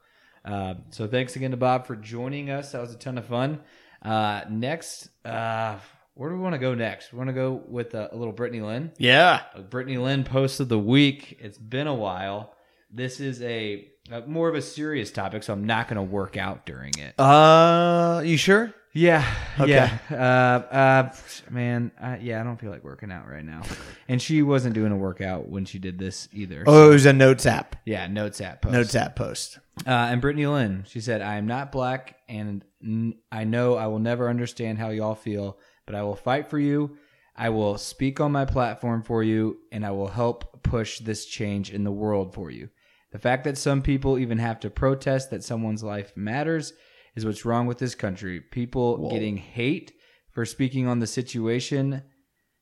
Uh, 0.46 0.76
so 0.92 1.06
thanks 1.06 1.36
again 1.36 1.52
to 1.52 1.58
Bob 1.58 1.86
for 1.86 1.96
joining 1.96 2.50
us. 2.50 2.72
That 2.72 2.82
was 2.82 2.94
a 2.94 2.98
ton 2.98 3.18
of 3.18 3.26
fun. 3.26 3.60
Uh, 4.02 4.44
next, 4.50 5.10
uh, 5.26 5.78
where 6.18 6.30
do 6.30 6.36
we 6.36 6.42
want 6.42 6.54
to 6.54 6.60
go 6.60 6.74
next? 6.76 7.12
We 7.14 7.18
want 7.18 7.30
to 7.30 7.34
go 7.34 7.62
with 7.68 7.96
uh, 7.96 8.10
a 8.12 8.16
little 8.18 8.34
Brittany 8.34 8.62
Lynn. 8.62 8.92
yeah. 8.98 9.44
A 9.54 9.62
Brittany 9.62 9.98
Lynn 9.98 10.24
post 10.24 10.60
of 10.60 10.68
the 10.70 10.80
week. 10.80 11.38
It's 11.40 11.58
been 11.58 11.88
a 11.88 11.96
while. 11.96 12.54
This 12.92 13.20
is 13.20 13.42
a, 13.42 13.88
a 14.12 14.22
more 14.28 14.48
of 14.50 14.56
a 14.56 14.62
serious 14.62 15.12
topic, 15.12 15.44
so 15.44 15.54
I'm 15.54 15.66
not 15.66 15.88
going 15.88 15.98
to 15.98 16.02
work 16.04 16.38
out 16.38 16.66
during 16.66 16.94
it. 16.98 17.20
Uh, 17.20 18.22
you 18.26 18.38
sure? 18.38 18.74
Yeah, 18.94 19.24
Okay. 19.60 19.70
yeah. 19.74 20.00
Uh, 20.10 20.74
uh, 20.76 21.16
man, 21.52 21.92
uh, 22.02 22.16
yeah, 22.20 22.42
I 22.42 22.44
don't 22.44 22.60
feel 22.60 22.72
like 22.72 22.84
working 22.84 23.12
out 23.12 23.28
right 23.30 23.46
now. 23.46 23.62
And 24.08 24.20
she 24.20 24.42
wasn't 24.42 24.74
doing 24.74 24.92
a 24.92 24.98
workout 24.98 25.48
when 25.50 25.66
she 25.66 25.78
did 25.78 26.00
this 26.00 26.28
either. 26.34 26.64
Oh, 26.66 26.90
it 26.90 26.94
was 26.94 27.06
a 27.06 27.14
notes 27.14 27.46
app. 27.46 27.76
yeah, 27.86 28.08
notes 28.08 28.42
app 28.42 28.64
post. 28.64 28.74
Notes 28.74 28.96
app 28.96 29.16
post. 29.16 29.60
Uh, 29.86 29.90
and 29.92 30.20
Brittany 30.20 30.48
Lynn, 30.48 30.84
she 30.88 31.00
said, 31.00 31.22
I 31.22 31.36
am 31.36 31.46
not 31.46 31.72
black, 31.72 32.16
and 32.28 32.64
n- 32.84 33.16
I 33.32 33.44
know 33.44 33.76
I 33.76 33.86
will 33.86 34.00
never 34.00 34.30
understand 34.30 34.80
how 34.80 34.90
y'all 34.90 35.14
feel, 35.14 35.60
but 35.88 35.96
I 35.96 36.04
will 36.04 36.16
fight 36.16 36.48
for 36.48 36.60
you. 36.60 36.98
I 37.36 37.50
will 37.50 37.80
speak 37.80 38.20
on 38.20 38.32
my 38.32 38.46
platform 38.46 39.02
for 39.02 39.24
you, 39.24 39.58
and 39.72 39.84
I 39.84 39.92
will 39.92 40.10
help 40.10 40.62
push 40.62 41.00
this 41.00 41.26
change 41.26 41.72
in 41.72 41.84
the 41.84 41.92
world 41.92 42.36
for 42.36 42.52
you. 42.52 42.70
The 43.12 43.20
fact 43.20 43.46
that 43.46 43.58
some 43.58 43.82
people 43.82 44.20
even 44.20 44.38
have 44.38 44.60
to 44.60 44.70
protest 44.70 45.32
that 45.32 45.44
someone's 45.44 45.84
life 45.84 46.12
matters 46.16 46.74
is 47.16 47.26
what's 47.26 47.46
wrong 47.46 47.66
with 47.66 47.80
this 47.80 47.96
country. 47.96 48.42
People 48.42 49.10
getting 49.10 49.38
hate 49.38 49.94
for 50.32 50.46
speaking 50.46 50.88
on 50.88 51.00
the 51.00 51.08
situation, 51.08 52.04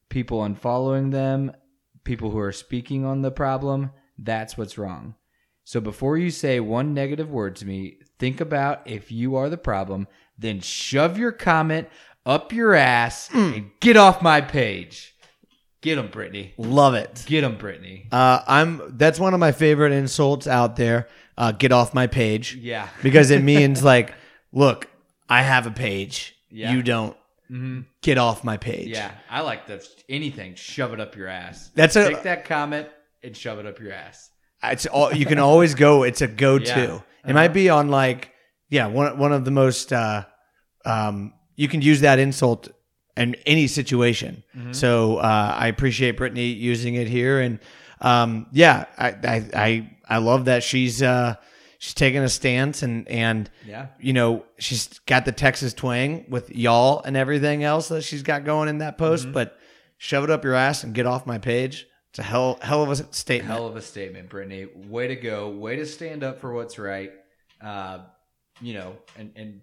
people 0.07 0.39
unfollowing 0.39 1.11
them, 1.11 1.52
people 2.03 2.31
who 2.31 2.39
are 2.39 2.53
speaking 2.53 3.03
on 3.03 3.22
the 3.22 3.31
problem. 3.31 3.91
That's 4.18 4.57
what's 4.57 4.77
wrong. 4.77 5.15
So 5.65 5.81
before 5.81 6.18
you 6.18 6.30
say 6.30 6.60
one 6.60 6.93
negative 6.93 7.31
word 7.31 7.56
to 7.57 7.65
me, 7.65 7.97
think 8.19 8.39
about 8.39 8.88
if 8.88 9.11
you 9.11 9.35
are 9.35 9.49
the 9.49 9.57
problem, 9.57 10.07
then 10.38 10.60
shove 10.60 11.18
your 11.18 11.31
comment 11.31 11.89
up 12.26 12.52
your 12.53 12.73
ass 12.73 13.30
and 13.34 13.72
get 13.80 13.97
off 13.97 14.22
my 14.22 14.41
page. 14.41 15.14
Get 15.81 15.97
him, 15.99 16.07
Brittany. 16.07 16.53
Love 16.57 16.95
it. 16.95 17.23
Get 17.27 17.43
him, 17.43 17.57
Brittany. 17.57 18.07
Uh, 18.11 18.41
I'm. 18.47 18.97
That's 18.97 19.19
one 19.19 19.34
of 19.35 19.39
my 19.39 19.52
favorite 19.52 19.91
insults 19.93 20.47
out 20.47 20.76
there. 20.76 21.07
Uh, 21.38 21.52
get 21.52 21.72
off 21.72 21.93
my 21.93 22.07
page. 22.07 22.56
Yeah. 22.56 22.88
because 23.03 23.30
it 23.30 23.43
means 23.43 23.84
like, 23.84 24.15
look, 24.52 24.88
I 25.30 25.43
have 25.43 25.68
a 25.68 25.72
page. 25.72 26.35
Yeah. 26.49 26.72
You 26.73 26.81
don't. 26.81 27.15
hmm 27.49 27.81
Get 28.02 28.18
off 28.18 28.43
my 28.43 28.57
page. 28.57 28.88
Yeah. 28.88 29.11
I 29.30 29.41
like 29.41 29.68
the 29.68 29.88
anything. 30.10 30.56
Shove 30.56 30.93
it 30.93 30.99
up 30.99 31.15
your 31.15 31.27
ass. 31.27 31.69
That's 31.76 31.95
a- 31.95 32.07
Take 32.10 32.23
that 32.23 32.45
comment 32.45 32.88
and 33.23 33.38
shove 33.38 33.60
it 33.60 33.65
up 33.68 33.80
your 33.80 33.91
ass. 33.91 34.31
It's 34.64 34.88
all 34.88 35.14
you 35.14 35.27
can 35.27 35.38
always 35.38 35.76
go. 35.76 36.02
It's 36.03 36.22
a 36.22 36.27
go-to. 36.27 36.65
Yeah. 36.65 36.84
It 36.95 37.02
Uh-huh. 37.26 37.34
might 37.34 37.49
be 37.53 37.69
on 37.69 37.89
like, 37.89 38.31
yeah, 38.69 38.88
one 38.88 39.19
one 39.19 39.31
of 39.34 39.45
the 39.45 39.52
most. 39.52 39.93
Uh, 39.93 40.26
um, 40.84 41.34
you 41.56 41.68
can 41.68 41.82
use 41.82 42.02
that 42.02 42.19
insult 42.19 42.69
in 43.18 43.36
any 43.45 43.68
situation. 43.68 44.44
Mm-hmm. 44.57 44.73
So 44.73 45.18
uh, 45.18 45.56
I 45.57 45.68
appreciate 45.68 46.18
Brittany 46.18 46.48
using 46.48 46.95
it 46.95 47.07
here, 47.07 47.40
and 47.40 47.60
um, 48.02 48.48
yeah, 48.52 48.86
I, 48.98 49.07
I 49.10 49.49
I 49.56 49.91
I 50.07 50.18
love 50.18 50.45
that 50.45 50.64
she's 50.64 51.02
uh, 51.02 51.36
she's 51.80 51.94
taking 51.94 52.22
a 52.22 52.30
stance 52.30 52.84
and 52.84 53.07
and 53.07 53.49
Yeah. 53.65 53.88
you 53.99 54.14
know 54.14 54.45
she's 54.60 54.99
got 55.06 55.23
the 55.26 55.32
Texas 55.32 55.73
twang 55.73 56.26
with 56.30 56.49
y'all 56.53 57.02
and 57.03 57.15
everything 57.15 57.64
else 57.64 57.88
that 57.88 58.03
she's 58.03 58.22
got 58.23 58.44
going 58.44 58.68
in 58.69 58.80
that 58.80 58.98
Mm-hmm. 58.98 59.06
post, 59.06 59.32
but 59.32 59.57
shove 59.98 60.23
it 60.26 60.30
up 60.30 60.44
your 60.44 60.56
ass 60.56 60.84
and 60.84 60.94
get 60.94 61.06
off 61.06 61.26
my 61.26 61.38
page. 61.38 61.88
It's 62.10 62.19
a 62.19 62.23
hell 62.23 62.60
hell 62.61 62.84
of 62.84 62.90
a 62.91 62.95
statement. 63.14 63.52
Hell 63.52 63.68
of 63.68 63.76
a 63.77 63.82
statement, 63.82 64.30
Brittany. 64.30 64.68
Way 64.90 65.07
to 65.07 65.15
go. 65.15 65.49
Way 65.49 65.77
to 65.77 65.86
stand 65.86 66.23
up 66.23 66.40
for 66.41 66.53
what's 66.53 66.77
right. 66.77 67.11
Uh, 67.61 67.99
you 68.61 68.73
know, 68.73 68.95
and 69.18 69.32
and 69.36 69.61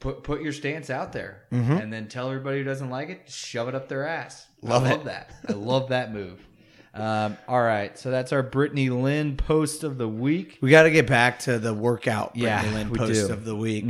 put 0.00 0.22
put 0.22 0.42
your 0.42 0.52
stance 0.52 0.90
out 0.90 1.12
there, 1.12 1.44
and 1.50 1.92
then 1.92 2.08
tell 2.08 2.28
everybody 2.28 2.58
who 2.58 2.64
doesn't 2.64 2.90
like 2.90 3.08
it, 3.08 3.30
shove 3.30 3.68
it 3.68 3.74
up 3.74 3.88
their 3.88 4.06
ass. 4.06 4.46
Love 4.62 4.84
I 4.84 4.92
love 4.92 5.04
that. 5.04 5.32
I 5.48 5.52
love 5.52 5.88
that 5.90 6.12
move. 6.12 6.46
Um, 6.94 7.36
all 7.46 7.60
right, 7.60 7.98
so 7.98 8.10
that's 8.10 8.32
our 8.32 8.42
Brittany 8.42 8.88
Lynn 8.88 9.36
post 9.36 9.84
of 9.84 9.98
the 9.98 10.08
week. 10.08 10.58
We 10.62 10.70
got 10.70 10.84
to 10.84 10.90
get 10.90 11.06
back 11.06 11.40
to 11.40 11.58
the 11.58 11.74
workout 11.74 12.32
Yeah, 12.34 12.62
Brittany 12.62 12.78
Lynn 12.78 12.90
we 12.90 12.98
post 12.98 13.12
do. 13.12 13.24
Mm-hmm. 13.24 13.32
of 13.32 13.44
the 13.44 13.56
week 13.56 13.84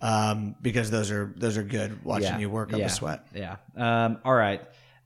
um, 0.00 0.54
because 0.62 0.88
those 0.90 1.10
are 1.10 1.32
those 1.36 1.56
are 1.56 1.64
good. 1.64 2.04
Watching 2.04 2.38
you 2.38 2.48
work 2.48 2.72
up 2.72 2.78
yeah, 2.78 2.86
a 2.86 2.90
sweat. 2.90 3.26
Yeah. 3.34 3.56
Um, 3.76 4.18
all 4.24 4.34
right. 4.34 4.62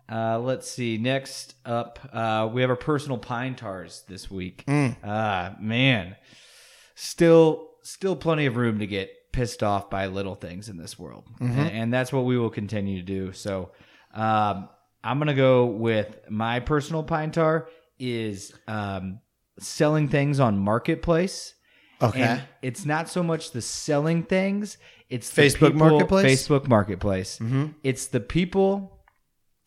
Uh, 0.09 0.39
let's 0.39 0.71
see. 0.71 0.99
Next 0.99 1.55
up, 1.65 1.99
uh, 2.13 2.49
we 2.53 2.61
have 2.61 2.71
our 2.71 2.77
personal 2.77 3.19
pine 3.19 3.57
tars 3.57 4.05
this 4.07 4.31
week. 4.31 4.65
Mm. 4.67 4.97
Ah, 5.03 5.57
man, 5.61 6.15
still, 6.95 7.71
still 7.83 8.15
plenty 8.15 8.47
of 8.47 8.57
room 8.57 8.79
to 8.79 8.87
get 8.87 9.11
pissed 9.37 9.63
off 9.63 9.91
by 9.91 10.07
little 10.07 10.35
things 10.35 10.69
in 10.71 10.77
this 10.79 10.99
world, 10.99 11.25
Mm-hmm. 11.41 11.59
and, 11.61 11.71
and 11.71 11.93
that's 11.93 12.11
what 12.13 12.25
we 12.25 12.39
will 12.39 12.51
continue 12.51 12.97
to 12.99 13.05
do. 13.05 13.33
So, 13.33 13.71
um, 14.15 14.69
I'm 15.05 15.19
gonna 15.19 15.35
go 15.35 15.67
with 15.67 16.19
my 16.31 16.61
personal 16.61 17.03
pine 17.03 17.31
tar 17.31 17.69
is 17.99 18.53
um, 18.67 19.21
selling 19.59 20.09
things 20.09 20.41
on 20.41 20.59
marketplace. 20.59 21.55
Okay. 22.03 22.21
And 22.23 22.43
it's 22.63 22.85
not 22.85 23.09
so 23.09 23.23
much 23.23 23.53
the 23.53 23.61
selling 23.63 24.23
things; 24.23 24.79
it's 25.09 25.31
the 25.31 25.43
Facebook 25.43 25.73
people- 25.73 25.89
Marketplace? 25.91 26.27
Facebook 26.49 26.67
Marketplace. 26.69 27.39
Mm-hmm. 27.39 27.67
It's 27.83 28.07
the 28.07 28.21
people 28.21 28.99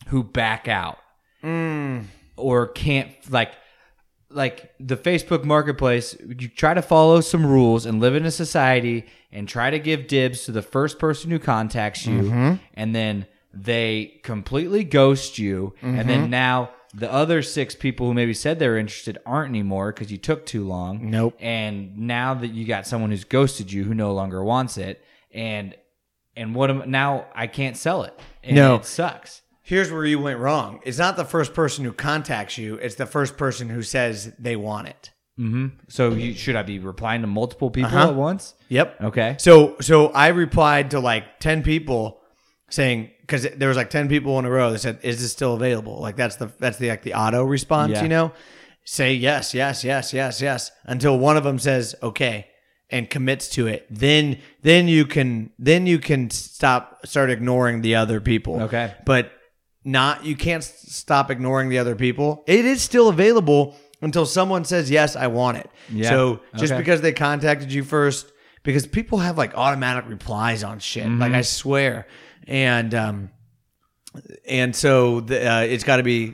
who 0.07 0.23
back 0.23 0.67
out 0.67 0.97
Mm. 1.43 2.05
or 2.35 2.67
can't 2.67 3.11
like 3.29 3.53
like 4.31 4.73
the 4.79 4.95
Facebook 4.97 5.43
Marketplace. 5.43 6.15
You 6.19 6.47
try 6.49 6.73
to 6.73 6.81
follow 6.81 7.21
some 7.21 7.45
rules 7.45 7.85
and 7.85 7.99
live 7.99 8.15
in 8.15 8.25
a 8.25 8.31
society 8.31 9.05
and 9.31 9.47
try 9.47 9.69
to 9.69 9.79
give 9.79 10.07
dibs 10.07 10.45
to 10.45 10.51
the 10.51 10.61
first 10.61 10.99
person 10.99 11.31
who 11.31 11.39
contacts 11.39 12.05
you, 12.05 12.21
Mm-hmm. 12.23 12.53
and 12.75 12.95
then 12.95 13.25
they 13.53 14.19
completely 14.23 14.83
ghost 14.83 15.37
you, 15.39 15.73
and 15.81 15.97
Mm-hmm. 15.99 16.07
then 16.07 16.29
now. 16.29 16.71
The 16.91 17.11
other 17.13 17.43
six 17.43 17.75
people 17.75 18.07
who 18.07 18.15
maybe 18.15 18.33
said 18.33 18.57
they 18.57 18.67
were 18.67 18.75
interested 18.79 19.19
aren't 19.23 19.49
anymore 19.49 19.91
because 19.91 20.11
you 20.11 20.17
took 20.17 20.43
too 20.47 20.67
long. 20.67 21.11
Nope. 21.11 21.35
And 21.39 21.95
now 21.99 22.33
that 22.33 22.47
you 22.47 22.65
got 22.65 22.87
someone 22.87 23.11
who's 23.11 23.25
ghosted 23.25 23.71
you 23.71 23.83
who 23.83 23.93
no 23.93 24.11
longer 24.11 24.43
wants 24.43 24.75
it, 24.79 24.99
and 25.31 25.75
and 26.35 26.55
what 26.55 26.71
am 26.71 26.89
now 26.89 27.27
I 27.35 27.45
can't 27.45 27.77
sell 27.77 28.01
it. 28.05 28.19
And 28.43 28.55
No. 28.55 28.77
it 28.77 28.85
sucks. 28.85 29.43
Here's 29.69 29.91
where 29.91 30.03
you 30.05 30.19
went 30.19 30.39
wrong. 30.39 30.79
It's 30.83 30.97
not 30.97 31.15
the 31.15 31.25
first 31.25 31.53
person 31.53 31.85
who 31.85 31.93
contacts 31.93 32.57
you. 32.57 32.75
It's 32.75 32.95
the 32.95 33.05
first 33.05 33.37
person 33.37 33.69
who 33.69 33.83
says 33.83 34.33
they 34.39 34.55
want 34.55 34.87
it. 34.87 35.11
hmm 35.37 35.67
So 35.87 36.09
you, 36.09 36.33
should 36.33 36.55
I 36.55 36.63
be 36.63 36.79
replying 36.79 37.21
to 37.21 37.27
multiple 37.27 37.69
people 37.69 37.91
Uh-huh. 37.95 38.09
at 38.09 38.15
once? 38.15 38.55
Yep. 38.69 38.87
Okay. 39.09 39.35
So 39.37 39.75
so 39.79 40.07
I 40.07 40.29
replied 40.29 40.91
to 40.91 40.99
like 40.99 41.39
ten 41.39 41.61
people 41.61 42.19
saying 42.71 43.11
because 43.21 43.43
there 43.57 43.67
was 43.67 43.77
like 43.77 43.91
ten 43.91 44.09
people 44.09 44.39
in 44.39 44.45
a 44.45 44.49
row 44.49 44.71
that 44.71 44.79
said, 44.79 44.97
"Is 45.03 45.21
this 45.21 45.31
still 45.31 45.53
available?" 45.53 46.01
Like 46.01 46.15
that's 46.15 46.37
the 46.37 46.51
that's 46.59 46.77
the 46.77 46.89
like 46.89 47.03
the 47.03 47.13
auto 47.13 47.43
response, 47.43 47.91
Yeah. 47.93 48.01
you 48.03 48.09
know. 48.09 48.31
Say 48.85 49.13
yes, 49.13 49.53
yes, 49.53 49.83
yes, 49.83 50.13
yes, 50.13 50.41
yes 50.41 50.71
until 50.85 51.19
one 51.19 51.37
of 51.37 51.43
them 51.43 51.59
says 51.59 51.93
okay 52.01 52.47
and 52.89 53.07
commits 53.07 53.49
to 53.49 53.67
it. 53.67 53.85
Then 53.91 54.39
then 54.63 54.87
you 54.87 55.05
can 55.05 55.51
then 55.59 55.85
you 55.85 55.99
can 55.99 56.31
stop 56.31 57.05
start 57.05 57.29
ignoring 57.29 57.81
the 57.81 57.93
other 57.95 58.19
people. 58.19 58.63
Okay. 58.63 58.95
but 59.05 59.31
not 59.83 60.25
you 60.25 60.35
can't 60.35 60.63
stop 60.63 61.31
ignoring 61.31 61.69
the 61.69 61.77
other 61.79 61.95
people. 61.95 62.43
It 62.47 62.65
is 62.65 62.81
still 62.81 63.09
available 63.09 63.75
until 64.01 64.25
someone 64.25 64.63
says 64.65 64.89
yes, 64.89 65.15
I 65.15 65.27
want 65.27 65.57
it. 65.57 65.69
Yeah. 65.91 66.09
So 66.09 66.39
just 66.57 66.73
Okay. 66.73 66.81
because 66.81 67.01
they 67.01 67.11
contacted 67.13 67.71
you 67.71 67.83
first, 67.83 68.31
because 68.63 68.87
people 68.87 69.19
have 69.19 69.37
like 69.37 69.55
automatic 69.55 70.05
replies 70.07 70.63
on 70.63 70.79
shit. 70.79 71.05
Mm-hmm. 71.05 71.21
Like 71.21 71.33
I 71.33 71.41
swear, 71.41 72.07
and 72.47 72.93
um, 72.93 73.29
and 74.47 74.75
so 74.75 75.19
the, 75.21 75.45
uh, 75.49 75.61
it's 75.61 75.83
got 75.83 75.97
to 75.97 76.03
be 76.03 76.33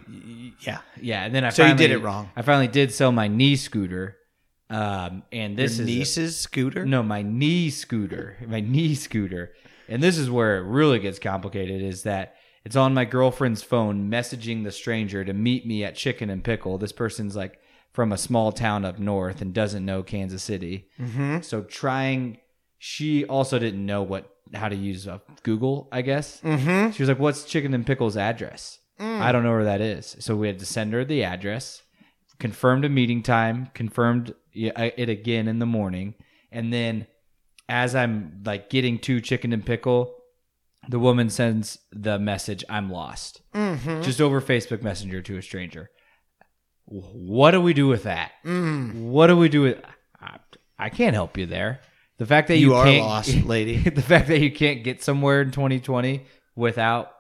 yeah. 0.61 0.79
Yeah, 1.01 1.25
and 1.25 1.35
then 1.35 1.43
I 1.43 1.49
So 1.49 1.65
you 1.65 1.75
did 1.75 1.91
it 1.91 1.99
wrong. 1.99 2.29
I 2.35 2.41
finally 2.41 2.67
did 2.67 2.93
sell 2.93 3.11
my 3.11 3.27
knee 3.27 3.55
scooter, 3.55 4.15
um, 4.69 5.23
and 5.31 5.57
this 5.57 5.77
Your 5.77 5.87
is 5.87 5.93
niece's 5.95 6.39
scooter. 6.39 6.85
no 6.85 7.03
my 7.03 7.21
knee 7.21 7.69
scooter, 7.69 8.37
my 8.47 8.61
knee 8.61 8.95
scooter, 8.95 9.53
and 9.89 10.01
this 10.01 10.17
is 10.17 10.29
where 10.29 10.57
it 10.57 10.61
really 10.63 10.99
gets 10.99 11.19
complicated. 11.19 11.81
Is 11.81 12.03
that 12.03 12.34
it's 12.65 12.75
on 12.75 12.93
my 12.93 13.05
girlfriend's 13.05 13.61
phone, 13.63 14.09
messaging 14.09 14.63
the 14.63 14.71
stranger 14.71 15.23
to 15.23 15.33
meet 15.33 15.65
me 15.65 15.83
at 15.83 15.95
Chicken 15.95 16.29
and 16.29 16.43
Pickle. 16.43 16.77
This 16.77 16.91
person's 16.91 17.35
like 17.35 17.59
from 17.93 18.11
a 18.11 18.17
small 18.17 18.51
town 18.51 18.83
up 18.83 18.99
north 18.99 19.41
and 19.41 19.53
doesn't 19.53 19.85
know 19.85 20.03
Kansas 20.03 20.43
City, 20.43 20.89
Mm-hmm. 20.99 21.41
so 21.41 21.61
trying. 21.61 22.39
She 22.77 23.25
also 23.25 23.57
didn't 23.57 23.85
know 23.85 24.03
what 24.03 24.29
how 24.53 24.69
to 24.69 24.75
use 24.75 25.07
uh, 25.07 25.19
Google, 25.43 25.87
I 25.91 26.01
guess. 26.01 26.41
Mm-hmm. 26.41 26.91
She 26.91 27.01
was 27.01 27.09
like, 27.09 27.19
"What's 27.19 27.45
Chicken 27.45 27.73
and 27.73 27.85
Pickle's 27.85 28.17
address?" 28.17 28.79
I 28.99 29.31
don't 29.33 29.43
know 29.43 29.51
where 29.51 29.65
that 29.65 29.81
is. 29.81 30.15
So 30.19 30.35
we 30.37 30.47
had 30.47 30.59
to 30.59 30.65
send 30.65 30.93
her 30.93 31.03
the 31.03 31.23
address, 31.25 31.81
confirmed 32.39 32.85
a 32.85 32.89
meeting 32.89 33.23
time, 33.23 33.69
confirmed 33.73 34.33
it 34.53 35.09
again 35.09 35.47
in 35.49 35.59
the 35.59 35.65
morning, 35.65 36.13
and 36.51 36.71
then 36.71 37.05
as 37.67 37.93
I'm 37.95 38.41
like 38.45 38.69
getting 38.69 38.99
to 38.99 39.19
Chicken 39.19 39.51
and 39.51 39.65
Pickle, 39.65 40.14
the 40.89 40.99
woman 40.99 41.29
sends 41.29 41.77
the 41.91 42.17
message, 42.19 42.63
"I'm 42.69 42.89
lost," 42.91 43.41
Mm-hmm. 43.53 44.01
just 44.01 44.21
over 44.21 44.41
Facebook 44.41 44.81
Messenger 44.81 45.21
to 45.23 45.37
a 45.37 45.41
stranger. 45.41 45.89
What 46.85 47.51
do 47.51 47.61
we 47.61 47.73
do 47.73 47.87
with 47.87 48.03
that? 48.03 48.31
Mm. 48.45 49.05
What 49.09 49.27
do 49.27 49.37
we 49.37 49.49
do 49.49 49.63
with? 49.63 49.83
I, 50.21 50.37
I 50.77 50.89
can't 50.89 51.13
help 51.15 51.37
you 51.37 51.45
there. 51.47 51.79
The 52.17 52.25
fact 52.25 52.47
that 52.49 52.57
you, 52.57 52.67
You 52.69 52.75
are 52.75 52.85
can't, 52.85 53.05
lost, 53.05 53.35
lady. 53.45 53.77
the 53.77 54.01
fact 54.01 54.27
that 54.27 54.39
you 54.39 54.51
can't 54.51 54.83
get 54.83 55.03
somewhere 55.03 55.41
in 55.41 55.51
2020 55.51 56.25
without 56.55 57.11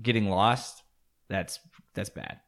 getting 0.00 0.28
lost, 0.28 0.82
that's 1.28 1.58
that's 1.94 2.10
bad. 2.10 2.40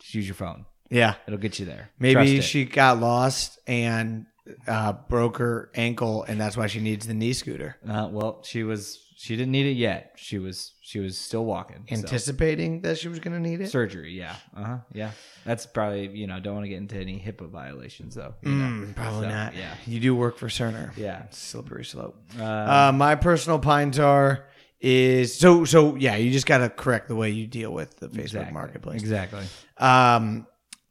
Just 0.00 0.14
use 0.14 0.26
your 0.26 0.36
phone. 0.36 0.66
Yeah. 0.90 1.14
It'll 1.26 1.38
get 1.40 1.58
you 1.58 1.66
there. 1.66 1.90
Maybe 1.98 2.40
she 2.40 2.64
got 2.64 3.00
lost 3.00 3.58
and 3.66 4.26
uh, 4.68 4.92
broke 5.08 5.38
her 5.38 5.70
ankle, 5.74 6.22
and 6.22 6.40
that's 6.40 6.56
why 6.56 6.68
she 6.68 6.78
needs 6.80 7.06
the 7.06 7.14
knee 7.14 7.32
scooter. 7.32 7.76
Uh, 7.88 8.08
well, 8.12 8.42
she 8.44 8.62
was 8.62 9.03
she 9.16 9.36
didn't 9.36 9.52
need 9.52 9.66
it 9.66 9.76
yet. 9.76 10.12
She 10.16 10.38
was 10.38 10.72
she 10.80 10.98
was 11.00 11.16
still 11.16 11.44
walking. 11.44 11.84
so. 11.88 11.94
Anticipating 11.94 12.80
that 12.82 12.98
she 12.98 13.08
was 13.08 13.18
going 13.20 13.34
to 13.34 13.40
need 13.40 13.60
it. 13.60 13.70
surgery. 13.70 14.12
Yeah. 14.12 14.36
Uh 14.56 14.64
huh. 14.64 14.76
Yeah. 14.92 15.10
That's 15.44 15.66
probably 15.66 16.08
you 16.08 16.26
know 16.26 16.40
don't 16.40 16.54
want 16.54 16.64
to 16.64 16.68
get 16.68 16.78
into 16.78 16.96
any 16.96 17.18
HIPAA 17.18 17.48
violations 17.48 18.14
though. 18.16 18.34
you 18.42 18.50
know. 18.50 18.64
Mm, 18.86 18.94
probably 18.96 19.22
So, 19.22 19.28
not. 19.28 19.54
yeah. 19.56 19.74
You 19.86 20.00
do 20.00 20.14
work 20.16 20.36
for 20.38 20.48
Cerner. 20.48 20.96
Yeah. 20.96 21.22
Slippery 21.30 21.84
slope. 21.84 22.16
Uh, 22.38 22.42
Uh, 22.44 22.92
my 22.94 23.14
personal 23.14 23.58
pine 23.58 23.90
tar 23.92 24.46
is 24.80 25.34
so 25.34 25.64
so. 25.64 25.94
Yeah, 25.96 26.16
you 26.16 26.30
just 26.30 26.46
got 26.46 26.58
to 26.58 26.68
correct 26.68 27.08
the 27.08 27.16
way 27.16 27.30
you 27.30 27.46
deal 27.46 27.72
with 27.72 27.96
the 27.96 28.08
Facebook 28.08 28.20
exactly. 28.24 28.52
Marketplace. 28.52 29.00
Exactly. 29.00 29.44
Um, 29.78 30.46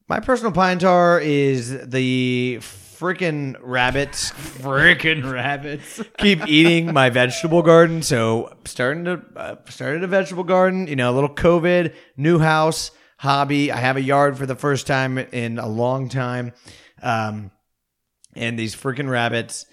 my 0.08 0.20
personal 0.20 0.52
pine 0.52 0.80
tar 0.80 1.20
is 1.20 1.88
the 1.88 2.60
freaking 3.00 3.56
rabbits 3.62 4.32
Freaking 4.32 5.30
rabbits. 5.32 6.02
keep 6.18 6.48
eating 6.48 6.94
my 6.94 7.10
vegetable 7.10 7.62
garden. 7.62 8.02
So 8.02 8.56
starting 8.66 9.06
to 9.06 9.22
uh, 9.36 9.56
started 9.70 10.04
a 10.04 10.08
vegetable 10.08 10.44
garden. 10.44 10.88
You 10.88 10.96
know, 10.96 11.12
a 11.12 11.16
little 11.16 11.34
COVID, 11.34 11.94
new 12.18 12.40
house, 12.40 12.92
hobby. 13.18 13.72
I 13.72 13.78
have 13.78 13.98
a 13.98 14.02
yard 14.02 14.38
for 14.38 14.46
the 14.46 14.56
first 14.56 14.88
time 14.88 15.18
in 15.18 15.60
a 15.60 15.68
long 15.68 16.10
time, 16.10 16.54
um, 17.02 17.52
and 18.36 18.58
these 18.58 18.76
freaking 18.76 19.10
rabbits 19.10 19.66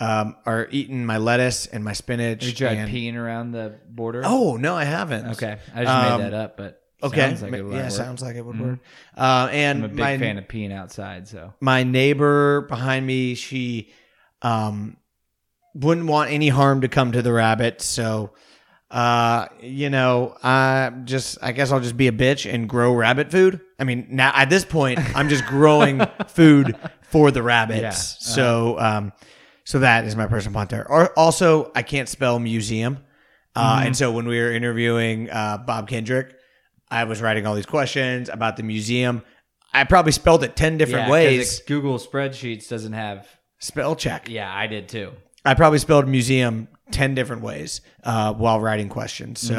um, 0.00 0.36
are 0.46 0.68
eating 0.70 1.04
my 1.04 1.18
lettuce 1.18 1.66
and 1.66 1.82
my 1.84 1.92
spinach. 1.92 2.42
Have 2.42 2.50
you 2.50 2.56
tried 2.56 2.76
and- 2.78 2.90
peeing 2.92 3.16
around 3.16 3.52
the 3.52 3.78
border? 3.88 4.22
Oh 4.24 4.56
no, 4.56 4.74
I 4.76 4.84
haven't. 4.84 5.26
okay. 5.32 5.58
I 5.74 5.84
just 5.84 5.94
Um, 5.94 6.20
made 6.22 6.30
that 6.32 6.34
up, 6.34 6.56
but 6.56 6.77
Okay, 7.02 7.20
sounds 7.20 7.42
like 7.42 7.52
it 7.52 7.62
would 7.62 7.74
yeah, 7.74 7.82
work. 7.84 7.90
sounds 7.92 8.22
like 8.22 8.36
it 8.36 8.44
would 8.44 8.56
Mhm. 8.56 8.60
work. 8.60 8.78
Uh, 9.16 9.48
and 9.52 9.78
I'm 9.78 9.84
a 9.84 9.88
big 9.88 9.98
my 9.98 10.18
fan 10.18 10.38
of 10.38 10.48
peeing 10.48 10.72
outside, 10.72 11.28
so 11.28 11.54
my 11.60 11.82
neighbor 11.84 12.62
behind 12.62 13.06
me, 13.06 13.34
she 13.34 13.92
um, 14.42 14.96
wouldn't 15.74 16.06
want 16.06 16.30
any 16.30 16.48
harm 16.48 16.80
to 16.80 16.88
come 16.88 17.12
to 17.12 17.22
the 17.22 17.32
rabbit. 17.32 17.80
So, 17.82 18.32
uh, 18.90 19.46
you 19.60 19.90
know, 19.90 20.36
I 20.42 20.92
just, 21.04 21.38
I 21.42 21.52
guess 21.52 21.70
I'll 21.72 21.80
just 21.80 21.96
be 21.96 22.08
a 22.08 22.12
bitch 22.12 22.52
and 22.52 22.68
grow 22.68 22.92
rabbit 22.94 23.30
food. 23.30 23.60
I 23.78 23.84
mean, 23.84 24.06
now 24.10 24.32
at 24.34 24.50
this 24.50 24.64
point, 24.64 24.98
I'm 25.16 25.28
just 25.28 25.44
growing 25.46 26.00
food 26.28 26.76
for 27.02 27.30
the 27.30 27.42
rabbits. 27.42 27.80
Yeah, 27.80 27.88
uh-huh. 27.90 28.34
So, 28.34 28.78
um, 28.80 29.12
so 29.64 29.80
that 29.80 30.04
is 30.04 30.16
my 30.16 30.26
personal 30.26 30.54
point 30.54 30.70
there. 30.70 30.88
Or 30.90 31.12
also, 31.18 31.70
I 31.74 31.82
can't 31.82 32.08
spell 32.08 32.38
museum. 32.38 32.98
Uh, 33.54 33.76
Mm-hmm. 33.78 33.86
And 33.86 33.96
so 33.96 34.12
when 34.12 34.26
we 34.28 34.38
were 34.38 34.52
interviewing 34.52 35.30
uh, 35.30 35.58
Bob 35.58 35.88
Kendrick, 35.88 36.34
I 36.90 37.04
was 37.04 37.20
writing 37.20 37.46
all 37.46 37.54
these 37.54 37.66
questions 37.66 38.28
about 38.28 38.56
the 38.56 38.62
museum. 38.62 39.22
I 39.72 39.84
probably 39.84 40.12
spelled 40.12 40.42
it 40.44 40.56
10 40.56 40.78
different 40.78 41.06
Yeah, 41.06 41.10
ways. 41.12 41.60
Google 41.60 41.98
spreadsheets 41.98 42.68
doesn't 42.68 42.94
have. 42.94 43.26
Spell 43.58 43.94
check. 43.96 44.28
Yeah, 44.28 44.52
I 44.52 44.66
did 44.66 44.88
too. 44.88 45.12
I 45.44 45.54
probably 45.54 45.78
spelled 45.78 46.08
museum 46.08 46.68
10 46.92 47.14
different 47.14 47.42
ways 47.42 47.80
uh, 48.04 48.32
while 48.34 48.60
writing 48.60 48.88
questions. 48.88 49.40
So 49.40 49.54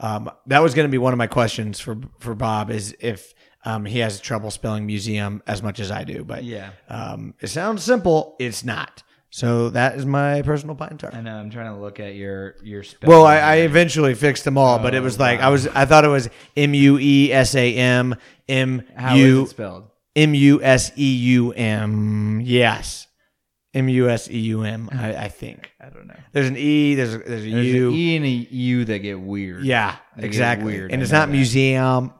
Mm-hmm. 0.00 0.06
um, 0.06 0.30
that 0.46 0.62
was 0.62 0.74
going 0.74 0.88
to 0.88 0.90
be 0.90 0.98
one 0.98 1.12
of 1.12 1.18
my 1.18 1.26
questions 1.26 1.78
for, 1.80 1.98
for 2.20 2.34
Bob 2.34 2.70
is 2.70 2.96
if 3.00 3.34
um, 3.64 3.84
he 3.84 3.98
has 4.00 4.20
trouble 4.20 4.50
spelling 4.50 4.86
museum 4.86 5.42
as 5.46 5.62
much 5.62 5.78
as 5.80 5.90
I 5.90 6.04
do. 6.04 6.24
But 6.24 6.44
Yeah. 6.44 6.70
um, 6.88 7.34
it 7.40 7.48
sounds 7.48 7.82
simple. 7.84 8.36
It's 8.40 8.64
not. 8.64 9.02
So 9.34 9.70
that 9.70 9.96
is 9.96 10.04
my 10.04 10.42
personal 10.42 10.74
pine 10.74 10.98
tar. 10.98 11.10
I 11.14 11.22
know. 11.22 11.34
I'm 11.34 11.48
trying 11.48 11.74
to 11.74 11.80
look 11.80 11.98
at 12.00 12.14
your 12.14 12.54
your. 12.62 12.84
Well, 13.02 13.24
I, 13.24 13.38
I 13.38 13.54
eventually 13.60 14.14
fixed 14.14 14.44
them 14.44 14.58
all, 14.58 14.78
but 14.78 14.94
it 14.94 14.98
Oh, 14.98 15.02
was 15.02 15.18
like 15.18 15.40
wow. 15.40 15.46
I 15.46 15.50
was 15.50 15.66
I 15.68 15.86
thought 15.86 16.04
it 16.04 16.08
was 16.08 16.28
M 16.54 16.74
U 16.74 16.98
E 17.00 17.32
S 17.32 17.54
A 17.54 17.74
M 17.74 18.14
M 18.46 18.84
How 18.94 19.14
is 19.16 19.20
U 19.22 19.42
it 19.44 19.48
spelled? 19.48 19.84
M 20.14 20.34
U 20.34 20.62
S 20.62 20.92
E 20.98 21.14
U 21.14 21.52
M. 21.52 22.42
Yes, 22.44 23.06
M 23.72 23.88
U 23.88 24.10
S 24.10 24.28
E 24.28 24.38
U 24.38 24.64
M. 24.64 24.90
I 24.92 25.28
think 25.28 25.72
I 25.80 25.88
don't 25.88 26.08
know. 26.08 26.14
there's 26.32 26.48
an 26.48 26.58
E. 26.58 26.94
There's 26.94 27.14
a, 27.14 27.18
there's 27.18 27.46
a 27.46 27.50
There's 27.50 27.66
U. 27.68 27.88
an 27.88 27.94
E 27.94 28.16
and 28.16 28.24
a 28.26 28.28
U 28.28 28.84
that 28.84 28.98
get 28.98 29.18
weird. 29.18 29.64
Yeah, 29.64 29.96
They 30.14 30.26
exactly. 30.26 30.74
weird, 30.74 30.92
And 30.92 31.00
I 31.00 31.02
it's 31.04 31.10
not 31.12 31.28
that. 31.28 31.32
museum. 31.32 32.12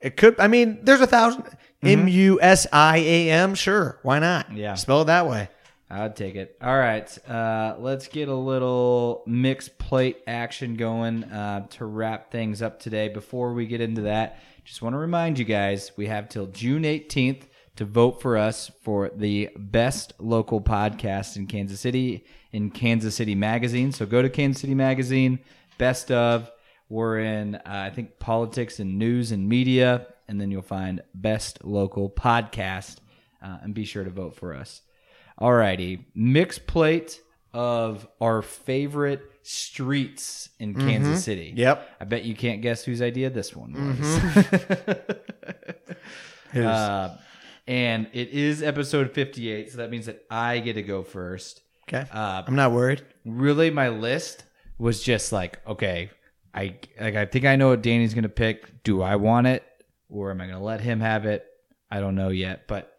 It 0.00 0.16
could. 0.16 0.38
I 0.38 0.46
mean, 0.46 0.78
there's 0.84 1.00
a 1.00 1.06
1000 1.10 1.42
Mm-hmm. 1.82 2.00
M 2.02 2.06
U 2.06 2.40
S 2.40 2.68
I 2.72 2.98
A 2.98 3.30
M. 3.30 3.56
Sure, 3.56 3.98
why 4.04 4.20
not? 4.20 4.56
Yeah. 4.56 4.74
spell 4.74 5.02
it 5.02 5.06
that 5.06 5.26
way. 5.26 5.48
I'd 5.92 6.16
take 6.16 6.36
it. 6.36 6.56
All 6.62 6.78
right, 6.78 7.28
uh, 7.28 7.76
let's 7.78 8.08
get 8.08 8.30
a 8.30 8.34
little 8.34 9.22
mixed 9.26 9.76
plate 9.76 10.22
action 10.26 10.74
going 10.74 11.24
uh, 11.24 11.66
to 11.68 11.84
wrap 11.84 12.30
things 12.30 12.62
up 12.62 12.80
today. 12.80 13.08
Before 13.08 13.52
we 13.52 13.66
get 13.66 13.82
into 13.82 14.00
that, 14.02 14.40
just 14.64 14.80
want 14.80 14.94
to 14.94 14.98
remind 14.98 15.38
you 15.38 15.44
guys 15.44 15.92
we 15.98 16.06
have 16.06 16.30
till 16.30 16.46
June 16.46 16.84
18th 16.84 17.42
to 17.76 17.84
vote 17.84 18.22
for 18.22 18.38
us 18.38 18.70
for 18.80 19.10
the 19.14 19.50
best 19.54 20.14
local 20.18 20.62
podcast 20.62 21.36
in 21.36 21.46
Kansas 21.46 21.80
City 21.80 22.24
in 22.52 22.70
Kansas 22.70 23.14
City 23.14 23.34
Magazine. 23.34 23.92
So 23.92 24.06
go 24.06 24.22
to 24.22 24.30
Kansas 24.30 24.62
City 24.62 24.74
Magazine, 24.74 25.40
best 25.76 26.10
of. 26.10 26.50
We're 26.88 27.20
in, 27.20 27.56
uh, 27.56 27.60
I 27.64 27.90
think, 27.90 28.18
politics 28.18 28.80
and 28.80 28.98
news 28.98 29.30
and 29.30 29.46
media, 29.46 30.06
and 30.26 30.40
then 30.40 30.50
you'll 30.50 30.62
find 30.62 31.02
best 31.14 31.66
local 31.66 32.08
podcast, 32.08 32.96
uh, 33.42 33.58
and 33.62 33.74
be 33.74 33.84
sure 33.84 34.04
to 34.04 34.10
vote 34.10 34.36
for 34.36 34.54
us. 34.54 34.80
Alrighty, 35.40 36.04
mixed 36.14 36.66
plate 36.66 37.20
of 37.52 38.06
our 38.20 38.42
favorite 38.42 39.22
streets 39.42 40.48
in 40.58 40.74
Kansas 40.74 41.24
City. 41.24 41.52
Yep. 41.56 41.88
I 42.00 42.04
bet 42.04 42.24
you 42.24 42.34
can't 42.34 42.62
guess 42.62 42.84
whose 42.84 43.02
idea 43.02 43.28
this 43.30 43.54
one 43.56 43.72
was. 43.98 44.18
Who's- 46.52 46.66
uh, 46.66 47.16
and 47.66 48.08
it 48.12 48.30
is 48.30 48.62
episode 48.62 49.12
58, 49.12 49.70
so 49.70 49.78
that 49.78 49.90
means 49.90 50.06
that 50.06 50.24
I 50.30 50.58
get 50.58 50.74
to 50.74 50.82
go 50.82 51.02
first. 51.02 51.62
okay, 51.88 52.04
Uh, 52.12 52.42
I'm 52.46 52.56
not 52.56 52.72
worried. 52.72 53.02
really, 53.24 53.70
my 53.70 53.88
list 53.88 54.44
was 54.78 55.02
just 55.02 55.32
like, 55.32 55.60
okay, 55.66 56.10
I 56.54 56.76
like 57.00 57.14
I 57.16 57.24
think 57.24 57.44
I 57.44 57.56
know 57.56 57.68
what 57.68 57.82
Danny's 57.82 58.14
gonna 58.14 58.28
pick. 58.28 58.82
Do 58.84 59.00
I 59.00 59.16
want 59.16 59.46
it, 59.46 59.62
or 60.10 60.30
am 60.30 60.40
I 60.40 60.46
gonna 60.46 60.62
let 60.62 60.80
him 60.80 61.00
have 61.00 61.24
it? 61.24 61.46
I 61.90 62.00
don't 62.00 62.14
know 62.16 62.28
yet, 62.30 62.66
but 62.66 62.92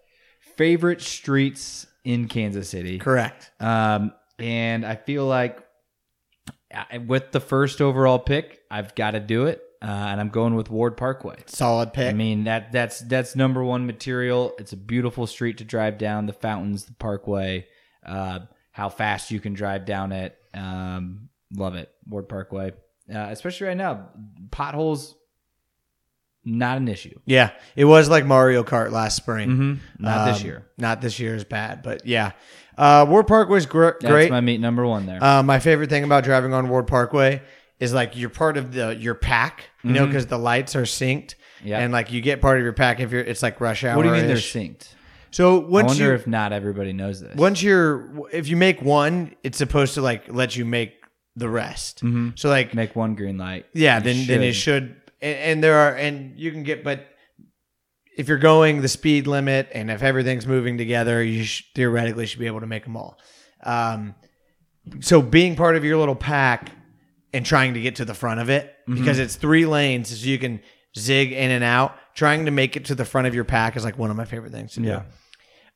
favorite 0.56 1.02
streets 1.02 1.86
in 2.04 2.28
Kansas 2.28 2.70
City. 2.70 3.00
Correct. 3.00 3.52
Um, 3.60 4.14
and 4.40 4.86
I 4.86 4.96
feel 4.96 5.26
like 5.26 5.64
uh, 6.74 7.00
with 7.06 7.32
the 7.32 7.40
first 7.40 7.82
overall 7.82 8.20
pick, 8.20 8.62
I've 8.70 8.96
got 8.96 9.12
to 9.12 9.20
do 9.20 9.46
it, 9.46 9.62
uh, 9.82 9.86
and 9.86 10.20
I'm 10.20 10.30
going 10.30 10.56
with 10.56 10.70
Ward 10.70 10.98
Parkway. 10.98 11.38
Solid 11.46 11.94
pick. 11.94 12.10
I 12.10 12.14
mean 12.14 12.46
that 12.46 12.72
that's 12.72 13.00
that's 13.02 13.36
number 13.36 13.64
one 13.64 13.86
material. 13.86 14.54
It's 14.58 14.74
a 14.74 14.78
beautiful 14.78 15.28
street 15.28 15.60
to 15.60 15.64
drive 15.64 15.98
down. 15.98 16.26
The 16.26 16.34
fountains, 16.34 16.86
the 16.86 16.94
Parkway, 16.94 17.68
uh, 18.06 18.40
how 18.72 18.90
fast 18.90 19.32
you 19.32 19.40
can 19.40 19.54
drive 19.54 19.86
down 19.86 20.12
it. 20.12 20.38
Um, 20.54 21.30
love 21.56 21.76
it, 21.76 21.92
Ward 22.08 22.28
Parkway, 22.28 22.72
uh, 23.14 23.28
especially 23.30 23.68
right 23.68 23.78
now. 23.78 24.10
Potholes, 24.52 25.16
not 26.46 26.78
an 26.78 26.88
issue. 26.88 27.18
yeah, 27.26 27.52
it 27.76 27.86
was 27.86 28.10
like 28.10 28.26
Mario 28.26 28.64
Kart 28.64 28.92
last 28.92 29.16
spring. 29.16 29.50
Mm-hmm. 29.50 29.74
Not 30.04 30.26
this 30.32 30.42
Um, 30.42 30.46
year. 30.48 30.66
Not 30.78 31.02
this 31.02 31.20
year 31.20 31.36
is 31.36 31.44
bad, 31.44 31.82
but 31.84 32.06
yeah. 32.06 32.32
Uh, 32.78 33.06
Ward 33.08 33.28
Parkway's 33.28 33.66
gr- 33.66 33.92
That's 34.02 34.06
great. 34.06 34.32
my 34.32 34.42
meat 34.42 34.60
number 34.60 34.86
one 34.86 35.06
there. 35.06 35.24
Uh, 35.24 35.44
my 35.44 35.60
favorite 35.60 35.90
thing 35.90 36.04
about 36.04 36.24
driving 36.24 36.54
on 36.54 36.70
Ward 36.70 36.88
Parkway 36.88 37.42
is 37.80 37.94
like 37.94 38.16
you're 38.18 38.30
part 38.30 38.58
of 38.58 38.74
the 38.74 38.96
your 38.96 39.14
pack, 39.16 39.70
you 39.84 39.92
know, 39.92 40.06
because 40.08 40.26
the 40.28 40.38
lights 40.40 40.76
are 40.76 40.84
synced. 40.84 41.36
Mm-hmm. 41.36 41.68
Yeah. 41.68 41.80
And 41.80 41.94
like 41.94 42.12
you 42.12 42.20
get 42.22 42.42
part 42.42 42.58
of 42.58 42.64
your 42.64 42.74
pack 42.74 43.00
if 43.00 43.12
you're 43.12 43.22
it's 43.22 43.42
like 43.44 43.62
rush 43.62 43.84
hour. 43.84 43.96
what 43.96 44.04
do 44.04 44.10
you 44.10 44.16
mean 44.16 44.28
they're 44.28 44.36
synced? 44.38 44.90
So 45.32 45.64
I 45.64 45.68
once 45.68 45.88
wonder 45.90 46.06
you 46.08 46.14
if 46.14 46.28
not 46.28 46.52
everybody 46.52 46.94
knows 46.94 47.22
this. 47.22 47.36
once 47.36 47.64
you're 47.64 48.28
if 48.32 48.48
you 48.48 48.58
make 48.58 48.82
one, 48.82 49.34
it's 49.44 49.58
supposed 49.58 49.94
to 49.96 50.02
like 50.02 50.26
let 50.34 50.56
you 50.58 50.66
make 50.66 50.94
the 51.36 51.50
rest. 51.50 52.04
So 52.36 52.50
like 52.50 52.74
Make 52.76 52.96
one 52.96 53.16
green 53.16 53.38
light. 53.38 53.66
yeah, 53.74 53.98
Mm-hmm. 54.00 54.06
Then 54.06 54.28
then 54.28 54.44
it 54.44 54.54
should 54.54 54.96
and, 55.24 55.38
and 55.40 55.64
there 55.64 55.76
are 55.78 55.96
and 55.96 56.38
you 56.38 56.52
can 56.52 56.62
get 56.62 56.84
but 56.84 57.08
if 58.16 58.28
you're 58.28 58.38
going 58.38 58.82
the 58.82 58.88
speed 58.88 59.26
limit 59.26 59.70
and 59.74 59.90
if 59.90 60.04
everything's 60.04 60.46
moving 60.46 60.78
together, 60.78 61.24
you 61.24 61.44
sh- 61.44 61.64
theoretically 61.74 62.28
should 62.28 62.38
be 62.40 62.46
able 62.46 62.60
to 62.60 62.68
make 62.68 62.84
them 62.84 62.96
all. 62.96 63.18
Um, 63.64 64.14
so 65.00 65.20
being 65.20 65.56
part 65.56 65.76
of 65.76 65.84
your 65.84 65.98
little 65.98 66.14
pack 66.14 66.72
and 67.34 67.44
trying 67.44 67.74
to 67.74 67.82
get 67.82 67.96
to 67.96 68.06
the 68.06 68.14
front 68.14 68.40
of 68.40 68.50
it 68.52 68.70
Mm-hmm. 68.88 69.00
because 69.00 69.18
it's 69.18 69.38
three 69.38 69.66
lanes, 69.66 70.10
so 70.10 70.28
you 70.28 70.38
can 70.38 70.60
zig 71.00 71.32
in 71.32 71.52
and 71.52 71.64
out. 71.64 71.96
Trying 72.16 72.44
to 72.46 72.52
make 72.52 72.76
it 72.76 72.84
to 72.86 72.96
the 72.96 73.06
front 73.06 73.28
of 73.28 73.34
your 73.34 73.46
pack 73.46 73.78
is 73.78 73.86
like 73.86 73.98
one 73.98 74.12
of 74.12 74.18
my 74.18 74.26
favorite 74.26 74.52
things 74.52 74.74
to 74.74 74.82
do. 74.82 74.88
Yeah. 74.90 75.04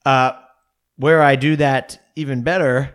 Uh, 0.06 0.34
where 0.98 1.24
I 1.24 1.38
do 1.38 1.56
that 1.56 1.99
even 2.18 2.41
better 2.44 2.94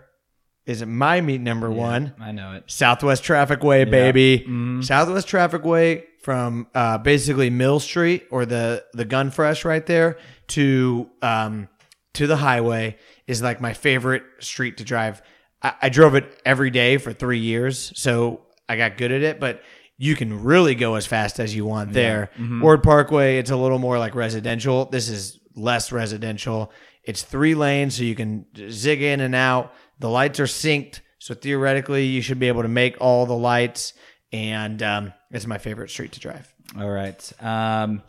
is 0.67 0.85
my 0.85 1.21
meet 1.21 1.41
number 1.41 1.71
one. 1.71 2.15
I 2.21 2.33
know 2.33 2.53
it. 2.55 2.65
Southwest 2.67 3.25
Traffic 3.25 3.63
Way, 3.63 3.85
baby. 3.85 4.41
Mm-hmm. 4.41 4.83
Southwest 4.83 5.27
Traffic 5.27 5.65
Way 5.65 6.05
from 6.23 6.69
uh, 6.75 6.99
basically 6.99 7.51
Mill 7.51 7.81
Street 7.81 8.27
or 8.31 8.47
the 8.47 8.85
the 8.93 9.05
Gun 9.05 9.31
Fresh 9.31 9.65
right 9.65 9.85
there 9.85 10.19
to 10.49 11.11
um, 11.21 11.69
to 12.15 12.27
the 12.27 12.37
highway 12.37 12.97
is 13.27 13.43
like 13.43 13.61
my 13.61 13.73
favorite 13.73 14.23
street 14.39 14.77
to 14.79 14.85
drive. 14.85 15.23
I, 15.63 15.75
I 15.83 15.89
drove 15.89 16.15
it 16.15 16.41
every 16.45 16.71
day 16.71 16.99
for 16.99 17.13
three 17.13 17.41
years, 17.41 17.93
so 17.97 18.43
I 18.69 18.77
got 18.77 18.97
good 18.97 19.11
at 19.11 19.23
it. 19.23 19.41
But 19.41 19.63
you 19.99 20.15
can 20.15 20.43
really 20.43 20.75
go 20.75 20.95
as 20.95 21.07
fast 21.07 21.41
as 21.41 21.55
you 21.55 21.65
want 21.65 21.93
there. 21.93 22.31
Mm-hmm. 22.35 22.61
Ward 22.61 22.83
Parkway, 22.83 23.39
it's 23.39 23.51
a 23.51 23.57
little 23.57 23.79
more 23.79 23.99
like 23.99 24.15
residential. 24.15 24.87
This 24.87 25.09
is 25.09 25.39
less 25.55 25.93
residential. 25.93 26.73
It's 27.05 27.23
three 27.23 27.55
lanes, 27.55 27.97
so 27.97 28.05
you 28.05 28.15
can 28.15 28.47
zig 28.71 29.03
in 29.03 29.21
and 29.21 29.35
out. 29.35 29.75
The 30.03 30.11
lights 30.11 30.41
are 30.41 30.47
synced, 30.47 30.99
so 31.21 31.33
theoretically 31.33 32.07
you 32.07 32.23
should 32.23 32.41
be 32.41 32.49
able 32.49 32.63
to 32.63 32.69
make 32.69 32.97
all 33.01 33.25
the 33.25 33.37
lights. 33.37 33.95
And 34.33 34.83
um, 34.83 35.13
it's 35.31 35.47
my 35.47 35.59
favorite 35.59 35.91
street 35.91 36.11
to 36.13 36.21
drive. 36.21 36.53
All 36.77 36.91
right. 36.91 37.33
Um, 37.41 38.03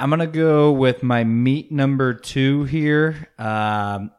I'm 0.00 0.10
gonna 0.10 0.26
go 0.26 0.72
with 0.72 1.04
my 1.04 1.22
meat 1.22 1.70
number 1.70 2.12
two 2.12 2.64
here. 2.64 3.28
Um, 3.38 4.10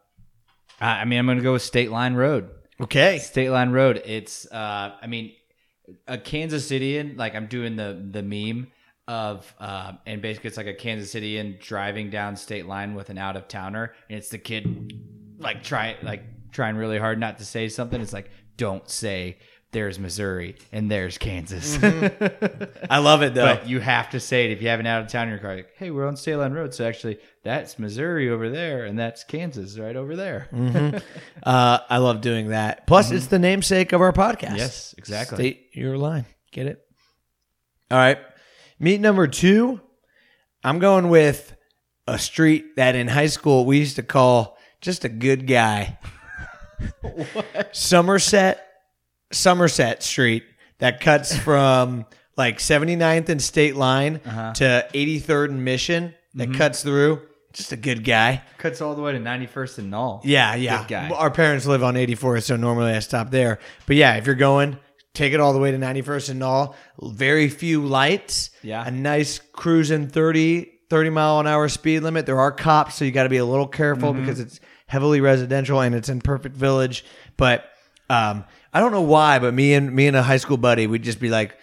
I, 0.79 1.03
mean, 1.03 1.19
I'm 1.19 1.27
gonna 1.27 1.41
go 1.41 1.51
with 1.51 1.61
State 1.61 1.91
Line 1.91 2.13
Road. 2.13 2.49
Okay. 2.79 3.19
State 3.19 3.49
Line 3.49 3.71
Road. 3.71 4.01
It's. 4.05 4.49
Uh, 4.49 4.95
I 5.01 5.07
mean, 5.07 5.33
a 6.07 6.17
Kansas 6.17 6.71
Cityan. 6.71 7.17
Like 7.17 7.35
I'm 7.35 7.47
doing 7.47 7.75
the 7.75 8.01
the 8.11 8.23
meme 8.23 8.71
of, 9.09 9.53
uh, 9.59 9.91
and 10.05 10.21
basically 10.21 10.47
it's 10.47 10.55
like 10.57 10.67
a 10.67 10.73
Kansas 10.73 11.13
Cityan 11.13 11.59
driving 11.59 12.09
down 12.09 12.37
State 12.37 12.65
Line 12.65 12.95
with 12.95 13.09
an 13.09 13.17
out 13.17 13.35
of 13.35 13.49
towner, 13.49 13.93
and 14.09 14.17
it's 14.17 14.29
the 14.29 14.37
kid 14.37 14.93
like 15.37 15.63
try 15.63 15.97
like 16.01 16.23
trying 16.53 16.77
really 16.77 16.97
hard 16.97 17.19
not 17.19 17.39
to 17.39 17.45
say 17.45 17.67
something. 17.69 17.99
It's 17.99 18.13
like 18.13 18.29
don't 18.55 18.87
say 18.89 19.37
there's 19.73 19.99
Missouri 19.99 20.55
and 20.71 20.89
there's 20.89 21.17
Kansas. 21.17 21.77
Mm-hmm. 21.77 22.87
I 22.89 22.99
love 22.99 23.23
it 23.23 23.33
though. 23.33 23.55
But 23.55 23.67
you 23.67 23.79
have 23.79 24.11
to 24.11 24.19
say 24.19 24.45
it 24.45 24.51
if 24.51 24.61
you 24.61 24.69
have 24.69 24.79
an 24.79 24.85
out 24.85 25.01
of 25.01 25.09
town 25.09 25.23
in 25.23 25.29
your 25.31 25.39
car. 25.39 25.55
Like, 25.57 25.71
hey, 25.77 25.91
we're 25.91 26.07
on 26.07 26.15
State 26.15 26.37
Line 26.37 26.53
Road, 26.53 26.73
so 26.73 26.87
actually 26.87 27.17
that's 27.43 27.77
Missouri 27.77 28.29
over 28.29 28.49
there, 28.49 28.85
and 28.85 28.97
that's 28.97 29.23
Kansas 29.23 29.77
right 29.77 29.95
over 29.95 30.15
there. 30.15 30.47
Mm-hmm. 30.53 30.97
Uh, 31.43 31.79
I 31.89 31.97
love 31.97 32.21
doing 32.21 32.49
that. 32.49 32.87
Plus, 32.87 33.07
mm-hmm. 33.07 33.17
it's 33.17 33.27
the 33.27 33.39
namesake 33.39 33.91
of 33.91 33.99
our 33.99 34.13
podcast. 34.13 34.57
Yes, 34.57 34.95
exactly. 34.97 35.35
State 35.35 35.69
your 35.73 35.97
line. 35.97 36.25
Get 36.53 36.67
it? 36.67 36.79
All 37.91 37.97
right. 37.97 38.17
Meet 38.79 39.01
number 39.01 39.27
two. 39.27 39.81
I'm 40.63 40.79
going 40.79 41.09
with 41.09 41.53
a 42.07 42.17
street 42.17 42.77
that 42.77 42.95
in 42.95 43.09
high 43.09 43.27
school 43.27 43.65
we 43.65 43.79
used 43.79 43.97
to 43.97 44.03
call 44.03 44.57
just 44.79 45.03
a 45.03 45.09
good 45.09 45.47
guy. 45.47 45.97
Somerset, 47.71 48.65
Somerset 49.31 50.03
Street 50.03 50.43
that 50.79 50.99
cuts 50.99 51.37
from 51.47 52.05
like 52.37 52.57
79th 52.57 53.29
and 53.29 53.41
State 53.41 53.75
Line 53.75 54.19
Uh-huh. 54.25 54.53
to 54.53 54.87
83rd 54.93 55.45
and 55.49 55.65
Mission 55.65 56.13
that 56.35 56.53
cuts 56.53 56.83
through. 56.83 57.21
Just 57.53 57.71
a 57.71 57.75
good 57.77 58.03
guy. 58.03 58.41
Cuts 58.57 58.81
all 58.81 58.95
the 58.95 59.01
way 59.03 59.11
to 59.11 59.19
91st 59.19 59.77
and 59.77 59.93
Nall. 59.93 60.21
Yeah, 60.23 60.55
yeah. 60.55 60.79
Good 60.79 60.87
guy. 60.87 61.09
Our 61.09 61.29
parents 61.29 61.67
live 61.67 61.83
on 61.83 61.93
84th, 61.93 62.43
so 62.43 62.55
normally 62.55 62.91
I 62.93 62.99
stop 62.99 63.29
there. 63.29 63.59
But 63.85 63.95
yeah, 63.95 64.15
if 64.15 64.25
you're 64.25 64.33
going, 64.33 64.79
take 65.13 65.33
it 65.33 65.39
all 65.39 65.53
the 65.53 65.59
way 65.59 65.69
to 65.69 65.77
91st 65.77 66.31
and 66.31 66.43
all. 66.43 66.75
Very 66.99 67.49
few 67.49 67.85
lights. 67.85 68.49
Yeah. 68.63 68.83
A 68.83 68.89
nice 68.89 69.37
cruising 69.37 70.07
30, 70.07 70.67
30 70.89 71.09
mile 71.11 71.39
an 71.41 71.45
hour 71.45 71.69
speed 71.69 71.99
limit. 71.99 72.25
There 72.25 72.39
are 72.39 72.51
cops, 72.51 72.95
so 72.95 73.05
you 73.05 73.11
got 73.11 73.23
to 73.23 73.29
be 73.29 73.37
a 73.37 73.45
little 73.45 73.67
careful 73.67 74.13
Mm-hmm. 74.13 74.21
because 74.21 74.39
it's 74.39 74.59
heavily 74.93 75.21
residential 75.21 75.81
and 75.81 75.95
it's 75.95 76.07
in 76.07 76.21
Prairie 76.21 76.51
Village. 76.51 77.03
But 77.35 77.65
um, 78.11 78.45
I 78.71 78.79
don't 78.79 78.91
know 78.91 79.01
why, 79.01 79.39
but 79.39 79.53
me 79.53 79.73
and 79.73 79.91
me 79.91 80.05
and 80.05 80.15
a 80.15 80.21
high 80.21 80.37
school 80.37 80.57
buddy, 80.57 80.85
we'd 80.85 81.03
just 81.03 81.19
be 81.19 81.29
like, 81.29 81.57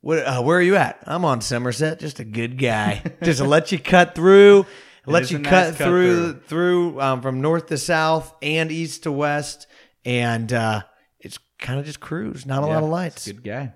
what, 0.00 0.20
uh, 0.20 0.40
where 0.40 0.56
are 0.56 0.62
you 0.62 0.76
at? 0.76 0.98
I'm 1.06 1.26
on 1.26 1.42
Somerset. 1.42 2.00
Just 2.00 2.20
a 2.20 2.24
good 2.24 2.56
guy. 2.56 3.02
just 3.22 3.38
to 3.40 3.44
let 3.44 3.70
you 3.70 3.78
cut 3.78 4.14
through. 4.14 4.64
Let 5.04 5.30
you 5.30 5.38
nice 5.38 5.50
cut 5.50 5.78
cut 5.78 5.86
through 5.86 6.40
through 6.40 7.00
um, 7.00 7.20
from 7.20 7.40
north 7.40 7.66
to 7.66 7.78
south 7.78 8.32
and 8.42 8.70
east 8.70 9.02
to 9.02 9.12
west, 9.12 9.66
and 10.04 10.52
uh, 10.52 10.82
it's 11.18 11.38
kind 11.58 11.80
of 11.80 11.86
just 11.86 12.00
cruise. 12.00 12.46
Not 12.46 12.62
a 12.62 12.66
lot 12.66 12.82
of 12.82 12.88
lights. 12.88 13.26
Good 13.26 13.42
guy. 13.42 13.72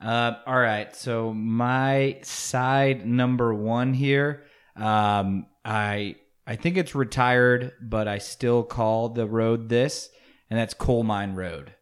Uh, 0.00 0.34
all 0.46 0.58
right. 0.58 0.94
So 0.96 1.32
my 1.32 2.18
side 2.22 3.06
number 3.06 3.52
one 3.52 3.92
here, 3.92 4.44
um, 4.76 5.46
I 5.64 6.16
I 6.46 6.56
think 6.56 6.76
it's 6.76 6.94
retired, 6.94 7.72
but 7.80 8.08
I 8.08 8.18
still 8.18 8.62
call 8.64 9.08
the 9.10 9.26
road 9.26 9.68
this, 9.68 10.10
and 10.50 10.58
that's 10.58 10.74
Coal 10.74 11.02
Mine 11.04 11.34
Road. 11.34 11.72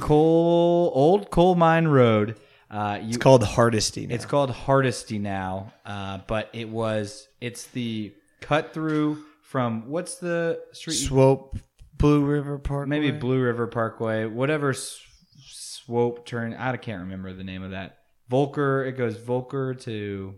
Coal 0.00 0.90
old 0.94 1.30
Coal 1.30 1.54
Mine 1.54 1.88
Road. 1.88 2.36
Uh, 2.70 2.98
you, 3.00 3.08
It's 3.08 3.16
called 3.16 3.42
Hardesty. 3.44 4.06
Now. 4.06 4.14
It's 4.14 4.26
called 4.26 4.50
Hardesty 4.50 5.18
now, 5.18 5.72
uh, 5.86 6.18
but 6.26 6.50
it 6.52 6.68
was 6.68 7.28
it's 7.40 7.66
the 7.68 8.12
cut 8.40 8.74
through 8.74 9.24
from 9.42 9.88
what's 9.88 10.16
the 10.16 10.60
street? 10.72 10.94
Swope 10.96 11.58
Blue 11.96 12.24
River 12.24 12.58
Park. 12.58 12.88
Maybe 12.88 13.10
Blue 13.10 13.40
River 13.40 13.66
Parkway, 13.66 14.26
whatever 14.26 14.70
s- 14.70 15.00
swope 15.46 16.26
turn. 16.26 16.52
I 16.54 16.76
can't 16.76 17.02
remember 17.02 17.32
the 17.32 17.44
name 17.44 17.62
of 17.62 17.70
that. 17.70 17.98
Volker. 18.28 18.84
It 18.84 18.92
goes 18.92 19.16
Volker 19.16 19.72
to 19.74 20.34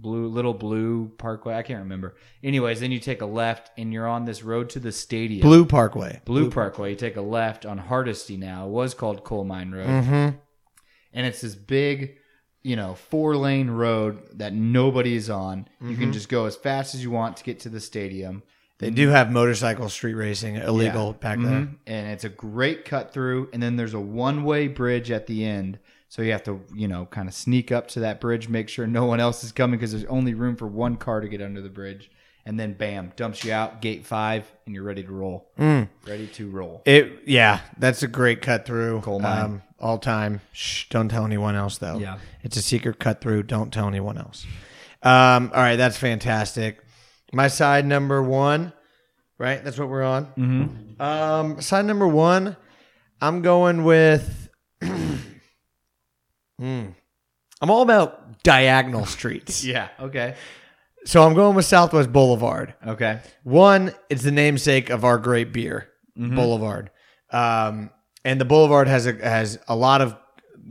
Blue 0.00 0.26
Little 0.28 0.54
Blue 0.54 1.08
Parkway. 1.18 1.54
I 1.54 1.62
can't 1.62 1.80
remember. 1.80 2.14
Anyways, 2.42 2.80
then 2.80 2.90
you 2.92 2.98
take 2.98 3.22
a 3.22 3.26
left 3.26 3.70
and 3.78 3.92
you're 3.92 4.06
on 4.08 4.24
this 4.24 4.42
road 4.42 4.70
to 4.70 4.80
the 4.80 4.92
stadium. 4.92 5.42
Blue 5.42 5.64
Parkway. 5.64 6.20
Blue 6.24 6.50
Parkway. 6.50 6.90
You 6.90 6.96
take 6.96 7.16
a 7.16 7.20
left 7.22 7.64
on 7.66 7.78
Hardesty 7.78 8.36
now. 8.36 8.66
It 8.66 8.70
was 8.70 8.94
called 8.94 9.24
Coal 9.24 9.44
Mine 9.44 9.70
Road 9.72 9.86
Mm-hmm. 9.86 10.36
and 11.12 11.26
it's 11.26 11.40
this 11.40 11.54
big, 11.54 12.16
you 12.62 12.76
know, 12.76 12.94
four 12.94 13.36
lane 13.36 13.70
road 13.70 14.20
that 14.38 14.52
nobody's 14.52 15.30
on. 15.30 15.68
You 15.80 15.88
Mm-hmm. 15.88 16.00
can 16.00 16.12
just 16.12 16.28
go 16.28 16.46
as 16.46 16.56
fast 16.56 16.94
as 16.94 17.02
you 17.02 17.10
want 17.10 17.36
to 17.38 17.44
get 17.44 17.60
to 17.60 17.68
the 17.68 17.80
stadium. 17.80 18.42
They 18.78 18.90
do 18.90 19.08
have 19.10 19.30
motorcycle 19.30 19.88
street 19.88 20.14
racing 20.14 20.56
illegal 20.56 21.06
Yeah. 21.06 21.12
back 21.28 21.38
there. 21.38 21.60
Mhm. 21.60 21.76
And 21.86 22.08
it's 22.08 22.24
a 22.24 22.28
great 22.28 22.84
cut 22.84 23.12
through. 23.12 23.48
And 23.52 23.62
then 23.62 23.76
there's 23.76 23.94
a 23.94 24.00
one 24.00 24.42
way 24.44 24.66
bridge 24.66 25.10
at 25.12 25.26
the 25.28 25.44
end. 25.44 25.78
So 26.14 26.22
you 26.22 26.30
have 26.30 26.44
to, 26.44 26.60
you 26.72 26.86
know, 26.86 27.06
kind 27.06 27.26
of 27.26 27.34
sneak 27.34 27.72
up 27.72 27.88
to 27.88 28.00
that 28.00 28.20
bridge, 28.20 28.48
make 28.48 28.68
sure 28.68 28.86
no 28.86 29.04
one 29.04 29.18
else 29.18 29.42
is 29.42 29.50
coming 29.50 29.80
because 29.80 29.90
there's 29.90 30.04
only 30.04 30.32
room 30.32 30.54
for 30.54 30.68
one 30.68 30.94
car 30.94 31.20
to 31.20 31.28
get 31.28 31.42
under 31.42 31.60
the 31.60 31.68
bridge. 31.68 32.08
And 32.46 32.60
then 32.60 32.74
bam, 32.74 33.12
dumps 33.16 33.42
you 33.42 33.52
out, 33.52 33.82
gate 33.82 34.06
five, 34.06 34.48
and 34.64 34.76
you're 34.76 34.84
ready 34.84 35.02
to 35.02 35.10
roll. 35.10 35.50
Mm. 35.58 35.88
Ready 36.06 36.28
to 36.28 36.48
roll. 36.48 36.82
It 36.84 37.22
yeah, 37.26 37.62
that's 37.78 38.04
a 38.04 38.06
great 38.06 38.42
cut 38.42 38.64
through. 38.64 39.00
Coal 39.00 39.18
mine. 39.18 39.44
Um, 39.44 39.62
all 39.80 39.98
time. 39.98 40.40
Shh, 40.52 40.84
don't 40.88 41.08
tell 41.08 41.24
anyone 41.24 41.56
else 41.56 41.78
though. 41.78 41.98
Yeah. 41.98 42.18
It's 42.44 42.56
a 42.56 42.62
secret 42.62 43.00
cut 43.00 43.20
through. 43.20 43.42
Don't 43.42 43.72
tell 43.72 43.88
anyone 43.88 44.16
else. 44.16 44.46
Um, 45.02 45.50
all 45.52 45.62
right, 45.62 45.74
that's 45.74 45.96
fantastic. 45.96 46.78
My 47.32 47.48
side 47.48 47.86
number 47.86 48.22
one, 48.22 48.72
right? 49.36 49.64
That's 49.64 49.80
what 49.80 49.88
we're 49.88 50.04
on. 50.04 50.26
Mm-hmm. 50.38 51.02
Um, 51.02 51.60
side 51.60 51.86
number 51.86 52.06
one, 52.06 52.56
I'm 53.20 53.42
going 53.42 53.82
with. 53.82 54.48
Hmm. 56.58 56.86
I'm 57.60 57.70
all 57.70 57.82
about 57.82 58.42
diagonal 58.42 59.06
streets. 59.06 59.64
Yeah. 59.74 59.88
Okay. 60.00 60.34
So 61.06 61.22
I'm 61.22 61.34
going 61.34 61.54
with 61.54 61.66
Southwest 61.66 62.12
Boulevard. 62.12 62.74
Okay. 62.86 63.20
One, 63.42 63.92
it's 64.08 64.22
the 64.22 64.30
namesake 64.32 64.88
of 64.90 65.04
our 65.04 65.18
great 65.18 65.52
beer, 65.52 65.88
Mm-hmm. 66.18 66.34
Boulevard. 66.36 66.90
Um, 67.30 67.90
and 68.24 68.40
the 68.40 68.44
Boulevard 68.44 68.88
has 68.88 69.06
a 69.06 69.12
has 69.14 69.58
a 69.68 69.74
lot 69.76 70.00
of 70.00 70.16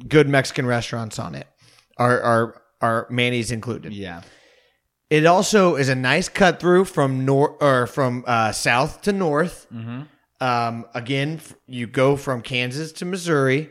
good 0.07 0.27
Mexican 0.29 0.65
restaurants 0.65 1.19
on 1.19 1.35
it. 1.35 1.47
Our 1.97 2.21
our 2.21 2.61
our 2.81 3.07
Manny's 3.09 3.51
included. 3.51 3.93
Yeah. 3.93 4.21
It 5.09 5.25
also 5.27 5.75
is 5.75 5.89
a 5.89 5.95
nice 5.95 6.29
cut 6.29 6.59
through 6.59 6.85
from 6.85 7.25
north 7.25 7.61
or 7.61 7.85
from 7.87 8.23
uh, 8.25 8.51
south 8.53 9.01
to 9.03 9.11
north. 9.13 9.67
Mm-hmm. 9.71 10.03
Um, 10.43 10.85
again, 10.95 11.39
you 11.67 11.85
go 11.87 12.15
from 12.15 12.41
Kansas 12.41 12.91
to 12.93 13.05
Missouri, 13.05 13.69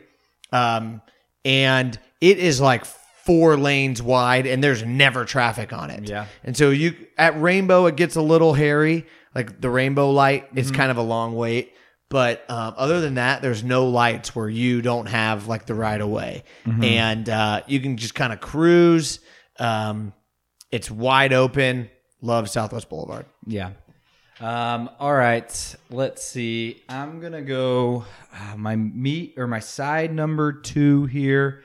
um, 0.53 1.01
and 1.45 1.97
it 2.21 2.37
is 2.37 2.59
like 2.61 2.85
four 2.85 3.57
lanes 3.57 4.01
wide, 4.01 4.45
and 4.45 4.63
there's 4.63 4.83
never 4.83 5.25
traffic 5.25 5.71
on 5.73 5.89
it. 5.89 6.09
Yeah. 6.09 6.25
and 6.43 6.55
so 6.55 6.69
you 6.69 6.95
at 7.17 7.39
Rainbow, 7.41 7.85
it 7.85 7.95
gets 7.95 8.15
a 8.15 8.21
little 8.21 8.53
hairy. 8.53 9.05
Like 9.35 9.59
the 9.61 9.69
Rainbow 9.69 10.11
light, 10.11 10.47
it's 10.55 10.69
kind 10.71 10.91
of 10.91 10.97
a 10.97 11.01
long 11.01 11.35
wait. 11.35 11.73
But 12.09 12.47
um, 12.49 12.75
other 12.77 13.01
than 13.01 13.15
that, 13.15 13.41
there's 13.41 13.63
no 13.63 13.87
lights 13.87 14.35
where 14.35 14.47
you 14.47 14.83
don't 14.83 15.07
have 15.07 15.47
like 15.47 15.65
the 15.65 15.73
right 15.73 15.99
of 15.99 16.09
way, 16.09 16.43
and 16.65 17.27
uh, 17.27 17.61
you 17.65 17.79
can 17.79 17.97
just 17.97 18.13
kind 18.13 18.31
of 18.31 18.39
cruise. 18.41 19.19
Um, 19.57 20.13
it's 20.71 20.91
wide 20.91 21.33
open. 21.33 21.89
Love 22.21 22.49
Southwest 22.49 22.89
Boulevard. 22.89 23.25
Yeah. 23.47 23.71
Um, 24.43 24.89
all 24.99 25.13
right. 25.13 25.75
Let's 25.89 26.21
see. 26.21 26.83
I'm 26.89 27.21
gonna 27.21 27.41
go 27.41 28.03
uh, 28.33 28.57
my 28.57 28.75
meat 28.75 29.35
or 29.37 29.47
my 29.47 29.59
side 29.59 30.13
number 30.13 30.51
two 30.51 31.05
here. 31.05 31.63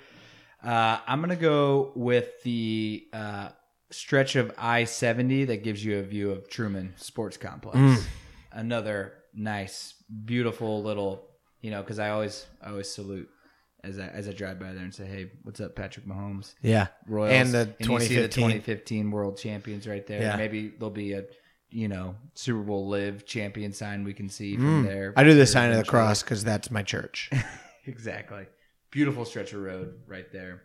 Uh, 0.63 0.99
I'm 1.05 1.21
gonna 1.21 1.35
go 1.35 1.91
with 1.97 2.41
the 2.45 3.05
uh, 3.13 3.49
stretch 3.91 4.37
of 4.37 4.53
I-70 4.57 5.49
that 5.49 5.65
gives 5.65 5.85
you 5.85 5.99
a 5.99 6.03
view 6.03 6.31
of 6.31 6.49
Truman 6.49 6.95
Sports 6.97 7.37
Complex. 7.37 8.07
Another 8.53 9.15
nice, 9.35 9.95
beautiful 10.25 10.81
little, 10.81 11.27
you 11.61 11.73
know, 11.73 11.83
because 11.83 11.99
I 11.99 12.11
always, 12.11 12.47
I 12.63 12.71
always 12.71 12.89
salute 12.89 13.29
as 13.83 13.99
I 13.99 14.07
as 14.07 14.29
I 14.29 14.33
drive 14.33 14.61
by 14.61 14.73
there 14.73 14.85
and 14.85 14.95
say, 14.95 15.07
"Hey, 15.07 15.33
what's 15.43 15.61
up, 15.61 15.75
Patrick 15.75 16.07
Mahomes?" 16.07 16.55
Yeah, 16.63 16.89
Royals 17.09 17.33
and 17.33 17.49
the 17.53 17.75
you 17.81 17.99
see 17.99 18.15
the 18.17 18.29
2015. 18.29 18.29
2015 18.29 19.11
World 19.11 19.37
Champions 19.37 19.89
right 19.89 20.07
there. 20.07 20.23
Yeah. 20.23 20.37
Maybe 20.37 20.69
there'll 20.69 20.91
be 20.91 21.15
a 21.15 21.25
you 21.71 21.89
know 21.89 22.15
Super 22.35 22.61
Bowl 22.61 22.89
live 22.89 23.27
champion 23.27 23.73
sign 23.73 24.05
we 24.05 24.15
can 24.15 24.29
see 24.29 24.57
from 24.57 24.85
there. 24.85 25.13
Mm. 25.13 25.15
I 25.17 25.25
do 25.25 25.35
the 25.35 25.47
sign 25.47 25.71
of 25.71 25.77
the 25.77 25.85
cross 25.85 26.23
because 26.23 26.45
that's 26.45 26.71
my 26.71 26.83
church. 26.83 27.31
exactly. 27.87 28.47
Beautiful 28.91 29.25
stretch 29.25 29.53
of 29.53 29.61
road 29.61 29.95
right 30.07 30.31
there. 30.33 30.63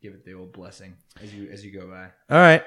Give 0.00 0.12
it 0.12 0.24
the 0.24 0.34
old 0.34 0.52
blessing 0.52 0.94
as 1.22 1.34
you 1.34 1.48
as 1.50 1.64
you 1.64 1.72
go 1.72 1.88
by. 1.88 2.08
All 2.30 2.40
right. 2.40 2.62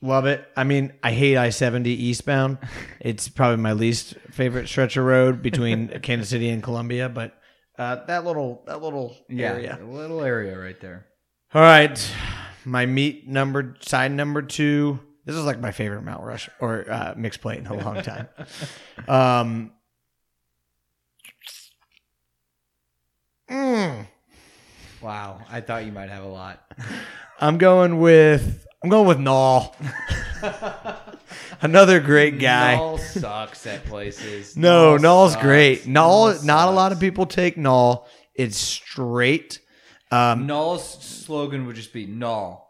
Love 0.00 0.26
it. 0.26 0.44
I 0.56 0.64
mean, 0.64 0.92
I 1.04 1.12
hate 1.12 1.36
I 1.36 1.50
70 1.50 1.90
eastbound. 1.90 2.58
It's 3.00 3.28
probably 3.28 3.56
my 3.56 3.72
least 3.72 4.14
favorite 4.30 4.68
stretch 4.68 4.96
of 4.96 5.04
road 5.04 5.42
between 5.42 5.88
Kansas 6.02 6.28
City 6.28 6.50
and 6.50 6.62
Columbia, 6.62 7.08
but 7.08 7.34
uh, 7.76 8.04
that 8.06 8.24
little 8.24 8.62
that 8.66 8.80
little 8.80 9.16
area. 9.28 9.78
a 9.80 9.84
little 9.84 10.22
area 10.22 10.56
right 10.56 10.80
there. 10.80 11.06
All 11.52 11.62
right. 11.62 12.14
My 12.64 12.86
meat 12.86 13.28
number 13.28 13.76
side 13.80 14.12
number 14.12 14.40
two. 14.40 15.00
This 15.24 15.36
is 15.36 15.44
like 15.44 15.60
my 15.60 15.70
favorite 15.70 16.02
Mount 16.02 16.22
Rush 16.24 16.50
or 16.60 16.90
uh, 16.90 17.14
mixed 17.16 17.40
plate 17.40 17.58
in 17.60 17.66
a 17.66 17.74
long 17.74 18.02
time. 18.02 18.28
um, 19.08 19.72
mm, 23.50 24.06
Wow, 25.00 25.40
I 25.50 25.60
thought 25.60 25.84
you 25.84 25.92
might 25.92 26.10
have 26.10 26.24
a 26.24 26.28
lot. 26.28 26.60
I'm 27.40 27.58
going 27.58 27.98
with 28.00 28.66
I'm 28.82 28.90
going 28.90 29.06
with 29.08 29.18
Nall. 29.18 29.74
Another 31.62 32.00
great 32.00 32.40
guy. 32.40 32.76
Nall 32.76 32.98
sucks 32.98 33.66
at 33.66 33.84
places. 33.84 34.56
No, 34.56 34.96
Nall's 34.96 35.32
sucks. 35.32 35.42
great. 35.44 35.82
Nall, 35.84 36.44
not 36.44 36.68
a 36.68 36.72
lot 36.72 36.90
of 36.92 36.98
people 36.98 37.26
take 37.26 37.56
Nall. 37.56 38.06
It's 38.34 38.56
straight. 38.58 39.60
Um, 40.10 40.46
Nall's 40.48 40.84
slogan 41.04 41.66
would 41.66 41.76
just 41.76 41.92
be 41.92 42.06
Nall. 42.06 42.62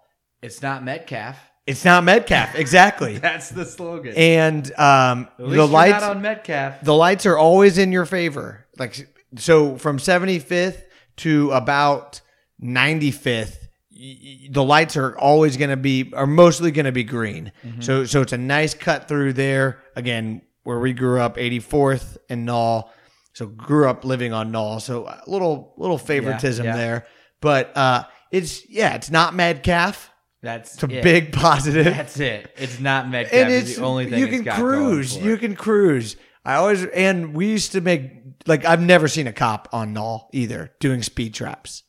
It's 0.43 0.61
not 0.61 0.85
Metcalf. 0.85 1.39
It's 1.67 1.85
not 1.85 2.03
Metcalf 2.05 2.55
exactly, 2.57 3.19
That's 3.23 3.51
the 3.51 3.65
slogan. 3.65 4.15
and 4.17 4.73
um, 4.79 5.29
the 5.39 5.67
lights 5.67 6.01
not 6.01 6.17
on 6.17 6.23
Metcalf. 6.23 6.83
the 6.83 6.95
lights 6.95 7.25
are 7.27 7.39
always 7.39 7.79
in 7.79 7.93
your 7.93 8.05
favor. 8.07 8.67
Like 8.79 9.09
so, 9.37 9.77
from 9.79 9.99
75th 9.99 10.83
to 11.19 11.51
about 11.53 12.21
95th, 12.63 13.57
y- 13.91 14.19
y- 14.23 14.49
the 14.51 14.63
lights 14.65 14.97
are 14.97 15.17
always 15.19 15.57
going 15.57 15.71
to 15.71 15.77
be 15.77 16.13
are 16.15 16.27
mostly 16.27 16.71
going 16.71 16.87
to 16.87 16.93
be 16.93 17.05
green. 17.05 17.53
Mm-hmm. 17.65 17.81
So 17.81 18.05
so 18.07 18.23
it's 18.23 18.33
a 18.33 18.39
nice 18.39 18.75
cut 18.75 19.09
through 19.09 19.35
there. 19.35 19.83
Again, 19.95 20.43
where 20.65 20.79
we 20.79 20.93
grew 20.93 21.21
up, 21.21 21.37
84th 21.37 22.17
and 22.29 22.49
Nall. 22.49 22.89
So 23.35 23.47
grew 23.47 23.89
up 23.89 24.05
living 24.05 24.33
on 24.33 24.53
Nall. 24.53 24.81
So 24.81 25.07
a 25.07 25.23
little 25.27 25.75
little 25.77 25.99
favoritism 25.99 26.65
yeah. 26.67 26.77
there. 26.77 27.07
But 27.41 27.77
uh, 27.77 28.05
it's 28.31 28.69
yeah, 28.69 28.95
it's 28.95 29.11
not 29.11 29.35
Metcalf. 29.35 30.11
That's 30.43 30.75
It's 30.75 30.83
a 30.83 30.99
it. 30.99 31.03
big 31.05 31.33
positive. 31.33 31.85
That's 31.85 32.19
it. 32.19 32.53
It's 32.57 32.81
not 32.81 33.09
Metcalf. 33.09 33.33
and 33.41 33.53
it's 33.53 33.71
it's 33.71 33.79
the 33.79 33.85
only 33.85 34.11
thing 34.11 34.19
you 34.19 34.27
it's 34.27 34.35
can 34.37 34.45
got 34.45 34.59
cruise. 34.59 35.17
You 35.17 35.37
can 35.37 35.55
cruise. 35.55 36.17
I 36.45 36.55
always 36.57 36.85
and 36.85 37.33
we 37.35 37.47
used 37.49 37.73
to 37.73 37.81
make 37.81 38.13
like 38.47 38.65
I've 38.65 38.81
never 38.81 39.07
seen 39.07 39.29
a 39.29 39.33
cop 39.33 39.69
on 39.73 39.95
Nall 39.95 40.27
either 40.33 40.73
doing 40.81 41.03
speed 41.03 41.35
traps. 41.35 41.85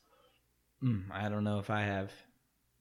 Mm, 0.82 1.04
I 1.12 1.28
don't 1.28 1.42
know 1.44 1.58
if 1.58 1.70
I 1.70 1.82
have. 1.82 2.12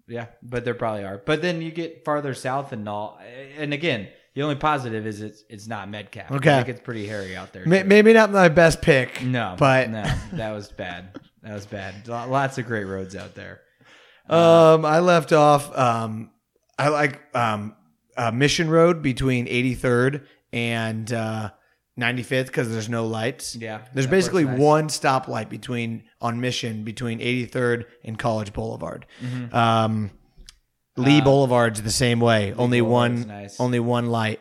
Yeah, 0.07 0.27
but 0.43 0.65
there 0.65 0.73
probably 0.73 1.05
are. 1.05 1.17
But 1.25 1.41
then 1.41 1.61
you 1.61 1.71
get 1.71 2.03
farther 2.05 2.33
south 2.33 2.73
and 2.73 2.87
all, 2.89 3.17
and 3.57 3.73
again, 3.73 4.09
the 4.35 4.43
only 4.43 4.55
positive 4.55 5.07
is 5.07 5.21
it's 5.21 5.43
it's 5.49 5.67
not 5.67 5.89
Metcalf. 5.89 6.29
Okay. 6.33 6.53
I 6.53 6.57
think 6.57 6.69
it's 6.69 6.81
pretty 6.85 7.07
hairy 7.07 7.35
out 7.35 7.53
there. 7.53 7.65
May- 7.65 7.83
Maybe 7.83 8.11
not 8.13 8.29
my 8.31 8.49
best 8.49 8.81
pick. 8.81 9.23
no, 9.23 9.55
but 9.57 9.89
no, 9.89 10.03
that 10.33 10.51
was 10.51 10.67
bad. 10.71 11.17
That 11.41 11.53
was 11.53 11.65
bad. 11.65 12.07
Lots 12.07 12.57
of 12.57 12.65
great 12.67 12.83
roads 12.85 13.15
out 13.15 13.33
there. 13.33 13.61
Um, 14.29 14.85
I 14.85 14.99
left 14.99 15.31
off. 15.33 15.75
Um, 15.77 16.31
I 16.77 16.89
like 16.89 17.21
um, 17.35 17.75
uh, 18.17 18.31
Mission 18.31 18.69
Road 18.69 19.01
between 19.01 19.45
83rd 19.47 20.25
and 20.51 21.11
uh, 21.11 21.51
95th 21.99 22.47
because 22.47 22.69
there's 22.71 22.89
no 22.89 23.05
lights. 23.05 23.55
Yeah, 23.55 23.81
There's 23.93 24.05
that 24.07 24.11
basically 24.11 24.45
nice. 24.45 24.59
one 24.59 24.87
stoplight 24.87 25.49
between 25.49 26.03
on 26.21 26.39
Mission 26.41 26.83
between 26.83 27.19
83rd 27.19 27.85
and 28.03 28.17
College 28.17 28.53
Boulevard. 28.53 29.05
Mm-hmm. 29.21 29.55
Um, 29.55 30.11
Lee 30.97 31.21
Uh, 31.21 31.23
Boulevard's 31.23 31.81
the 31.81 31.91
same 31.91 32.19
way. 32.19 32.53
only 32.53 32.79
Boulevard's 32.81 33.21
one, 33.25 33.27
nice. 33.27 33.59
only 33.59 33.79
one 33.79 34.07
light. 34.07 34.39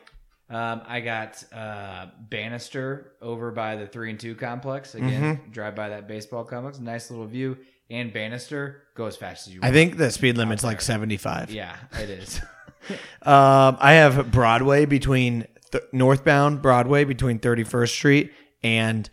Um, 0.49 0.81
I 0.87 0.99
got 0.99 1.43
uh, 1.51 2.07
Bannister 2.29 3.13
over 3.21 3.49
by 3.51 3.75
the 3.75 3.87
three 3.87 4.11
and 4.11 4.19
two 4.19 4.35
complex. 4.35 4.93
Again, 4.93 5.37
Mm-hmm. 5.37 5.51
drive 5.51 5.75
by 5.75 5.89
that 5.89 6.07
baseball 6.07 6.43
complex. 6.43 6.79
Nice 6.79 7.09
little 7.09 7.25
view. 7.25 7.57
And 7.93 8.11
Bannister 8.11 8.83
go 8.95 9.05
as 9.05 9.15
fast 9.15 9.47
as 9.47 9.53
you 9.53 9.59
want. 9.61 9.65
I 9.65 9.67
want. 9.67 9.73
think 9.75 9.97
the 9.97 10.11
speed 10.11 10.37
limit's 10.37 10.63
like 10.63 10.81
75. 10.81 11.51
Yeah, 11.51 11.75
it 11.99 12.09
is. 12.09 12.41
Um, 13.21 13.77
I 13.79 13.93
have 13.93 14.29
Broadway 14.31 14.83
between 14.85 15.47
th- 15.71 15.85
northbound 15.93 16.61
Broadway 16.61 17.05
between 17.05 17.39
31st 17.39 17.87
Street 17.89 18.33
and 18.61 19.09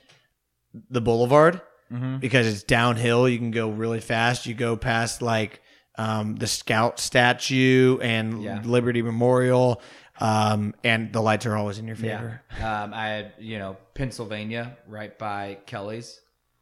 the 0.90 1.00
Boulevard 1.00 1.60
Mm-hmm. 1.92 2.18
because 2.18 2.46
it's 2.46 2.62
downhill. 2.62 3.28
You 3.28 3.36
can 3.38 3.50
go 3.50 3.68
really 3.70 3.98
fast. 4.00 4.46
You 4.46 4.54
go 4.54 4.76
past 4.76 5.22
like 5.22 5.60
um, 5.96 6.36
the 6.36 6.46
Scout 6.46 7.00
statue 7.00 7.98
and 8.00 8.42
Yeah. 8.44 8.62
Liberty 8.64 9.02
Memorial, 9.02 9.82
um, 10.20 10.74
and 10.84 11.12
the 11.12 11.20
lights 11.20 11.46
are 11.46 11.56
always 11.56 11.78
in 11.78 11.86
your 11.88 11.96
yeah. 11.96 12.18
favor. 12.18 12.42
Um, 12.64 12.94
I 12.94 13.08
had 13.08 13.32
you 13.40 13.58
know 13.58 13.76
Pennsylvania 13.94 14.76
right 14.86 15.16
by 15.18 15.58
Kelly's. 15.66 16.20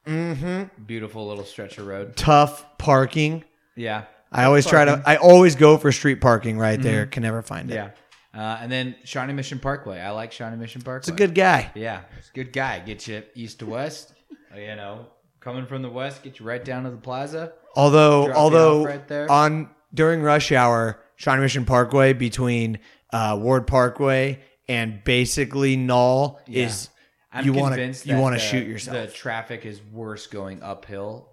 Mm-hmm. 0.09 0.85
Beautiful 0.85 1.26
little 1.28 1.44
stretch 1.44 1.78
of 1.78 1.86
road. 1.86 2.16
Tough 2.16 2.64
parking. 2.78 3.44
Yeah. 3.76 4.05
I 4.32 4.44
always 4.44 4.66
try 4.66 4.85
to. 4.85 5.02
I 5.06 5.16
always 5.16 5.56
go 5.56 5.76
for 5.78 5.90
street 5.93 6.20
parking 6.20 6.59
right 6.59 6.80
there. 6.80 7.06
Can 7.06 7.22
never 7.22 7.43
find 7.43 7.70
it. 7.70 7.74
Mm-hmm. 7.74 7.89
Yeah. 8.35 8.52
Uh, 8.55 8.59
and 8.60 8.70
then 8.70 8.94
Shawnee 9.05 9.32
Mission 9.32 9.59
Parkway. 9.59 9.98
I 10.01 10.10
like 10.10 10.32
Shawnee 10.32 10.56
Mission 10.59 10.82
Parkway. 10.82 10.98
It's 10.98 11.09
a 11.09 11.12
good 11.12 11.35
guy. 11.35 11.70
Yeah, 11.74 12.02
it's 12.18 12.28
a 12.28 12.32
good 12.32 12.52
guy. 12.52 12.78
Get 12.80 13.06
you 13.06 13.22
east 13.35 13.60
to 13.60 13.66
west. 13.66 14.12
Uh, 14.55 14.59
You 14.60 14.76
know, 14.76 15.06
coming 15.40 15.66
from 15.66 15.82
the 15.82 15.89
west, 15.89 16.22
get 16.22 16.39
you 16.39 16.47
right 16.47 16.62
down 16.64 16.85
to 16.85 16.90
the 16.90 16.97
plaza. 16.98 17.52
Although, 17.74 18.30
although 18.32 18.85
right 18.85 19.09
there. 19.09 19.30
on 19.32 19.70
during 19.94 20.20
rush 20.22 20.52
hour, 20.52 21.01
Shawnee 21.16 21.40
Mission 21.43 21.64
Parkway 21.64 22.12
between 22.12 22.78
uh, 23.12 23.39
Ward 23.40 23.66
Parkway 23.66 24.40
and 24.68 25.02
basically 25.05 25.76
Nall 25.76 26.39
Yeah. 26.47 26.66
is 26.66 26.90
I'm 27.32 27.44
you 27.44 27.52
want 27.52 27.74
to 27.74 28.09
you 28.09 28.16
want 28.16 28.34
to 28.34 28.38
shoot 28.40 28.66
yourself. 28.66 28.96
The 29.09 29.12
traffic 29.12 29.66
is 29.66 29.80
worse 29.92 30.26
going 30.26 30.62
uphill. 30.62 31.28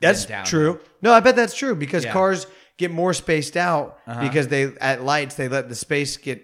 that's 0.00 0.26
true. 0.48 0.80
No, 1.02 1.12
I 1.12 1.20
bet 1.20 1.36
that's 1.36 1.54
true 1.54 1.74
because 1.74 2.04
Yeah. 2.04 2.12
cars 2.12 2.46
get 2.76 2.90
more 2.90 3.14
spaced 3.14 3.56
out 3.56 3.98
Uh-huh. 4.06 4.20
because 4.22 4.48
they 4.48 4.64
at 4.80 5.02
lights 5.02 5.34
they 5.36 5.48
let 5.48 5.68
the 5.68 5.74
space 5.74 6.16
get 6.18 6.42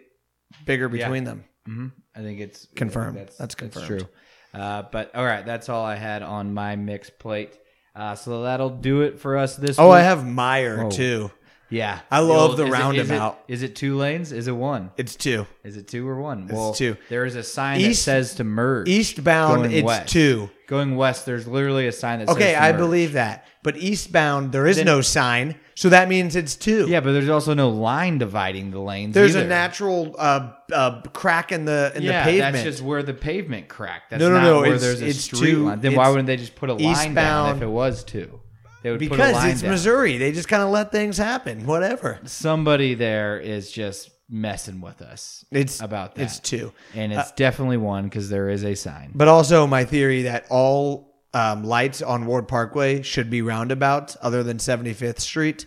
bigger 0.64 0.88
between 0.88 1.24
them. 1.24 1.44
hmm 1.66 1.88
I 2.14 2.20
think 2.20 2.40
it's 2.40 2.66
Confirmed. 2.74 3.16
Think 3.18 3.36
That's 3.36 3.54
confirmed. 3.54 3.86
true. 3.86 4.08
Uh, 4.54 4.82
but 4.90 5.14
all 5.14 5.24
right, 5.26 5.44
that's 5.44 5.68
all 5.68 5.84
I 5.84 5.96
had 5.96 6.22
on 6.22 6.54
my 6.54 6.76
mixed 6.76 7.18
plate. 7.18 7.58
Uh, 7.94 8.14
so 8.14 8.44
that'll 8.44 8.70
do 8.70 9.02
it 9.02 9.18
for 9.20 9.36
us 9.36 9.56
this. 9.56 9.78
Oh, 9.78 9.88
week. 9.88 9.96
I 9.96 10.02
have 10.02 10.26
Meyer 10.26 10.90
too. 10.90 11.30
Yeah, 11.68 11.98
I 12.10 12.20
love 12.20 12.56
the 12.56 12.64
is 12.64 12.68
it- 12.68 12.72
is 12.72 12.78
it- 12.78 12.80
roundabout. 12.80 13.38
Is 13.48 13.62
it 13.64 13.74
two 13.74 13.96
lanes? 13.96 14.30
Is 14.32 14.46
it 14.46 14.52
one? 14.52 14.90
It's 14.96 15.16
two. 15.16 15.46
Is 15.64 15.76
it 15.76 15.88
two 15.88 16.06
or 16.08 16.20
one? 16.20 16.46
well, 16.50 16.72
two. 16.72 16.96
There 17.08 17.24
is 17.24 17.34
a 17.34 17.42
sign 17.42 17.80
East- 17.80 18.04
that 18.06 18.10
says 18.12 18.34
to 18.36 18.44
merge. 18.44 18.88
Eastbound, 18.88 19.72
it's 19.72 19.84
west. 19.84 20.12
two. 20.12 20.48
Going 20.68 20.96
west, 20.96 21.26
there's 21.26 21.46
literally 21.46 21.86
a 21.86 21.92
sign 21.92 22.20
that 22.20 22.28
says 22.28 22.36
Okay, 22.36 22.54
I 22.54 22.70
merge. 22.72 22.78
believe 22.80 23.12
that. 23.14 23.46
But 23.62 23.76
eastbound, 23.78 24.52
there 24.52 24.66
is 24.66 24.76
Then- 24.76 24.86
no 24.86 25.00
sign, 25.00 25.56
so 25.74 25.88
that 25.88 26.08
means 26.08 26.36
it's 26.36 26.54
two. 26.54 26.86
Yeah, 26.88 27.00
but 27.00 27.12
there's 27.12 27.28
also 27.28 27.52
no 27.54 27.68
line 27.68 28.18
dividing 28.18 28.70
the 28.70 28.78
lanes. 28.80 29.14
There's 29.14 29.34
either. 29.34 29.44
a 29.46 29.48
natural 29.48 30.14
uh, 30.18 30.50
uh, 30.72 31.00
crack 31.12 31.50
in 31.50 31.64
the 31.64 31.92
in 31.96 32.02
yeah, 32.02 32.24
the 32.24 32.30
pavement. 32.30 32.52
that's 32.54 32.64
just 32.64 32.82
where 32.82 33.02
the 33.02 33.14
pavement 33.14 33.66
cracked. 33.68 34.10
That's 34.10 34.20
No, 34.20 34.28
no, 34.28 34.34
not 34.36 34.42
no, 34.44 34.56
where 34.60 34.66
it's- 34.74 34.82
there's 34.82 35.02
a 35.02 35.06
it's 35.06 35.20
street 35.20 35.50
two- 35.50 35.66
line. 35.66 35.80
Then 35.80 35.96
why 35.96 36.08
wouldn't 36.08 36.26
they 36.28 36.36
just 36.36 36.54
put 36.54 36.70
a 36.70 36.74
line 36.74 37.14
down 37.14 37.56
if 37.56 37.62
it 37.62 37.66
was 37.68 38.04
two? 38.04 38.40
They 38.86 38.92
would 38.92 39.00
because 39.00 39.44
it's 39.44 39.62
down. 39.62 39.72
Missouri. 39.72 40.16
They 40.16 40.30
just 40.30 40.46
kind 40.46 40.62
of 40.62 40.68
let 40.68 40.92
things 40.92 41.18
happen. 41.18 41.66
Whatever. 41.66 42.20
Somebody 42.24 42.94
there 42.94 43.36
is 43.36 43.72
just 43.72 44.10
messing 44.30 44.80
with 44.80 45.02
us 45.02 45.44
It's 45.50 45.80
about 45.80 46.14
that. 46.14 46.22
It's 46.22 46.38
two. 46.38 46.72
and 46.94 47.12
it's 47.12 47.32
definitely 47.32 47.78
one 47.78 48.04
because 48.04 48.28
there 48.28 48.48
is 48.48 48.64
a 48.64 48.76
sign. 48.76 49.10
But 49.12 49.26
also 49.26 49.66
my 49.66 49.84
theory 49.84 50.22
that 50.22 50.46
all 50.50 51.16
um, 51.34 51.64
lights 51.64 52.00
on 52.00 52.26
Ward 52.26 52.46
Parkway 52.46 53.02
should 53.02 53.28
be 53.28 53.42
roundabouts 53.42 54.16
other 54.22 54.44
than 54.44 54.58
75th 54.58 55.18
Street. 55.18 55.66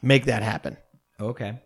Make 0.00 0.26
that 0.26 0.44
happen. 0.44 0.76
Okay, 1.18 1.58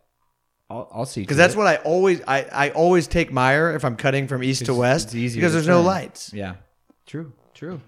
I'll, 0.70 0.88
I'll 0.90 1.04
see. 1.04 1.20
Because 1.20 1.36
that's 1.36 1.54
what 1.54 1.66
I 1.66 1.76
always 1.76 2.22
I, 2.26 2.46
I 2.50 2.70
always 2.70 3.08
take 3.08 3.30
Meyer 3.30 3.74
if 3.74 3.84
I'm 3.84 3.96
cutting 3.96 4.26
from 4.26 4.42
east 4.42 4.64
to 4.64 4.74
west 4.74 5.14
it's 5.14 5.34
because 5.34 5.52
there's 5.52 5.68
no 5.68 5.82
lights. 5.82 6.32
Yeah, 6.32 6.54
true, 7.04 7.34
true. 7.52 7.82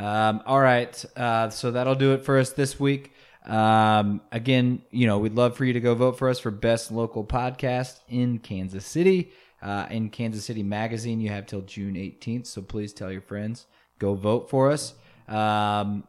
Um, 0.00 0.42
all 0.46 0.60
right, 0.60 1.04
uh, 1.16 1.50
so 1.50 1.70
that'll 1.72 1.94
do 1.94 2.14
it 2.14 2.24
for 2.24 2.38
us 2.38 2.50
this 2.50 2.80
week. 2.80 3.12
Um, 3.44 4.20
again, 4.32 4.82
you 4.90 5.06
know, 5.06 5.18
we'd 5.18 5.34
love 5.34 5.56
for 5.56 5.64
you 5.64 5.72
to 5.74 5.80
go 5.80 5.94
vote 5.94 6.18
for 6.18 6.28
us 6.28 6.38
for 6.38 6.50
best 6.50 6.90
local 6.90 7.24
podcast 7.24 8.00
in 8.08 8.38
Kansas 8.38 8.86
City. 8.86 9.30
Uh, 9.62 9.86
in 9.90 10.08
Kansas 10.08 10.44
City 10.44 10.62
Magazine, 10.62 11.20
you 11.20 11.28
have 11.28 11.44
till 11.46 11.60
June 11.60 11.94
18th, 11.94 12.46
so 12.46 12.62
please 12.62 12.94
tell 12.94 13.12
your 13.12 13.20
friends. 13.20 13.66
Go 13.98 14.14
vote 14.14 14.48
for 14.48 14.70
us. 14.70 14.94
Um, 15.28 16.04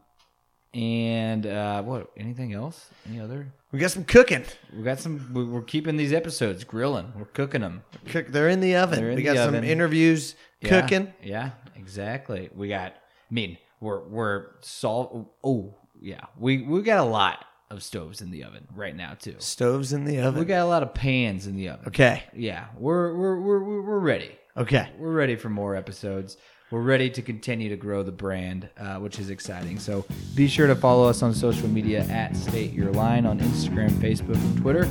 and 0.72 1.46
uh, 1.46 1.82
what? 1.82 2.10
Anything 2.16 2.54
else? 2.54 2.88
Any 3.06 3.20
other? 3.20 3.52
We 3.72 3.78
got 3.78 3.90
some 3.90 4.04
cooking. 4.04 4.44
We 4.74 4.82
got 4.82 4.98
some. 5.00 5.32
we- 5.34 5.44
We're 5.44 5.60
keeping 5.62 5.96
these 5.98 6.12
episodes 6.14 6.64
grilling. 6.64 7.12
We're 7.16 7.26
cooking 7.26 7.60
them. 7.60 7.82
Cook, 8.06 8.28
they're 8.28 8.48
in 8.48 8.60
the 8.60 8.76
oven. 8.76 9.00
In 9.00 9.08
we 9.10 9.16
the 9.16 9.22
got 9.22 9.36
some 9.36 9.48
oven. 9.48 9.64
interviews 9.64 10.34
Yeah, 10.62 10.80
cooking. 10.80 11.12
Yeah, 11.22 11.50
exactly. 11.76 12.48
We 12.54 12.68
got. 12.68 12.92
I 12.94 13.34
mean, 13.34 13.58
we're 13.82 14.00
we're 14.04 14.46
sol. 14.60 15.34
Oh 15.44 15.74
yeah, 16.00 16.20
we 16.38 16.62
we 16.62 16.82
got 16.82 17.00
a 17.00 17.08
lot 17.08 17.44
of 17.70 17.82
stoves 17.82 18.20
in 18.20 18.30
the 18.30 18.44
oven 18.44 18.66
right 18.74 18.94
now 18.94 19.14
too. 19.14 19.34
Stoves 19.38 19.92
in 19.92 20.04
the 20.04 20.20
oven. 20.20 20.40
We 20.40 20.46
got 20.46 20.62
a 20.62 20.66
lot 20.66 20.82
of 20.82 20.94
pans 20.94 21.46
in 21.46 21.56
the 21.56 21.68
oven. 21.70 21.88
okay. 21.88 22.22
Yeah, 22.34 22.66
we're 22.78 23.14
we're 23.14 23.40
we're 23.40 23.62
we're 23.62 23.82
we're 23.82 23.98
ready. 23.98 24.30
Okay. 24.56 24.88
We're 24.98 25.12
ready 25.12 25.36
for 25.36 25.48
more 25.48 25.74
episodes. 25.74 26.36
We're 26.70 26.80
ready 26.80 27.10
to 27.10 27.22
continue 27.22 27.68
to 27.68 27.76
grow 27.76 28.02
the 28.02 28.12
brand, 28.12 28.68
uh, 28.78 28.96
which 28.96 29.18
is 29.18 29.28
exciting. 29.28 29.78
So 29.78 30.06
be 30.34 30.48
sure 30.48 30.66
to 30.66 30.74
follow 30.74 31.06
us 31.06 31.22
on 31.22 31.34
social 31.34 31.68
media 31.68 32.04
at 32.04 32.34
State 32.34 32.72
Your 32.72 32.90
Line 32.92 33.26
on 33.26 33.40
Instagram, 33.40 33.90
Facebook, 33.90 34.36
and 34.36 34.56
Twitter. 34.58 34.88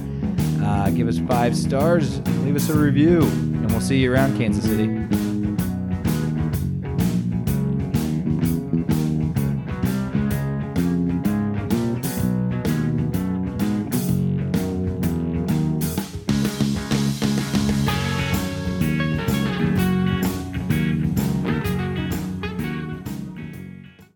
Uh, 0.63 0.91
give 0.91 1.07
us 1.07 1.18
five 1.27 1.57
stars, 1.57 2.19
leave 2.43 2.55
us 2.55 2.69
a 2.69 2.77
review, 2.77 3.22
and 3.22 3.72
we'll 3.72 3.81
see 3.81 3.97
you 3.97 4.13
around 4.13 4.38
Kansas 4.38 4.63
City. 4.63 5.30